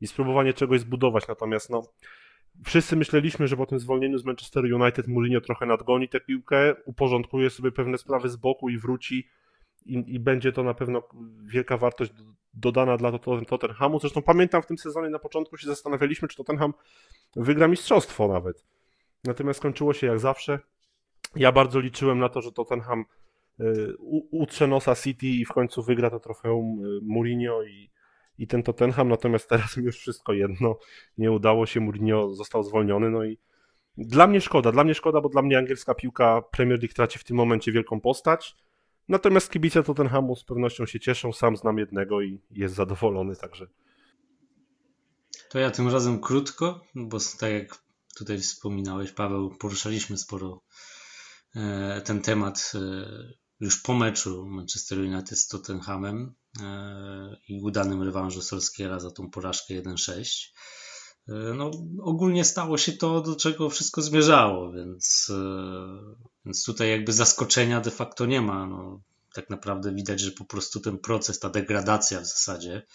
i 0.02 0.08
spróbowanie 0.08 0.54
czegoś 0.54 0.80
zbudować. 0.80 1.28
Natomiast 1.28 1.70
no, 1.70 1.84
wszyscy 2.66 2.96
myśleliśmy, 2.96 3.48
że 3.48 3.58
po 3.58 3.66
tym 3.66 3.80
zwolnieniu 3.80 4.18
z 4.18 4.26
Manchester 4.26 4.64
United 4.74 5.08
Mourinho 5.08 5.42
trochę 5.42 5.66
nadgoni 5.66 6.10
tę 6.10 6.20
piłkę, 6.20 6.76
uporządkuje 6.86 7.50
sobie 7.50 7.72
pewne 7.72 7.98
sprawy 7.98 8.30
z 8.30 8.36
boku 8.36 8.70
i 8.70 8.78
wróci 8.78 9.28
i, 9.86 10.04
i 10.08 10.20
będzie 10.20 10.52
to 10.52 10.64
na 10.64 10.74
pewno 10.74 11.04
wielka 11.44 11.78
wartość 11.78 12.12
dodana 12.54 12.98
dla 12.98 13.20
Tottenhamu. 13.48 14.00
Zresztą 14.00 14.22
pamiętam 14.22 14.62
w 14.62 14.66
tym 14.66 14.78
sezonie 14.78 15.10
na 15.10 15.20
początku 15.20 15.58
się 15.58 15.68
zastanawialiśmy, 15.68 16.28
czy 16.28 16.38
Tottenham 16.38 16.74
wygra 17.36 17.68
mistrzostwo 17.68 18.28
nawet 18.28 18.66
Natomiast 19.24 19.60
skończyło 19.60 19.94
się 19.94 20.08
jak 20.08 20.20
zawsze. 20.20 20.60
Ja 21.36 21.52
bardzo 21.52 21.80
liczyłem 21.80 22.20
na 22.20 22.30
to, 22.30 22.42
że 22.42 22.52
Tottenham 22.52 23.06
y, 23.60 23.96
utrze 24.32 24.68
nosa 24.68 24.96
City 24.96 25.28
i 25.28 25.46
w 25.46 25.52
końcu 25.52 25.84
wygra 25.84 26.10
to 26.10 26.20
trofeum 26.20 26.86
y, 26.86 27.00
Mourinho 27.04 27.64
i, 27.64 27.90
i 28.38 28.48
ten 28.48 28.64
Tottenham, 28.64 29.10
natomiast 29.10 29.50
teraz 29.50 29.76
już 29.76 29.98
wszystko 29.98 30.34
jedno. 30.34 30.78
Nie 31.18 31.32
udało 31.32 31.66
się, 31.66 31.80
Mourinho 31.80 32.30
został 32.36 32.64
zwolniony, 32.64 33.10
no 33.10 33.26
i 33.26 33.38
dla 33.98 34.28
mnie 34.28 34.42
szkoda, 34.42 34.72
dla 34.72 34.84
mnie 34.84 34.94
szkoda, 34.94 35.22
bo 35.22 35.30
dla 35.30 35.42
mnie 35.42 35.58
angielska 35.58 35.96
piłka 35.96 36.42
Premier 36.52 36.80
League 36.80 36.94
traci 36.94 37.20
w 37.20 37.24
tym 37.24 37.38
momencie 37.38 37.72
wielką 37.72 38.02
postać. 38.02 38.56
Natomiast 39.10 39.52
kibice 39.52 39.84
Tottenhamu 39.84 40.36
z 40.36 40.44
pewnością 40.44 40.86
się 40.86 41.00
cieszą, 41.00 41.34
sam 41.34 41.58
znam 41.58 41.78
jednego 41.78 42.22
i 42.22 42.42
jest 42.52 42.76
zadowolony, 42.76 43.36
także. 43.36 43.68
To 45.50 45.60
ja 45.60 45.72
tym 45.72 45.90
razem 45.90 46.20
krótko, 46.20 46.82
bo 46.96 47.18
tak 47.40 47.52
jak 47.52 47.84
tutaj 48.16 48.40
wspominałeś, 48.40 49.12
Paweł, 49.12 49.56
poruszaliśmy 49.58 50.18
sporo 50.18 50.62
e, 51.56 52.02
ten 52.06 52.22
temat 52.22 52.72
e, 52.76 52.80
już 53.60 53.82
po 53.82 53.94
meczu 53.94 54.46
Manchester 54.46 55.00
United 55.00 55.40
z 55.40 55.48
Tottenhamem 55.48 56.36
e, 56.62 57.38
i 57.48 57.62
udanym 57.62 58.02
rewanżu 58.02 58.42
Solskiera 58.42 59.00
za 59.00 59.12
tą 59.12 59.30
porażkę 59.30 59.82
1-6. 59.82 60.50
No, 61.56 61.72
ogólnie 62.02 62.46
stało 62.46 62.78
się 62.78 62.92
to, 62.92 63.22
do 63.22 63.36
czego 63.36 63.70
wszystko 63.70 64.02
zmierzało, 64.02 64.72
więc, 64.72 65.32
więc 66.46 66.64
tutaj 66.64 66.90
jakby 66.90 67.14
zaskoczenia 67.14 67.82
de 67.82 67.92
facto 67.92 68.26
nie 68.26 68.42
ma. 68.42 68.66
No, 68.66 69.02
tak 69.34 69.50
naprawdę 69.50 69.94
widać, 69.94 70.20
że 70.20 70.32
po 70.32 70.46
prostu 70.46 70.80
ten 70.80 70.98
proces, 70.98 71.40
ta 71.40 71.50
degradacja 71.50 72.22
w 72.22 72.26
zasadzie 72.26 72.86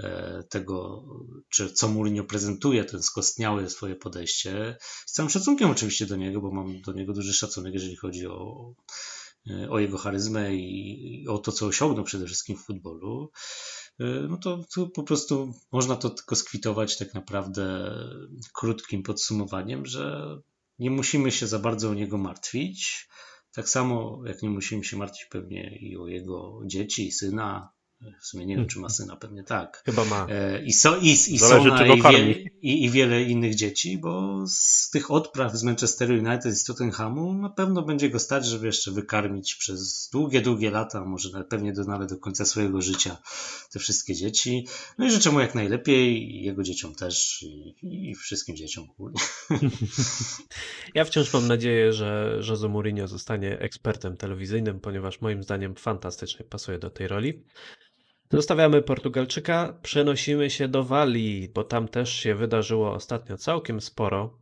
E, 0.00 0.42
tego, 0.48 1.04
czy 1.48 1.72
co 1.72 1.88
Mourinho 1.88 2.24
prezentuje, 2.24 2.84
ten 2.84 3.02
skostniałe 3.02 3.70
swoje 3.70 3.96
podejście. 3.96 4.76
Z 5.06 5.12
całym 5.12 5.30
szacunkiem 5.30 5.70
oczywiście 5.70 6.06
do 6.06 6.16
niego, 6.16 6.40
bo 6.40 6.50
mam 6.50 6.80
do 6.80 6.92
niego 6.92 7.12
duży 7.12 7.32
szacunek, 7.32 7.74
jeżeli 7.74 7.96
chodzi 7.96 8.26
o, 8.26 8.72
e, 9.50 9.70
o 9.70 9.78
jego 9.78 9.98
charyzmę 9.98 10.54
i, 10.54 11.22
i 11.22 11.28
o 11.28 11.38
to, 11.38 11.52
co 11.52 11.66
osiągnął 11.66 12.04
przede 12.04 12.26
wszystkim 12.26 12.56
w 12.56 12.64
futbolu. 12.64 13.30
E, 14.00 14.04
no 14.28 14.36
to, 14.36 14.64
to 14.74 14.86
po 14.86 15.02
prostu 15.02 15.54
można 15.72 15.96
to 15.96 16.10
tylko 16.10 16.36
skwitować 16.36 16.98
tak 16.98 17.14
naprawdę 17.14 17.94
krótkim 18.52 19.02
podsumowaniem, 19.02 19.86
że 19.86 20.36
nie 20.78 20.90
musimy 20.90 21.30
się 21.30 21.46
za 21.46 21.58
bardzo 21.58 21.90
o 21.90 21.94
niego 21.94 22.18
martwić. 22.18 23.08
Tak 23.52 23.68
samo 23.68 24.22
jak 24.26 24.42
nie 24.42 24.50
musimy 24.50 24.84
się 24.84 24.96
martwić 24.96 25.24
pewnie 25.24 25.78
i 25.80 25.96
o 25.96 26.06
jego 26.06 26.60
dzieci, 26.66 27.12
syna, 27.12 27.72
w 28.20 28.26
sumie 28.26 28.46
nie 28.46 28.56
wiem, 28.56 28.66
czy 28.66 28.78
ma 28.78 28.88
syna, 28.88 29.16
pewnie 29.16 29.42
tak. 29.44 29.82
Chyba 29.86 30.04
ma. 30.04 30.26
E, 30.30 30.64
I, 30.64 30.72
so, 30.72 30.96
i, 30.96 31.08
i 31.08 31.38
Sona 31.38 31.86
i, 31.86 32.02
wie, 32.02 32.32
i, 32.62 32.84
i, 32.84 32.90
wiele 32.90 33.22
innych 33.22 33.54
dzieci, 33.54 33.98
bo 33.98 34.44
z 34.46 34.90
tych 34.90 35.10
odpraw 35.10 35.56
z 35.56 35.62
Manchester 35.62 36.10
United 36.10 36.46
i 36.46 36.56
z 36.56 36.64
Tottenhamu 36.64 37.32
na 37.34 37.50
pewno 37.50 37.82
będzie 37.82 38.10
go 38.10 38.18
stać, 38.18 38.46
żeby 38.46 38.66
jeszcze 38.66 38.90
wykarmić 38.90 39.54
przez 39.54 40.08
długie, 40.12 40.40
długie 40.40 40.70
lata, 40.70 41.04
może 41.04 41.44
pewnie 41.44 41.72
do, 41.72 41.84
nawet 41.84 42.08
do 42.08 42.16
końca 42.16 42.44
swojego 42.44 42.82
życia 42.82 43.16
te 43.72 43.78
wszystkie 43.78 44.14
dzieci. 44.14 44.66
No 44.98 45.06
i 45.06 45.10
życzę 45.10 45.30
mu 45.30 45.40
jak 45.40 45.54
najlepiej, 45.54 46.34
jego 46.42 46.62
dzieciom 46.62 46.94
też 46.94 47.42
i, 47.42 47.76
i 48.10 48.14
wszystkim 48.14 48.56
dzieciom 48.56 48.90
ogólnie. 48.90 49.20
Ja 50.94 51.04
wciąż 51.04 51.32
mam 51.32 51.48
nadzieję, 51.48 51.92
że 51.92 52.40
Jose 52.48 52.68
Mourinho 52.68 53.08
zostanie 53.08 53.58
ekspertem 53.58 54.16
telewizyjnym, 54.16 54.80
ponieważ 54.80 55.20
moim 55.20 55.42
zdaniem 55.42 55.74
fantastycznie 55.74 56.44
pasuje 56.44 56.78
do 56.78 56.90
tej 56.90 57.08
roli. 57.08 57.42
Zostawiamy 58.32 58.82
Portugalczyka, 58.82 59.78
przenosimy 59.82 60.50
się 60.50 60.68
do 60.68 60.84
Walii, 60.84 61.48
bo 61.54 61.64
tam 61.64 61.88
też 61.88 62.12
się 62.12 62.34
wydarzyło 62.34 62.92
ostatnio 62.92 63.36
całkiem 63.36 63.80
sporo. 63.80 64.38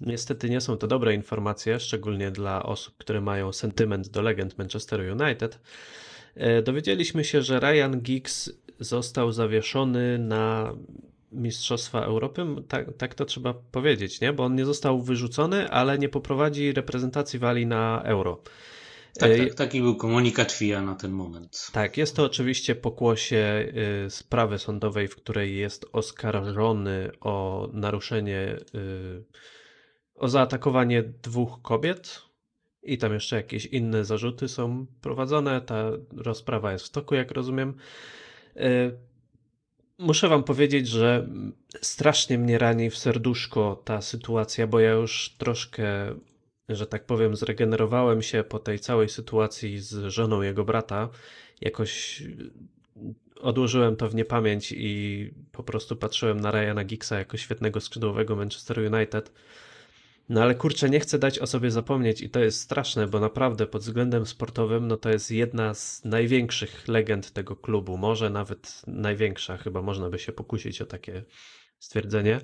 Niestety 0.00 0.50
nie 0.50 0.60
są 0.60 0.76
to 0.76 0.86
dobre 0.86 1.14
informacje, 1.14 1.80
szczególnie 1.80 2.30
dla 2.30 2.62
osób, 2.62 2.96
które 2.96 3.20
mają 3.20 3.52
sentyment 3.52 4.08
do 4.08 4.22
legend 4.22 4.58
Manchester 4.58 5.00
United. 5.20 5.60
E, 6.34 6.62
dowiedzieliśmy 6.62 7.24
się, 7.24 7.42
że 7.42 7.60
Ryan 7.60 8.00
Giggs 8.00 8.52
został 8.80 9.32
zawieszony 9.32 10.18
na 10.18 10.74
Mistrzostwa 11.32 12.04
Europy, 12.04 12.46
tak, 12.68 12.96
tak 12.96 13.14
to 13.14 13.24
trzeba 13.24 13.54
powiedzieć, 13.54 14.20
nie? 14.20 14.32
Bo 14.32 14.44
on 14.44 14.54
nie 14.54 14.64
został 14.64 15.02
wyrzucony, 15.02 15.70
ale 15.70 15.98
nie 15.98 16.08
poprowadzi 16.08 16.72
reprezentacji 16.72 17.38
Walii 17.38 17.66
na 17.66 18.02
Euro. 18.04 18.42
Tak, 19.18 19.30
E, 19.30 19.38
tak, 19.46 19.54
taki 19.54 19.80
był 19.80 19.96
komunikat 19.96 20.52
FIA 20.52 20.82
na 20.82 20.94
ten 20.94 21.10
moment. 21.10 21.70
Tak, 21.72 21.96
jest 21.96 22.16
to 22.16 22.24
oczywiście 22.24 22.74
pokłosie 22.74 23.72
y, 24.06 24.10
sprawy 24.10 24.58
sądowej, 24.58 25.08
w 25.08 25.16
której 25.16 25.56
jest 25.56 25.86
oskarżony 25.92 27.10
o 27.20 27.68
naruszenie, 27.72 28.56
y, 28.74 29.24
o 30.14 30.28
zaatakowanie 30.28 31.02
dwóch 31.02 31.62
kobiet 31.62 32.22
i 32.82 32.98
tam 32.98 33.14
jeszcze 33.14 33.36
jakieś 33.36 33.66
inne 33.66 34.04
zarzuty 34.04 34.48
są 34.48 34.86
prowadzone. 35.00 35.60
Ta 35.60 35.90
rozprawa 36.16 36.72
jest 36.72 36.86
w 36.86 36.90
toku, 36.90 37.14
jak 37.14 37.30
rozumiem. 37.30 37.74
Y, 38.56 39.10
Muszę 40.00 40.28
wam 40.28 40.44
powiedzieć, 40.44 40.88
że 40.88 41.28
strasznie 41.80 42.38
mnie 42.38 42.58
rani 42.58 42.90
w 42.90 42.98
serduszko 42.98 43.82
ta 43.84 44.02
sytuacja, 44.02 44.66
bo 44.66 44.80
ja 44.80 44.90
już 44.90 45.34
troszkę, 45.38 46.14
że 46.76 46.86
tak 46.86 47.06
powiem, 47.06 47.36
zregenerowałem 47.36 48.22
się 48.22 48.44
po 48.44 48.58
tej 48.58 48.78
całej 48.78 49.08
sytuacji 49.08 49.78
z 49.78 49.94
żoną 49.94 50.42
jego 50.42 50.64
brata. 50.64 51.08
Jakoś 51.60 52.22
odłożyłem 53.40 53.96
to 53.96 54.08
w 54.08 54.14
niepamięć 54.14 54.72
i 54.76 55.30
po 55.52 55.62
prostu 55.62 55.96
patrzyłem 55.96 56.40
na 56.40 56.50
Ryana 56.50 56.84
Giggsa 56.84 57.18
jako 57.18 57.36
świetnego 57.36 57.80
skrzydłowego 57.80 58.36
Manchester 58.36 58.78
United. 58.94 59.32
No 60.28 60.42
ale 60.42 60.54
kurczę, 60.54 60.90
nie 60.90 61.00
chcę 61.00 61.18
dać 61.18 61.38
o 61.38 61.46
sobie 61.46 61.70
zapomnieć 61.70 62.22
i 62.22 62.30
to 62.30 62.40
jest 62.40 62.60
straszne, 62.60 63.06
bo 63.06 63.20
naprawdę 63.20 63.66
pod 63.66 63.82
względem 63.82 64.26
sportowym, 64.26 64.88
no 64.88 64.96
to 64.96 65.10
jest 65.10 65.30
jedna 65.30 65.74
z 65.74 66.04
największych 66.04 66.88
legend 66.88 67.32
tego 67.32 67.56
klubu, 67.56 67.96
może 67.96 68.30
nawet 68.30 68.82
największa, 68.86 69.56
chyba 69.56 69.82
można 69.82 70.10
by 70.10 70.18
się 70.18 70.32
pokusić 70.32 70.82
o 70.82 70.86
takie 70.86 71.24
stwierdzenie. 71.78 72.40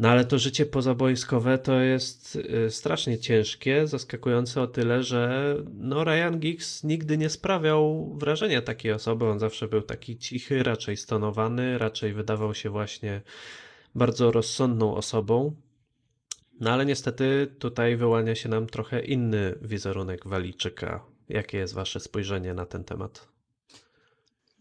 No 0.00 0.08
ale 0.08 0.24
to 0.24 0.38
życie 0.38 0.66
pozaboiskowe 0.66 1.58
to 1.58 1.80
jest 1.80 2.36
y, 2.36 2.70
strasznie 2.70 3.18
ciężkie, 3.18 3.86
zaskakujące 3.86 4.62
o 4.62 4.66
tyle, 4.66 5.02
że 5.02 5.54
no 5.74 6.04
Ryan 6.04 6.38
Giggs 6.38 6.84
nigdy 6.84 7.18
nie 7.18 7.30
sprawiał 7.30 8.14
wrażenia 8.18 8.62
takiej 8.62 8.92
osoby, 8.92 9.26
on 9.26 9.38
zawsze 9.38 9.68
był 9.68 9.82
taki 9.82 10.18
cichy, 10.18 10.62
raczej 10.62 10.96
stonowany, 10.96 11.78
raczej 11.78 12.12
wydawał 12.12 12.54
się 12.54 12.70
właśnie 12.70 13.22
bardzo 13.94 14.30
rozsądną 14.32 14.94
osobą. 14.94 15.56
No 16.60 16.70
ale 16.70 16.86
niestety 16.86 17.54
tutaj 17.58 17.96
wyłania 17.96 18.34
się 18.34 18.48
nam 18.48 18.66
trochę 18.66 19.04
inny 19.04 19.58
wizerunek 19.62 20.28
Walijczyka. 20.28 21.04
Jakie 21.28 21.58
jest 21.58 21.74
wasze 21.74 22.00
spojrzenie 22.00 22.54
na 22.54 22.66
ten 22.66 22.84
temat? 22.84 23.28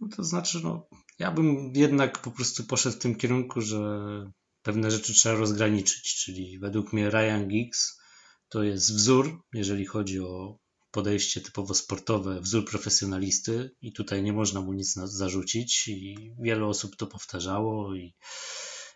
No 0.02 0.08
to 0.16 0.24
znaczy, 0.24 0.60
no, 0.64 0.88
ja 1.20 1.32
bym 1.32 1.72
jednak 1.76 2.22
po 2.22 2.32
prostu 2.32 2.64
poszedł 2.64 2.96
w 2.96 3.00
tym 3.00 3.16
kierunku, 3.16 3.62
że 3.62 3.80
pewne 4.62 4.92
rzeczy 4.92 5.14
trzeba 5.14 5.36
rozgraniczyć, 5.36 6.16
czyli 6.16 6.60
według 6.60 6.94
mnie 6.94 7.10
Ryan 7.10 7.48
Giggs 7.48 8.00
to 8.50 8.64
jest 8.64 8.94
wzór, 8.94 9.42
jeżeli 9.54 9.86
chodzi 9.86 10.20
o 10.20 10.60
podejście 10.92 11.42
typowo 11.42 11.74
sportowe, 11.74 12.42
wzór 12.42 12.66
profesjonalisty 12.66 13.72
i 13.82 13.94
tutaj 13.94 14.24
nie 14.24 14.34
można 14.34 14.62
mu 14.62 14.74
nic 14.74 14.94
zarzucić 14.94 15.88
i 15.88 16.34
wiele 16.40 16.66
osób 16.66 16.96
to 16.96 17.08
powtarzało 17.08 17.96
i 17.96 18.16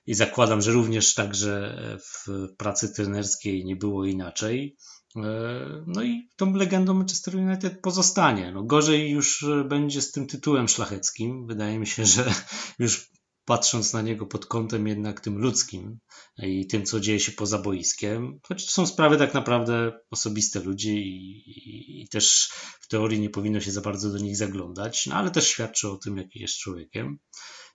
i 0.05 0.13
zakładam, 0.13 0.61
że 0.61 0.71
również 0.71 1.13
także 1.13 1.77
w 1.99 2.27
pracy 2.57 2.93
trenerskiej 2.93 3.65
nie 3.65 3.75
było 3.75 4.05
inaczej. 4.05 4.77
E, 5.15 5.83
no 5.87 6.03
i 6.03 6.29
tą 6.35 6.53
legendą 6.53 6.93
Manchester 6.93 7.35
United 7.35 7.81
pozostanie. 7.81 8.51
No 8.51 8.63
gorzej 8.63 9.11
już 9.11 9.45
będzie 9.69 10.01
z 10.01 10.11
tym 10.11 10.27
tytułem 10.27 10.67
szlacheckim. 10.67 11.47
Wydaje 11.47 11.79
mi 11.79 11.87
się, 11.87 12.05
że 12.05 12.33
już 12.79 13.12
patrząc 13.45 13.93
na 13.93 14.01
niego 14.01 14.25
pod 14.25 14.45
kątem 14.45 14.87
jednak 14.87 15.21
tym 15.21 15.37
ludzkim 15.37 15.99
i 16.37 16.67
tym, 16.67 16.85
co 16.85 16.99
dzieje 16.99 17.19
się 17.19 17.31
poza 17.31 17.57
boiskiem, 17.57 18.39
choć 18.47 18.65
to 18.65 18.71
są 18.71 18.87
sprawy 18.87 19.17
tak 19.17 19.33
naprawdę 19.33 19.91
osobiste 20.11 20.59
ludzi 20.59 20.97
i, 20.97 21.49
i, 21.49 22.01
i, 22.01 22.07
też 22.09 22.49
w 22.81 22.87
teorii 22.87 23.19
nie 23.19 23.29
powinno 23.29 23.61
się 23.61 23.71
za 23.71 23.81
bardzo 23.81 24.09
do 24.09 24.17
nich 24.17 24.37
zaglądać, 24.37 25.05
no 25.05 25.15
ale 25.15 25.31
też 25.31 25.47
świadczy 25.47 25.89
o 25.89 25.97
tym, 25.97 26.17
jaki 26.17 26.39
jest 26.39 26.57
człowiekiem. 26.57 27.19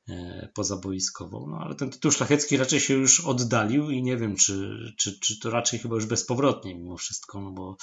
E, 0.08 0.48
pozaboiskową. 0.54 1.46
No 1.50 1.58
ale 1.58 1.74
ten 1.74 1.90
tytuł 1.90 2.10
szlachecki 2.10 2.56
raczej 2.56 2.80
się 2.80 2.94
już 2.94 3.20
oddalił 3.20 3.90
i 3.90 4.02
nie 4.02 4.16
wiem, 4.16 4.36
czy, 4.36 4.78
czy, 4.98 5.20
czy 5.20 5.40
to 5.40 5.50
raczej 5.50 5.78
chyba 5.78 5.94
już 5.94 6.06
bezpowrotnie 6.06 6.74
mimo 6.74 6.96
wszystko, 6.96 7.40
no 7.40 7.50
bo 7.50 7.76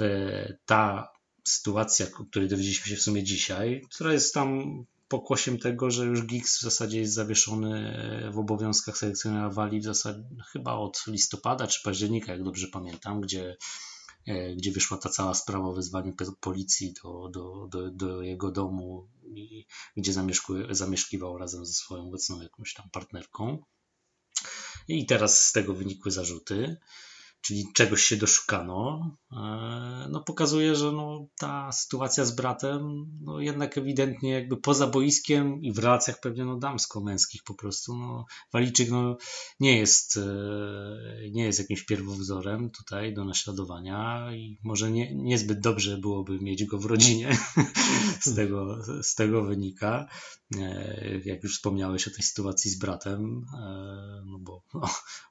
e, 0.00 0.58
ta 0.66 1.08
sytuacja, 1.48 2.06
o 2.20 2.24
której 2.24 2.48
dowiedzieliśmy 2.48 2.86
się 2.86 2.96
w 2.96 3.02
sumie 3.02 3.22
dzisiaj, 3.22 3.82
która 3.90 4.12
jest 4.12 4.34
tam 4.34 4.64
pokłosiem 5.10 5.58
tego, 5.58 5.90
że 5.90 6.04
już 6.04 6.26
Giggs 6.26 6.58
w 6.58 6.62
zasadzie 6.62 7.00
jest 7.00 7.14
zawieszony 7.14 7.94
w 8.34 8.38
obowiązkach 8.38 8.98
selekcjonera 8.98 9.50
Walii 9.50 9.80
w 9.80 9.84
zasadzie 9.84 10.22
chyba 10.52 10.74
od 10.74 11.02
listopada 11.06 11.66
czy 11.66 11.82
października, 11.82 12.32
jak 12.32 12.44
dobrze 12.44 12.66
pamiętam, 12.68 13.20
gdzie 13.20 13.56
E, 14.26 14.54
gdzie 14.54 14.72
wyszła 14.72 14.98
ta 14.98 15.08
cała 15.08 15.34
sprawa 15.34 15.68
o 15.68 15.72
wezwaniu 15.72 16.14
policji 16.40 16.94
do, 17.02 17.28
do, 17.28 17.68
do, 17.70 17.90
do 17.90 18.22
jego 18.22 18.50
domu, 18.50 19.08
i, 19.34 19.66
gdzie 19.96 20.12
zamieszkiwał 20.70 21.38
razem 21.38 21.66
ze 21.66 21.72
swoją 21.72 22.08
obecną 22.08 22.42
jakąś 22.42 22.74
tam 22.74 22.90
partnerką. 22.90 23.64
I 24.88 25.06
teraz 25.06 25.46
z 25.46 25.52
tego 25.52 25.74
wynikły 25.74 26.10
zarzuty 26.10 26.76
czyli 27.40 27.72
czegoś 27.72 28.02
się 28.02 28.16
doszukano, 28.16 29.10
no 30.10 30.20
pokazuje, 30.26 30.76
że 30.76 30.92
no, 30.92 31.26
ta 31.38 31.72
sytuacja 31.72 32.24
z 32.24 32.34
bratem 32.34 33.06
no, 33.20 33.40
jednak 33.40 33.78
ewidentnie 33.78 34.30
jakby 34.30 34.56
poza 34.56 34.86
boiskiem 34.86 35.62
i 35.62 35.72
w 35.72 35.78
relacjach 35.78 36.20
pewnie 36.20 36.44
no, 36.44 36.58
damsko-męskich 36.58 37.42
po 37.42 37.54
prostu 37.54 37.96
no, 37.96 38.24
Waliczyk 38.52 38.90
no, 38.90 39.16
nie, 39.60 39.78
jest, 39.78 40.16
e, 40.16 41.30
nie 41.30 41.44
jest 41.44 41.58
jakimś 41.58 41.84
pierwowzorem 41.84 42.70
tutaj 42.70 43.14
do 43.14 43.24
naśladowania 43.24 44.28
i 44.32 44.58
może 44.64 44.90
nie, 44.90 45.14
niezbyt 45.14 45.60
dobrze 45.60 45.98
byłoby 45.98 46.38
mieć 46.40 46.64
go 46.64 46.78
w 46.78 46.86
rodzinie 46.86 47.38
z, 48.20 48.34
tego, 48.34 48.78
z 49.02 49.14
tego 49.14 49.44
wynika. 49.44 50.06
E, 50.56 51.20
jak 51.24 51.42
już 51.42 51.56
wspomniałeś 51.56 52.08
o 52.08 52.10
tej 52.10 52.22
sytuacji 52.22 52.70
z 52.70 52.78
bratem, 52.78 53.46
no 54.26 54.38
bo 54.38 54.62
no, 54.74 54.88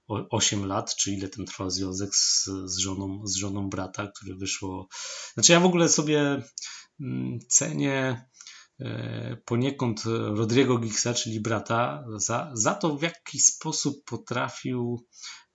8 0.09 0.65
lat, 0.65 0.95
czy 0.95 1.11
ile 1.11 1.27
ten 1.27 1.45
trwał 1.45 1.69
związek 1.69 2.15
z, 2.15 2.49
z, 2.65 2.77
żoną, 2.77 3.27
z 3.27 3.35
żoną 3.35 3.69
brata, 3.69 3.88
który 3.91 4.35
wyszło. 4.35 4.87
Znaczy, 5.33 5.51
ja 5.51 5.59
w 5.59 5.65
ogóle 5.65 5.89
sobie 5.89 6.41
mm, 6.99 7.39
cenię 7.49 8.25
e, 8.79 9.37
poniekąd 9.45 10.03
Rodrigo 10.35 10.77
Giggsa, 10.77 11.13
czyli 11.13 11.39
brata, 11.39 12.03
za, 12.17 12.51
za 12.53 12.73
to, 12.73 12.97
w 12.97 13.01
jaki 13.01 13.39
sposób 13.39 14.03
potrafił, 14.05 15.05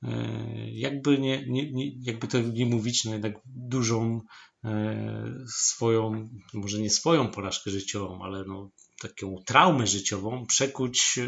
e, 0.03 0.71
jakby, 0.71 1.19
nie, 1.19 1.47
nie, 1.47 1.73
nie, 1.73 1.91
jakby 2.01 2.29
to 2.29 2.41
nie 2.41 2.67
mówić, 2.67 3.05
no 3.05 3.13
jednak 3.13 3.35
dużą 3.47 4.21
e, 4.65 5.45
swoją, 5.49 6.29
może 6.55 6.79
nie 6.79 6.91
swoją 6.91 7.31
porażkę 7.31 7.71
życiową, 7.71 8.23
ale 8.23 8.45
no, 8.45 8.71
taką 9.01 9.37
traumę 9.47 9.87
życiową 9.87 10.47
przekuć 10.47 11.19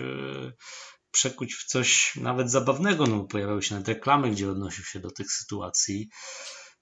przekuć 1.16 1.54
w 1.54 1.64
coś 1.64 2.16
nawet 2.16 2.50
zabawnego. 2.50 3.06
No, 3.06 3.24
pojawiały 3.24 3.62
się 3.62 3.74
nawet 3.74 3.88
reklamy, 3.88 4.30
gdzie 4.30 4.50
odnosił 4.50 4.84
się 4.84 5.00
do 5.00 5.10
tych 5.10 5.32
sytuacji. 5.32 6.08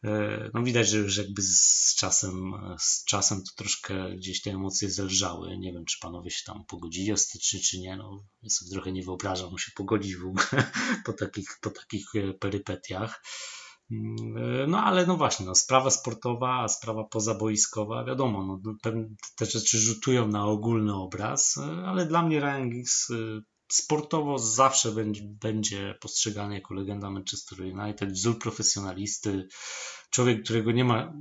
E, 0.04 0.50
no 0.54 0.62
widać, 0.62 0.88
że 0.88 0.98
już 0.98 1.16
jakby 1.16 1.42
z 1.42 1.94
czasem, 1.98 2.52
z 2.78 3.04
czasem 3.04 3.42
to 3.42 3.50
troszkę 3.56 4.16
gdzieś 4.16 4.42
te 4.42 4.50
emocje 4.50 4.90
zelżały. 4.90 5.58
Nie 5.58 5.72
wiem, 5.72 5.84
czy 5.84 5.98
panowie 6.00 6.30
się 6.30 6.42
tam 6.46 6.64
pogodzili 6.64 7.12
o 7.12 7.16
styczniu, 7.16 7.60
czy 7.64 7.80
nie. 7.80 7.96
No, 7.96 8.24
ja 8.42 8.50
sobie 8.50 8.70
trochę 8.70 8.92
nie 8.92 9.02
wyobrażam 9.02 9.58
się 9.58 9.72
pogodzić 9.76 10.16
w 10.16 10.26
ogóle 10.26 10.72
po 11.06 11.12
takich, 11.12 11.58
po 11.60 11.70
takich 11.70 12.06
e, 12.14 12.34
perypetiach. 12.34 13.22
Mm, 13.90 14.36
e, 14.36 14.66
no 14.66 14.82
ale 14.82 15.06
no 15.06 15.16
właśnie, 15.16 15.46
no, 15.46 15.54
sprawa 15.54 15.90
sportowa, 15.90 16.68
sprawa 16.68 17.04
pozaboiskowa, 17.04 18.04
wiadomo, 18.04 18.60
no, 18.62 18.74
te 19.36 19.46
rzeczy 19.46 19.78
rzutują 19.78 20.28
na 20.28 20.46
ogólny 20.46 20.94
obraz, 20.94 21.58
ale 21.86 22.06
dla 22.06 22.22
mnie 22.22 22.40
Ryan 22.40 22.70
Giggs 22.70 23.10
sportowo 23.72 24.38
zawsze 24.38 24.92
będzie, 25.22 25.94
postrzegany 26.00 26.54
jako 26.54 26.74
legenda 26.74 27.10
Manchester 27.10 27.60
United, 27.60 28.12
wzór 28.12 28.38
profesjonalisty, 28.38 29.48
człowiek, 30.10 30.44
którego 30.44 30.72
nie 30.72 30.84
ma, 30.84 31.12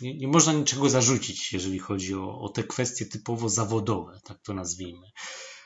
nie, 0.00 0.18
nie 0.18 0.28
można 0.28 0.52
niczego 0.52 0.88
zarzucić, 0.88 1.52
jeżeli 1.52 1.78
chodzi 1.78 2.14
o, 2.14 2.40
o 2.40 2.48
te 2.48 2.64
kwestie 2.64 3.06
typowo 3.06 3.48
zawodowe, 3.48 4.20
tak 4.24 4.42
to 4.42 4.54
nazwijmy. 4.54 5.06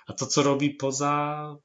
A 0.06 0.12
to, 0.12 0.26
co 0.26 0.42
robi 0.42 0.70
poza, 0.70 1.56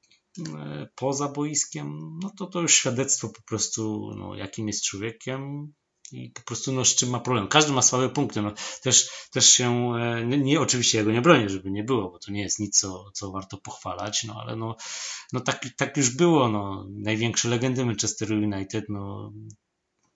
poza 0.94 1.28
boiskiem, 1.28 2.18
no 2.22 2.30
to 2.38 2.46
to 2.46 2.60
już 2.60 2.74
świadectwo 2.74 3.28
po 3.28 3.42
prostu, 3.42 4.10
no, 4.16 4.34
jakim 4.34 4.66
jest 4.66 4.84
człowiekiem, 4.84 5.72
i 6.12 6.30
po 6.30 6.40
prostu 6.40 6.72
no, 6.72 6.84
z 6.84 6.94
czym 6.94 7.10
ma 7.10 7.20
problem. 7.20 7.48
Każdy 7.48 7.72
ma 7.72 7.82
słabe 7.82 8.08
punkty. 8.08 8.42
No, 8.42 8.52
też, 8.82 9.10
też 9.30 9.52
się, 9.52 9.94
e, 9.96 10.26
nie, 10.26 10.38
nie 10.38 10.60
oczywiście 10.60 10.98
jego 10.98 11.12
nie 11.12 11.22
bronię, 11.22 11.48
żeby 11.48 11.70
nie 11.70 11.84
było, 11.84 12.10
bo 12.10 12.18
to 12.18 12.32
nie 12.32 12.42
jest 12.42 12.58
nic, 12.58 12.78
co, 12.78 13.10
co 13.14 13.30
warto 13.30 13.56
pochwalać, 13.56 14.24
no 14.24 14.34
ale 14.40 14.56
no, 14.56 14.76
no 15.32 15.40
tak, 15.40 15.66
tak 15.76 15.96
już 15.96 16.10
było. 16.16 16.48
No. 16.48 16.86
Największe 16.90 17.48
legendy 17.48 17.84
Manchester 17.84 18.32
United, 18.32 18.84
no, 18.88 19.32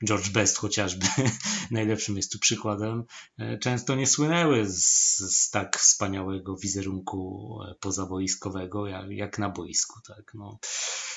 George 0.05 0.31
Best 0.31 0.57
chociażby, 0.57 1.07
najlepszym 1.71 2.17
jest 2.17 2.33
tu 2.33 2.39
przykładem, 2.39 3.05
e, 3.39 3.59
często 3.59 3.95
nie 3.95 4.07
słynęły 4.07 4.67
z, 4.67 5.17
z 5.17 5.51
tak 5.51 5.79
wspaniałego 5.79 6.57
wizerunku 6.57 7.59
e, 7.63 7.75
pozaboiskowego, 7.75 8.87
jak, 8.87 9.11
jak 9.11 9.39
na 9.39 9.51
boisku. 9.51 10.01
Tak? 10.07 10.33
No. 10.35 10.59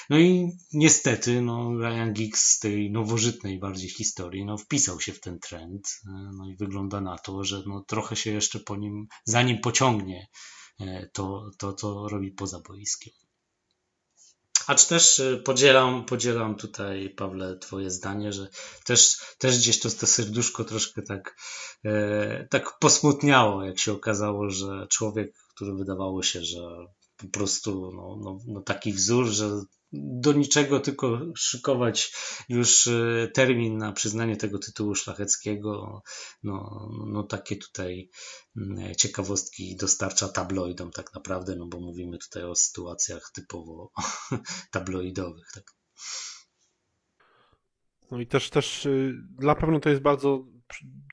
no 0.09 0.19
i 0.19 0.51
niestety 0.73 1.41
no, 1.41 1.77
Ryan 1.77 2.13
Giggs 2.13 2.43
z 2.43 2.59
tej 2.59 2.91
nowożytnej 2.91 3.59
bardziej 3.59 3.89
historii 3.89 4.45
no, 4.45 4.57
wpisał 4.57 4.99
się 4.99 5.13
w 5.13 5.19
ten 5.19 5.39
trend 5.39 5.87
e, 6.05 6.31
no 6.37 6.49
i 6.49 6.55
wygląda 6.55 7.01
na 7.01 7.17
to, 7.17 7.43
że 7.43 7.63
no, 7.65 7.83
trochę 7.87 8.15
się 8.15 8.31
jeszcze 8.31 8.59
po 8.59 8.75
nim, 8.75 9.07
zanim 9.25 9.59
pociągnie 9.61 10.27
to, 11.13 11.51
to, 11.57 11.73
to 11.73 12.07
robi 12.09 12.31
poza 12.31 12.59
boiskiem. 12.59 13.13
Acz 14.71 14.87
też 14.87 15.19
y, 15.19 15.41
podzielam, 15.45 16.05
podzielam 16.05 16.55
tutaj, 16.55 17.09
Pawle, 17.09 17.57
Twoje 17.57 17.91
zdanie, 17.91 18.33
że 18.33 18.47
też, 18.85 19.17
też 19.37 19.57
gdzieś 19.57 19.79
to, 19.79 19.89
to 19.89 20.07
serduszko 20.07 20.63
troszkę 20.63 21.01
tak, 21.01 21.35
e, 21.85 22.47
tak 22.49 22.79
posmutniało, 22.79 23.63
jak 23.63 23.79
się 23.79 23.91
okazało, 23.91 24.49
że 24.49 24.87
człowiek, 24.89 25.33
który 25.55 25.73
wydawało 25.73 26.23
się, 26.23 26.43
że 26.43 26.59
po 27.21 27.27
prostu 27.27 27.91
no, 27.95 28.17
no, 28.23 28.39
no 28.47 28.61
taki 28.61 28.93
wzór, 28.93 29.25
że 29.25 29.61
do 29.93 30.33
niczego, 30.33 30.79
tylko 30.79 31.19
szykować 31.35 32.13
już 32.49 32.87
e, 32.87 33.27
termin 33.33 33.77
na 33.77 33.91
przyznanie 33.91 34.37
tego 34.37 34.59
tytułu 34.59 34.95
szlacheckiego. 34.95 36.01
No, 36.43 36.89
no 37.07 37.23
takie 37.23 37.55
tutaj 37.55 38.09
mm, 38.57 38.95
ciekawostki 38.95 39.75
dostarcza 39.75 40.29
tabloidom 40.29 40.91
tak 40.91 41.13
naprawdę, 41.13 41.55
no 41.55 41.65
bo 41.67 41.79
mówimy 41.79 42.17
tutaj 42.17 42.43
o 42.43 42.55
sytuacjach 42.55 43.31
typowo 43.33 43.91
tabloidowych. 44.71 45.51
Tak. 45.53 45.63
No 48.11 48.19
i 48.19 48.27
też, 48.27 48.49
też 48.49 48.85
y, 48.85 49.13
na 49.39 49.55
pewno 49.55 49.79
to 49.79 49.89
jest 49.89 50.01
bardzo 50.01 50.45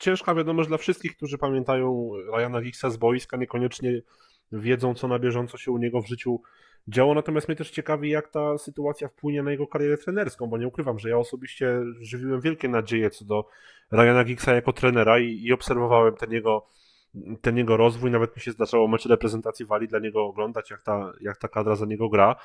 ciężka 0.00 0.34
wiadomość 0.34 0.68
dla 0.68 0.78
wszystkich, 0.78 1.16
którzy 1.16 1.38
pamiętają 1.38 2.10
Ryana 2.34 2.62
Giggsa 2.62 2.90
z 2.90 2.96
boiska, 2.96 3.36
niekoniecznie 3.36 4.02
wiedzą, 4.52 4.94
co 4.94 5.08
na 5.08 5.18
bieżąco 5.18 5.58
się 5.58 5.72
u 5.72 5.78
niego 5.78 6.02
w 6.02 6.06
życiu 6.06 6.40
działo, 6.88 7.14
natomiast 7.14 7.48
mnie 7.48 7.56
też 7.56 7.70
ciekawi, 7.70 8.10
jak 8.10 8.28
ta 8.28 8.58
sytuacja 8.58 9.08
wpłynie 9.08 9.42
na 9.42 9.50
jego 9.50 9.66
karierę 9.66 9.98
trenerską, 9.98 10.46
bo 10.46 10.58
nie 10.58 10.68
ukrywam, 10.68 10.98
że 10.98 11.08
ja 11.08 11.18
osobiście 11.18 11.80
żywiłem 12.00 12.40
wielkie 12.40 12.68
nadzieje 12.68 13.10
co 13.10 13.24
do 13.24 13.48
Ryana 13.92 14.24
Giggsa 14.24 14.54
jako 14.54 14.72
trenera 14.72 15.18
i, 15.18 15.42
i 15.42 15.52
obserwowałem 15.52 16.14
ten 16.14 16.32
jego, 16.32 16.66
ten 17.40 17.56
jego 17.56 17.76
rozwój, 17.76 18.10
nawet 18.10 18.36
mi 18.36 18.42
się 18.42 18.52
zdarzało 18.52 18.88
mecze 18.88 19.08
reprezentacji 19.08 19.66
Walii 19.66 19.88
dla 19.88 19.98
niego 19.98 20.24
oglądać, 20.24 20.70
jak 20.70 20.82
ta, 20.82 21.12
jak 21.20 21.36
ta 21.36 21.48
kadra 21.48 21.76
za 21.76 21.86
niego 21.86 22.08
gra, 22.08 22.36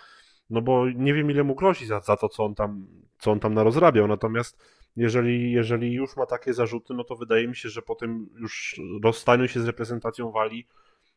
no 0.50 0.62
bo 0.62 0.90
nie 0.90 1.14
wiem 1.14 1.32
ile 1.32 1.44
mu 1.44 1.56
grozi 1.56 1.86
za, 1.86 2.00
za 2.00 2.18
to, 2.18 2.30
co 2.30 2.44
on 2.44 2.56
tam, 2.56 2.88
co 3.18 3.32
on 3.32 3.40
tam 3.40 3.54
narozrabiał, 3.54 4.08
natomiast 4.08 4.58
jeżeli, 4.96 5.52
jeżeli 5.52 5.94
już 5.94 6.18
ma 6.18 6.26
takie 6.26 6.54
zarzuty, 6.54 6.94
no 6.94 7.04
to 7.04 7.16
wydaje 7.16 7.48
mi 7.48 7.56
się, 7.56 7.70
że 7.70 7.82
po 7.82 7.96
tym 7.96 8.30
już 8.36 8.82
rozstaniu 9.04 9.48
się 9.48 9.60
z 9.60 9.66
reprezentacją 9.66 10.32
Walii 10.32 10.68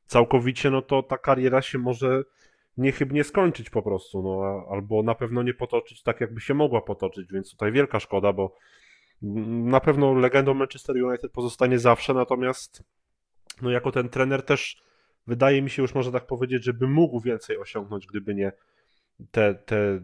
całkowicie, 0.07 0.71
no 0.71 0.83
to 0.83 1.03
ta 1.03 1.19
kariera 1.19 1.63
się 1.63 1.79
może 1.79 2.25
niechybnie 2.77 3.25
skończyć 3.25 3.71
po 3.71 3.83
prostu, 3.83 4.23
no, 4.23 4.67
albo 4.71 5.03
na 5.03 5.15
pewno 5.15 5.43
nie 5.43 5.55
potoczyć 5.55 6.03
tak, 6.03 6.21
jakby 6.21 6.41
się 6.41 6.55
mogła 6.55 6.81
potoczyć, 6.81 7.33
więc 7.33 7.51
tutaj 7.51 7.73
wielka 7.73 8.01
szkoda, 8.01 8.33
bo 8.33 8.55
na 9.23 9.81
pewno 9.81 10.15
legendą 10.15 10.55
Manchester 10.55 10.97
United 11.05 11.33
pozostanie 11.33 11.79
zawsze, 11.79 12.15
natomiast 12.15 12.83
no, 13.63 13.71
jako 13.71 13.93
ten 13.93 14.09
trener 14.09 14.43
też 14.43 14.83
wydaje 15.27 15.63
mi 15.63 15.71
się 15.71 15.83
już 15.83 15.95
można 15.95 16.13
tak 16.13 16.27
powiedzieć, 16.27 16.65
żeby 16.65 16.89
mógł 16.89 17.21
więcej 17.21 17.59
osiągnąć, 17.59 18.07
gdyby 18.07 18.35
nie 18.35 18.53
te, 19.31 19.55
te 19.55 20.01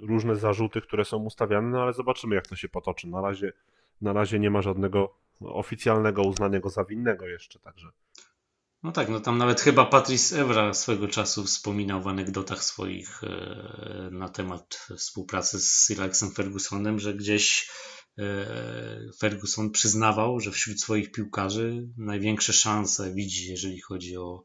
różne 0.00 0.36
zarzuty, 0.36 0.80
które 0.80 1.04
są 1.04 1.16
ustawiane, 1.24 1.68
no 1.68 1.82
ale 1.82 1.92
zobaczymy 1.92 2.34
jak 2.34 2.46
to 2.46 2.56
się 2.56 2.68
potoczy. 2.68 3.08
Na 3.08 3.20
razie, 3.20 3.52
na 4.00 4.12
razie 4.12 4.38
nie 4.38 4.50
ma 4.50 4.62
żadnego 4.62 5.14
oficjalnego 5.40 6.22
uznanego 6.22 6.70
za 6.70 6.84
winnego 6.84 7.26
jeszcze, 7.26 7.58
także. 7.58 7.88
No 8.82 8.92
tak, 8.92 9.08
no 9.08 9.20
tam 9.20 9.38
nawet 9.38 9.60
chyba 9.60 9.84
Patrice 9.84 10.40
Evra 10.40 10.74
swego 10.74 11.08
czasu 11.08 11.44
wspominał 11.44 12.02
w 12.02 12.08
anegdotach 12.08 12.64
swoich 12.64 13.24
e, 13.24 14.08
na 14.12 14.28
temat 14.28 14.86
współpracy 14.96 15.60
z 15.60 15.86
Sir 15.86 16.00
Alexem 16.00 16.30
Fergusonem, 16.30 16.98
że 16.98 17.14
gdzieś 17.14 17.70
e, 18.18 18.24
Ferguson 19.20 19.70
przyznawał, 19.70 20.40
że 20.40 20.50
wśród 20.50 20.80
swoich 20.80 21.12
piłkarzy 21.12 21.88
największe 21.96 22.52
szanse 22.52 23.14
widzi, 23.14 23.50
jeżeli 23.50 23.80
chodzi 23.80 24.16
o 24.16 24.44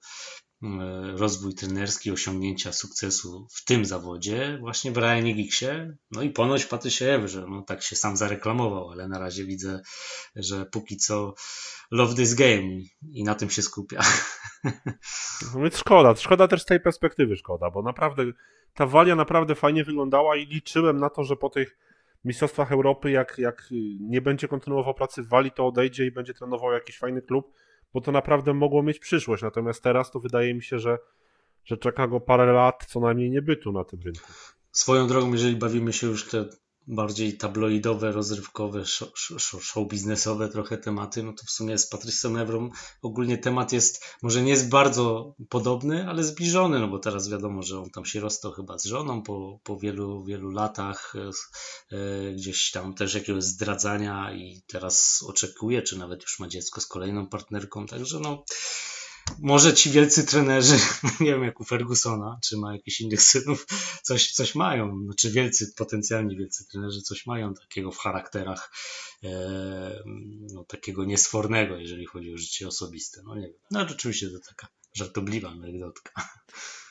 rozwój 1.16 1.54
trenerski, 1.54 2.12
osiągnięcia 2.12 2.74
sukcesu 2.74 3.48
w 3.52 3.66
tym 3.66 3.86
zawodzie 3.86 4.58
właśnie 4.60 4.92
w 4.92 4.98
Ryanie 4.98 5.34
Giggsie. 5.34 5.66
No 6.12 6.22
i 6.22 6.30
ponoć 6.30 6.66
Patrycie 6.66 7.16
Ewrze, 7.16 7.46
no 7.50 7.62
tak 7.62 7.84
się 7.84 7.96
sam 7.96 8.18
zareklamował, 8.18 8.92
ale 8.92 9.08
na 9.08 9.20
razie 9.20 9.46
widzę, 9.46 9.82
że 10.36 10.66
póki 10.66 10.98
co 10.98 11.34
love 11.92 12.16
this 12.16 12.34
game 12.34 12.70
i 13.12 13.24
na 13.24 13.36
tym 13.36 13.50
się 13.50 13.62
skupia. 13.62 14.02
No 15.54 15.62
więc 15.62 15.78
szkoda, 15.78 16.16
szkoda 16.16 16.48
też 16.48 16.62
z 16.62 16.66
tej 16.66 16.80
perspektywy 16.80 17.36
szkoda, 17.36 17.72
bo 17.72 17.82
naprawdę 17.82 18.24
ta 18.74 18.86
walia 18.86 19.16
naprawdę 19.16 19.56
fajnie 19.56 19.84
wyglądała 19.84 20.36
i 20.36 20.46
liczyłem 20.46 20.98
na 20.98 21.10
to, 21.10 21.24
że 21.24 21.36
po 21.36 21.50
tych 21.50 21.78
Mistrzostwach 22.26 22.72
Europy, 22.72 23.12
jak, 23.12 23.38
jak 23.38 23.68
nie 24.00 24.22
będzie 24.22 24.48
kontynuował 24.48 24.94
pracy 24.94 25.24
w 25.24 25.28
Walii, 25.28 25.52
to 25.52 25.68
odejdzie 25.68 26.06
i 26.06 26.12
będzie 26.12 26.34
trenował 26.34 26.72
jakiś 26.72 26.98
fajny 26.98 27.22
klub, 27.22 27.54
bo 27.94 28.02
to 28.02 28.12
naprawdę 28.12 28.54
mogło 28.54 28.84
mieć 28.84 29.00
przyszłość. 29.00 29.44
Natomiast 29.44 29.84
teraz 29.84 30.12
to 30.12 30.20
wydaje 30.20 30.54
mi 30.54 30.64
się, 30.64 30.80
że, 30.80 30.98
że 31.66 31.78
czeka 31.78 32.08
go 32.08 32.20
parę 32.20 32.54
lat 32.54 32.86
co 32.88 33.00
najmniej 33.00 33.32
niebytu 33.32 33.72
na 33.72 33.84
tym 33.84 34.02
rynku. 34.02 34.32
Swoją 34.72 35.08
drogą, 35.08 35.32
jeżeli 35.32 35.56
bawimy 35.56 35.94
się 35.94 36.08
już 36.08 36.30
te 36.30 36.46
bardziej 36.92 37.38
tabloidowe, 37.38 38.12
rozrywkowe, 38.12 38.86
show, 38.86 39.10
show, 39.64 39.88
biznesowe 39.88 40.50
trochę 40.50 40.78
tematy, 40.78 41.24
no 41.24 41.34
to 41.34 41.46
w 41.46 41.52
sumie 41.52 41.78
z 41.78 41.88
Patricją 41.88 42.38
Evrą 42.38 42.70
ogólnie 43.02 43.38
temat 43.38 43.72
jest, 43.72 44.06
może 44.22 44.42
nie 44.42 44.52
jest 44.52 44.70
bardzo 44.70 45.36
podobny, 45.50 46.10
ale 46.10 46.24
zbliżony, 46.24 46.80
no 46.80 46.88
bo 46.88 47.00
teraz 47.00 47.30
wiadomo, 47.30 47.64
że 47.64 47.80
on 47.80 47.90
tam 47.90 48.06
się 48.06 48.20
rozstał 48.20 48.52
chyba 48.52 48.78
z 48.80 48.86
żoną 48.86 49.24
po, 49.24 49.60
po 49.64 49.78
wielu, 49.78 50.24
wielu 50.24 50.50
latach, 50.50 51.14
e, 51.92 52.34
gdzieś 52.34 52.72
tam 52.72 52.94
też 52.94 53.14
jakiegoś 53.14 53.44
zdradzania 53.44 54.34
i 54.34 54.62
teraz 54.68 55.24
oczekuje, 55.28 55.82
czy 55.82 55.98
nawet 55.98 56.22
już 56.22 56.40
ma 56.40 56.48
dziecko 56.48 56.82
z 56.82 56.88
kolejną 56.88 57.28
partnerką, 57.28 57.86
także 57.86 58.20
no 58.20 58.44
może 59.40 59.74
ci 59.74 59.92
wielcy 59.92 60.26
trenerzy, 60.26 60.76
nie 61.20 61.32
wiem 61.32 61.44
jak 61.44 61.60
u 61.60 61.64
Fergusona, 61.64 62.40
czy 62.44 62.58
ma 62.58 62.74
jakichś 62.74 63.02
innych 63.02 63.22
synów, 63.22 63.66
coś, 64.04 64.32
coś 64.32 64.56
mają. 64.56 65.06
Znaczy 65.06 65.32
wielcy, 65.32 65.74
potencjalni 65.78 66.38
wielcy 66.38 66.68
trenerzy 66.68 67.02
coś 67.02 67.26
mają 67.26 67.54
takiego 67.54 67.92
w 67.92 67.98
charakterach, 67.98 68.72
e, 69.24 69.30
no, 70.54 70.64
takiego 70.64 71.06
niesfornego, 71.06 71.78
jeżeli 71.78 72.06
chodzi 72.06 72.34
o 72.34 72.38
życie 72.38 72.68
osobiste. 72.68 73.22
No 73.26 73.36
nie 73.36 73.48
wiem. 73.48 73.60
No 73.72 73.82
oczywiście 73.82 74.30
to 74.30 74.40
taka 74.50 74.68
żartobliwa 74.94 75.50
anegdotka. 75.50 76.12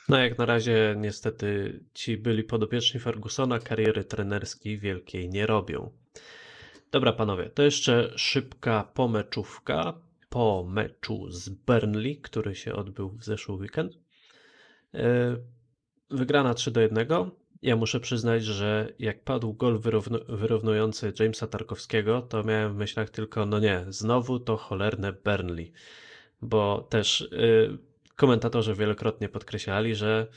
No 0.09 0.17
jak 0.17 0.37
na 0.37 0.45
razie 0.45 0.95
niestety 0.97 1.79
ci 1.93 2.17
byli 2.17 2.43
podopieczni 2.43 2.99
Fergusona 2.99 3.59
kariery 3.59 4.03
trenerskiej 4.03 4.79
wielkiej 4.79 5.29
nie 5.29 5.45
robią. 5.45 5.91
Dobra 6.91 7.13
panowie, 7.13 7.49
to 7.49 7.63
jeszcze 7.63 8.13
szybka 8.15 8.83
pomeczówka 8.83 9.93
po 10.31 10.65
meczu 10.67 11.31
z 11.31 11.49
Burnley, 11.49 12.17
który 12.17 12.55
się 12.55 12.73
odbył 12.73 13.09
w 13.09 13.23
zeszły 13.23 13.55
weekend. 13.55 13.93
E, 14.93 15.37
wygrana 16.09 16.53
3 16.53 16.71
do 16.71 16.81
1. 16.81 17.07
Ja 17.61 17.75
muszę 17.75 17.99
przyznać, 17.99 18.43
że 18.43 18.93
jak 18.99 19.23
padł 19.23 19.53
gol 19.53 19.79
wyrównujący 20.29 21.13
Jamesa 21.19 21.47
Tarkowskiego, 21.47 22.21
to 22.21 22.43
miałem 22.43 22.73
w 22.73 22.75
myślach 22.75 23.09
tylko, 23.09 23.45
no 23.45 23.59
nie, 23.59 23.85
znowu 23.89 24.39
to 24.39 24.57
cholerne 24.57 25.13
Burnley. 25.13 25.73
Bo 26.41 26.87
też 26.89 27.29
yy, 27.31 27.77
komentatorzy 28.15 28.75
wielokrotnie 28.75 29.29
podkreślali, 29.29 29.95
że 29.95 30.27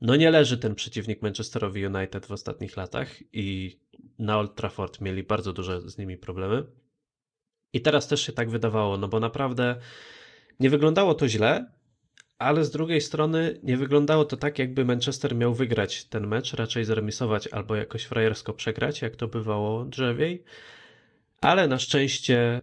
no 0.00 0.16
nie 0.16 0.30
leży 0.30 0.58
ten 0.58 0.74
przeciwnik 0.74 1.22
Manchesterowi 1.22 1.86
United 1.86 2.26
w 2.26 2.32
ostatnich 2.32 2.76
latach 2.76 3.08
i 3.32 3.78
na 4.18 4.38
Old 4.38 4.54
Trafford 4.54 5.00
mieli 5.00 5.22
bardzo 5.22 5.52
duże 5.52 5.80
z 5.80 5.98
nimi 5.98 6.16
problemy. 6.16 6.64
I 7.72 7.80
teraz 7.80 8.08
też 8.08 8.22
się 8.26 8.32
tak 8.32 8.50
wydawało, 8.50 8.96
no 8.96 9.08
bo 9.08 9.20
naprawdę 9.20 9.76
nie 10.60 10.70
wyglądało 10.70 11.14
to 11.14 11.28
źle, 11.28 11.72
ale 12.38 12.64
z 12.64 12.70
drugiej 12.70 13.00
strony 13.00 13.60
nie 13.62 13.76
wyglądało 13.76 14.24
to 14.24 14.36
tak, 14.36 14.58
jakby 14.58 14.84
Manchester 14.84 15.36
miał 15.36 15.54
wygrać 15.54 16.04
ten 16.04 16.26
mecz, 16.26 16.52
raczej 16.52 16.84
zremisować 16.84 17.48
albo 17.48 17.76
jakoś 17.76 18.04
frajersko 18.04 18.52
przegrać, 18.52 19.02
jak 19.02 19.16
to 19.16 19.28
bywało 19.28 19.84
drzewiej. 19.84 20.44
Ale 21.40 21.68
na 21.68 21.78
szczęście 21.78 22.60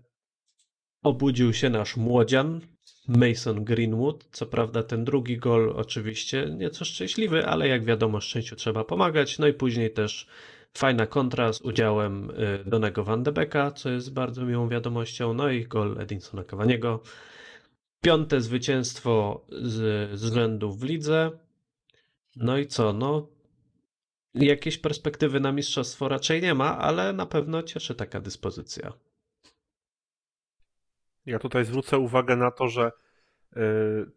obudził 1.03 1.53
się 1.53 1.69
nasz 1.69 1.97
młodzian, 1.97 2.61
Mason 3.07 3.63
Greenwood. 3.63 4.27
Co 4.31 4.45
prawda 4.45 4.83
ten 4.83 5.05
drugi 5.05 5.37
gol 5.37 5.73
oczywiście 5.75 6.49
nieco 6.57 6.85
szczęśliwy, 6.85 7.45
ale 7.45 7.67
jak 7.67 7.85
wiadomo 7.85 8.21
szczęściu 8.21 8.55
trzeba 8.55 8.83
pomagać. 8.83 9.39
No 9.39 9.47
i 9.47 9.53
później 9.53 9.91
też 9.91 10.27
Fajna 10.73 11.07
kontra 11.07 11.53
z 11.53 11.61
udziałem 11.61 12.31
y, 12.31 12.63
Donego 12.65 13.03
Van 13.03 13.23
de 13.23 13.31
Becka, 13.31 13.71
co 13.71 13.89
jest 13.89 14.13
bardzo 14.13 14.45
miłą 14.45 14.69
wiadomością, 14.69 15.33
no 15.33 15.49
i 15.49 15.63
gol 15.63 15.97
Edinsona 15.99 16.43
Cavaniego. 16.43 17.01
Piąte 18.01 18.41
zwycięstwo 18.41 19.45
z, 19.49 20.09
z 20.19 20.63
w 20.79 20.83
lidze. 20.83 21.31
No 22.35 22.57
i 22.57 22.67
co? 22.67 22.93
No, 22.93 23.27
jakieś 24.33 24.77
perspektywy 24.77 25.39
na 25.39 25.51
mistrzostwo 25.51 26.09
raczej 26.09 26.41
nie 26.41 26.53
ma, 26.53 26.77
ale 26.77 27.13
na 27.13 27.25
pewno 27.25 27.63
cieszy 27.63 27.95
taka 27.95 28.19
dyspozycja. 28.19 28.93
Ja 31.25 31.39
tutaj 31.39 31.65
zwrócę 31.65 31.97
uwagę 31.97 32.35
na 32.35 32.51
to, 32.51 32.67
że 32.67 32.91
y, 33.57 33.59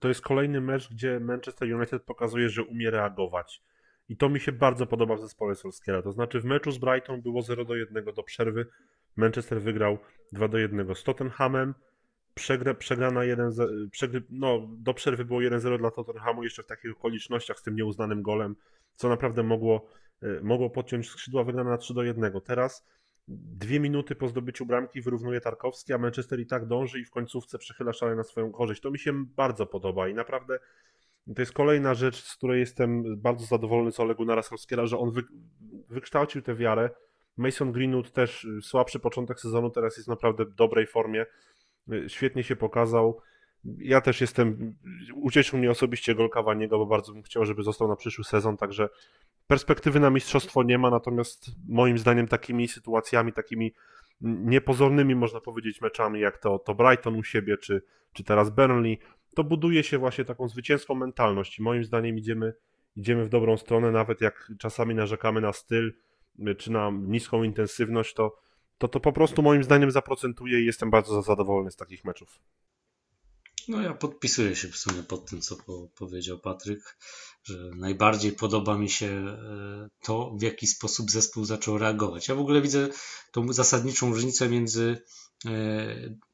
to 0.00 0.08
jest 0.08 0.20
kolejny 0.20 0.60
mecz, 0.60 0.90
gdzie 0.90 1.20
Manchester 1.20 1.74
United 1.74 2.02
pokazuje, 2.02 2.48
że 2.48 2.62
umie 2.62 2.90
reagować. 2.90 3.62
I 4.10 4.16
to 4.16 4.28
mi 4.28 4.40
się 4.40 4.52
bardzo 4.52 4.86
podoba 4.86 5.16
w 5.16 5.20
zespole 5.20 5.54
Solskiera. 5.54 6.02
To 6.02 6.12
znaczy 6.12 6.40
w 6.40 6.44
meczu 6.44 6.70
z 6.70 6.78
Brighton 6.78 7.22
było 7.22 7.42
0 7.42 7.64
do 7.64 7.76
1 7.76 8.04
do 8.04 8.22
przerwy. 8.22 8.66
Manchester 9.16 9.60
wygrał 9.62 9.98
2 10.32 10.48
do 10.48 10.58
1 10.58 10.94
z 10.94 11.02
Tottenhamem. 11.02 11.74
Przegra, 12.34 12.74
przegrana 12.74 13.24
1 13.24 13.50
przegry, 13.90 14.22
no, 14.30 14.68
do 14.78 14.94
przerwy 14.94 15.24
było 15.24 15.40
1-0 15.40 15.78
dla 15.78 15.90
Tottenhamu 15.90 16.44
jeszcze 16.44 16.62
w 16.62 16.66
takich 16.66 16.92
okolicznościach 16.92 17.58
z 17.58 17.62
tym 17.62 17.76
nieuznanym 17.76 18.22
golem, 18.22 18.56
co 18.94 19.08
naprawdę 19.08 19.42
mogło, 19.42 19.88
y, 20.22 20.40
mogło 20.42 20.70
podciąć 20.70 21.08
skrzydła 21.08 21.44
wygrana 21.44 21.70
na 21.70 21.78
3 21.78 21.94
do 21.94 22.02
1. 22.02 22.40
Teraz 22.40 22.86
dwie 23.28 23.80
minuty 23.80 24.14
po 24.14 24.28
zdobyciu 24.28 24.66
bramki 24.66 25.00
wyrównuje 25.00 25.40
Tarkowski, 25.40 25.92
a 25.92 25.98
Manchester 25.98 26.40
i 26.40 26.46
tak 26.46 26.66
dąży 26.66 27.00
i 27.00 27.04
w 27.04 27.10
końcówce 27.10 27.58
przechyla 27.58 27.92
szale 27.92 28.16
na 28.16 28.22
swoją 28.22 28.52
korzyść. 28.52 28.80
To 28.80 28.90
mi 28.90 28.98
się 28.98 29.24
bardzo 29.24 29.66
podoba 29.66 30.08
i 30.08 30.14
naprawdę 30.14 30.58
to 31.34 31.42
jest 31.42 31.52
kolejna 31.52 31.94
rzecz, 31.94 32.24
z 32.24 32.36
której 32.36 32.60
jestem 32.60 33.16
bardzo 33.16 33.46
zadowolony 33.46 33.92
z 33.92 34.00
Olegu 34.00 34.24
Narasowskiego, 34.24 34.86
że 34.86 34.98
on 34.98 35.10
wy, 35.10 35.22
wykształcił 35.88 36.42
tę 36.42 36.54
wiarę. 36.54 36.90
Mason 37.36 37.72
Greenwood 37.72 38.12
też 38.12 38.44
y, 38.44 38.62
słabszy 38.62 39.00
początek 39.00 39.40
sezonu, 39.40 39.70
teraz 39.70 39.96
jest 39.96 40.08
naprawdę 40.08 40.44
w 40.44 40.54
dobrej 40.54 40.86
formie. 40.86 41.26
Y, 41.92 42.08
świetnie 42.08 42.42
się 42.42 42.56
pokazał. 42.56 43.20
Ja 43.78 44.00
też 44.00 44.20
jestem, 44.20 44.76
ucieszył 45.14 45.58
mnie 45.58 45.70
osobiście 45.70 46.14
gol 46.14 46.30
Cavaniego, 46.30 46.78
bo 46.78 46.86
bardzo 46.86 47.12
bym 47.12 47.22
chciał, 47.22 47.44
żeby 47.44 47.62
został 47.62 47.88
na 47.88 47.96
przyszły 47.96 48.24
sezon, 48.24 48.56
także 48.56 48.88
perspektywy 49.46 50.00
na 50.00 50.10
mistrzostwo 50.10 50.62
nie 50.62 50.78
ma, 50.78 50.90
natomiast 50.90 51.50
moim 51.68 51.98
zdaniem 51.98 52.28
takimi 52.28 52.68
sytuacjami, 52.68 53.32
takimi 53.32 53.74
niepozornymi, 54.20 55.14
można 55.14 55.40
powiedzieć, 55.40 55.80
meczami, 55.80 56.20
jak 56.20 56.38
to, 56.38 56.58
to 56.58 56.74
Brighton 56.74 57.16
u 57.16 57.22
siebie, 57.22 57.56
czy, 57.56 57.82
czy 58.12 58.24
teraz 58.24 58.50
Burnley, 58.50 58.98
to 59.34 59.44
buduje 59.44 59.84
się 59.84 59.98
właśnie 59.98 60.24
taką 60.24 60.48
zwycięską 60.48 60.94
mentalność 60.94 61.58
i 61.58 61.62
moim 61.62 61.84
zdaniem 61.84 62.18
idziemy, 62.18 62.54
idziemy 62.96 63.24
w 63.24 63.28
dobrą 63.28 63.56
stronę, 63.56 63.90
nawet 63.90 64.20
jak 64.20 64.52
czasami 64.58 64.94
narzekamy 64.94 65.40
na 65.40 65.52
styl, 65.52 65.92
czy 66.58 66.70
na 66.70 66.90
niską 66.90 67.42
intensywność, 67.42 68.14
to 68.14 68.36
to, 68.80 68.88
to 68.88 69.00
po 69.00 69.12
prostu 69.12 69.42
moim 69.42 69.64
zdaniem 69.64 69.90
zaprocentuje 69.90 70.60
i 70.60 70.66
jestem 70.66 70.90
bardzo 70.90 71.22
zadowolony 71.22 71.70
z 71.70 71.76
takich 71.76 72.04
meczów. 72.04 72.38
No 73.68 73.82
ja 73.82 73.94
podpisuję 73.94 74.56
się 74.56 74.68
w 74.68 74.76
sumie 74.76 75.02
pod 75.02 75.30
tym, 75.30 75.40
co 75.40 75.56
po, 75.56 75.88
powiedział 75.98 76.38
Patryk, 76.38 76.98
że 77.42 77.70
najbardziej 77.76 78.32
podoba 78.32 78.78
mi 78.78 78.90
się 78.90 79.06
e, 79.06 79.88
to, 80.02 80.34
w 80.38 80.42
jaki 80.42 80.66
sposób 80.66 81.10
zespół 81.10 81.44
zaczął 81.44 81.78
reagować. 81.78 82.28
Ja 82.28 82.34
w 82.34 82.40
ogóle 82.40 82.62
widzę 82.62 82.88
tą 83.32 83.52
zasadniczą 83.52 84.10
różnicę 84.10 84.48
między 84.48 85.02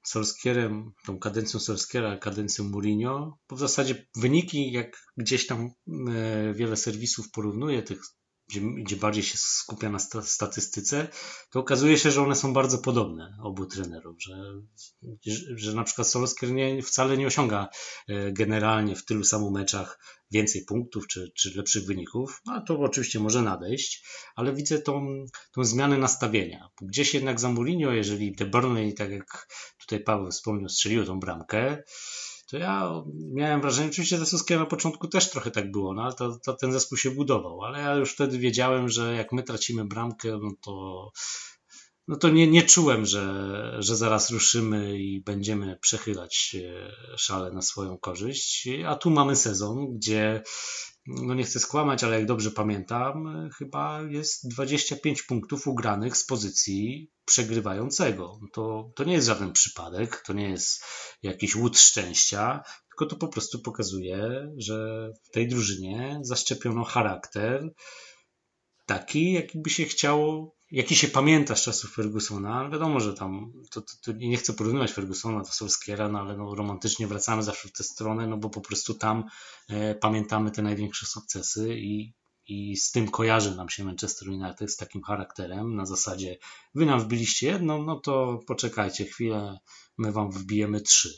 Solskierem, 0.02 0.92
tą 1.06 1.18
kadencją 1.18 1.60
Solskiera, 1.60 2.16
kadencją 2.16 2.64
Mourinho, 2.64 3.38
bo 3.48 3.56
w 3.56 3.60
zasadzie 3.60 4.06
wyniki, 4.16 4.72
jak 4.72 5.12
gdzieś 5.16 5.46
tam 5.46 5.70
e, 5.88 6.54
wiele 6.54 6.76
serwisów 6.76 7.30
porównuje 7.30 7.82
tych 7.82 8.00
gdzie, 8.48 8.60
gdzie 8.60 8.96
bardziej 8.96 9.22
się 9.22 9.38
skupia 9.38 9.90
na 9.90 9.98
statystyce, 10.22 11.08
to 11.50 11.60
okazuje 11.60 11.98
się, 11.98 12.10
że 12.10 12.22
one 12.22 12.34
są 12.34 12.52
bardzo 12.52 12.78
podobne 12.78 13.38
obu 13.42 13.66
trenerów, 13.66 14.16
że, 14.22 14.36
że 15.56 15.74
na 15.74 15.84
przykład 15.84 16.08
Solskjaer 16.08 16.54
nie, 16.54 16.82
wcale 16.82 17.16
nie 17.16 17.26
osiąga 17.26 17.68
e, 18.08 18.32
generalnie 18.32 18.96
w 18.96 19.04
tylu 19.04 19.24
samych 19.24 19.52
meczach 19.52 19.98
więcej 20.30 20.64
punktów 20.64 21.06
czy, 21.06 21.32
czy 21.36 21.56
lepszych 21.56 21.86
wyników, 21.86 22.42
a 22.46 22.60
to 22.60 22.78
oczywiście 22.78 23.20
może 23.20 23.42
nadejść, 23.42 24.06
ale 24.36 24.54
widzę 24.54 24.78
tą, 24.78 25.24
tą 25.52 25.64
zmianę 25.64 25.98
nastawienia. 25.98 26.68
Gdzieś 26.82 27.14
jednak 27.14 27.40
za 27.40 27.48
Mourinho, 27.48 27.92
jeżeli 27.92 28.34
The 28.34 28.46
Burnley, 28.46 28.94
tak 28.94 29.10
jak 29.10 29.48
tutaj 29.80 30.00
Paweł 30.00 30.30
wspomniał, 30.30 30.68
strzelił 30.68 31.04
tą 31.04 31.20
bramkę, 31.20 31.82
to 32.50 32.58
ja 32.58 33.02
miałem 33.34 33.60
wrażenie, 33.60 33.88
oczywiście 33.88 34.18
ze 34.18 34.26
Suskiem 34.26 34.60
na 34.60 34.66
początku 34.66 35.08
też 35.08 35.30
trochę 35.30 35.50
tak 35.50 35.70
było, 35.70 35.94
no 35.94 36.02
ale 36.02 36.12
to, 36.12 36.38
to, 36.44 36.54
ten 36.54 36.72
zespół 36.72 36.98
się 36.98 37.10
budował, 37.10 37.62
ale 37.62 37.78
ja 37.78 37.94
już 37.94 38.12
wtedy 38.12 38.38
wiedziałem, 38.38 38.88
że 38.88 39.14
jak 39.14 39.32
my 39.32 39.42
tracimy 39.42 39.84
bramkę, 39.84 40.38
no 40.42 40.50
to 40.64 41.10
no 42.08 42.16
to 42.16 42.28
nie, 42.28 42.46
nie 42.46 42.62
czułem, 42.62 43.06
że, 43.06 43.76
że 43.78 43.96
zaraz 43.96 44.30
ruszymy 44.30 44.98
i 44.98 45.20
będziemy 45.20 45.78
przechylać 45.80 46.56
szale 47.16 47.52
na 47.52 47.62
swoją 47.62 47.98
korzyść. 47.98 48.68
A 48.86 48.94
tu 48.94 49.10
mamy 49.10 49.36
sezon, 49.36 49.94
gdzie 49.96 50.42
no 51.06 51.34
nie 51.34 51.44
chcę 51.44 51.60
skłamać, 51.60 52.04
ale 52.04 52.16
jak 52.16 52.26
dobrze 52.26 52.50
pamiętam, 52.50 53.48
chyba 53.58 54.02
jest 54.02 54.48
25 54.48 55.22
punktów 55.22 55.66
ugranych 55.66 56.16
z 56.16 56.26
pozycji 56.26 57.10
przegrywającego. 57.24 58.40
To, 58.52 58.90
to 58.96 59.04
nie 59.04 59.12
jest 59.12 59.26
żaden 59.26 59.52
przypadek, 59.52 60.22
to 60.26 60.32
nie 60.32 60.50
jest 60.50 60.84
jakiś 61.22 61.56
łód 61.56 61.78
szczęścia, 61.78 62.62
tylko 62.88 63.06
to 63.06 63.16
po 63.16 63.28
prostu 63.28 63.62
pokazuje, 63.62 64.48
że 64.56 65.10
w 65.24 65.30
tej 65.30 65.48
drużynie 65.48 66.18
zaszczepiono 66.22 66.84
charakter 66.84 67.70
taki, 68.86 69.32
jaki 69.32 69.58
by 69.58 69.70
się 69.70 69.84
chciało 69.84 70.55
jaki 70.70 70.96
się 70.96 71.08
pamięta 71.08 71.56
z 71.56 71.62
czasów 71.62 71.94
Fergusona, 71.94 72.68
wiadomo, 72.70 73.00
że 73.00 73.14
tam, 73.14 73.52
to, 73.70 73.80
to, 73.80 73.92
to 74.02 74.12
nie 74.12 74.36
chcę 74.36 74.52
porównywać 74.52 74.92
Fergusona 74.92 75.38
do 75.38 75.52
Solskiera, 75.52 76.08
no 76.08 76.20
ale 76.20 76.36
no, 76.36 76.54
romantycznie 76.54 77.06
wracamy 77.06 77.42
zawsze 77.42 77.68
w 77.68 77.72
tę 77.72 77.84
stronę, 77.84 78.26
no 78.26 78.36
bo 78.36 78.50
po 78.50 78.60
prostu 78.60 78.94
tam 78.94 79.24
e, 79.68 79.94
pamiętamy 79.94 80.50
te 80.50 80.62
największe 80.62 81.06
sukcesy 81.06 81.78
i, 81.78 82.12
i 82.48 82.76
z 82.76 82.90
tym 82.92 83.08
kojarzy 83.08 83.56
nam 83.56 83.68
się 83.68 83.84
Manchester 83.84 84.28
United 84.28 84.72
z 84.72 84.76
takim 84.76 85.02
charakterem, 85.02 85.76
na 85.76 85.86
zasadzie 85.86 86.38
wy 86.74 86.86
nam 86.86 87.00
wbiliście 87.00 87.46
jedną, 87.46 87.84
no 87.84 88.00
to 88.00 88.40
poczekajcie 88.46 89.04
chwilę, 89.04 89.58
my 89.98 90.12
wam 90.12 90.30
wbijemy 90.30 90.80
trzy. 90.80 91.10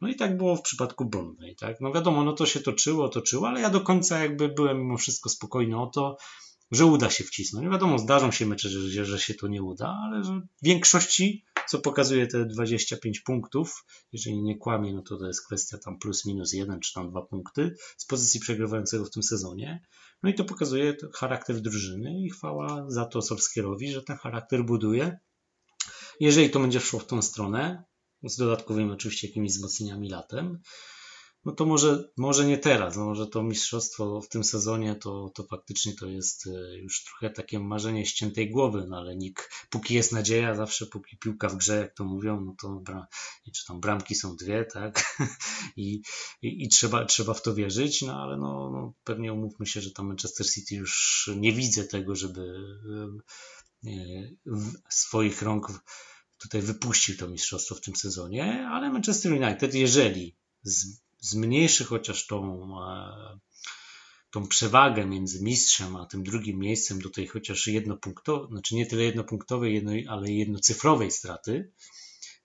No 0.00 0.08
i 0.08 0.16
tak 0.16 0.36
było 0.36 0.56
w 0.56 0.62
przypadku 0.62 1.04
Burnley, 1.04 1.56
tak? 1.56 1.80
No 1.80 1.92
wiadomo, 1.92 2.24
no 2.24 2.32
to 2.32 2.46
się 2.46 2.60
toczyło, 2.60 3.08
toczyło, 3.08 3.48
ale 3.48 3.60
ja 3.60 3.70
do 3.70 3.80
końca 3.80 4.18
jakby 4.18 4.48
byłem 4.48 4.78
mimo 4.78 4.96
wszystko 4.96 5.28
spokojny 5.28 5.80
o 5.80 5.86
to, 5.86 6.16
że 6.70 6.86
uda 6.86 7.10
się 7.10 7.24
wcisnąć. 7.24 7.68
Wiadomo, 7.68 7.98
zdarzą 7.98 8.30
się 8.30 8.46
mecze, 8.46 8.68
że, 8.68 9.04
że 9.04 9.18
się 9.18 9.34
to 9.34 9.48
nie 9.48 9.62
uda, 9.62 9.98
ale 10.04 10.24
że 10.24 10.32
w 10.32 10.64
większości, 10.64 11.44
co 11.68 11.78
pokazuje 11.78 12.26
te 12.26 12.46
25 12.46 13.20
punktów, 13.20 13.84
jeżeli 14.12 14.42
nie 14.42 14.58
kłamie, 14.58 14.94
no 14.94 15.02
to 15.02 15.16
to 15.16 15.26
jest 15.26 15.46
kwestia 15.46 15.78
tam 15.78 15.98
plus 15.98 16.24
minus 16.24 16.52
jeden 16.52 16.80
czy 16.80 16.92
tam 16.92 17.10
dwa 17.10 17.22
punkty 17.22 17.74
z 17.96 18.06
pozycji 18.06 18.40
przegrywającego 18.40 19.04
w 19.04 19.10
tym 19.10 19.22
sezonie. 19.22 19.82
No 20.22 20.30
i 20.30 20.34
to 20.34 20.44
pokazuje 20.44 20.96
charakter 21.14 21.60
drużyny 21.60 22.20
i 22.20 22.30
chwała 22.30 22.84
za 22.88 23.04
to 23.04 23.22
Solskierowi, 23.22 23.92
że 23.92 24.02
ten 24.02 24.16
charakter 24.16 24.64
buduje. 24.64 25.18
Jeżeli 26.20 26.50
to 26.50 26.60
będzie 26.60 26.80
szło 26.80 27.00
w 27.00 27.06
tą 27.06 27.22
stronę, 27.22 27.84
z 28.22 28.36
dodatkowymi 28.36 28.90
oczywiście 28.90 29.26
jakimiś 29.26 29.52
wzmocnieniami 29.52 30.08
latem, 30.08 30.58
no 31.44 31.52
to 31.52 31.66
może, 31.66 32.08
może 32.16 32.46
nie 32.46 32.58
teraz, 32.58 32.96
no 32.96 33.04
może 33.04 33.26
to 33.26 33.42
mistrzostwo 33.42 34.20
w 34.20 34.28
tym 34.28 34.44
sezonie 34.44 34.94
to, 34.94 35.30
to 35.34 35.44
faktycznie 35.44 35.92
to 35.92 36.06
jest 36.06 36.46
e, 36.46 36.78
już 36.78 37.04
trochę 37.04 37.30
takie 37.30 37.60
marzenie 37.60 38.06
ściętej 38.06 38.50
głowy, 38.50 38.86
no 38.88 38.96
ale 38.96 39.16
nikt, 39.16 39.50
póki 39.70 39.94
jest 39.94 40.12
nadzieja, 40.12 40.54
zawsze 40.54 40.86
póki 40.86 41.18
piłka 41.18 41.48
w 41.48 41.56
grze, 41.56 41.76
jak 41.76 41.94
to 41.94 42.04
mówią, 42.04 42.40
no 42.40 42.54
to 42.60 42.68
bra, 42.68 43.06
czy 43.54 43.66
tam 43.66 43.80
bramki 43.80 44.14
są 44.14 44.36
dwie, 44.36 44.64
tak, 44.64 45.18
I, 45.76 46.02
i, 46.42 46.64
i, 46.64 46.68
trzeba, 46.68 47.04
trzeba 47.04 47.34
w 47.34 47.42
to 47.42 47.54
wierzyć, 47.54 48.02
no 48.02 48.22
ale 48.22 48.36
no, 48.36 48.70
no 48.70 48.92
pewnie 49.04 49.32
umówmy 49.32 49.66
się, 49.66 49.80
że 49.80 49.90
tam 49.90 50.06
Manchester 50.06 50.46
City 50.50 50.74
już 50.74 51.30
nie 51.36 51.52
widzę 51.52 51.84
tego, 51.84 52.16
żeby 52.16 52.58
e, 53.86 53.90
swoich 54.90 55.42
rąk 55.42 55.68
tutaj 56.38 56.62
wypuścił 56.62 57.16
to 57.16 57.28
mistrzostwo 57.28 57.74
w 57.74 57.80
tym 57.80 57.96
sezonie, 57.96 58.68
ale 58.68 58.90
Manchester 58.90 59.32
United, 59.32 59.74
jeżeli 59.74 60.36
z, 60.62 61.03
zmniejszy 61.24 61.84
chociaż 61.84 62.26
tą, 62.26 62.68
e, 62.82 63.38
tą 64.30 64.48
przewagę 64.48 65.06
między 65.06 65.42
mistrzem 65.42 65.96
a 65.96 66.06
tym 66.06 66.22
drugim 66.22 66.58
miejscem 66.58 66.98
do 66.98 67.10
tej 67.10 67.26
chociaż 67.26 67.66
jednopunktowej, 67.66 68.48
znaczy 68.48 68.74
nie 68.74 68.86
tyle 68.86 69.02
jednopunktowej, 69.02 69.74
jedno, 69.74 69.92
ale 70.08 70.32
jednocyfrowej 70.32 71.10
straty, 71.10 71.72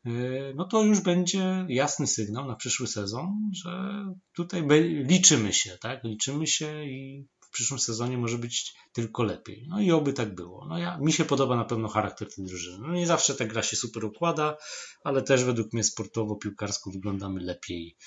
e, 0.06 0.12
no 0.56 0.66
to 0.66 0.84
już 0.84 1.00
będzie 1.00 1.66
jasny 1.70 2.08
sygnał 2.08 2.48
na 2.48 2.56
przyszły 2.56 2.88
sezon, 2.88 3.52
że 3.54 4.06
tutaj 4.34 4.68
liczymy 5.06 5.54
się, 5.54 5.78
tak? 5.82 6.04
Liczymy 6.04 6.48
się 6.48 6.86
i 6.86 7.28
w 7.50 7.52
przyszłym 7.52 7.80
sezonie 7.80 8.18
może 8.18 8.38
być 8.38 8.74
tylko 8.94 9.24
lepiej. 9.24 9.66
No 9.68 9.82
i 9.82 9.92
oby 9.92 10.14
tak 10.14 10.36
było. 10.36 10.66
No 10.66 10.78
ja, 10.78 10.98
mi 10.98 11.14
się 11.14 11.26
podoba 11.26 11.56
na 11.56 11.66
pewno 11.66 11.88
charakter 11.88 12.34
tej 12.36 12.46
drużyny. 12.46 12.88
No 12.88 12.94
nie 12.94 13.08
zawsze 13.08 13.36
ta 13.36 13.46
gra 13.46 13.64
się 13.64 13.76
super 13.76 14.06
układa, 14.06 14.58
ale 15.04 15.22
też 15.22 15.44
według 15.44 15.74
mnie 15.74 15.84
sportowo, 15.84 16.36
piłkarsko 16.36 16.92
wyglądamy 16.92 17.42
lepiej 17.42 17.98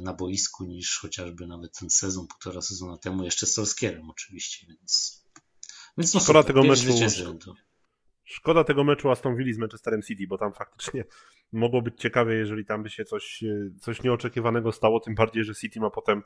na 0.00 0.14
boisku 0.14 0.64
niż 0.64 0.98
chociażby 0.98 1.46
nawet 1.46 1.78
ten 1.78 1.90
sezon, 1.90 2.26
półtora 2.26 2.60
sezona 2.60 2.98
temu, 2.98 3.24
jeszcze 3.24 3.46
z 3.46 3.54
Solskierem 3.54 4.10
oczywiście, 4.10 4.66
więc 4.66 5.24
Więc 5.98 6.14
no 6.14 6.20
Szkoda 6.20 6.42
super, 6.42 6.54
tego 6.54 6.68
meczu. 6.68 7.54
Szkoda 8.24 8.64
tego 8.64 8.84
meczu 8.84 9.10
Aston 9.10 9.36
Villa 9.36 9.54
z 9.54 9.58
Manchesterem 9.58 10.02
City, 10.02 10.26
bo 10.28 10.38
tam 10.38 10.52
faktycznie 10.52 11.04
mogło 11.52 11.82
być 11.82 12.00
ciekawie, 12.00 12.34
jeżeli 12.34 12.64
tam 12.64 12.82
by 12.82 12.90
się 12.90 13.04
coś, 13.04 13.42
e, 13.42 13.70
coś 13.80 14.02
nieoczekiwanego 14.02 14.72
stało, 14.72 15.00
tym 15.00 15.14
bardziej, 15.14 15.44
że 15.44 15.54
City 15.54 15.80
ma 15.80 15.90
potem, 15.90 16.22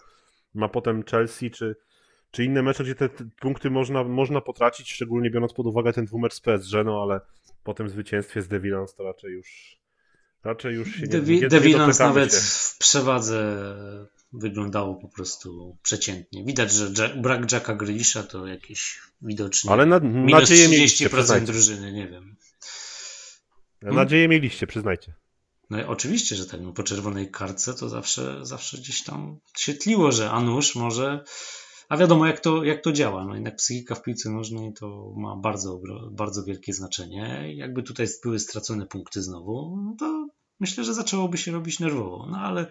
ma 0.54 0.68
potem 0.68 1.02
Chelsea, 1.02 1.50
czy, 1.50 1.76
czy 2.30 2.44
inne 2.44 2.62
mecze, 2.62 2.84
gdzie 2.84 2.94
te, 2.94 3.08
te 3.08 3.24
punkty 3.40 3.70
można, 3.70 4.04
można 4.04 4.40
potracić, 4.40 4.92
szczególnie 4.92 5.30
biorąc 5.30 5.52
pod 5.52 5.66
uwagę 5.66 5.92
ten 5.92 6.04
dwumecz 6.04 6.34
z 6.34 6.40
PSG, 6.40 6.72
no 6.84 7.02
ale 7.02 7.20
po 7.64 7.74
tym 7.74 7.88
zwycięstwie 7.88 8.42
z 8.42 8.48
The 8.48 8.60
Villans 8.60 8.94
to 8.94 9.02
raczej 9.04 9.32
już 9.32 9.78
raczej 10.44 10.74
już 10.74 10.94
się 10.96 11.06
nie, 11.06 11.20
nie, 11.20 11.76
nawet 11.98 12.34
się. 12.34 12.40
w 12.40 12.76
przewadze 12.78 13.56
wyglądało 14.32 14.94
po 14.94 15.08
prostu 15.08 15.76
przeciętnie. 15.82 16.44
Widać, 16.44 16.72
że 16.72 16.90
Jack, 16.98 17.16
brak 17.16 17.52
Jacka 17.52 17.74
Grealisha 17.74 18.22
to 18.22 18.46
jakiś 18.46 19.00
widocznie 19.22 19.70
Ale 19.70 19.86
na, 19.86 20.00
minus 20.00 20.32
nadzieję 20.32 20.68
mieliście, 20.68 21.06
30% 21.08 21.12
przyznajcie. 21.12 21.46
drużyny, 21.46 21.92
nie 21.92 22.08
wiem. 22.08 22.36
Nadzieję 23.82 24.28
mieliście, 24.28 24.66
przyznajcie. 24.66 25.14
No 25.70 25.80
i 25.80 25.84
oczywiście, 25.84 26.36
że 26.36 26.46
tak, 26.46 26.60
no 26.60 26.72
po 26.72 26.82
czerwonej 26.82 27.30
kartce 27.30 27.74
to 27.74 27.88
zawsze, 27.88 28.46
zawsze 28.46 28.78
gdzieś 28.78 29.02
tam 29.02 29.38
się 29.56 29.74
tliło, 29.74 30.12
że 30.12 30.30
a 30.30 30.40
nuż 30.40 30.74
może, 30.74 31.24
a 31.88 31.96
wiadomo 31.96 32.26
jak 32.26 32.40
to, 32.40 32.64
jak 32.64 32.82
to 32.82 32.92
działa, 32.92 33.24
no 33.24 33.34
jednak 33.34 33.56
psychika 33.56 33.94
w 33.94 34.02
piłce 34.02 34.30
nożnej 34.30 34.72
to 34.72 35.12
ma 35.16 35.36
bardzo, 35.36 35.80
bardzo 36.10 36.44
wielkie 36.44 36.72
znaczenie. 36.72 37.54
Jakby 37.56 37.82
tutaj 37.82 38.06
były 38.22 38.38
stracone 38.38 38.86
punkty 38.86 39.22
znowu, 39.22 39.78
no 39.84 39.96
to 39.98 40.21
myślę, 40.62 40.84
że 40.84 40.94
zaczęłoby 40.94 41.38
się 41.38 41.52
robić 41.52 41.80
nerwowo, 41.80 42.26
no 42.30 42.38
ale 42.38 42.66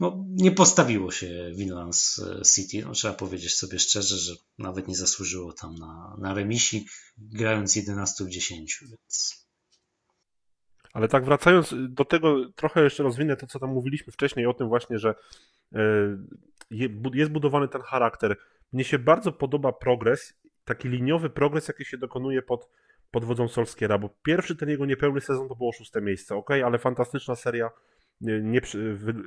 no, 0.00 0.24
nie 0.28 0.52
postawiło 0.52 1.10
się 1.10 1.50
Winlands 1.54 2.20
City, 2.54 2.86
no, 2.86 2.92
trzeba 2.92 3.14
powiedzieć 3.14 3.54
sobie 3.54 3.78
szczerze, 3.78 4.16
że 4.16 4.32
nawet 4.58 4.88
nie 4.88 4.96
zasłużyło 4.96 5.52
tam 5.52 5.74
na, 5.74 6.16
na 6.18 6.34
remisik, 6.34 6.88
grając 7.18 7.76
11 7.76 8.24
w 8.24 8.28
10, 8.28 8.84
więc 8.88 9.46
Ale 10.92 11.08
tak 11.08 11.24
wracając 11.24 11.74
do 11.88 12.04
tego, 12.04 12.50
trochę 12.56 12.84
jeszcze 12.84 13.02
rozwinę 13.02 13.36
to, 13.36 13.46
co 13.46 13.58
tam 13.58 13.70
mówiliśmy 13.70 14.12
wcześniej 14.12 14.46
o 14.46 14.54
tym 14.54 14.68
właśnie, 14.68 14.98
że 14.98 15.14
e, 15.74 15.78
jest 17.14 17.30
budowany 17.30 17.68
ten 17.68 17.82
charakter. 17.82 18.36
Mnie 18.72 18.84
się 18.84 18.98
bardzo 18.98 19.32
podoba 19.32 19.72
progres, 19.72 20.34
taki 20.64 20.88
liniowy 20.88 21.30
progres, 21.30 21.68
jaki 21.68 21.84
się 21.84 21.98
dokonuje 21.98 22.42
pod, 22.42 22.68
pod 23.10 23.24
wodzą 23.24 23.48
Solskiera, 23.48 23.98
bo 23.98 24.08
pierwszy 24.22 24.56
ten 24.56 24.68
jego 24.68 24.86
niepełny 24.86 25.20
sezon 25.20 25.48
to 25.48 25.56
było 25.56 25.72
szóste 25.72 26.00
miejsce, 26.00 26.36
ok, 26.36 26.50
ale 26.50 26.78
fantastyczna 26.78 27.36
seria 27.36 27.70
nie, 28.20 28.60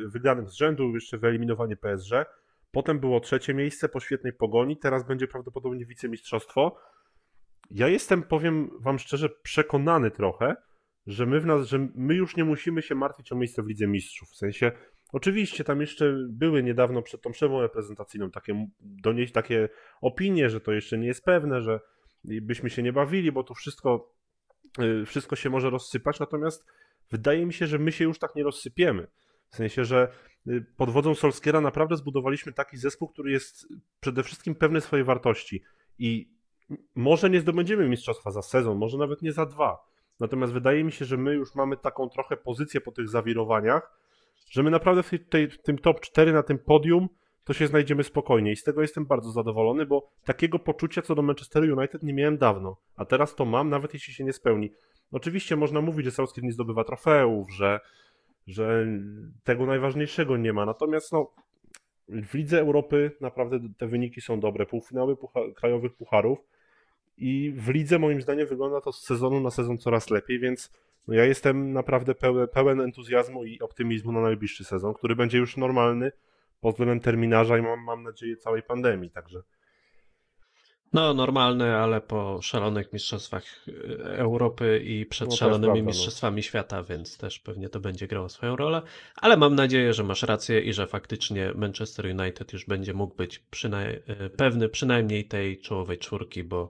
wygranych 0.07 0.49
z 0.49 0.53
rzędu, 0.53 0.93
jeszcze 0.93 1.18
wyeliminowanie 1.18 1.77
PSG. 1.77 2.11
Potem 2.72 2.99
było 2.99 3.19
trzecie 3.19 3.53
miejsce 3.53 3.89
po 3.89 3.99
świetnej 3.99 4.34
pogoni, 4.34 4.77
teraz 4.77 5.07
będzie 5.07 5.27
prawdopodobnie 5.27 5.85
wicemistrzostwo. 5.85 6.77
Ja 7.72 7.88
jestem, 7.88 8.23
powiem 8.23 8.69
wam 8.80 8.99
szczerze, 8.99 9.30
przekonany 9.30 10.11
trochę, 10.11 10.56
że 11.07 11.26
my, 11.26 11.39
w 11.39 11.45
nas, 11.45 11.68
że 11.68 11.88
my 11.95 12.15
już 12.15 12.35
nie 12.35 12.45
musimy 12.45 12.81
się 12.81 12.95
martwić 12.95 13.31
o 13.31 13.35
miejsce 13.35 13.64
w 13.64 13.68
Lidze 13.68 13.88
Mistrzów. 13.88 14.30
W 14.30 14.35
sensie, 14.35 14.72
oczywiście 15.14 15.64
tam 15.64 15.81
jeszcze 15.81 16.15
były 16.30 16.64
niedawno 16.64 17.01
przed 17.01 17.22
tą 17.22 17.31
przerwą 17.31 17.61
reprezentacyjną 17.61 18.31
takie, 18.31 18.68
donieść, 18.80 19.34
takie 19.34 19.69
opinie, 20.01 20.49
że 20.49 20.61
to 20.61 20.72
jeszcze 20.72 20.97
nie 20.97 21.07
jest 21.07 21.23
pewne, 21.23 21.61
że 21.61 21.80
byśmy 22.23 22.69
się 22.69 22.83
nie 22.83 22.93
bawili, 22.93 23.31
bo 23.31 23.43
tu 23.43 23.53
wszystko, 23.53 24.13
y, 24.79 25.05
wszystko 25.05 25.35
się 25.35 25.49
może 25.49 25.69
rozsypać, 25.69 26.19
natomiast 26.19 26.65
wydaje 27.11 27.45
mi 27.45 27.53
się, 27.53 27.67
że 27.67 27.79
my 27.79 27.91
się 27.91 28.03
już 28.03 28.19
tak 28.19 28.35
nie 28.35 28.43
rozsypiemy. 28.43 29.07
W 29.49 29.55
sensie, 29.55 29.85
że 29.85 30.11
y, 30.47 30.65
pod 30.77 30.89
wodzą 30.89 31.15
Solskiera 31.15 31.61
naprawdę 31.61 31.97
zbudowaliśmy 31.97 32.53
taki 32.53 32.77
zespół, 32.77 33.07
który 33.07 33.31
jest 33.31 33.67
przede 33.99 34.23
wszystkim 34.23 34.55
pewny 34.55 34.81
swojej 34.81 35.05
wartości. 35.05 35.63
I 35.99 36.31
może 36.95 37.29
nie 37.29 37.39
zdobędziemy 37.39 37.89
mistrzostwa 37.89 38.31
za 38.31 38.41
sezon, 38.41 38.77
może 38.77 38.97
nawet 38.97 39.21
nie 39.21 39.33
za 39.33 39.45
dwa, 39.45 39.89
Natomiast 40.19 40.53
wydaje 40.53 40.83
mi 40.83 40.91
się, 40.91 41.05
że 41.05 41.17
my 41.17 41.33
już 41.33 41.55
mamy 41.55 41.77
taką 41.77 42.09
trochę 42.09 42.37
pozycję 42.37 42.81
po 42.81 42.91
tych 42.91 43.09
zawirowaniach, 43.09 43.99
że 44.49 44.63
my 44.63 44.71
naprawdę 44.71 45.03
w, 45.03 45.09
tej, 45.29 45.49
w 45.49 45.61
tym 45.61 45.77
top 45.77 45.99
4 45.99 46.33
na 46.33 46.43
tym 46.43 46.59
podium 46.59 47.09
to 47.49 47.53
się 47.53 47.67
znajdziemy 47.67 48.03
spokojnie. 48.03 48.51
I 48.51 48.55
z 48.55 48.63
tego 48.63 48.81
jestem 48.81 49.05
bardzo 49.05 49.31
zadowolony, 49.31 49.85
bo 49.85 50.09
takiego 50.26 50.59
poczucia 50.59 51.01
co 51.01 51.15
do 51.15 51.21
Manchester 51.21 51.77
United 51.77 52.03
nie 52.03 52.13
miałem 52.13 52.38
dawno, 52.38 52.77
a 52.95 53.05
teraz 53.05 53.35
to 53.35 53.45
mam, 53.45 53.69
nawet 53.69 53.93
jeśli 53.93 54.13
się 54.13 54.23
nie 54.23 54.34
spełni. 54.34 54.71
Oczywiście 55.11 55.55
można 55.55 55.81
mówić, 55.81 56.05
że 56.05 56.11
Southgate 56.11 56.41
nie 56.41 56.51
zdobywa 56.51 56.84
trofeów, 56.84 57.51
że, 57.51 57.80
że 58.47 58.88
tego 59.43 59.65
najważniejszego 59.65 60.38
nie 60.38 60.53
ma, 60.53 60.65
natomiast 60.65 61.11
no, 61.11 61.31
w 62.09 62.34
Lidze 62.34 62.59
Europy 62.59 63.11
naprawdę 63.21 63.59
te 63.77 63.88
wyniki 63.88 64.21
są 64.21 64.39
dobre, 64.39 64.65
półfinały 64.65 65.17
pucha 65.17 65.39
krajowych 65.55 65.93
pucharów, 65.93 66.39
i 67.17 67.53
w 67.57 67.69
lidze 67.69 67.99
moim 67.99 68.21
zdaniem 68.21 68.47
wygląda 68.47 68.81
to 68.81 68.91
z 68.91 69.03
sezonu 69.03 69.39
na 69.39 69.51
sezon 69.51 69.77
coraz 69.77 70.09
lepiej, 70.09 70.39
więc 70.39 70.71
no 71.07 71.13
ja 71.13 71.26
jestem 71.26 71.73
naprawdę 71.73 72.15
pełen, 72.15 72.47
pełen 72.47 72.81
entuzjazmu 72.81 73.45
i 73.45 73.59
optymizmu 73.59 74.11
na 74.11 74.21
najbliższy 74.21 74.63
sezon, 74.63 74.93
który 74.93 75.15
będzie 75.15 75.38
już 75.38 75.57
normalny 75.57 76.11
pod 76.61 76.72
względem 76.76 76.99
terminarza 76.99 77.57
i 77.57 77.61
mam, 77.61 77.84
mam 77.84 78.03
nadzieję 78.03 78.38
całej 78.38 78.64
pandemii, 78.64 79.10
także 79.10 79.41
No, 80.94 81.14
normalne, 81.14 81.77
ale 81.77 82.02
po 82.02 82.41
szalonych 82.41 82.94
mistrzostwach 82.94 83.44
e, 83.68 83.72
Europy 84.18 84.81
i 84.86 85.06
przed 85.06 85.30
No, 85.30 85.36
szalonymi 85.36 85.64
prawda, 85.65 85.81
no. 85.81 85.88
mistrzostwami 85.88 86.44
świata, 86.44 86.84
więc 86.84 87.18
też 87.18 87.40
pewnie 87.40 87.69
to 87.69 87.80
będzie 87.80 88.07
grało 88.07 88.30
swoją 88.30 88.56
rolę. 88.56 88.81
Ale 89.15 89.38
mam 89.38 89.56
nadzieję, 89.56 89.94
że 89.94 90.03
masz 90.03 90.23
rację 90.23 90.60
i 90.61 90.73
że 90.73 90.88
faktycznie 90.88 91.52
Manchester 91.56 92.06
United 92.06 92.53
już 92.53 92.65
będzie 92.65 92.94
mógł 92.94 93.15
być 93.15 93.44
przynaj- 93.52 93.99
e, 94.07 94.30
pewny 94.30 94.69
przynajmniej 94.69 95.26
tej 95.27 95.61
czołowej 95.61 95.98
czwórki, 95.98 96.44
bo 96.44 96.69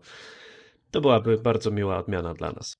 to 0.91 1.01
byłaby 1.01 1.37
bardzo 1.37 1.71
miła 1.71 1.97
odmiana 1.97 2.33
dla 2.33 2.51
nas. 2.51 2.77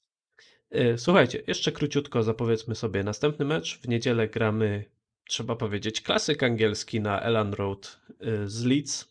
E, 0.72 0.98
Słuchajcie, 0.98 1.44
jeszcze 1.48 1.72
króciutko 1.72 2.23
zapowiedzmy 2.23 2.76
sobie 2.76 3.03
następny 3.03 3.45
mecz. 3.45 3.80
W 3.80 3.88
niedzielę 3.88 4.27
gramy, 4.27 4.86
trzeba 5.30 5.56
powiedzieć, 5.56 6.01
klasyk 6.01 6.43
angielski 6.43 7.01
na 7.01 7.22
Elland 7.22 7.56
Road 7.56 7.99
e, 8.22 8.47
z 8.47 8.64
Leeds. 8.65 9.07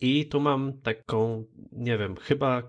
I 0.00 0.26
tu 0.26 0.40
mam 0.40 0.72
taką, 0.72 1.44
nie 1.72 1.98
wiem, 1.98 2.16
chyba 2.16 2.62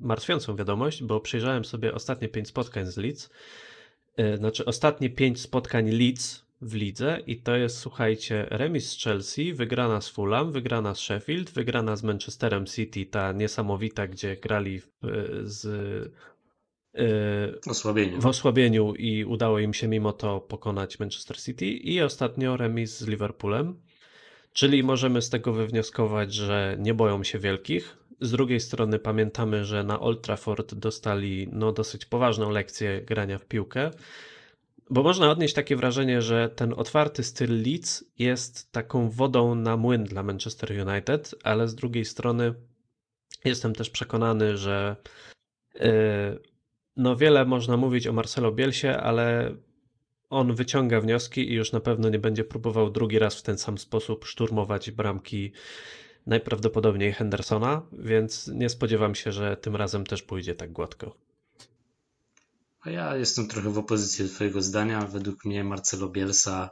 martwiącą 0.00 0.56
wiadomość, 0.56 1.02
bo 1.02 1.20
przyjrzałem 1.20 1.64
sobie 1.64 1.94
ostatnie 1.94 2.28
pięć 2.28 2.48
spotkań 2.48 2.86
z 2.86 2.96
Leeds. 2.96 3.30
E, 4.16 4.36
Znaczy, 4.36 4.64
ostatnie 4.64 5.10
pięć 5.10 5.40
spotkań 5.40 5.90
Leeds 5.90 6.46
w 6.60 6.74
lidze 6.74 7.18
i 7.26 7.36
to 7.36 7.56
jest, 7.56 7.78
słuchajcie, 7.78 8.46
remis 8.50 8.90
z 8.92 9.02
Chelsea, 9.04 9.52
wygrana 9.52 10.00
z 10.00 10.08
Fulham, 10.08 10.52
wygrana 10.52 10.94
z 10.94 10.98
Sheffield, 10.98 11.50
wygrana 11.50 11.96
z 11.96 12.02
Manchesterem 12.02 12.66
City, 12.66 13.06
ta 13.06 13.32
niesamowita, 13.32 14.06
gdzie 14.06 14.36
grali 14.36 14.80
w- 14.80 14.86
z 15.44 15.66
osłabienie. 17.66 18.18
w 18.18 18.26
osłabieniu 18.26 18.94
i 18.94 19.24
udało 19.24 19.58
im 19.58 19.74
się 19.74 19.88
mimo 19.88 20.12
to 20.12 20.40
pokonać 20.40 20.98
Manchester 20.98 21.42
City 21.42 21.66
i 21.66 22.02
ostatnio 22.02 22.56
remis 22.56 22.98
z 22.98 23.06
Liverpoolem. 23.06 23.80
Czyli 24.52 24.82
możemy 24.82 25.22
z 25.22 25.30
tego 25.30 25.52
wywnioskować, 25.52 26.34
że 26.34 26.76
nie 26.80 26.94
boją 26.94 27.24
się 27.24 27.38
wielkich. 27.38 27.96
Z 28.20 28.30
drugiej 28.30 28.60
strony 28.60 28.98
pamiętamy, 28.98 29.64
że 29.64 29.84
na 29.84 30.00
Old 30.00 30.22
Trafford 30.22 30.74
dostali 30.74 31.48
no, 31.52 31.72
dosyć 31.72 32.04
poważną 32.04 32.50
lekcję 32.50 33.02
grania 33.02 33.38
w 33.38 33.44
piłkę. 33.44 33.90
Bo 34.90 35.02
można 35.02 35.30
odnieść 35.30 35.54
takie 35.54 35.76
wrażenie, 35.76 36.22
że 36.22 36.48
ten 36.48 36.74
otwarty 36.76 37.22
styl 37.22 37.62
Leeds 37.62 38.04
jest 38.18 38.72
taką 38.72 39.10
wodą 39.10 39.54
na 39.54 39.76
młyn 39.76 40.04
dla 40.04 40.22
Manchester 40.22 40.88
United, 40.88 41.34
ale 41.42 41.68
z 41.68 41.74
drugiej 41.74 42.04
strony 42.04 42.54
jestem 43.44 43.74
też 43.74 43.90
przekonany, 43.90 44.56
że 44.56 44.96
yy, 45.74 45.82
no 46.96 47.16
wiele 47.16 47.44
można 47.44 47.76
mówić 47.76 48.06
o 48.06 48.12
Marcelo 48.12 48.52
Bielsie, 48.52 48.88
ale 48.88 49.56
on 50.30 50.54
wyciąga 50.54 51.00
wnioski 51.00 51.50
i 51.50 51.54
już 51.54 51.72
na 51.72 51.80
pewno 51.80 52.08
nie 52.08 52.18
będzie 52.18 52.44
próbował 52.44 52.90
drugi 52.90 53.18
raz 53.18 53.36
w 53.36 53.42
ten 53.42 53.58
sam 53.58 53.78
sposób 53.78 54.24
szturmować 54.24 54.90
bramki 54.90 55.52
najprawdopodobniej 56.26 57.12
Hendersona, 57.12 57.82
więc 57.92 58.48
nie 58.48 58.68
spodziewam 58.68 59.14
się, 59.14 59.32
że 59.32 59.56
tym 59.56 59.76
razem 59.76 60.06
też 60.06 60.22
pójdzie 60.22 60.54
tak 60.54 60.72
gładko. 60.72 61.16
A 62.80 62.90
ja 62.90 63.16
jestem 63.16 63.48
trochę 63.48 63.70
w 63.70 63.78
opozycji 63.78 64.24
do 64.24 64.30
Twojego 64.30 64.62
zdania. 64.62 65.00
Według 65.00 65.44
mnie 65.44 65.64
Marcelo 65.64 66.08
Bielsa 66.08 66.70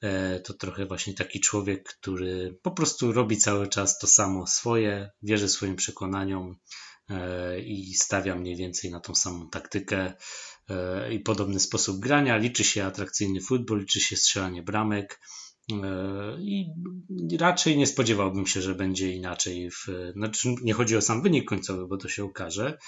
e, 0.00 0.40
to 0.40 0.54
trochę 0.54 0.86
właśnie 0.86 1.14
taki 1.14 1.40
człowiek, 1.40 1.84
który 1.84 2.58
po 2.62 2.70
prostu 2.70 3.12
robi 3.12 3.36
cały 3.36 3.68
czas 3.68 3.98
to 3.98 4.06
samo 4.06 4.46
swoje, 4.46 5.10
wierzy 5.22 5.48
swoim 5.48 5.76
przekonaniom 5.76 6.56
i 7.66 7.94
stawia 7.94 8.36
mniej 8.36 8.56
więcej 8.56 8.90
na 8.90 9.00
tą 9.00 9.14
samą 9.14 9.48
taktykę 9.50 10.12
e, 10.70 11.14
i 11.14 11.20
podobny 11.20 11.60
sposób 11.60 12.00
grania. 12.00 12.36
Liczy 12.36 12.64
się 12.64 12.84
atrakcyjny 12.84 13.40
futbol, 13.40 13.78
liczy 13.78 14.00
się 14.00 14.16
strzelanie 14.16 14.62
bramek. 14.62 15.20
E, 15.72 15.76
I 16.40 16.66
raczej 17.40 17.76
nie 17.76 17.86
spodziewałbym 17.86 18.46
się, 18.46 18.62
że 18.62 18.74
będzie 18.74 19.12
inaczej. 19.12 19.70
W, 19.70 20.12
znaczy 20.16 20.54
nie 20.62 20.72
chodzi 20.72 20.96
o 20.96 21.00
sam 21.00 21.22
wynik 21.22 21.48
końcowy, 21.48 21.86
bo 21.86 21.96
to 21.96 22.08
się 22.08 22.24
okaże, 22.24 22.78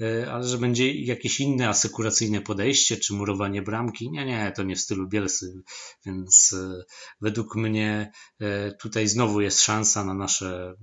e, 0.00 0.32
ale 0.32 0.44
że 0.44 0.58
będzie 0.58 0.94
jakieś 0.94 1.40
inne 1.40 1.68
asykuracyjne 1.68 2.40
podejście, 2.40 2.96
czy 2.96 3.14
murowanie 3.14 3.62
bramki. 3.62 4.10
Nie, 4.10 4.24
nie, 4.24 4.52
to 4.56 4.62
nie 4.62 4.76
w 4.76 4.80
stylu 4.80 5.08
Bielsy, 5.08 5.62
więc 6.06 6.52
e, 6.52 6.84
według 7.20 7.56
mnie 7.56 8.12
e, 8.40 8.72
tutaj 8.72 9.08
znowu 9.08 9.40
jest 9.40 9.62
szansa 9.62 10.04
na 10.04 10.14
nasze 10.14 10.74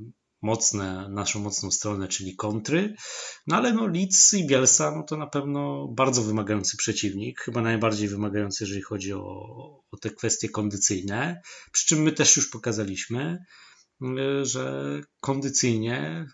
mocne, 0.41 1.09
naszą 1.09 1.39
mocną 1.39 1.71
stronę, 1.71 2.07
czyli 2.07 2.35
kontry. 2.35 2.95
No 3.47 3.55
ale 3.55 3.73
no 3.73 3.87
Leeds 3.87 4.33
i 4.33 4.47
Bielsa 4.47 4.91
no 4.91 5.03
to 5.03 5.17
na 5.17 5.27
pewno 5.27 5.87
bardzo 5.87 6.21
wymagający 6.21 6.77
przeciwnik, 6.77 7.41
chyba 7.41 7.61
najbardziej 7.61 8.07
wymagający, 8.07 8.63
jeżeli 8.63 8.81
chodzi 8.81 9.13
o, 9.13 9.23
o 9.91 9.97
te 10.01 10.09
kwestie 10.09 10.49
kondycyjne. 10.49 11.41
Przy 11.71 11.87
czym 11.87 12.01
my 12.03 12.11
też 12.11 12.37
już 12.37 12.49
pokazaliśmy, 12.49 13.37
że 14.43 15.01
kondycyjnie 15.19 16.25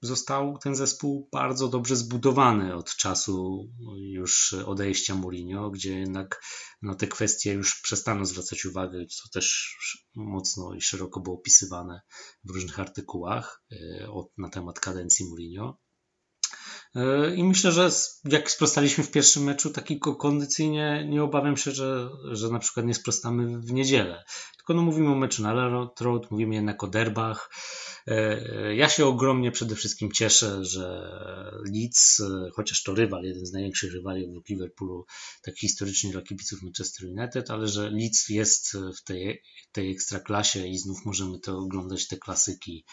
został 0.00 0.58
ten 0.58 0.76
zespół 0.76 1.28
bardzo 1.32 1.68
dobrze 1.68 1.96
zbudowany 1.96 2.74
od 2.74 2.96
czasu 2.96 3.68
już 3.98 4.52
odejścia 4.52 5.14
Mourinho, 5.14 5.70
gdzie 5.70 5.98
jednak 5.98 6.42
na 6.82 6.94
te 6.94 7.06
kwestie 7.06 7.52
już 7.52 7.80
przestano 7.82 8.24
zwracać 8.24 8.64
uwagę, 8.64 9.06
co 9.06 9.28
też 9.28 9.76
mocno 10.14 10.74
i 10.74 10.80
szeroko 10.80 11.20
było 11.20 11.36
opisywane 11.36 12.00
w 12.44 12.50
różnych 12.50 12.80
artykułach 12.80 13.62
e, 13.72 13.76
na 14.38 14.48
temat 14.48 14.80
kadencji 14.80 15.26
Mourinho. 15.28 15.78
E, 16.96 17.34
I 17.34 17.44
myślę, 17.44 17.72
że 17.72 17.90
jak 18.24 18.50
sprostaliśmy 18.50 19.04
w 19.04 19.10
pierwszym 19.10 19.44
meczu, 19.44 19.70
takiego 19.70 20.14
kondycyjnie 20.14 21.06
nie 21.08 21.22
obawiam 21.22 21.56
się, 21.56 21.70
że, 21.70 22.10
że 22.32 22.48
na 22.48 22.58
przykład 22.58 22.86
nie 22.86 22.94
sprostamy 22.94 23.60
w 23.60 23.72
niedzielę. 23.72 24.24
Tylko 24.56 24.74
no 24.74 24.82
mówimy 24.82 25.10
o 25.10 25.14
meczu 25.14 25.42
na 25.42 25.68
Road, 26.00 26.30
mówimy 26.30 26.54
jednak 26.54 26.84
o 26.84 26.86
derbach. 26.86 27.50
E, 28.06 28.76
ja 28.76 28.88
się 28.88 29.06
ogromnie 29.06 29.52
przede 29.52 29.74
wszystkim 29.74 30.12
cieszę, 30.12 30.64
że 30.64 31.10
Leeds, 31.74 32.20
e, 32.20 32.50
chociaż 32.54 32.82
to 32.82 32.94
rywal, 32.94 33.22
jeden 33.22 33.46
z 33.46 33.52
największych 33.52 33.92
rywali 33.92 34.26
obok 34.26 34.48
Liverpoolu, 34.48 35.06
tak 35.42 35.58
historycznie 35.58 36.12
dla 36.12 36.22
kibiców 36.22 36.62
Manchester 36.62 37.08
United, 37.08 37.50
ale 37.50 37.68
że 37.68 37.90
Leeds 37.90 38.28
jest 38.28 38.76
w 38.96 39.02
tej, 39.04 39.42
tej 39.72 39.90
ekstraklasie 39.92 40.66
i 40.66 40.78
znów 40.78 41.04
możemy 41.04 41.38
to 41.38 41.58
oglądać 41.58 42.08
te 42.08 42.16
klasyki 42.16 42.84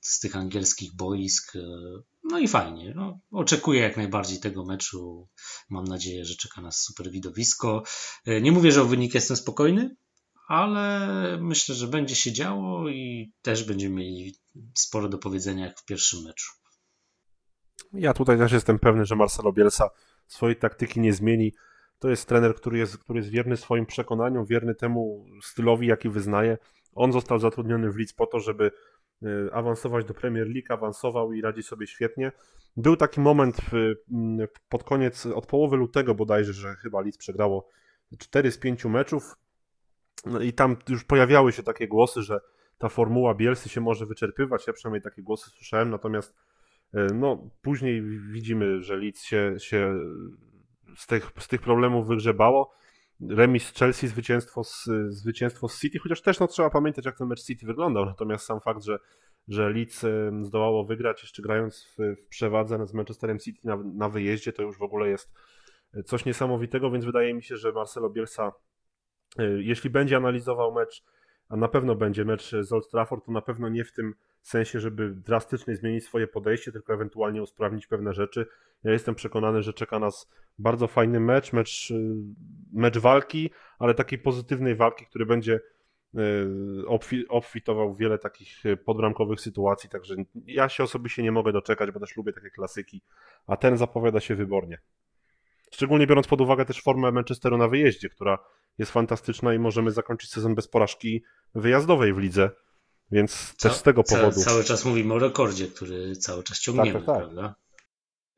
z 0.00 0.20
tych 0.20 0.36
angielskich 0.36 0.96
boisk. 0.96 1.52
No 2.24 2.38
i 2.38 2.48
fajnie. 2.48 2.92
No, 2.96 3.18
oczekuję 3.30 3.80
jak 3.80 3.96
najbardziej 3.96 4.40
tego 4.40 4.64
meczu. 4.64 5.28
Mam 5.70 5.84
nadzieję, 5.84 6.24
że 6.24 6.34
czeka 6.34 6.60
nas 6.60 6.82
super 6.82 7.10
widowisko. 7.10 7.82
E, 8.26 8.40
nie 8.40 8.52
mówię, 8.52 8.72
że 8.72 8.82
o 8.82 8.84
wynik 8.84 9.14
jestem 9.14 9.36
spokojny, 9.36 9.96
ale 10.48 11.38
myślę, 11.40 11.74
że 11.74 11.86
będzie 11.86 12.16
się 12.16 12.32
działo 12.32 12.88
i 12.88 13.32
też 13.42 13.64
będziemy 13.64 13.94
mieli 13.94 14.34
sporo 14.74 15.08
do 15.08 15.18
powiedzenia 15.18 15.66
jak 15.66 15.80
w 15.80 15.84
pierwszym 15.84 16.22
meczu. 16.22 16.52
Ja 17.92 18.14
tutaj 18.14 18.38
też 18.38 18.52
jestem 18.52 18.78
pewny, 18.78 19.06
że 19.06 19.16
Marcelo 19.16 19.52
Bielsa 19.52 19.90
swojej 20.26 20.56
taktyki 20.56 21.00
nie 21.00 21.12
zmieni. 21.12 21.52
To 21.98 22.08
jest 22.08 22.28
trener, 22.28 22.54
który 22.54 22.78
jest, 22.78 22.98
który 22.98 23.18
jest 23.18 23.30
wierny 23.30 23.56
swoim 23.56 23.86
przekonaniom, 23.86 24.46
wierny 24.46 24.74
temu 24.74 25.26
stylowi, 25.42 25.86
jaki 25.86 26.08
wyznaje. 26.08 26.58
On 26.94 27.12
został 27.12 27.38
zatrudniony 27.38 27.90
w 27.90 27.96
Leeds 27.96 28.12
po 28.12 28.26
to, 28.26 28.40
żeby 28.40 28.70
awansować 29.52 30.04
do 30.04 30.14
Premier 30.14 30.46
League, 30.46 30.72
awansował 30.72 31.32
i 31.32 31.40
radzi 31.40 31.62
sobie 31.62 31.86
świetnie. 31.86 32.32
Był 32.76 32.96
taki 32.96 33.20
moment 33.20 33.56
mm, 34.12 34.48
pod 34.68 34.84
koniec, 34.84 35.26
od 35.26 35.46
połowy 35.46 35.76
lutego 35.76 36.14
bodajże, 36.14 36.52
że 36.52 36.74
chyba 36.74 37.00
Leeds 37.00 37.18
przegrało 37.18 37.68
4 38.18 38.50
z 38.52 38.58
5 38.58 38.84
meczów. 38.84 39.36
No 40.26 40.40
i 40.40 40.52
tam 40.52 40.76
już 40.88 41.04
pojawiały 41.04 41.52
się 41.52 41.62
takie 41.62 41.88
głosy, 41.88 42.22
że 42.22 42.40
ta 42.78 42.88
formuła 42.88 43.34
Bielsy 43.34 43.68
się 43.68 43.80
może 43.80 44.06
wyczerpywać, 44.06 44.66
ja 44.66 44.72
przynajmniej 44.72 45.02
takie 45.02 45.22
głosy 45.22 45.50
słyszałem, 45.50 45.90
natomiast 45.90 46.34
y, 46.94 47.06
no, 47.14 47.50
później 47.62 48.02
widzimy, 48.32 48.82
że 48.82 48.96
Leeds 48.96 49.22
się, 49.22 49.54
się 49.58 49.94
z, 50.96 51.06
tych, 51.06 51.30
z 51.38 51.48
tych 51.48 51.60
problemów 51.60 52.06
wygrzebało 52.06 52.74
remis 53.28 53.66
z 53.66 53.78
Chelsea, 53.78 54.08
zwycięstwo 54.08 54.64
z, 54.64 54.88
zwycięstwo 55.08 55.68
z 55.68 55.80
City, 55.80 55.98
chociaż 55.98 56.22
też 56.22 56.40
no, 56.40 56.48
trzeba 56.48 56.70
pamiętać, 56.70 57.06
jak 57.06 57.18
ten 57.18 57.26
mecz 57.26 57.42
City 57.42 57.66
wyglądał. 57.66 58.04
Natomiast 58.04 58.46
sam 58.46 58.60
fakt, 58.60 58.84
że, 58.84 58.98
że 59.48 59.70
Leeds 59.70 60.04
zdołało 60.42 60.84
wygrać, 60.84 61.22
jeszcze 61.22 61.42
grając 61.42 61.84
w, 61.84 62.16
w 62.16 62.28
przewadze 62.28 62.86
z 62.86 62.94
Manchesterem 62.94 63.38
City 63.38 63.60
na, 63.64 63.76
na 63.76 64.08
wyjeździe, 64.08 64.52
to 64.52 64.62
już 64.62 64.78
w 64.78 64.82
ogóle 64.82 65.08
jest 65.08 65.32
coś 66.04 66.24
niesamowitego, 66.24 66.90
więc 66.90 67.04
wydaje 67.04 67.34
mi 67.34 67.42
się, 67.42 67.56
że 67.56 67.72
Marcelo 67.72 68.10
Bielsa, 68.10 68.52
e, 69.38 69.62
jeśli 69.62 69.90
będzie 69.90 70.16
analizował 70.16 70.74
mecz, 70.74 71.04
a 71.48 71.56
na 71.56 71.68
pewno 71.68 71.94
będzie 71.94 72.24
mecz 72.24 72.50
z 72.60 72.72
Old 72.72 72.90
Trafford, 72.90 73.26
to 73.26 73.32
na 73.32 73.42
pewno 73.42 73.68
nie 73.68 73.84
w 73.84 73.92
tym 73.92 74.14
sensie, 74.42 74.80
żeby 74.80 75.10
drastycznie 75.10 75.76
zmienić 75.76 76.04
swoje 76.04 76.26
podejście, 76.26 76.72
tylko 76.72 76.94
ewentualnie 76.94 77.42
usprawnić 77.42 77.86
pewne 77.86 78.14
rzeczy. 78.14 78.46
Ja 78.84 78.92
jestem 78.92 79.14
przekonany, 79.14 79.62
że 79.62 79.72
czeka 79.72 79.98
nas 79.98 80.30
bardzo 80.58 80.86
fajny 80.86 81.20
mecz, 81.20 81.52
mecz, 81.52 81.90
y, 81.90 82.14
mecz 82.72 82.98
walki, 82.98 83.50
ale 83.78 83.94
takiej 83.94 84.18
pozytywnej 84.18 84.76
walki, 84.76 85.06
który 85.06 85.26
będzie 85.26 85.60
y, 86.14 87.28
obfitował 87.28 87.94
wiele 87.94 88.18
takich 88.18 88.66
y, 88.66 88.76
podbramkowych 88.76 89.40
sytuacji, 89.40 89.90
także 89.90 90.14
ja 90.46 90.68
się 90.68 90.84
osobiście 90.84 91.22
nie 91.22 91.32
mogę 91.32 91.52
doczekać, 91.52 91.90
bo 91.90 92.00
też 92.00 92.16
lubię 92.16 92.32
takie 92.32 92.50
klasyki, 92.50 93.02
a 93.46 93.56
ten 93.56 93.76
zapowiada 93.76 94.20
się 94.20 94.34
wybornie. 94.34 94.78
Szczególnie 95.72 96.06
biorąc 96.06 96.26
pod 96.26 96.40
uwagę 96.40 96.64
też 96.64 96.82
formę 96.82 97.12
Manchesteru 97.12 97.58
na 97.58 97.68
wyjeździe, 97.68 98.08
która 98.08 98.38
jest 98.78 98.92
fantastyczna 98.92 99.54
i 99.54 99.58
możemy 99.58 99.90
zakończyć 99.90 100.30
sezon 100.30 100.54
bez 100.54 100.68
porażki 100.68 101.22
wyjazdowej 101.54 102.14
w 102.14 102.18
lidze. 102.18 102.50
Więc 103.10 103.54
Ca 103.56 103.68
też 103.68 103.78
z 103.78 103.82
tego 103.82 104.02
powodu. 104.02 104.40
Ca 104.40 104.50
cały 104.50 104.64
czas 104.64 104.84
mówimy 104.84 105.14
o 105.14 105.18
rekordzie, 105.18 105.66
który 105.66 106.16
cały 106.16 106.42
czas 106.42 106.60
ciągniemy, 106.60 106.92
tak, 106.92 107.06
tak, 107.06 107.16
tak. 107.16 107.24
prawda? 107.24 107.54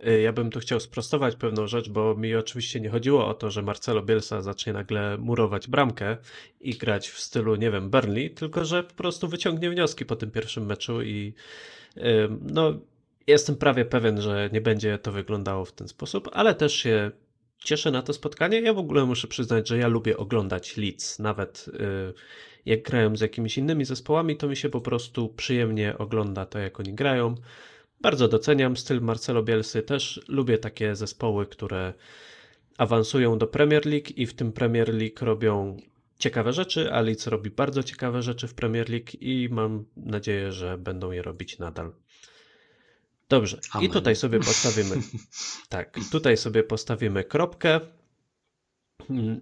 Y, 0.07 0.21
ja 0.21 0.33
bym 0.33 0.51
tu 0.51 0.61
chciał 0.61 0.81
sprostować 0.81 1.37
pewną 1.37 1.67
rzecz, 1.67 1.89
bo 1.89 2.15
mi 2.15 2.35
oczywiście 2.35 2.81
nie 2.81 2.91
chodziło 2.91 3.29
o 3.29 3.35
to, 3.35 3.51
że 3.51 3.63
Marcelo 3.63 4.03
Bielsa 4.03 4.43
zacznie 4.43 4.73
nagle 4.73 5.19
murować 5.19 5.69
bramkę 5.69 6.17
i 6.61 6.79
grać 6.79 7.09
w 7.09 7.21
stylu, 7.21 7.57
nie 7.57 7.71
wiem, 7.71 7.91
Burnley, 7.91 8.31
tylko 8.31 8.65
że 8.65 8.83
po 8.83 8.95
prostu 8.95 9.29
wyciągnie 9.29 9.71
wnioski 9.71 10.05
po 10.07 10.17
tym 10.17 10.31
pierwszym 10.31 10.67
meczu 10.67 11.03
i 11.03 11.35
no, 12.41 12.73
jestem 13.27 13.57
prawie 13.57 13.85
pewien, 13.85 14.21
że 14.21 14.51
nie 14.53 14.61
będzie 14.61 14.99
to 14.99 15.13
wyglądało 15.13 15.65
w 15.65 15.73
ten 15.73 15.89
sposób, 15.89 16.29
ale 16.33 16.55
też 16.55 16.75
się 16.75 17.11
cieszę 17.59 17.91
na 17.91 18.03
to 18.03 18.13
spotkanie. 18.13 18.61
Ja 18.61 18.75
w 18.75 18.79
ogóle 18.79 19.05
muszę 19.05 19.29
przyznać, 19.29 19.69
że 19.69 19.79
ja 19.79 19.89
lubię 19.89 20.17
oglądać 20.17 20.77
Leeds, 20.77 21.19
nawet 21.19 21.67
y, 21.69 22.15
jak 22.67 22.83
grają 22.83 23.17
z 23.17 23.21
jakimiś 23.21 23.59
innymi 23.59 23.85
zespołami, 23.85 24.37
to 24.37 24.49
mi 24.49 24.57
się 24.57 24.69
po 24.69 24.81
prostu 24.81 25.29
przyjemnie 25.29 25.99
ogląda 25.99 26.47
to, 26.47 26.59
jak 26.59 26.81
oni 26.81 26.95
grają. 26.95 27.35
Bardzo 28.01 28.29
doceniam 28.29 28.77
styl 28.77 29.01
Marcelo 29.01 29.43
Bielsy, 29.43 29.83
też 29.83 30.21
lubię 30.29 30.59
takie 30.59 30.97
zespoły, 30.97 31.47
które 31.47 31.95
awansują 32.79 33.39
do 33.39 33.47
Premier 33.47 33.87
League 33.87 34.09
i 34.17 34.27
w 34.27 34.35
tym 34.35 34.53
Premier 34.53 34.95
League 34.95 35.19
robią 35.21 35.77
ciekawe 36.19 36.53
rzeczy, 36.53 36.93
a 36.93 37.01
Leeds 37.01 37.27
robi 37.27 37.51
bardzo 37.51 37.83
ciekawe 37.83 38.23
rzeczy 38.23 38.49
w 38.49 38.55
Premier 38.55 38.91
League 38.91 39.11
i 39.21 39.49
mam 39.51 39.85
nadzieję, 39.97 40.53
że 40.53 40.79
będą 40.79 41.11
je 41.11 41.23
robić 41.23 41.59
nadal. 41.59 41.93
Dobrze, 43.29 43.61
Amen. 43.73 43.87
i 43.87 43.93
tutaj 43.93 44.17
sobie 44.17 44.41
postawimy. 44.51 44.97
Tak, 45.69 45.99
tutaj 46.13 46.37
sobie 46.37 46.63
postawimy 46.63 47.25
kropkę. 47.25 47.81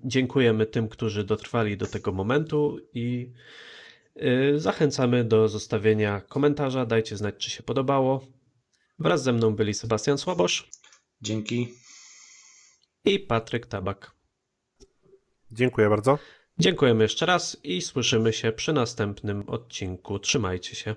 Dziękujemy 0.04 0.66
tym, 0.66 0.88
którzy 0.88 1.24
dotrwali 1.24 1.76
do 1.76 1.86
tego 1.86 2.12
momentu 2.12 2.78
i 2.94 3.32
y, 4.16 4.60
zachęcamy 4.60 5.24
do 5.24 5.48
zostawienia 5.48 6.20
komentarza. 6.20 6.86
Dajcie 6.86 7.16
znać, 7.16 7.34
czy 7.38 7.50
się 7.50 7.62
podobało. 7.62 8.26
Wraz 8.98 9.22
ze 9.22 9.32
mną 9.32 9.54
byli 9.54 9.74
Sebastian 9.74 10.18
Słabosz. 10.18 10.70
Dzięki. 11.20 11.74
I 13.04 13.18
Patryk 13.18 13.66
Tabak. 13.66 14.12
Dziękuję 15.52 15.88
bardzo. 15.88 16.18
Dziękujemy 16.58 17.02
jeszcze 17.04 17.26
raz 17.26 17.56
i 17.64 17.82
słyszymy 17.82 18.32
się 18.32 18.52
przy 18.52 18.72
następnym 18.72 19.48
odcinku. 19.48 20.18
Trzymajcie 20.18 20.76
się. 20.76 20.96